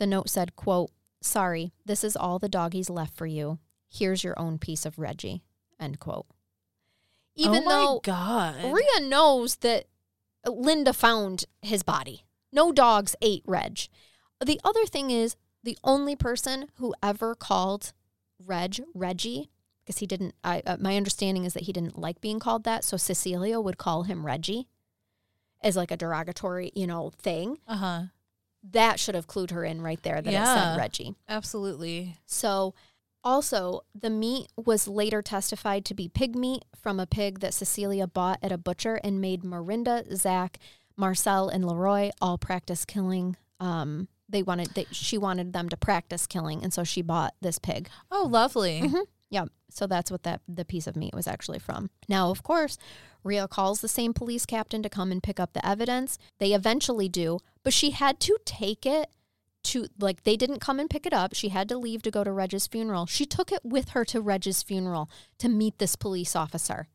the 0.00 0.06
note 0.06 0.30
said, 0.30 0.56
quote, 0.56 0.90
sorry, 1.20 1.72
this 1.84 2.02
is 2.02 2.16
all 2.16 2.38
the 2.38 2.48
doggies 2.48 2.88
left 2.88 3.14
for 3.14 3.26
you. 3.26 3.58
Here's 3.86 4.24
your 4.24 4.36
own 4.38 4.58
piece 4.58 4.86
of 4.86 4.98
Reggie, 4.98 5.42
end 5.78 6.00
quote. 6.00 6.26
Even 7.36 7.62
oh 7.62 7.64
my 7.64 7.70
though 7.70 8.00
God. 8.02 8.64
Ria 8.64 9.06
knows 9.06 9.56
that 9.56 9.84
Linda 10.46 10.94
found 10.94 11.44
his 11.60 11.82
body. 11.82 12.24
No 12.50 12.72
dogs 12.72 13.14
ate 13.20 13.42
Reg. 13.46 13.88
The 14.42 14.58
other 14.64 14.86
thing 14.86 15.10
is 15.10 15.36
the 15.62 15.76
only 15.84 16.16
person 16.16 16.70
who 16.76 16.94
ever 17.02 17.34
called 17.34 17.92
Reg 18.42 18.80
Reggie, 18.94 19.50
because 19.90 19.98
he 19.98 20.06
didn't, 20.06 20.34
I, 20.44 20.62
uh, 20.64 20.76
my 20.78 20.96
understanding 20.96 21.44
is 21.44 21.54
that 21.54 21.64
he 21.64 21.72
didn't 21.72 21.98
like 21.98 22.20
being 22.20 22.38
called 22.38 22.62
that. 22.64 22.84
So 22.84 22.96
Cecilia 22.96 23.58
would 23.60 23.76
call 23.76 24.04
him 24.04 24.24
Reggie 24.24 24.68
as 25.62 25.76
like 25.76 25.90
a 25.90 25.96
derogatory, 25.96 26.70
you 26.76 26.86
know, 26.86 27.10
thing. 27.18 27.58
Uh 27.66 27.76
huh. 27.76 28.02
That 28.62 29.00
should 29.00 29.16
have 29.16 29.26
clued 29.26 29.50
her 29.50 29.64
in 29.64 29.82
right 29.82 30.00
there 30.04 30.22
that 30.22 30.30
it 30.30 30.32
Yeah. 30.32 30.74
said 30.74 30.78
Reggie. 30.78 31.14
Absolutely. 31.28 32.16
So, 32.26 32.74
also, 33.24 33.80
the 33.94 34.08
meat 34.10 34.46
was 34.56 34.86
later 34.88 35.20
testified 35.22 35.84
to 35.86 35.94
be 35.94 36.08
pig 36.08 36.34
meat 36.36 36.64
from 36.80 36.98
a 37.00 37.06
pig 37.06 37.40
that 37.40 37.52
Cecilia 37.52 38.06
bought 38.06 38.38
at 38.42 38.52
a 38.52 38.56
butcher 38.56 38.98
and 39.04 39.20
made 39.20 39.42
Marinda, 39.42 40.04
Zach, 40.16 40.58
Marcel, 40.96 41.48
and 41.50 41.64
Leroy 41.66 42.10
all 42.22 42.38
practice 42.38 42.84
killing. 42.86 43.36
Um, 43.58 44.08
they 44.28 44.42
wanted 44.42 44.68
that 44.68 44.94
she 44.94 45.18
wanted 45.18 45.52
them 45.52 45.68
to 45.68 45.76
practice 45.76 46.26
killing, 46.26 46.62
and 46.62 46.72
so 46.72 46.82
she 46.84 47.02
bought 47.02 47.34
this 47.42 47.58
pig. 47.58 47.90
Oh, 48.10 48.26
lovely. 48.30 48.80
Mhm. 48.82 49.04
Yeah, 49.30 49.44
so 49.70 49.86
that's 49.86 50.10
what 50.10 50.24
that 50.24 50.40
the 50.48 50.64
piece 50.64 50.86
of 50.88 50.96
meat 50.96 51.14
was 51.14 51.26
actually 51.28 51.60
from. 51.60 51.90
Now, 52.08 52.30
of 52.30 52.42
course, 52.42 52.76
Ria 53.22 53.46
calls 53.46 53.80
the 53.80 53.88
same 53.88 54.12
police 54.12 54.44
captain 54.44 54.82
to 54.82 54.88
come 54.88 55.12
and 55.12 55.22
pick 55.22 55.38
up 55.38 55.52
the 55.52 55.64
evidence. 55.66 56.18
They 56.38 56.52
eventually 56.52 57.08
do, 57.08 57.38
but 57.62 57.72
she 57.72 57.90
had 57.90 58.18
to 58.20 58.36
take 58.44 58.84
it 58.84 59.08
to 59.62 59.86
like 60.00 60.24
they 60.24 60.36
didn't 60.36 60.60
come 60.60 60.80
and 60.80 60.90
pick 60.90 61.06
it 61.06 61.12
up. 61.12 61.34
She 61.34 61.50
had 61.50 61.68
to 61.68 61.76
leave 61.78 62.02
to 62.02 62.10
go 62.10 62.24
to 62.24 62.32
Reg's 62.32 62.66
funeral. 62.66 63.06
She 63.06 63.24
took 63.26 63.52
it 63.52 63.60
with 63.62 63.90
her 63.90 64.04
to 64.06 64.20
Reg's 64.20 64.62
funeral 64.62 65.08
to 65.38 65.48
meet 65.48 65.78
this 65.78 65.94
police 65.96 66.34
officer 66.34 66.88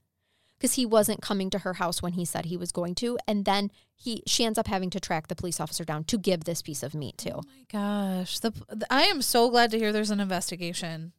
because 0.57 0.73
he 0.73 0.85
wasn't 0.85 1.21
coming 1.21 1.49
to 1.51 1.59
her 1.59 1.75
house 1.75 2.01
when 2.01 2.13
he 2.13 2.25
said 2.25 2.45
he 2.45 2.57
was 2.57 2.71
going 2.71 2.95
to, 2.95 3.17
and 3.27 3.45
then 3.45 3.71
he 3.95 4.23
she 4.25 4.43
ends 4.43 4.57
up 4.57 4.67
having 4.67 4.89
to 4.89 4.99
track 4.99 5.27
the 5.27 5.35
police 5.35 5.59
officer 5.61 5.85
down 5.85 6.03
to 6.05 6.17
give 6.17 6.43
this 6.43 6.61
piece 6.61 6.81
of 6.83 6.95
meat 6.95 7.17
to. 7.19 7.35
Oh 7.35 7.41
my 7.45 7.65
gosh. 7.71 8.39
The, 8.39 8.51
the- 8.67 8.87
I 8.91 9.03
am 9.03 9.21
so 9.21 9.49
glad 9.49 9.71
to 9.71 9.77
hear 9.77 9.93
there's 9.93 10.09
an 10.11 10.19
investigation. 10.19 11.13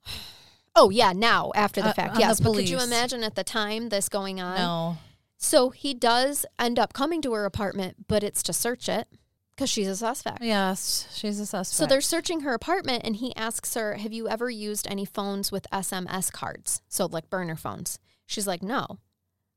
Oh 0.77 0.91
yeah, 0.91 1.13
now 1.13 1.51
after 1.55 1.81
the 1.81 1.89
Uh, 1.89 1.93
fact, 1.95 2.15
on 2.15 2.21
yes. 2.21 2.39
the 2.39 2.45
But 2.45 2.55
could 2.55 2.69
you 2.69 2.77
police. 2.77 2.87
imagine 2.93 3.25
at 3.25 3.35
the 3.35 3.45
time 3.45 3.89
this 3.89 4.09
going 4.09 4.41
on? 4.41 4.57
No. 4.59 4.99
So 5.39 5.71
he 5.71 5.95
does 5.95 6.45
end 6.59 6.79
up 6.79 6.93
coming 6.93 7.21
to 7.23 7.33
her 7.33 7.45
apartment, 7.45 8.07
but 8.09 8.23
it's 8.23 8.43
to 8.45 8.53
search 8.53 8.89
it 8.89 9.09
because 9.55 9.71
she's 9.71 9.89
a 9.89 9.97
suspect. 9.97 10.43
Yes, 10.43 11.09
she's 11.15 11.41
a 11.41 11.47
suspect. 11.47 11.77
So 11.77 11.87
they're 11.87 12.01
searching 12.01 12.41
her 12.41 12.53
apartment, 12.55 13.03
and 13.05 13.17
he 13.17 13.35
asks 13.37 13.75
her, 13.75 13.95
Have 13.95 14.13
you 14.13 14.29
ever 14.29 14.51
used 14.51 14.87
any 14.91 15.05
phones 15.05 15.51
with 15.51 15.67
SMS 15.73 16.31
cards? 16.31 16.83
So, 16.89 17.07
like 17.07 17.31
burner 17.31 17.57
phones. 17.57 17.99
She's 18.27 18.47
like, 18.47 18.63
No. 18.63 18.99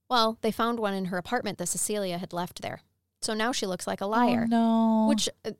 Well, 0.09 0.37
they 0.41 0.51
found 0.51 0.79
one 0.79 0.93
in 0.93 1.05
her 1.05 1.17
apartment 1.17 1.57
that 1.59 1.67
Cecilia 1.67 2.17
had 2.17 2.33
left 2.33 2.61
there. 2.61 2.81
So 3.21 3.33
now 3.33 3.51
she 3.51 3.65
looks 3.67 3.85
like 3.85 4.01
a 4.01 4.05
liar. 4.07 4.43
Oh, 4.45 4.47
no. 4.47 5.05
Which 5.09 5.29
uh, 5.45 5.51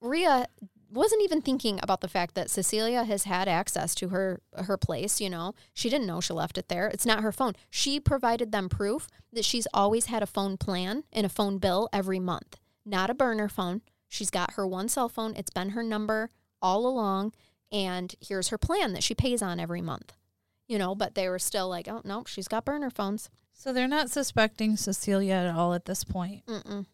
Ria 0.00 0.46
wasn't 0.90 1.22
even 1.22 1.40
thinking 1.40 1.78
about 1.82 2.00
the 2.00 2.08
fact 2.08 2.34
that 2.34 2.50
Cecilia 2.50 3.04
has 3.04 3.24
had 3.24 3.48
access 3.48 3.94
to 3.96 4.08
her 4.08 4.40
her 4.54 4.76
place, 4.76 5.20
you 5.20 5.30
know. 5.30 5.54
She 5.74 5.90
didn't 5.90 6.06
know 6.06 6.20
she 6.20 6.32
left 6.32 6.58
it 6.58 6.68
there. 6.68 6.88
It's 6.88 7.06
not 7.06 7.22
her 7.22 7.32
phone. 7.32 7.54
She 7.70 8.00
provided 8.00 8.52
them 8.52 8.68
proof 8.68 9.08
that 9.32 9.44
she's 9.44 9.66
always 9.74 10.06
had 10.06 10.22
a 10.22 10.26
phone 10.26 10.56
plan 10.56 11.04
and 11.12 11.26
a 11.26 11.30
phone 11.30 11.58
bill 11.58 11.88
every 11.92 12.20
month. 12.20 12.58
Not 12.84 13.10
a 13.10 13.14
burner 13.14 13.48
phone. 13.48 13.82
She's 14.08 14.30
got 14.30 14.54
her 14.54 14.66
one 14.66 14.88
cell 14.88 15.08
phone. 15.08 15.34
It's 15.36 15.50
been 15.50 15.70
her 15.70 15.82
number 15.82 16.30
all 16.62 16.86
along 16.86 17.34
and 17.70 18.14
here's 18.20 18.48
her 18.48 18.58
plan 18.58 18.92
that 18.94 19.02
she 19.02 19.14
pays 19.14 19.42
on 19.42 19.60
every 19.60 19.82
month. 19.82 20.14
You 20.66 20.78
know, 20.78 20.94
but 20.94 21.14
they 21.14 21.28
were 21.28 21.38
still 21.38 21.68
like, 21.68 21.88
"Oh, 21.88 22.02
no, 22.04 22.24
she's 22.26 22.48
got 22.48 22.64
burner 22.64 22.90
phones." 22.90 23.30
so 23.58 23.72
they're 23.72 23.88
not 23.88 24.08
suspecting 24.08 24.76
Cecilia 24.76 25.34
at 25.34 25.54
all 25.54 25.74
at 25.74 25.86
this 25.86 26.04
point. 26.04 26.46
Mm-mm. 26.46 26.86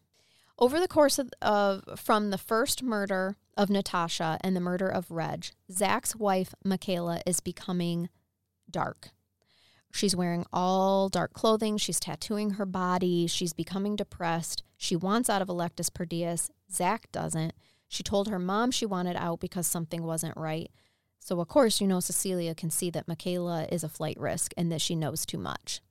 Over 0.57 0.79
the 0.79 0.87
course 0.87 1.19
of, 1.19 1.29
of 1.41 1.83
from 1.95 2.31
the 2.31 2.39
first 2.39 2.81
murder 2.81 3.37
of 3.57 3.69
Natasha 3.69 4.37
and 4.41 4.55
the 4.55 4.61
murder 4.61 4.87
of 4.87 5.11
Reg, 5.11 5.47
Zach's 5.71 6.15
wife 6.15 6.53
Michaela 6.63 7.21
is 7.25 7.39
becoming 7.39 8.09
dark. 8.69 9.09
She's 9.91 10.15
wearing 10.15 10.45
all 10.51 11.07
dark 11.07 11.33
clothing. 11.33 11.77
She's 11.77 12.01
tattooing 12.01 12.51
her 12.51 12.65
body. 12.65 13.27
She's 13.27 13.53
becoming 13.53 13.95
depressed. 13.95 14.61
She 14.75 14.95
wants 14.95 15.29
out 15.29 15.41
of 15.41 15.47
Electus 15.47 15.89
per 15.93 16.03
Deus. 16.03 16.49
Zach 16.69 17.09
doesn't. 17.13 17.53
She 17.87 18.03
told 18.03 18.27
her 18.27 18.39
mom 18.39 18.71
she 18.71 18.85
wanted 18.85 19.15
out 19.15 19.39
because 19.39 19.67
something 19.67 20.03
wasn't 20.03 20.35
right. 20.35 20.69
So, 21.19 21.39
of 21.39 21.47
course, 21.47 21.79
you 21.79 21.87
know, 21.87 22.01
Cecilia 22.01 22.53
can 22.53 22.69
see 22.69 22.89
that 22.89 23.07
Michaela 23.07 23.67
is 23.71 23.85
a 23.85 23.89
flight 23.89 24.19
risk 24.19 24.53
and 24.57 24.69
that 24.71 24.81
she 24.81 24.95
knows 24.95 25.25
too 25.25 25.37
much. 25.37 25.81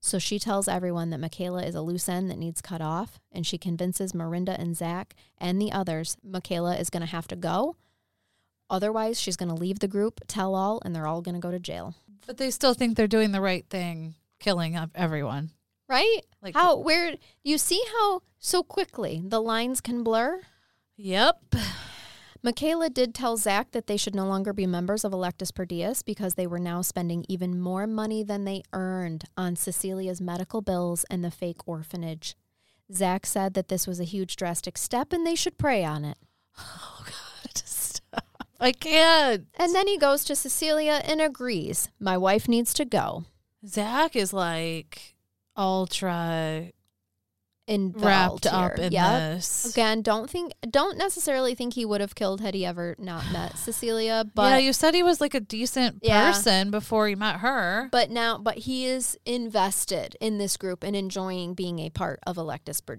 So 0.00 0.18
she 0.18 0.38
tells 0.38 0.66
everyone 0.66 1.10
that 1.10 1.20
Michaela 1.20 1.62
is 1.62 1.74
a 1.74 1.82
loose 1.82 2.08
end 2.08 2.30
that 2.30 2.38
needs 2.38 2.62
cut 2.62 2.80
off, 2.80 3.20
and 3.30 3.46
she 3.46 3.58
convinces 3.58 4.12
Marinda 4.14 4.58
and 4.58 4.74
Zach 4.74 5.14
and 5.38 5.60
the 5.60 5.70
others 5.70 6.16
Michaela 6.24 6.76
is 6.76 6.88
going 6.88 7.02
to 7.02 7.06
have 7.06 7.28
to 7.28 7.36
go. 7.36 7.76
Otherwise, 8.70 9.20
she's 9.20 9.36
going 9.36 9.48
to 9.50 9.54
leave 9.54 9.80
the 9.80 9.88
group, 9.88 10.20
tell 10.26 10.54
all, 10.54 10.80
and 10.84 10.94
they're 10.94 11.06
all 11.06 11.20
going 11.20 11.34
to 11.34 11.40
go 11.40 11.50
to 11.50 11.58
jail. 11.58 11.94
But 12.26 12.38
they 12.38 12.50
still 12.50 12.72
think 12.72 12.96
they're 12.96 13.06
doing 13.06 13.32
the 13.32 13.40
right 13.40 13.66
thing, 13.68 14.14
killing 14.38 14.76
up 14.76 14.90
everyone. 14.94 15.50
Right? 15.88 16.20
Like 16.40 16.54
How, 16.54 16.76
where, 16.78 17.16
you 17.42 17.58
see 17.58 17.82
how 17.92 18.22
so 18.38 18.62
quickly 18.62 19.22
the 19.24 19.40
lines 19.40 19.80
can 19.80 20.02
blur? 20.02 20.40
Yep. 20.96 21.56
Michaela 22.42 22.88
did 22.88 23.14
tell 23.14 23.36
Zach 23.36 23.72
that 23.72 23.86
they 23.86 23.98
should 23.98 24.14
no 24.14 24.26
longer 24.26 24.54
be 24.54 24.66
members 24.66 25.04
of 25.04 25.12
Electus 25.12 25.54
per 25.54 25.66
Deus 25.66 26.02
because 26.02 26.34
they 26.34 26.46
were 26.46 26.58
now 26.58 26.80
spending 26.80 27.26
even 27.28 27.60
more 27.60 27.86
money 27.86 28.22
than 28.22 28.44
they 28.44 28.62
earned 28.72 29.24
on 29.36 29.56
Cecilia's 29.56 30.22
medical 30.22 30.62
bills 30.62 31.04
and 31.10 31.22
the 31.22 31.30
fake 31.30 31.68
orphanage. 31.68 32.36
Zach 32.92 33.26
said 33.26 33.52
that 33.54 33.68
this 33.68 33.86
was 33.86 34.00
a 34.00 34.04
huge 34.04 34.36
drastic 34.36 34.78
step 34.78 35.12
and 35.12 35.26
they 35.26 35.34
should 35.34 35.58
pray 35.58 35.84
on 35.84 36.04
it. 36.04 36.16
Oh 36.58 37.04
God, 37.04 37.52
stop! 37.64 38.24
I 38.58 38.72
can't. 38.72 39.46
And 39.58 39.74
then 39.74 39.86
he 39.86 39.98
goes 39.98 40.24
to 40.24 40.34
Cecilia 40.34 41.02
and 41.04 41.20
agrees. 41.20 41.90
My 42.00 42.16
wife 42.16 42.48
needs 42.48 42.72
to 42.74 42.86
go. 42.86 43.24
Zach 43.66 44.16
is 44.16 44.32
like 44.32 45.14
ultra 45.56 46.70
Wrapped 47.70 48.46
up 48.46 48.78
in 48.78 48.92
Yep. 48.92 49.18
this. 49.36 49.64
Again, 49.72 50.02
don't 50.02 50.28
think, 50.28 50.52
don't 50.68 50.98
necessarily 50.98 51.54
think 51.54 51.74
he 51.74 51.84
would 51.84 52.00
have 52.00 52.14
killed 52.14 52.40
had 52.40 52.54
he 52.54 52.66
ever 52.66 52.96
not 52.98 53.24
met 53.32 53.56
Cecilia, 53.64 54.24
but 54.34 54.50
yeah, 54.50 54.58
you 54.58 54.72
said 54.72 54.94
he 54.94 55.02
was 55.04 55.20
like 55.20 55.34
a 55.34 55.40
decent 55.40 55.98
Yeah. 56.02 56.30
person 56.32 56.70
before 56.70 57.06
he 57.08 57.14
met 57.14 57.36
her. 57.36 57.88
But 57.92 58.10
now, 58.10 58.38
but 58.38 58.58
he 58.58 58.86
is 58.86 59.16
invested 59.24 60.16
in 60.20 60.38
this 60.38 60.56
group 60.56 60.82
and 60.82 60.96
enjoying 60.96 61.54
being 61.54 61.78
a 61.78 61.90
part 61.90 62.18
of 62.26 62.36
Electus 62.36 62.80
per 62.84 62.98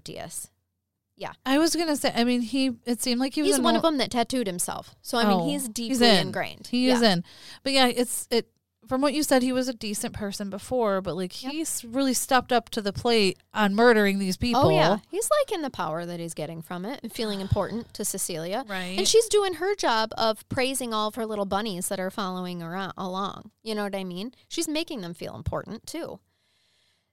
Yeah, 1.16 1.32
I 1.44 1.58
was 1.58 1.76
gonna 1.76 1.96
say, 1.96 2.10
I 2.14 2.24
mean, 2.24 2.40
he. 2.40 2.72
It 2.86 3.02
seemed 3.02 3.20
like 3.20 3.34
he 3.34 3.42
was 3.42 3.52
He's 3.52 3.60
one 3.60 3.76
of 3.76 3.82
them 3.82 3.98
that 3.98 4.10
tattooed 4.10 4.46
himself. 4.46 4.94
So 5.02 5.18
I 5.18 5.24
mean, 5.24 5.32
Oh, 5.32 5.44
he's 5.48 5.62
he's 5.62 5.68
deeply 5.68 6.08
in. 6.08 6.26
ingrained. 6.28 6.68
He 6.68 6.88
yeah. 6.88 6.94
is 6.94 7.02
in, 7.02 7.24
but 7.62 7.72
yeah, 7.74 7.86
it's 7.86 8.26
it. 8.30 8.48
From 8.88 9.00
what 9.00 9.14
you 9.14 9.22
said, 9.22 9.42
he 9.42 9.52
was 9.52 9.68
a 9.68 9.72
decent 9.74 10.12
person 10.12 10.50
before, 10.50 11.00
but 11.00 11.14
like 11.14 11.40
Yep. 11.42 11.52
he's 11.52 11.84
really 11.84 12.14
stepped 12.14 12.52
up 12.52 12.68
to 12.70 12.82
the 12.82 12.92
plate 12.92 13.38
on 13.54 13.74
murdering 13.74 14.18
these 14.18 14.36
oh, 14.36 14.40
people. 14.40 14.66
Oh 14.66 14.70
yeah, 14.70 14.98
he's 15.08 15.28
liking 15.40 15.62
the 15.62 15.70
power 15.70 16.04
that 16.04 16.18
he's 16.18 16.34
getting 16.34 16.62
from 16.62 16.84
it 16.84 16.98
and 17.02 17.12
feeling 17.12 17.40
important 17.40 17.94
to 17.94 18.04
Cecilia. 18.04 18.64
right. 18.68 18.98
And 18.98 19.06
she's 19.06 19.28
doing 19.28 19.54
her 19.54 19.74
job 19.76 20.10
of 20.18 20.46
praising 20.48 20.92
all 20.92 21.08
of 21.08 21.14
her 21.14 21.24
little 21.24 21.46
bunnies 21.46 21.88
that 21.88 22.00
are 22.00 22.10
following 22.10 22.60
her 22.60 22.92
along. 22.96 23.52
You 23.62 23.74
know 23.76 23.84
what 23.84 23.94
I 23.94 24.02
mean? 24.04 24.32
She's 24.48 24.68
making 24.68 25.00
them 25.02 25.14
feel 25.14 25.36
important 25.36 25.86
too. 25.86 26.18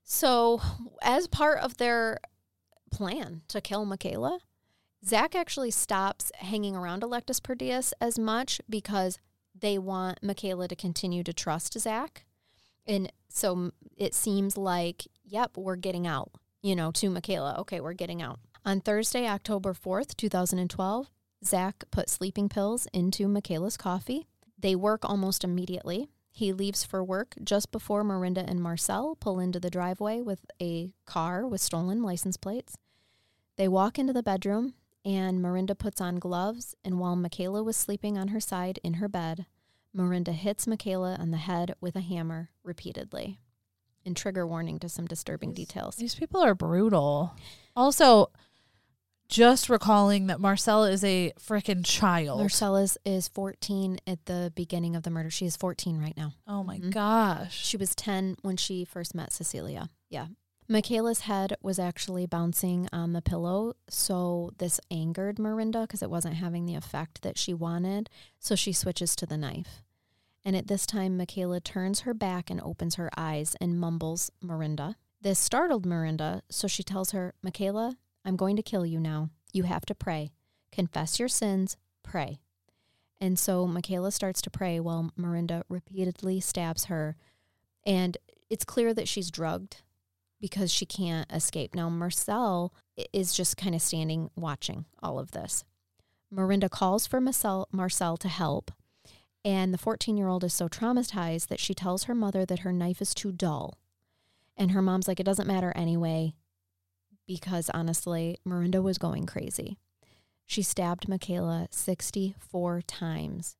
So, 0.03 0.59
as 1.03 1.27
part 1.27 1.59
of 1.59 1.77
their 1.77 2.19
plan 2.89 3.41
to 3.49 3.61
kill 3.61 3.85
Michaela, 3.85 4.39
Zach 5.05 5.35
actually 5.35 5.71
stops 5.71 6.31
hanging 6.39 6.75
around 6.75 7.03
Electus 7.03 7.41
per 7.41 7.53
Deus 7.53 7.93
as 8.01 8.17
much 8.17 8.59
because 8.67 9.19
they 9.59 9.77
want 9.77 10.23
Michaela 10.23 10.67
to 10.67 10.75
continue 10.75 11.23
to 11.23 11.33
trust 11.33 11.77
Zach. 11.79 12.25
And 12.85 13.11
so 13.29 13.71
it 13.97 14.13
seems 14.13 14.57
like, 14.57 15.07
yep, 15.23 15.57
we're 15.57 15.75
getting 15.75 16.07
out, 16.07 16.31
you 16.61 16.75
know, 16.75 16.91
to 16.93 17.09
Michaela. 17.09 17.55
Okay, 17.59 17.79
we're 17.79 17.93
getting 17.93 18.21
out. 18.21 18.39
On 18.65 18.81
Thursday, 18.81 19.27
October 19.27 19.73
4th, 19.73 20.15
2012, 20.17 21.09
Zach 21.45 21.83
put 21.91 22.09
sleeping 22.09 22.49
pills 22.49 22.87
into 22.93 23.27
Michaela's 23.27 23.77
coffee. 23.77 24.27
They 24.57 24.75
work 24.75 25.07
almost 25.07 25.43
immediately. 25.43 26.09
He 26.31 26.53
leaves 26.53 26.83
for 26.83 27.03
work 27.03 27.35
just 27.43 27.71
before 27.71 28.03
Marinda 28.03 28.43
and 28.47 28.61
Marcel 28.61 29.15
pull 29.15 29.39
into 29.39 29.59
the 29.59 29.69
driveway 29.69 30.21
with 30.21 30.45
a 30.61 30.93
car 31.05 31.47
with 31.47 31.61
stolen 31.61 32.01
license 32.01 32.37
plates. 32.37 32.77
They 33.55 33.67
walk 33.67 33.99
into 33.99 34.13
the 34.13 34.23
bedroom, 34.23 34.73
and 35.05 35.39
Marinda 35.41 35.77
puts 35.77 36.01
on 36.01 36.17
gloves. 36.17 36.75
And 36.83 36.99
while 36.99 37.15
Michaela 37.15 37.63
was 37.63 37.77
sleeping 37.77 38.17
on 38.17 38.29
her 38.29 38.39
side 38.39 38.79
in 38.83 38.95
her 38.95 39.07
bed, 39.07 39.45
Marinda 39.95 40.31
hits 40.33 40.67
Michaela 40.67 41.15
on 41.19 41.31
the 41.31 41.37
head 41.37 41.73
with 41.81 41.95
a 41.95 42.01
hammer 42.01 42.49
repeatedly. 42.63 43.39
And 44.05 44.15
trigger 44.15 44.47
warning 44.47 44.79
to 44.79 44.89
some 44.89 45.05
disturbing 45.07 45.53
details. 45.53 45.95
These 45.97 46.15
people 46.15 46.41
are 46.41 46.55
brutal. 46.55 47.35
Also, 47.75 48.31
just 49.27 49.69
recalling 49.69 50.27
that 50.27 50.39
Marcella 50.39 50.89
is 50.89 51.03
a 51.03 51.31
freaking 51.39 51.85
child. 51.85 52.39
Marcella's 52.39 52.97
is 53.05 53.27
14 53.27 53.99
at 54.07 54.25
the 54.25 54.51
beginning 54.55 54.95
of 54.95 55.03
the 55.03 55.09
murder. 55.11 55.29
She 55.29 55.45
is 55.45 55.55
14 55.55 55.99
right 55.99 56.15
now. 56.17 56.33
oh 56.47 56.63
my 56.63 56.79
Mhm. 56.79 56.91
gosh. 56.91 57.55
She 57.63 57.77
was 57.77 57.93
10 57.93 58.37
when 58.41 58.57
she 58.57 58.85
first 58.85 59.13
met 59.13 59.31
Cecilia. 59.31 59.89
Yeah. 60.09 60.27
Michaela's 60.71 61.21
head 61.21 61.55
was 61.63 61.79
actually 61.79 62.27
bouncing 62.27 62.87
on 62.93 63.13
the 63.13 63.23
pillow. 63.23 63.73
So 63.89 64.51
this 64.59 64.79
angered 64.91 65.37
Marinda 65.37 65.81
because 65.81 66.03
it 66.03 66.11
wasn't 66.11 66.35
having 66.35 66.67
the 66.67 66.75
effect 66.75 67.23
that 67.23 67.39
she 67.39 67.55
wanted. 67.55 68.07
So 68.37 68.55
she 68.55 68.71
switches 68.71 69.15
to 69.15 69.25
the 69.25 69.37
knife. 69.37 69.81
And 70.45 70.55
at 70.55 70.67
this 70.67 70.85
time, 70.85 71.17
Michaela 71.17 71.59
turns 71.59 72.01
her 72.01 72.13
back 72.13 72.51
and 72.51 72.61
opens 72.61 72.95
her 72.95 73.09
eyes 73.17 73.55
and 73.59 73.79
mumbles, 73.79 74.31
Marinda. 74.43 74.93
This 75.19 75.39
startled 75.39 75.87
Marinda. 75.87 76.43
So 76.51 76.67
she 76.67 76.83
tells 76.83 77.11
her, 77.11 77.33
Michaela, 77.41 77.97
I'm 78.23 78.35
going 78.35 78.55
to 78.55 78.61
kill 78.61 78.85
you 78.85 78.99
now. 78.99 79.31
You 79.51 79.63
have 79.63 79.87
to 79.87 79.95
pray. 79.95 80.29
Confess 80.71 81.17
your 81.17 81.29
sins. 81.29 81.77
Pray. 82.03 82.37
And 83.19 83.39
so 83.39 83.65
Michaela 83.65 84.11
starts 84.11 84.39
to 84.43 84.51
pray 84.51 84.79
while 84.79 85.11
Marinda 85.17 85.63
repeatedly 85.67 86.39
stabs 86.39 86.85
her. 86.85 87.17
And 87.87 88.19
it's 88.51 88.63
clear 88.63 88.93
that 88.93 89.07
she's 89.07 89.31
drugged 89.31 89.77
because 90.39 90.71
she 90.71 90.85
can't 90.85 91.31
escape. 91.31 91.75
Now, 91.75 91.89
Marcel 91.89 92.73
is 93.13 93.33
just 93.33 93.57
kind 93.57 93.75
of 93.75 93.81
standing 93.81 94.29
watching 94.35 94.85
all 95.01 95.19
of 95.19 95.31
this. 95.31 95.63
Marinda 96.33 96.69
calls 96.69 97.07
for 97.07 97.19
Marcel, 97.19 97.67
Marcel 97.71 98.17
to 98.17 98.27
help. 98.27 98.71
And 99.43 99.73
the 99.73 99.77
14 99.77 100.17
year 100.17 100.27
old 100.27 100.43
is 100.43 100.53
so 100.53 100.67
traumatized 100.67 101.47
that 101.47 101.59
she 101.59 101.73
tells 101.73 102.03
her 102.03 102.15
mother 102.15 102.45
that 102.45 102.59
her 102.59 102.73
knife 102.73 103.01
is 103.01 103.13
too 103.13 103.31
dull. 103.31 103.77
And 104.57 104.71
her 104.71 104.81
mom's 104.81 105.07
like, 105.07 105.19
it 105.19 105.25
doesn't 105.25 105.47
matter 105.47 105.71
anyway, 105.75 106.33
because 107.25 107.69
honestly, 107.73 108.37
Marinda 108.45 108.81
was 108.81 108.97
going 108.97 109.25
crazy. 109.25 109.77
She 110.45 110.61
stabbed 110.61 111.07
Michaela 111.07 111.67
64 111.71 112.81
times 112.81 113.55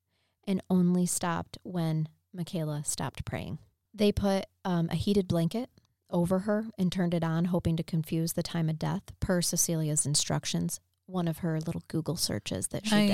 and 0.46 0.62
only 0.68 1.06
stopped 1.06 1.56
when 1.62 2.08
Michaela 2.34 2.82
stopped 2.84 3.24
praying. 3.24 3.58
They 3.94 4.12
put 4.12 4.46
um, 4.64 4.88
a 4.90 4.96
heated 4.96 5.26
blanket 5.26 5.70
over 6.10 6.40
her 6.40 6.66
and 6.78 6.90
turned 6.92 7.14
it 7.14 7.24
on, 7.24 7.46
hoping 7.46 7.76
to 7.76 7.82
confuse 7.82 8.32
the 8.34 8.42
time 8.42 8.68
of 8.68 8.78
death, 8.78 9.02
per 9.20 9.40
Cecilia's 9.42 10.04
instructions, 10.06 10.80
one 11.06 11.26
of 11.28 11.38
her 11.38 11.60
little 11.60 11.82
Google 11.88 12.16
searches 12.16 12.68
that 12.68 12.86
she 12.86 12.94
did. 13.06 13.10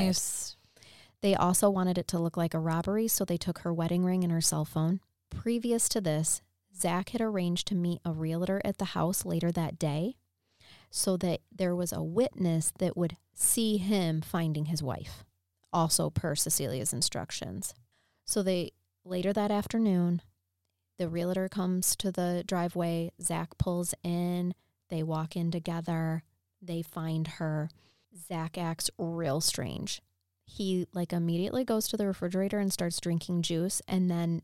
They 1.23 1.35
also 1.35 1.71
wanted 1.71 1.97
it 1.99 2.09
to 2.09 2.19
look 2.19 2.37
like 2.37 2.53
a 2.55 2.59
robbery, 2.59 3.09
so 3.09 3.25
they 3.25 3.37
took 3.39 3.61
her 3.61 3.73
wedding 3.73 4.05
ring 4.05 4.23
and 4.23 4.33
her 4.33 4.41
cell 4.41 4.65
phone. 4.65 5.01
Previous 5.31 5.89
to 5.91 6.01
this, 6.01 6.43
Zach 6.77 7.09
had 7.11 7.21
arranged 7.23 7.67
to 7.69 7.75
meet 7.75 8.01
a 8.05 8.13
realtor 8.13 8.61
at 8.65 8.77
the 8.79 8.87
house 8.87 9.25
later 9.25 9.51
that 9.51 9.79
day. 9.79 10.17
so 10.91 11.17
that 11.19 11.41
there 11.55 11.75
was 11.75 11.93
a 11.93 12.03
witness 12.03 12.73
that 12.79 12.97
would 12.97 13.17
see 13.35 13.77
him 13.77 14.21
finding 14.21 14.67
his 14.67 14.83
wife, 14.83 15.25
also 15.73 16.11
per 16.11 16.35
Cecilia's 16.35 16.93
instructions. 16.93 17.75
So 18.25 18.43
they 18.43 18.73
later 19.05 19.33
that 19.33 19.51
afternoon, 19.51 20.23
the 20.99 21.09
realtor 21.09 21.49
comes 21.49 21.95
to 21.97 22.11
the 22.11 22.43
driveway. 22.47 23.11
Zach 23.21 23.59
pulls 23.59 23.95
in. 24.03 24.55
They 24.89 25.03
walk 25.03 25.37
in 25.37 25.51
together. 25.51 26.23
They 26.63 26.83
find 26.83 27.27
her. 27.27 27.71
Zach 28.17 28.57
acts 28.57 28.91
real 28.99 29.41
strange. 29.41 30.01
He 30.47 30.87
like 30.93 31.13
immediately 31.13 31.65
goes 31.65 31.89
to 31.89 31.97
the 31.97 32.07
refrigerator 32.07 32.59
and 32.59 32.73
starts 32.73 33.01
drinking 33.01 33.43
juice 33.43 33.83
and 33.89 34.11
then 34.11 34.43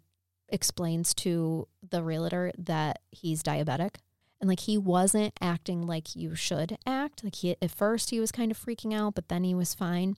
explains 0.48 1.14
to 1.14 1.68
the 1.88 2.02
realtor 2.02 2.52
that 2.58 3.00
he's 3.10 3.42
diabetic. 3.42 3.96
And 4.40 4.48
like 4.48 4.60
he 4.60 4.76
wasn't 4.76 5.34
acting 5.40 5.86
like 5.86 6.16
you 6.16 6.34
should 6.34 6.76
act. 6.84 7.24
Like 7.24 7.36
he 7.36 7.56
at 7.62 7.70
first 7.70 8.10
he 8.10 8.20
was 8.20 8.32
kind 8.32 8.50
of 8.50 8.58
freaking 8.58 8.92
out, 8.92 9.14
but 9.14 9.28
then 9.28 9.44
he 9.44 9.54
was 9.54 9.74
fine. 9.74 10.16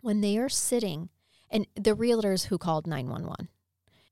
When 0.00 0.22
they 0.22 0.38
are 0.38 0.48
sitting 0.48 1.10
and 1.50 1.66
the 1.74 1.94
realtors 1.94 2.46
who 2.46 2.58
called 2.58 2.86
911 2.86 3.48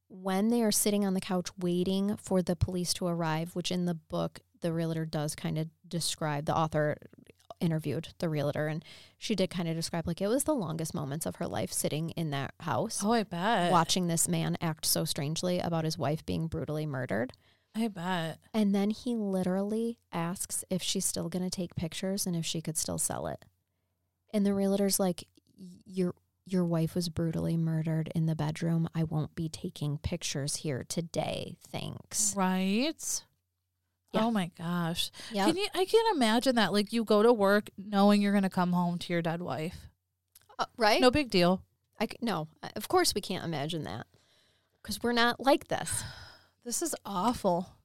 when 0.08 0.48
they 0.48 0.62
are 0.62 0.72
sitting 0.72 1.04
on 1.04 1.14
the 1.14 1.20
couch 1.20 1.48
waiting 1.58 2.16
for 2.16 2.42
the 2.42 2.56
police 2.56 2.92
to 2.94 3.06
arrive, 3.06 3.54
which 3.54 3.70
in 3.70 3.84
the 3.84 3.94
book 3.94 4.40
the 4.60 4.72
realtor 4.72 5.04
does 5.04 5.34
kind 5.34 5.58
of 5.58 5.68
describe, 5.86 6.46
the 6.46 6.56
author 6.56 6.96
interviewed 7.60 8.08
the 8.18 8.28
realtor 8.28 8.68
and 8.68 8.84
she 9.18 9.34
did 9.34 9.50
kind 9.50 9.68
of 9.68 9.74
describe 9.74 10.06
like 10.06 10.20
it 10.20 10.28
was 10.28 10.44
the 10.44 10.54
longest 10.54 10.94
moments 10.94 11.26
of 11.26 11.36
her 11.36 11.46
life 11.46 11.72
sitting 11.72 12.10
in 12.10 12.30
that 12.30 12.54
house. 12.60 13.02
Oh, 13.04 13.12
I 13.12 13.24
bet. 13.24 13.72
Watching 13.72 14.06
this 14.06 14.28
man 14.28 14.56
act 14.60 14.86
so 14.86 15.04
strangely 15.04 15.58
about 15.58 15.84
his 15.84 15.98
wife 15.98 16.24
being 16.24 16.46
brutally 16.46 16.86
murdered. 16.86 17.32
I 17.74 17.88
bet. 17.88 18.38
And 18.54 18.74
then 18.74 18.90
he 18.90 19.14
literally 19.14 19.98
asks 20.12 20.64
if 20.70 20.82
she's 20.82 21.04
still 21.04 21.28
going 21.28 21.44
to 21.44 21.50
take 21.50 21.76
pictures 21.76 22.26
and 22.26 22.34
if 22.34 22.46
she 22.46 22.60
could 22.60 22.76
still 22.76 22.98
sell 22.98 23.26
it. 23.26 23.44
And 24.32 24.44
the 24.44 24.54
realtor's 24.54 24.98
like, 24.98 25.24
You're 25.84 26.14
your 26.52 26.64
wife 26.64 26.94
was 26.94 27.08
brutally 27.08 27.56
murdered 27.56 28.10
in 28.14 28.26
the 28.26 28.34
bedroom. 28.34 28.88
I 28.94 29.04
won't 29.04 29.34
be 29.34 29.48
taking 29.48 29.98
pictures 29.98 30.56
here 30.56 30.84
today. 30.88 31.56
Thanks. 31.70 32.34
Right. 32.36 33.22
Yeah. 34.12 34.24
Oh 34.24 34.30
my 34.30 34.50
gosh. 34.56 35.10
Yeah. 35.30 35.46
Can 35.46 35.56
you 35.56 35.66
I 35.74 35.84
can't 35.84 36.16
imagine 36.16 36.56
that 36.56 36.72
like 36.72 36.92
you 36.92 37.04
go 37.04 37.22
to 37.22 37.32
work 37.32 37.70
knowing 37.76 38.22
you're 38.22 38.32
going 38.32 38.42
to 38.42 38.50
come 38.50 38.72
home 38.72 38.98
to 38.98 39.12
your 39.12 39.22
dead 39.22 39.42
wife. 39.42 39.76
Uh, 40.58 40.64
right? 40.76 41.00
No 41.00 41.10
big 41.10 41.30
deal. 41.30 41.62
I 42.00 42.08
no. 42.20 42.48
Of 42.76 42.88
course 42.88 43.14
we 43.14 43.20
can't 43.20 43.44
imagine 43.44 43.84
that. 43.84 44.06
Cuz 44.82 45.02
we're 45.02 45.12
not 45.12 45.40
like 45.40 45.68
this. 45.68 46.04
This 46.64 46.82
is 46.82 46.94
awful. 47.02 47.78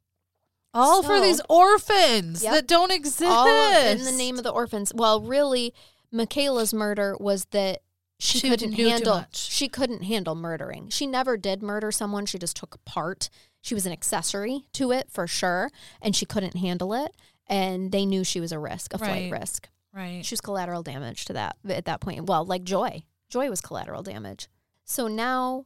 All 0.74 1.04
so, 1.04 1.08
for 1.08 1.22
these 1.22 1.40
orphans 1.48 2.44
yep. 2.44 2.54
that 2.54 2.68
don't 2.68 2.92
exist. 2.92 3.32
All 3.32 3.48
in 3.48 4.04
the 4.04 4.12
name 4.12 4.38
of 4.38 4.44
the 4.44 4.50
orphans. 4.50 4.92
Well, 4.94 5.22
really 5.22 5.74
Michaela's 6.12 6.74
murder 6.74 7.16
was 7.20 7.46
that 7.52 7.82
she, 8.24 8.40
she 8.40 8.50
couldn't 8.50 8.72
handle 8.74 9.26
she 9.34 9.68
couldn't 9.68 10.04
handle 10.04 10.34
murdering. 10.34 10.90
She 10.90 11.06
never 11.06 11.36
did 11.36 11.62
murder 11.62 11.92
someone. 11.92 12.26
She 12.26 12.40
just 12.40 12.56
took 12.56 12.84
part. 12.86 13.30
She 13.62 13.74
was 13.74 13.86
an 13.86 13.92
accessory 13.92 14.66
to 14.74 14.92
it 14.92 15.12
for 15.12 15.28
sure, 15.28 15.70
and 16.02 16.16
she 16.16 16.26
couldn't 16.26 16.56
handle 16.56 16.94
it. 16.94 17.12
And 17.48 17.92
they 17.92 18.06
knew 18.06 18.24
she 18.24 18.40
was 18.40 18.54
a 18.54 18.60
risk, 18.60 18.94
a 18.94 18.98
flight 18.98 19.30
right. 19.30 19.40
risk. 19.40 19.68
Right. 19.94 20.26
She 20.26 20.34
was 20.34 20.42
collateral 20.42 20.84
damage 20.84 21.26
to 21.26 21.34
that 21.34 21.58
at 21.68 21.86
that 21.86 22.00
point. 22.00 22.26
Well, 22.26 22.46
like 22.46 22.64
Joy. 22.64 23.04
Joy 23.30 23.50
was 23.50 23.60
collateral 23.60 24.04
damage. 24.04 24.48
So 24.86 25.08
now 25.08 25.66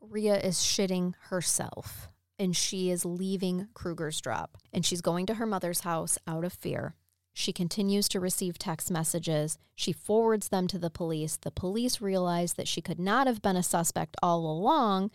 Ria 0.00 0.38
is 0.38 0.56
shitting 0.56 1.14
herself 1.30 2.08
and 2.38 2.54
she 2.54 2.90
is 2.90 3.04
leaving 3.04 3.68
Krugersdorp 3.74 4.48
and 4.72 4.86
she's 4.86 5.00
going 5.00 5.26
to 5.26 5.34
her 5.34 5.46
mother's 5.46 5.80
house 5.80 6.18
out 6.26 6.44
of 6.44 6.52
fear. 6.52 6.94
She 7.38 7.52
continues 7.52 8.08
to 8.08 8.18
receive 8.18 8.58
text 8.58 8.90
messages. 8.90 9.58
She 9.76 9.92
forwards 9.92 10.48
them 10.48 10.66
to 10.66 10.76
the 10.76 10.90
police. 10.90 11.36
The 11.36 11.52
police 11.52 12.00
realize 12.00 12.54
that 12.54 12.66
she 12.66 12.80
could 12.80 12.98
not 12.98 13.28
have 13.28 13.40
been 13.40 13.54
a 13.54 13.62
suspect 13.62 14.16
all 14.20 14.40
along 14.40 15.12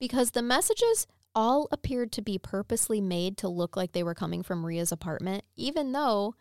because 0.00 0.30
the 0.30 0.40
messages 0.40 1.06
all 1.34 1.68
appeared 1.70 2.12
to 2.12 2.22
be 2.22 2.38
purposely 2.38 3.02
made 3.02 3.36
to 3.36 3.48
look 3.48 3.76
like 3.76 3.92
they 3.92 4.02
were 4.02 4.14
coming 4.14 4.42
from 4.42 4.64
Ria's 4.64 4.90
apartment, 4.90 5.44
even 5.54 5.92
though 5.92 6.34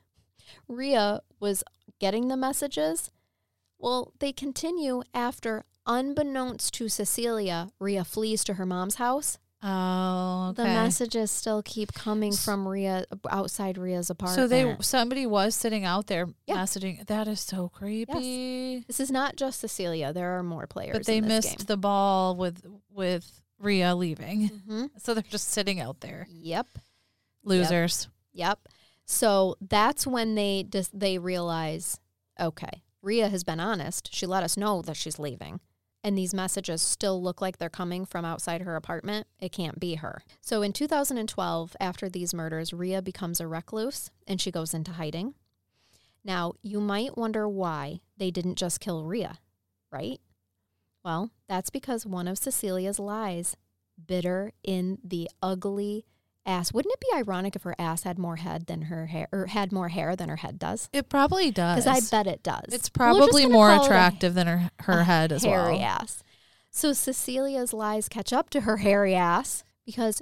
Ria 0.69 1.19
was 1.41 1.65
getting 1.99 2.29
the 2.29 2.37
messages. 2.37 3.11
Well, 3.77 4.13
they 4.19 4.31
continue 4.31 5.03
after, 5.13 5.65
unbeknownst 5.85 6.73
to 6.75 6.87
Cecilia, 6.87 7.71
Ria 7.77 8.05
flees 8.05 8.45
to 8.45 8.53
her 8.53 8.65
mom's 8.65 8.95
house 8.95 9.37
Oh, 9.67 10.49
okay. 10.51 10.61
The 10.61 10.69
messages 10.69 11.31
still 11.31 11.63
keep 11.63 11.91
coming 11.91 12.31
from 12.31 12.67
Ria 12.67 13.05
outside 13.27 13.79
Ria's 13.79 14.11
apartment. 14.11 14.35
So 14.35 14.47
they 14.47 14.75
somebody 14.81 15.25
was 15.25 15.55
sitting 15.55 15.85
out 15.85 16.05
there 16.05 16.27
yeah. 16.45 16.57
messaging. 16.57 17.03
That 17.07 17.27
is 17.27 17.39
so 17.39 17.69
creepy. 17.69 18.19
Yes. 18.19 18.83
This 18.85 18.99
is 18.99 19.09
not 19.09 19.37
just 19.37 19.61
Cecilia. 19.61 20.13
There 20.13 20.37
are 20.37 20.43
more 20.43 20.67
players. 20.67 20.93
But 20.93 21.07
they 21.07 21.19
missed 21.19 21.57
game. 21.57 21.65
the 21.65 21.77
ball 21.77 22.35
with 22.35 22.63
with 22.91 23.41
Ria 23.57 23.95
leaving. 23.95 24.49
Mm-hmm. 24.49 24.85
So 24.99 25.15
they're 25.15 25.23
just 25.23 25.49
sitting 25.49 25.79
out 25.79 26.01
there. 26.01 26.27
Yep. 26.29 26.67
Losers. 27.43 28.07
Yep. 28.33 28.47
yep. 28.47 28.73
So 29.05 29.55
that's 29.61 30.05
when 30.05 30.35
they 30.35 30.67
just 30.69 30.97
they 30.97 31.17
realize, 31.17 31.99
okay, 32.39 32.83
Ria 33.01 33.29
has 33.29 33.43
been 33.43 33.59
honest. 33.59 34.13
She 34.13 34.27
let 34.27 34.43
us 34.43 34.57
know 34.57 34.83
that 34.83 34.95
she's 34.95 35.17
leaving 35.17 35.59
and 36.05 36.15
these 36.15 36.35
messages 36.35 36.83
still 36.83 37.19
look 37.19 37.41
like 37.41 37.57
they're 37.57 37.67
coming 37.67 38.05
from 38.05 38.23
outside 38.23 38.61
her 38.61 38.75
apartment, 38.75 39.25
it 39.39 39.51
can't 39.51 39.79
be 39.79 39.95
her. 39.95 40.21
So 40.39 40.61
in 40.61 40.71
2012, 40.71 41.75
after 41.79 42.07
these 42.07 42.31
murders, 42.31 42.71
Ria 42.71 43.01
becomes 43.01 43.41
a 43.41 43.47
recluse 43.47 44.11
and 44.27 44.39
she 44.39 44.51
goes 44.51 44.75
into 44.75 44.91
hiding. 44.91 45.33
Now, 46.23 46.53
you 46.61 46.79
might 46.79 47.17
wonder 47.17 47.49
why 47.49 48.01
they 48.17 48.29
didn't 48.29 48.53
just 48.53 48.79
kill 48.79 49.03
Ria, 49.03 49.39
right? 49.91 50.19
Well, 51.03 51.31
that's 51.49 51.71
because 51.71 52.05
one 52.05 52.27
of 52.27 52.37
Cecilia's 52.37 52.99
lies 52.99 53.57
bit 54.05 54.25
her 54.25 54.51
in 54.63 54.99
the 55.03 55.27
ugly 55.41 56.05
ass. 56.45 56.73
Wouldn't 56.73 56.93
it 56.93 56.99
be 56.99 57.17
ironic 57.17 57.55
if 57.55 57.63
her 57.63 57.75
ass 57.79 58.03
had 58.03 58.17
more 58.17 58.35
head 58.37 58.67
than 58.67 58.83
her 58.83 59.07
hair, 59.07 59.27
or 59.31 59.47
had 59.47 59.71
more 59.71 59.89
hair 59.89 60.15
than 60.15 60.29
her 60.29 60.35
head 60.37 60.59
does? 60.59 60.89
It 60.93 61.09
probably 61.09 61.51
does. 61.51 61.83
Because 61.83 62.03
I 62.03 62.15
bet 62.15 62.27
it 62.27 62.43
does. 62.43 62.65
It's 62.73 62.89
probably 62.89 63.45
more 63.45 63.73
attractive 63.73 64.33
than 64.33 64.47
her 64.47 64.71
her 64.81 65.03
head 65.03 65.31
as 65.31 65.43
hairy 65.43 65.77
well. 65.77 65.83
ass. 65.83 66.23
So 66.71 66.93
Cecilia's 66.93 67.73
lies 67.73 68.09
catch 68.09 68.33
up 68.33 68.49
to 68.51 68.61
her 68.61 68.77
hairy 68.77 69.15
ass 69.15 69.63
because 69.85 70.21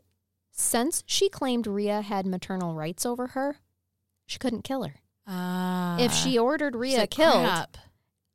since 0.51 1.03
she 1.07 1.29
claimed 1.29 1.65
Ria 1.65 2.01
had 2.01 2.27
maternal 2.27 2.75
rights 2.75 3.05
over 3.05 3.27
her, 3.27 3.57
she 4.27 4.37
couldn't 4.37 4.63
kill 4.63 4.83
her. 4.83 4.95
Uh, 5.25 5.97
if 5.99 6.13
she 6.13 6.37
ordered 6.37 6.75
Ria 6.75 7.07
killed, 7.07 7.45
crap. 7.45 7.77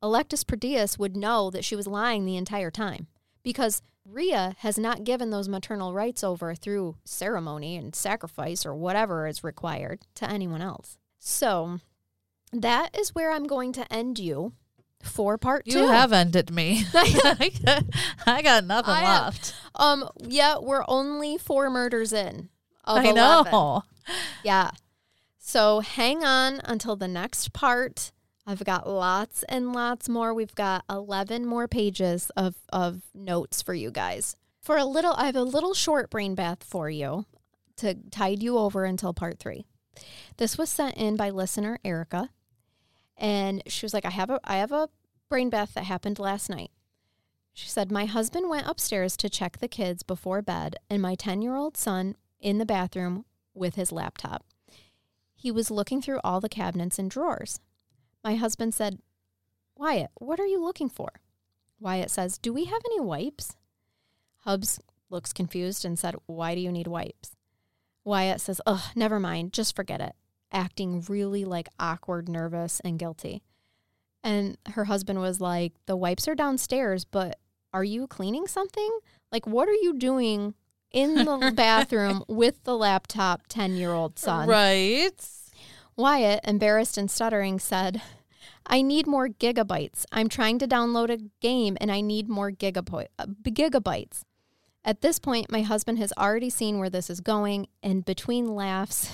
Electus 0.03 0.45
per 0.45 0.57
Deus 0.57 0.99
would 0.99 1.17
know 1.17 1.51
that 1.51 1.65
she 1.65 1.77
was 1.77 1.87
lying 1.87 2.25
the 2.25 2.37
entire 2.37 2.71
time 2.71 3.07
because 3.43 3.83
Ria 4.11 4.57
has 4.61 4.79
not 4.79 5.05
given 5.05 5.31
those 5.31 5.49
maternal 5.49 5.93
rights 5.93 6.25
over 6.25 6.55
through 6.55 6.97
ceremony 7.05 7.77
and 7.77 7.95
sacrifice 7.95 8.65
or 8.65 8.75
whatever 8.75 9.27
is 9.27 9.45
required 9.45 10.01
to 10.17 10.29
anyone 10.29 10.63
else. 10.63 10.99
So 11.19 11.81
that 12.53 12.97
is 12.99 13.15
where 13.15 13.31
I'm 13.31 13.47
going 13.47 13.73
to 13.75 13.93
end 13.93 14.19
you 14.19 14.53
for 15.03 15.37
part 15.37 15.67
you 15.67 15.75
two. 15.75 15.79
You 15.81 15.89
have 15.89 16.13
ended 16.13 16.51
me. 16.51 16.85
I 16.95 18.43
got 18.43 18.65
nothing 18.65 18.95
I 18.95 19.25
left. 19.25 19.55
Have, 19.77 19.81
um, 19.81 20.09
yeah, 20.19 20.57
we're 20.59 20.85
only 20.89 21.37
four 21.37 21.69
murders 21.71 22.13
in. 22.13 22.49
I 22.85 23.11
11. 23.11 23.15
know. 23.53 23.83
Yeah. 24.43 24.71
So 25.39 25.81
hang 25.81 26.25
on 26.25 26.61
until 26.65 26.97
the 26.97 27.09
next 27.09 27.53
part. 27.53 28.13
I've 28.49 28.65
got 28.65 28.89
lots 28.89 29.43
and 29.43 29.75
lots 29.75 30.09
more. 30.09 30.33
We've 30.33 30.55
got 30.55 30.83
11 30.89 31.45
more 31.45 31.69
pages 31.69 32.31
of, 32.35 32.55
of 32.73 33.03
notes 33.13 33.61
for 33.61 33.75
you 33.75 33.91
guys. 33.91 34.37
For 34.63 34.79
a 34.79 34.87
little, 34.87 35.13
I 35.13 35.27
have 35.27 35.37
a 35.37 35.43
little 35.43 35.75
short 35.75 36.09
brain 36.09 36.35
bath 36.35 36.65
for 36.65 36.89
you 36.89 37.27
to 37.77 37.93
tide 38.11 38.43
you 38.43 38.57
over 38.57 38.87
until 38.87 39.13
part 39.13 39.39
three. 39.39 39.67
This 40.39 40.57
was 40.57 40.71
sent 40.71 40.97
in 40.97 41.15
by 41.15 41.29
listener 41.29 41.79
Erica, 41.85 42.31
and 43.19 43.63
she 43.67 43.85
was 43.85 43.93
like, 43.93 44.07
"I 44.07 44.11
have 44.11 44.31
a 44.31 44.41
I 44.45 44.57
have 44.57 44.73
a 44.73 44.89
brain 45.29 45.51
bath 45.51 45.75
that 45.75 45.85
happened 45.85 46.19
last 46.19 46.49
night." 46.49 46.71
She 47.53 47.69
said, 47.69 47.93
"My 47.93 48.07
husband 48.07 48.49
went 48.49 48.67
upstairs 48.67 49.15
to 49.19 49.29
check 49.29 49.59
the 49.59 49.69
kids 49.69 50.03
before 50.03 50.41
bed, 50.41 50.77
and 50.89 51.03
my 51.03 51.17
ten 51.17 51.43
year 51.43 51.55
old 51.55 51.77
son 51.77 52.17
in 52.41 52.57
the 52.57 52.65
bathroom 52.65 53.27
with 53.53 53.75
his 53.75 53.93
laptop. 53.93 54.43
He 55.35 55.51
was 55.51 55.71
looking 55.71 56.01
through 56.01 56.21
all 56.25 56.41
the 56.41 56.49
cabinets 56.49 56.99
and 56.99 57.11
drawers. 57.11 57.61
My 58.25 58.35
husband 58.35 58.75
said, 58.75 58.99
Wyatt, 59.77 60.11
what 60.15 60.41
are 60.41 60.47
you 60.47 60.61
looking 60.63 60.89
for? 60.89 61.09
Wyatt 61.81 62.11
says, 62.11 62.39
Do 62.39 62.53
we 62.53 62.65
have 62.65 62.83
any 62.87 63.01
wipes? 63.01 63.57
Hubs 64.39 64.81
looks 65.11 65.33
confused 65.33 65.85
and 65.85 65.99
said, 65.99 66.17
Why 66.27 66.55
do 66.55 66.61
you 66.61 66.73
need 66.73 66.89
wipes? 66.89 67.37
Wyatt 68.05 68.41
says, 68.41 68.61
Ugh, 68.67 68.83
never 68.97 69.21
mind, 69.21 69.53
just 69.53 69.77
forget 69.77 70.01
it, 70.01 70.15
acting 70.51 71.05
really 71.09 71.45
like 71.45 71.69
awkward, 71.79 72.29
nervous, 72.29 72.81
and 72.81 72.99
guilty. 72.99 73.43
And 74.25 74.59
her 74.71 74.87
husband 74.87 75.21
was 75.21 75.41
like, 75.41 75.75
The 75.87 75.97
wipes 75.97 76.27
are 76.27 76.35
downstairs, 76.35 77.05
but 77.05 77.39
are 77.73 77.85
you 77.85 78.07
cleaning 78.07 78.47
something? 78.47 78.99
Like, 79.31 79.47
what 79.47 79.69
are 79.69 79.73
you 79.75 79.95
doing 79.95 80.55
in 80.91 81.15
the 81.15 81.53
bathroom 81.55 82.25
with 82.27 82.65
the 82.65 82.77
laptop 82.77 83.47
10 83.49 83.77
year 83.77 83.93
old 83.93 84.19
son? 84.19 84.49
Right. 84.49 85.21
Wyatt, 85.99 86.41
embarrassed 86.45 86.97
and 86.97 87.11
stuttering, 87.11 87.59
said, 87.59 88.01
I 88.65 88.83
need 88.83 89.09
more 89.09 89.29
gigabytes. 89.29 90.05
I'm 90.13 90.29
trying 90.29 90.61
to 90.61 90.69
download 90.69 91.11
a 91.11 91.29
game 91.41 91.77
and 91.81 91.91
I 91.91 92.01
need 92.01 92.29
more 92.29 92.51
uh, 92.51 92.53
gigabytes. 92.53 94.23
At 94.85 95.01
this 95.01 95.19
point, 95.19 95.51
my 95.51 95.63
husband 95.63 95.99
has 95.99 96.13
already 96.17 96.51
seen 96.51 96.79
where 96.79 96.89
this 96.89 97.11
is 97.11 97.21
going, 97.21 97.67
and 97.83 98.05
between 98.05 98.55
laughs, 98.55 99.11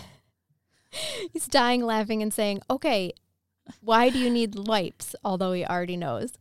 he's 1.32 1.48
dying 1.48 1.85
laughing 1.85 2.23
and 2.23 2.35
saying, 2.35 2.61
Okay, 2.69 3.12
why 3.81 4.11
do 4.11 4.19
you 4.19 4.28
need 4.28 4.69
wipes? 4.69 5.16
Although 5.24 5.52
he 5.52 5.65
already 5.65 5.97
knows. 5.97 6.35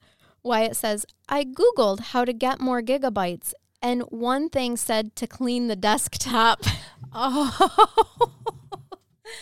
Wyatt 0.44 0.76
says, 0.76 1.06
I 1.30 1.46
Googled 1.46 2.02
how 2.08 2.26
to 2.26 2.34
get 2.34 2.60
more 2.60 2.82
gigabytes, 2.82 3.54
and 3.82 4.02
one 4.10 4.50
thing 4.50 4.76
said 4.76 5.16
to 5.16 5.26
clean 5.26 5.68
the 5.68 5.78
desktop. 5.78 6.64
Oh. 7.16 8.40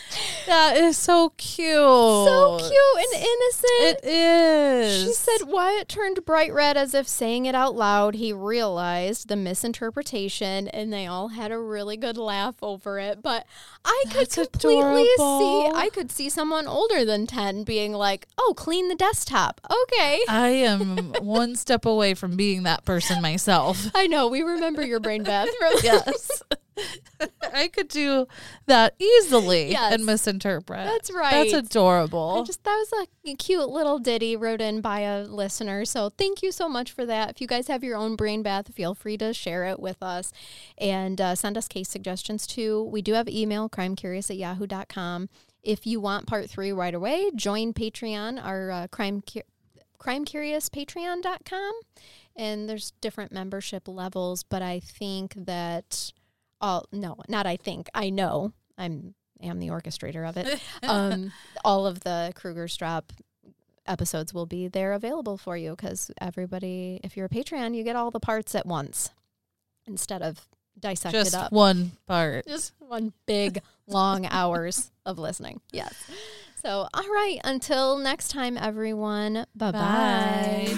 that 0.46 0.76
is 0.76 0.96
so 0.96 1.30
cute. 1.36 1.68
So 1.68 2.58
cute 2.58 3.14
and 3.14 3.22
innocent. 3.22 3.70
It 3.80 4.00
is. 4.04 5.04
She 5.04 5.12
said 5.14 5.46
Wyatt 5.46 5.88
turned 5.88 6.24
bright 6.24 6.52
red 6.52 6.76
as 6.76 6.94
if 6.94 7.08
saying 7.08 7.46
it 7.46 7.54
out 7.54 7.74
loud. 7.74 8.14
He 8.14 8.32
realized 8.32 9.28
the 9.28 9.36
misinterpretation 9.36 10.68
and 10.68 10.92
they 10.92 11.06
all 11.06 11.28
had 11.28 11.52
a 11.52 11.58
really 11.58 11.96
good 11.96 12.16
laugh 12.16 12.56
over 12.62 12.98
it. 12.98 13.22
But 13.22 13.46
I 13.84 14.04
could 14.10 14.30
completely 14.30 15.08
adorable. 15.14 15.70
see 15.70 15.70
I 15.74 15.88
could 15.92 16.10
see 16.10 16.28
someone 16.28 16.66
older 16.66 17.04
than 17.04 17.26
10 17.26 17.64
being 17.64 17.92
like, 17.92 18.26
"Oh, 18.38 18.54
clean 18.56 18.88
the 18.88 18.94
desktop." 18.94 19.60
Okay. 19.70 20.20
I 20.28 20.48
am 20.48 21.12
one 21.20 21.56
step 21.56 21.84
away 21.84 22.14
from 22.14 22.36
being 22.36 22.64
that 22.64 22.84
person 22.84 23.22
myself. 23.22 23.86
I 23.94 24.06
know, 24.06 24.28
we 24.28 24.42
remember 24.42 24.84
your 24.84 25.00
brain 25.00 25.22
bath 25.22 25.48
Yes. 25.82 26.42
I 27.54 27.68
could 27.68 27.88
do 27.88 28.26
that 28.66 28.94
easily 28.98 29.70
Yes. 29.70 29.94
and 29.94 30.06
misinterpret. 30.06 30.86
That's 30.86 31.12
right. 31.12 31.50
That's 31.50 31.52
adorable. 31.52 32.38
I 32.40 32.44
just 32.44 32.64
that 32.64 32.86
was 32.92 33.06
a 33.26 33.34
cute 33.34 33.68
little 33.68 33.98
ditty 33.98 34.36
wrote 34.36 34.60
in 34.60 34.80
by 34.80 35.00
a 35.00 35.24
listener. 35.24 35.84
So 35.84 36.10
thank 36.10 36.42
you 36.42 36.50
so 36.52 36.68
much 36.68 36.90
for 36.92 37.04
that. 37.06 37.30
If 37.30 37.40
you 37.40 37.46
guys 37.46 37.68
have 37.68 37.84
your 37.84 37.96
own 37.96 38.16
brain 38.16 38.42
bath, 38.42 38.72
feel 38.74 38.94
free 38.94 39.16
to 39.18 39.32
share 39.34 39.64
it 39.64 39.78
with 39.80 40.02
us 40.02 40.32
and 40.78 41.20
uh, 41.20 41.34
send 41.34 41.58
us 41.58 41.68
case 41.68 41.88
suggestions 41.88 42.46
too. 42.46 42.82
We 42.84 43.02
do 43.02 43.12
have 43.14 43.28
email 43.28 43.68
crimecurious 43.68 44.30
at 44.30 44.36
yahoo.com. 44.36 45.28
If 45.62 45.86
you 45.86 46.00
want 46.00 46.26
part 46.26 46.50
three 46.50 46.72
right 46.72 46.94
away, 46.94 47.30
join 47.36 47.72
Patreon, 47.72 48.42
our 48.44 48.70
uh, 48.70 48.86
crime 48.88 49.22
cu- 49.22 49.42
crimecuriouspatreon.com. 49.98 51.72
And 52.34 52.68
there's 52.68 52.92
different 53.00 53.30
membership 53.30 53.86
levels, 53.86 54.42
but 54.42 54.62
I 54.62 54.80
think 54.80 55.34
that 55.36 56.12
all 56.62 56.86
no, 56.92 57.16
not 57.28 57.46
I 57.46 57.56
think, 57.56 57.88
I 57.94 58.08
know. 58.08 58.52
I'm 58.78 59.14
am 59.42 59.58
the 59.58 59.68
orchestrator 59.68 60.26
of 60.26 60.36
it 60.36 60.60
um, 60.84 61.32
all 61.64 61.86
of 61.86 62.00
the 62.00 62.32
Krugersdorp 62.36 63.02
episodes 63.86 64.32
will 64.32 64.46
be 64.46 64.68
there 64.68 64.92
available 64.92 65.36
for 65.36 65.56
you 65.56 65.70
because 65.72 66.10
everybody, 66.20 67.00
if 67.02 67.16
you're 67.16 67.26
a 67.26 67.28
Patreon, 67.28 67.74
you 67.74 67.82
get 67.82 67.96
all 67.96 68.10
the 68.10 68.20
parts 68.20 68.54
at 68.54 68.66
once 68.66 69.10
instead 69.86 70.22
of 70.22 70.46
dissected 70.78 71.24
Just 71.24 71.34
up. 71.34 71.52
one 71.52 71.92
part. 72.06 72.46
Just 72.46 72.72
one 72.78 73.12
big 73.26 73.60
long 73.86 74.26
hours 74.26 74.90
of 75.04 75.18
listening. 75.18 75.60
Yes. 75.72 75.94
So, 76.62 76.86
all 76.94 77.08
right. 77.08 77.38
Until 77.44 77.98
next 77.98 78.28
time, 78.28 78.56
everyone. 78.56 79.46
Bye-bye. 79.54 80.68
Bye. 80.72 80.76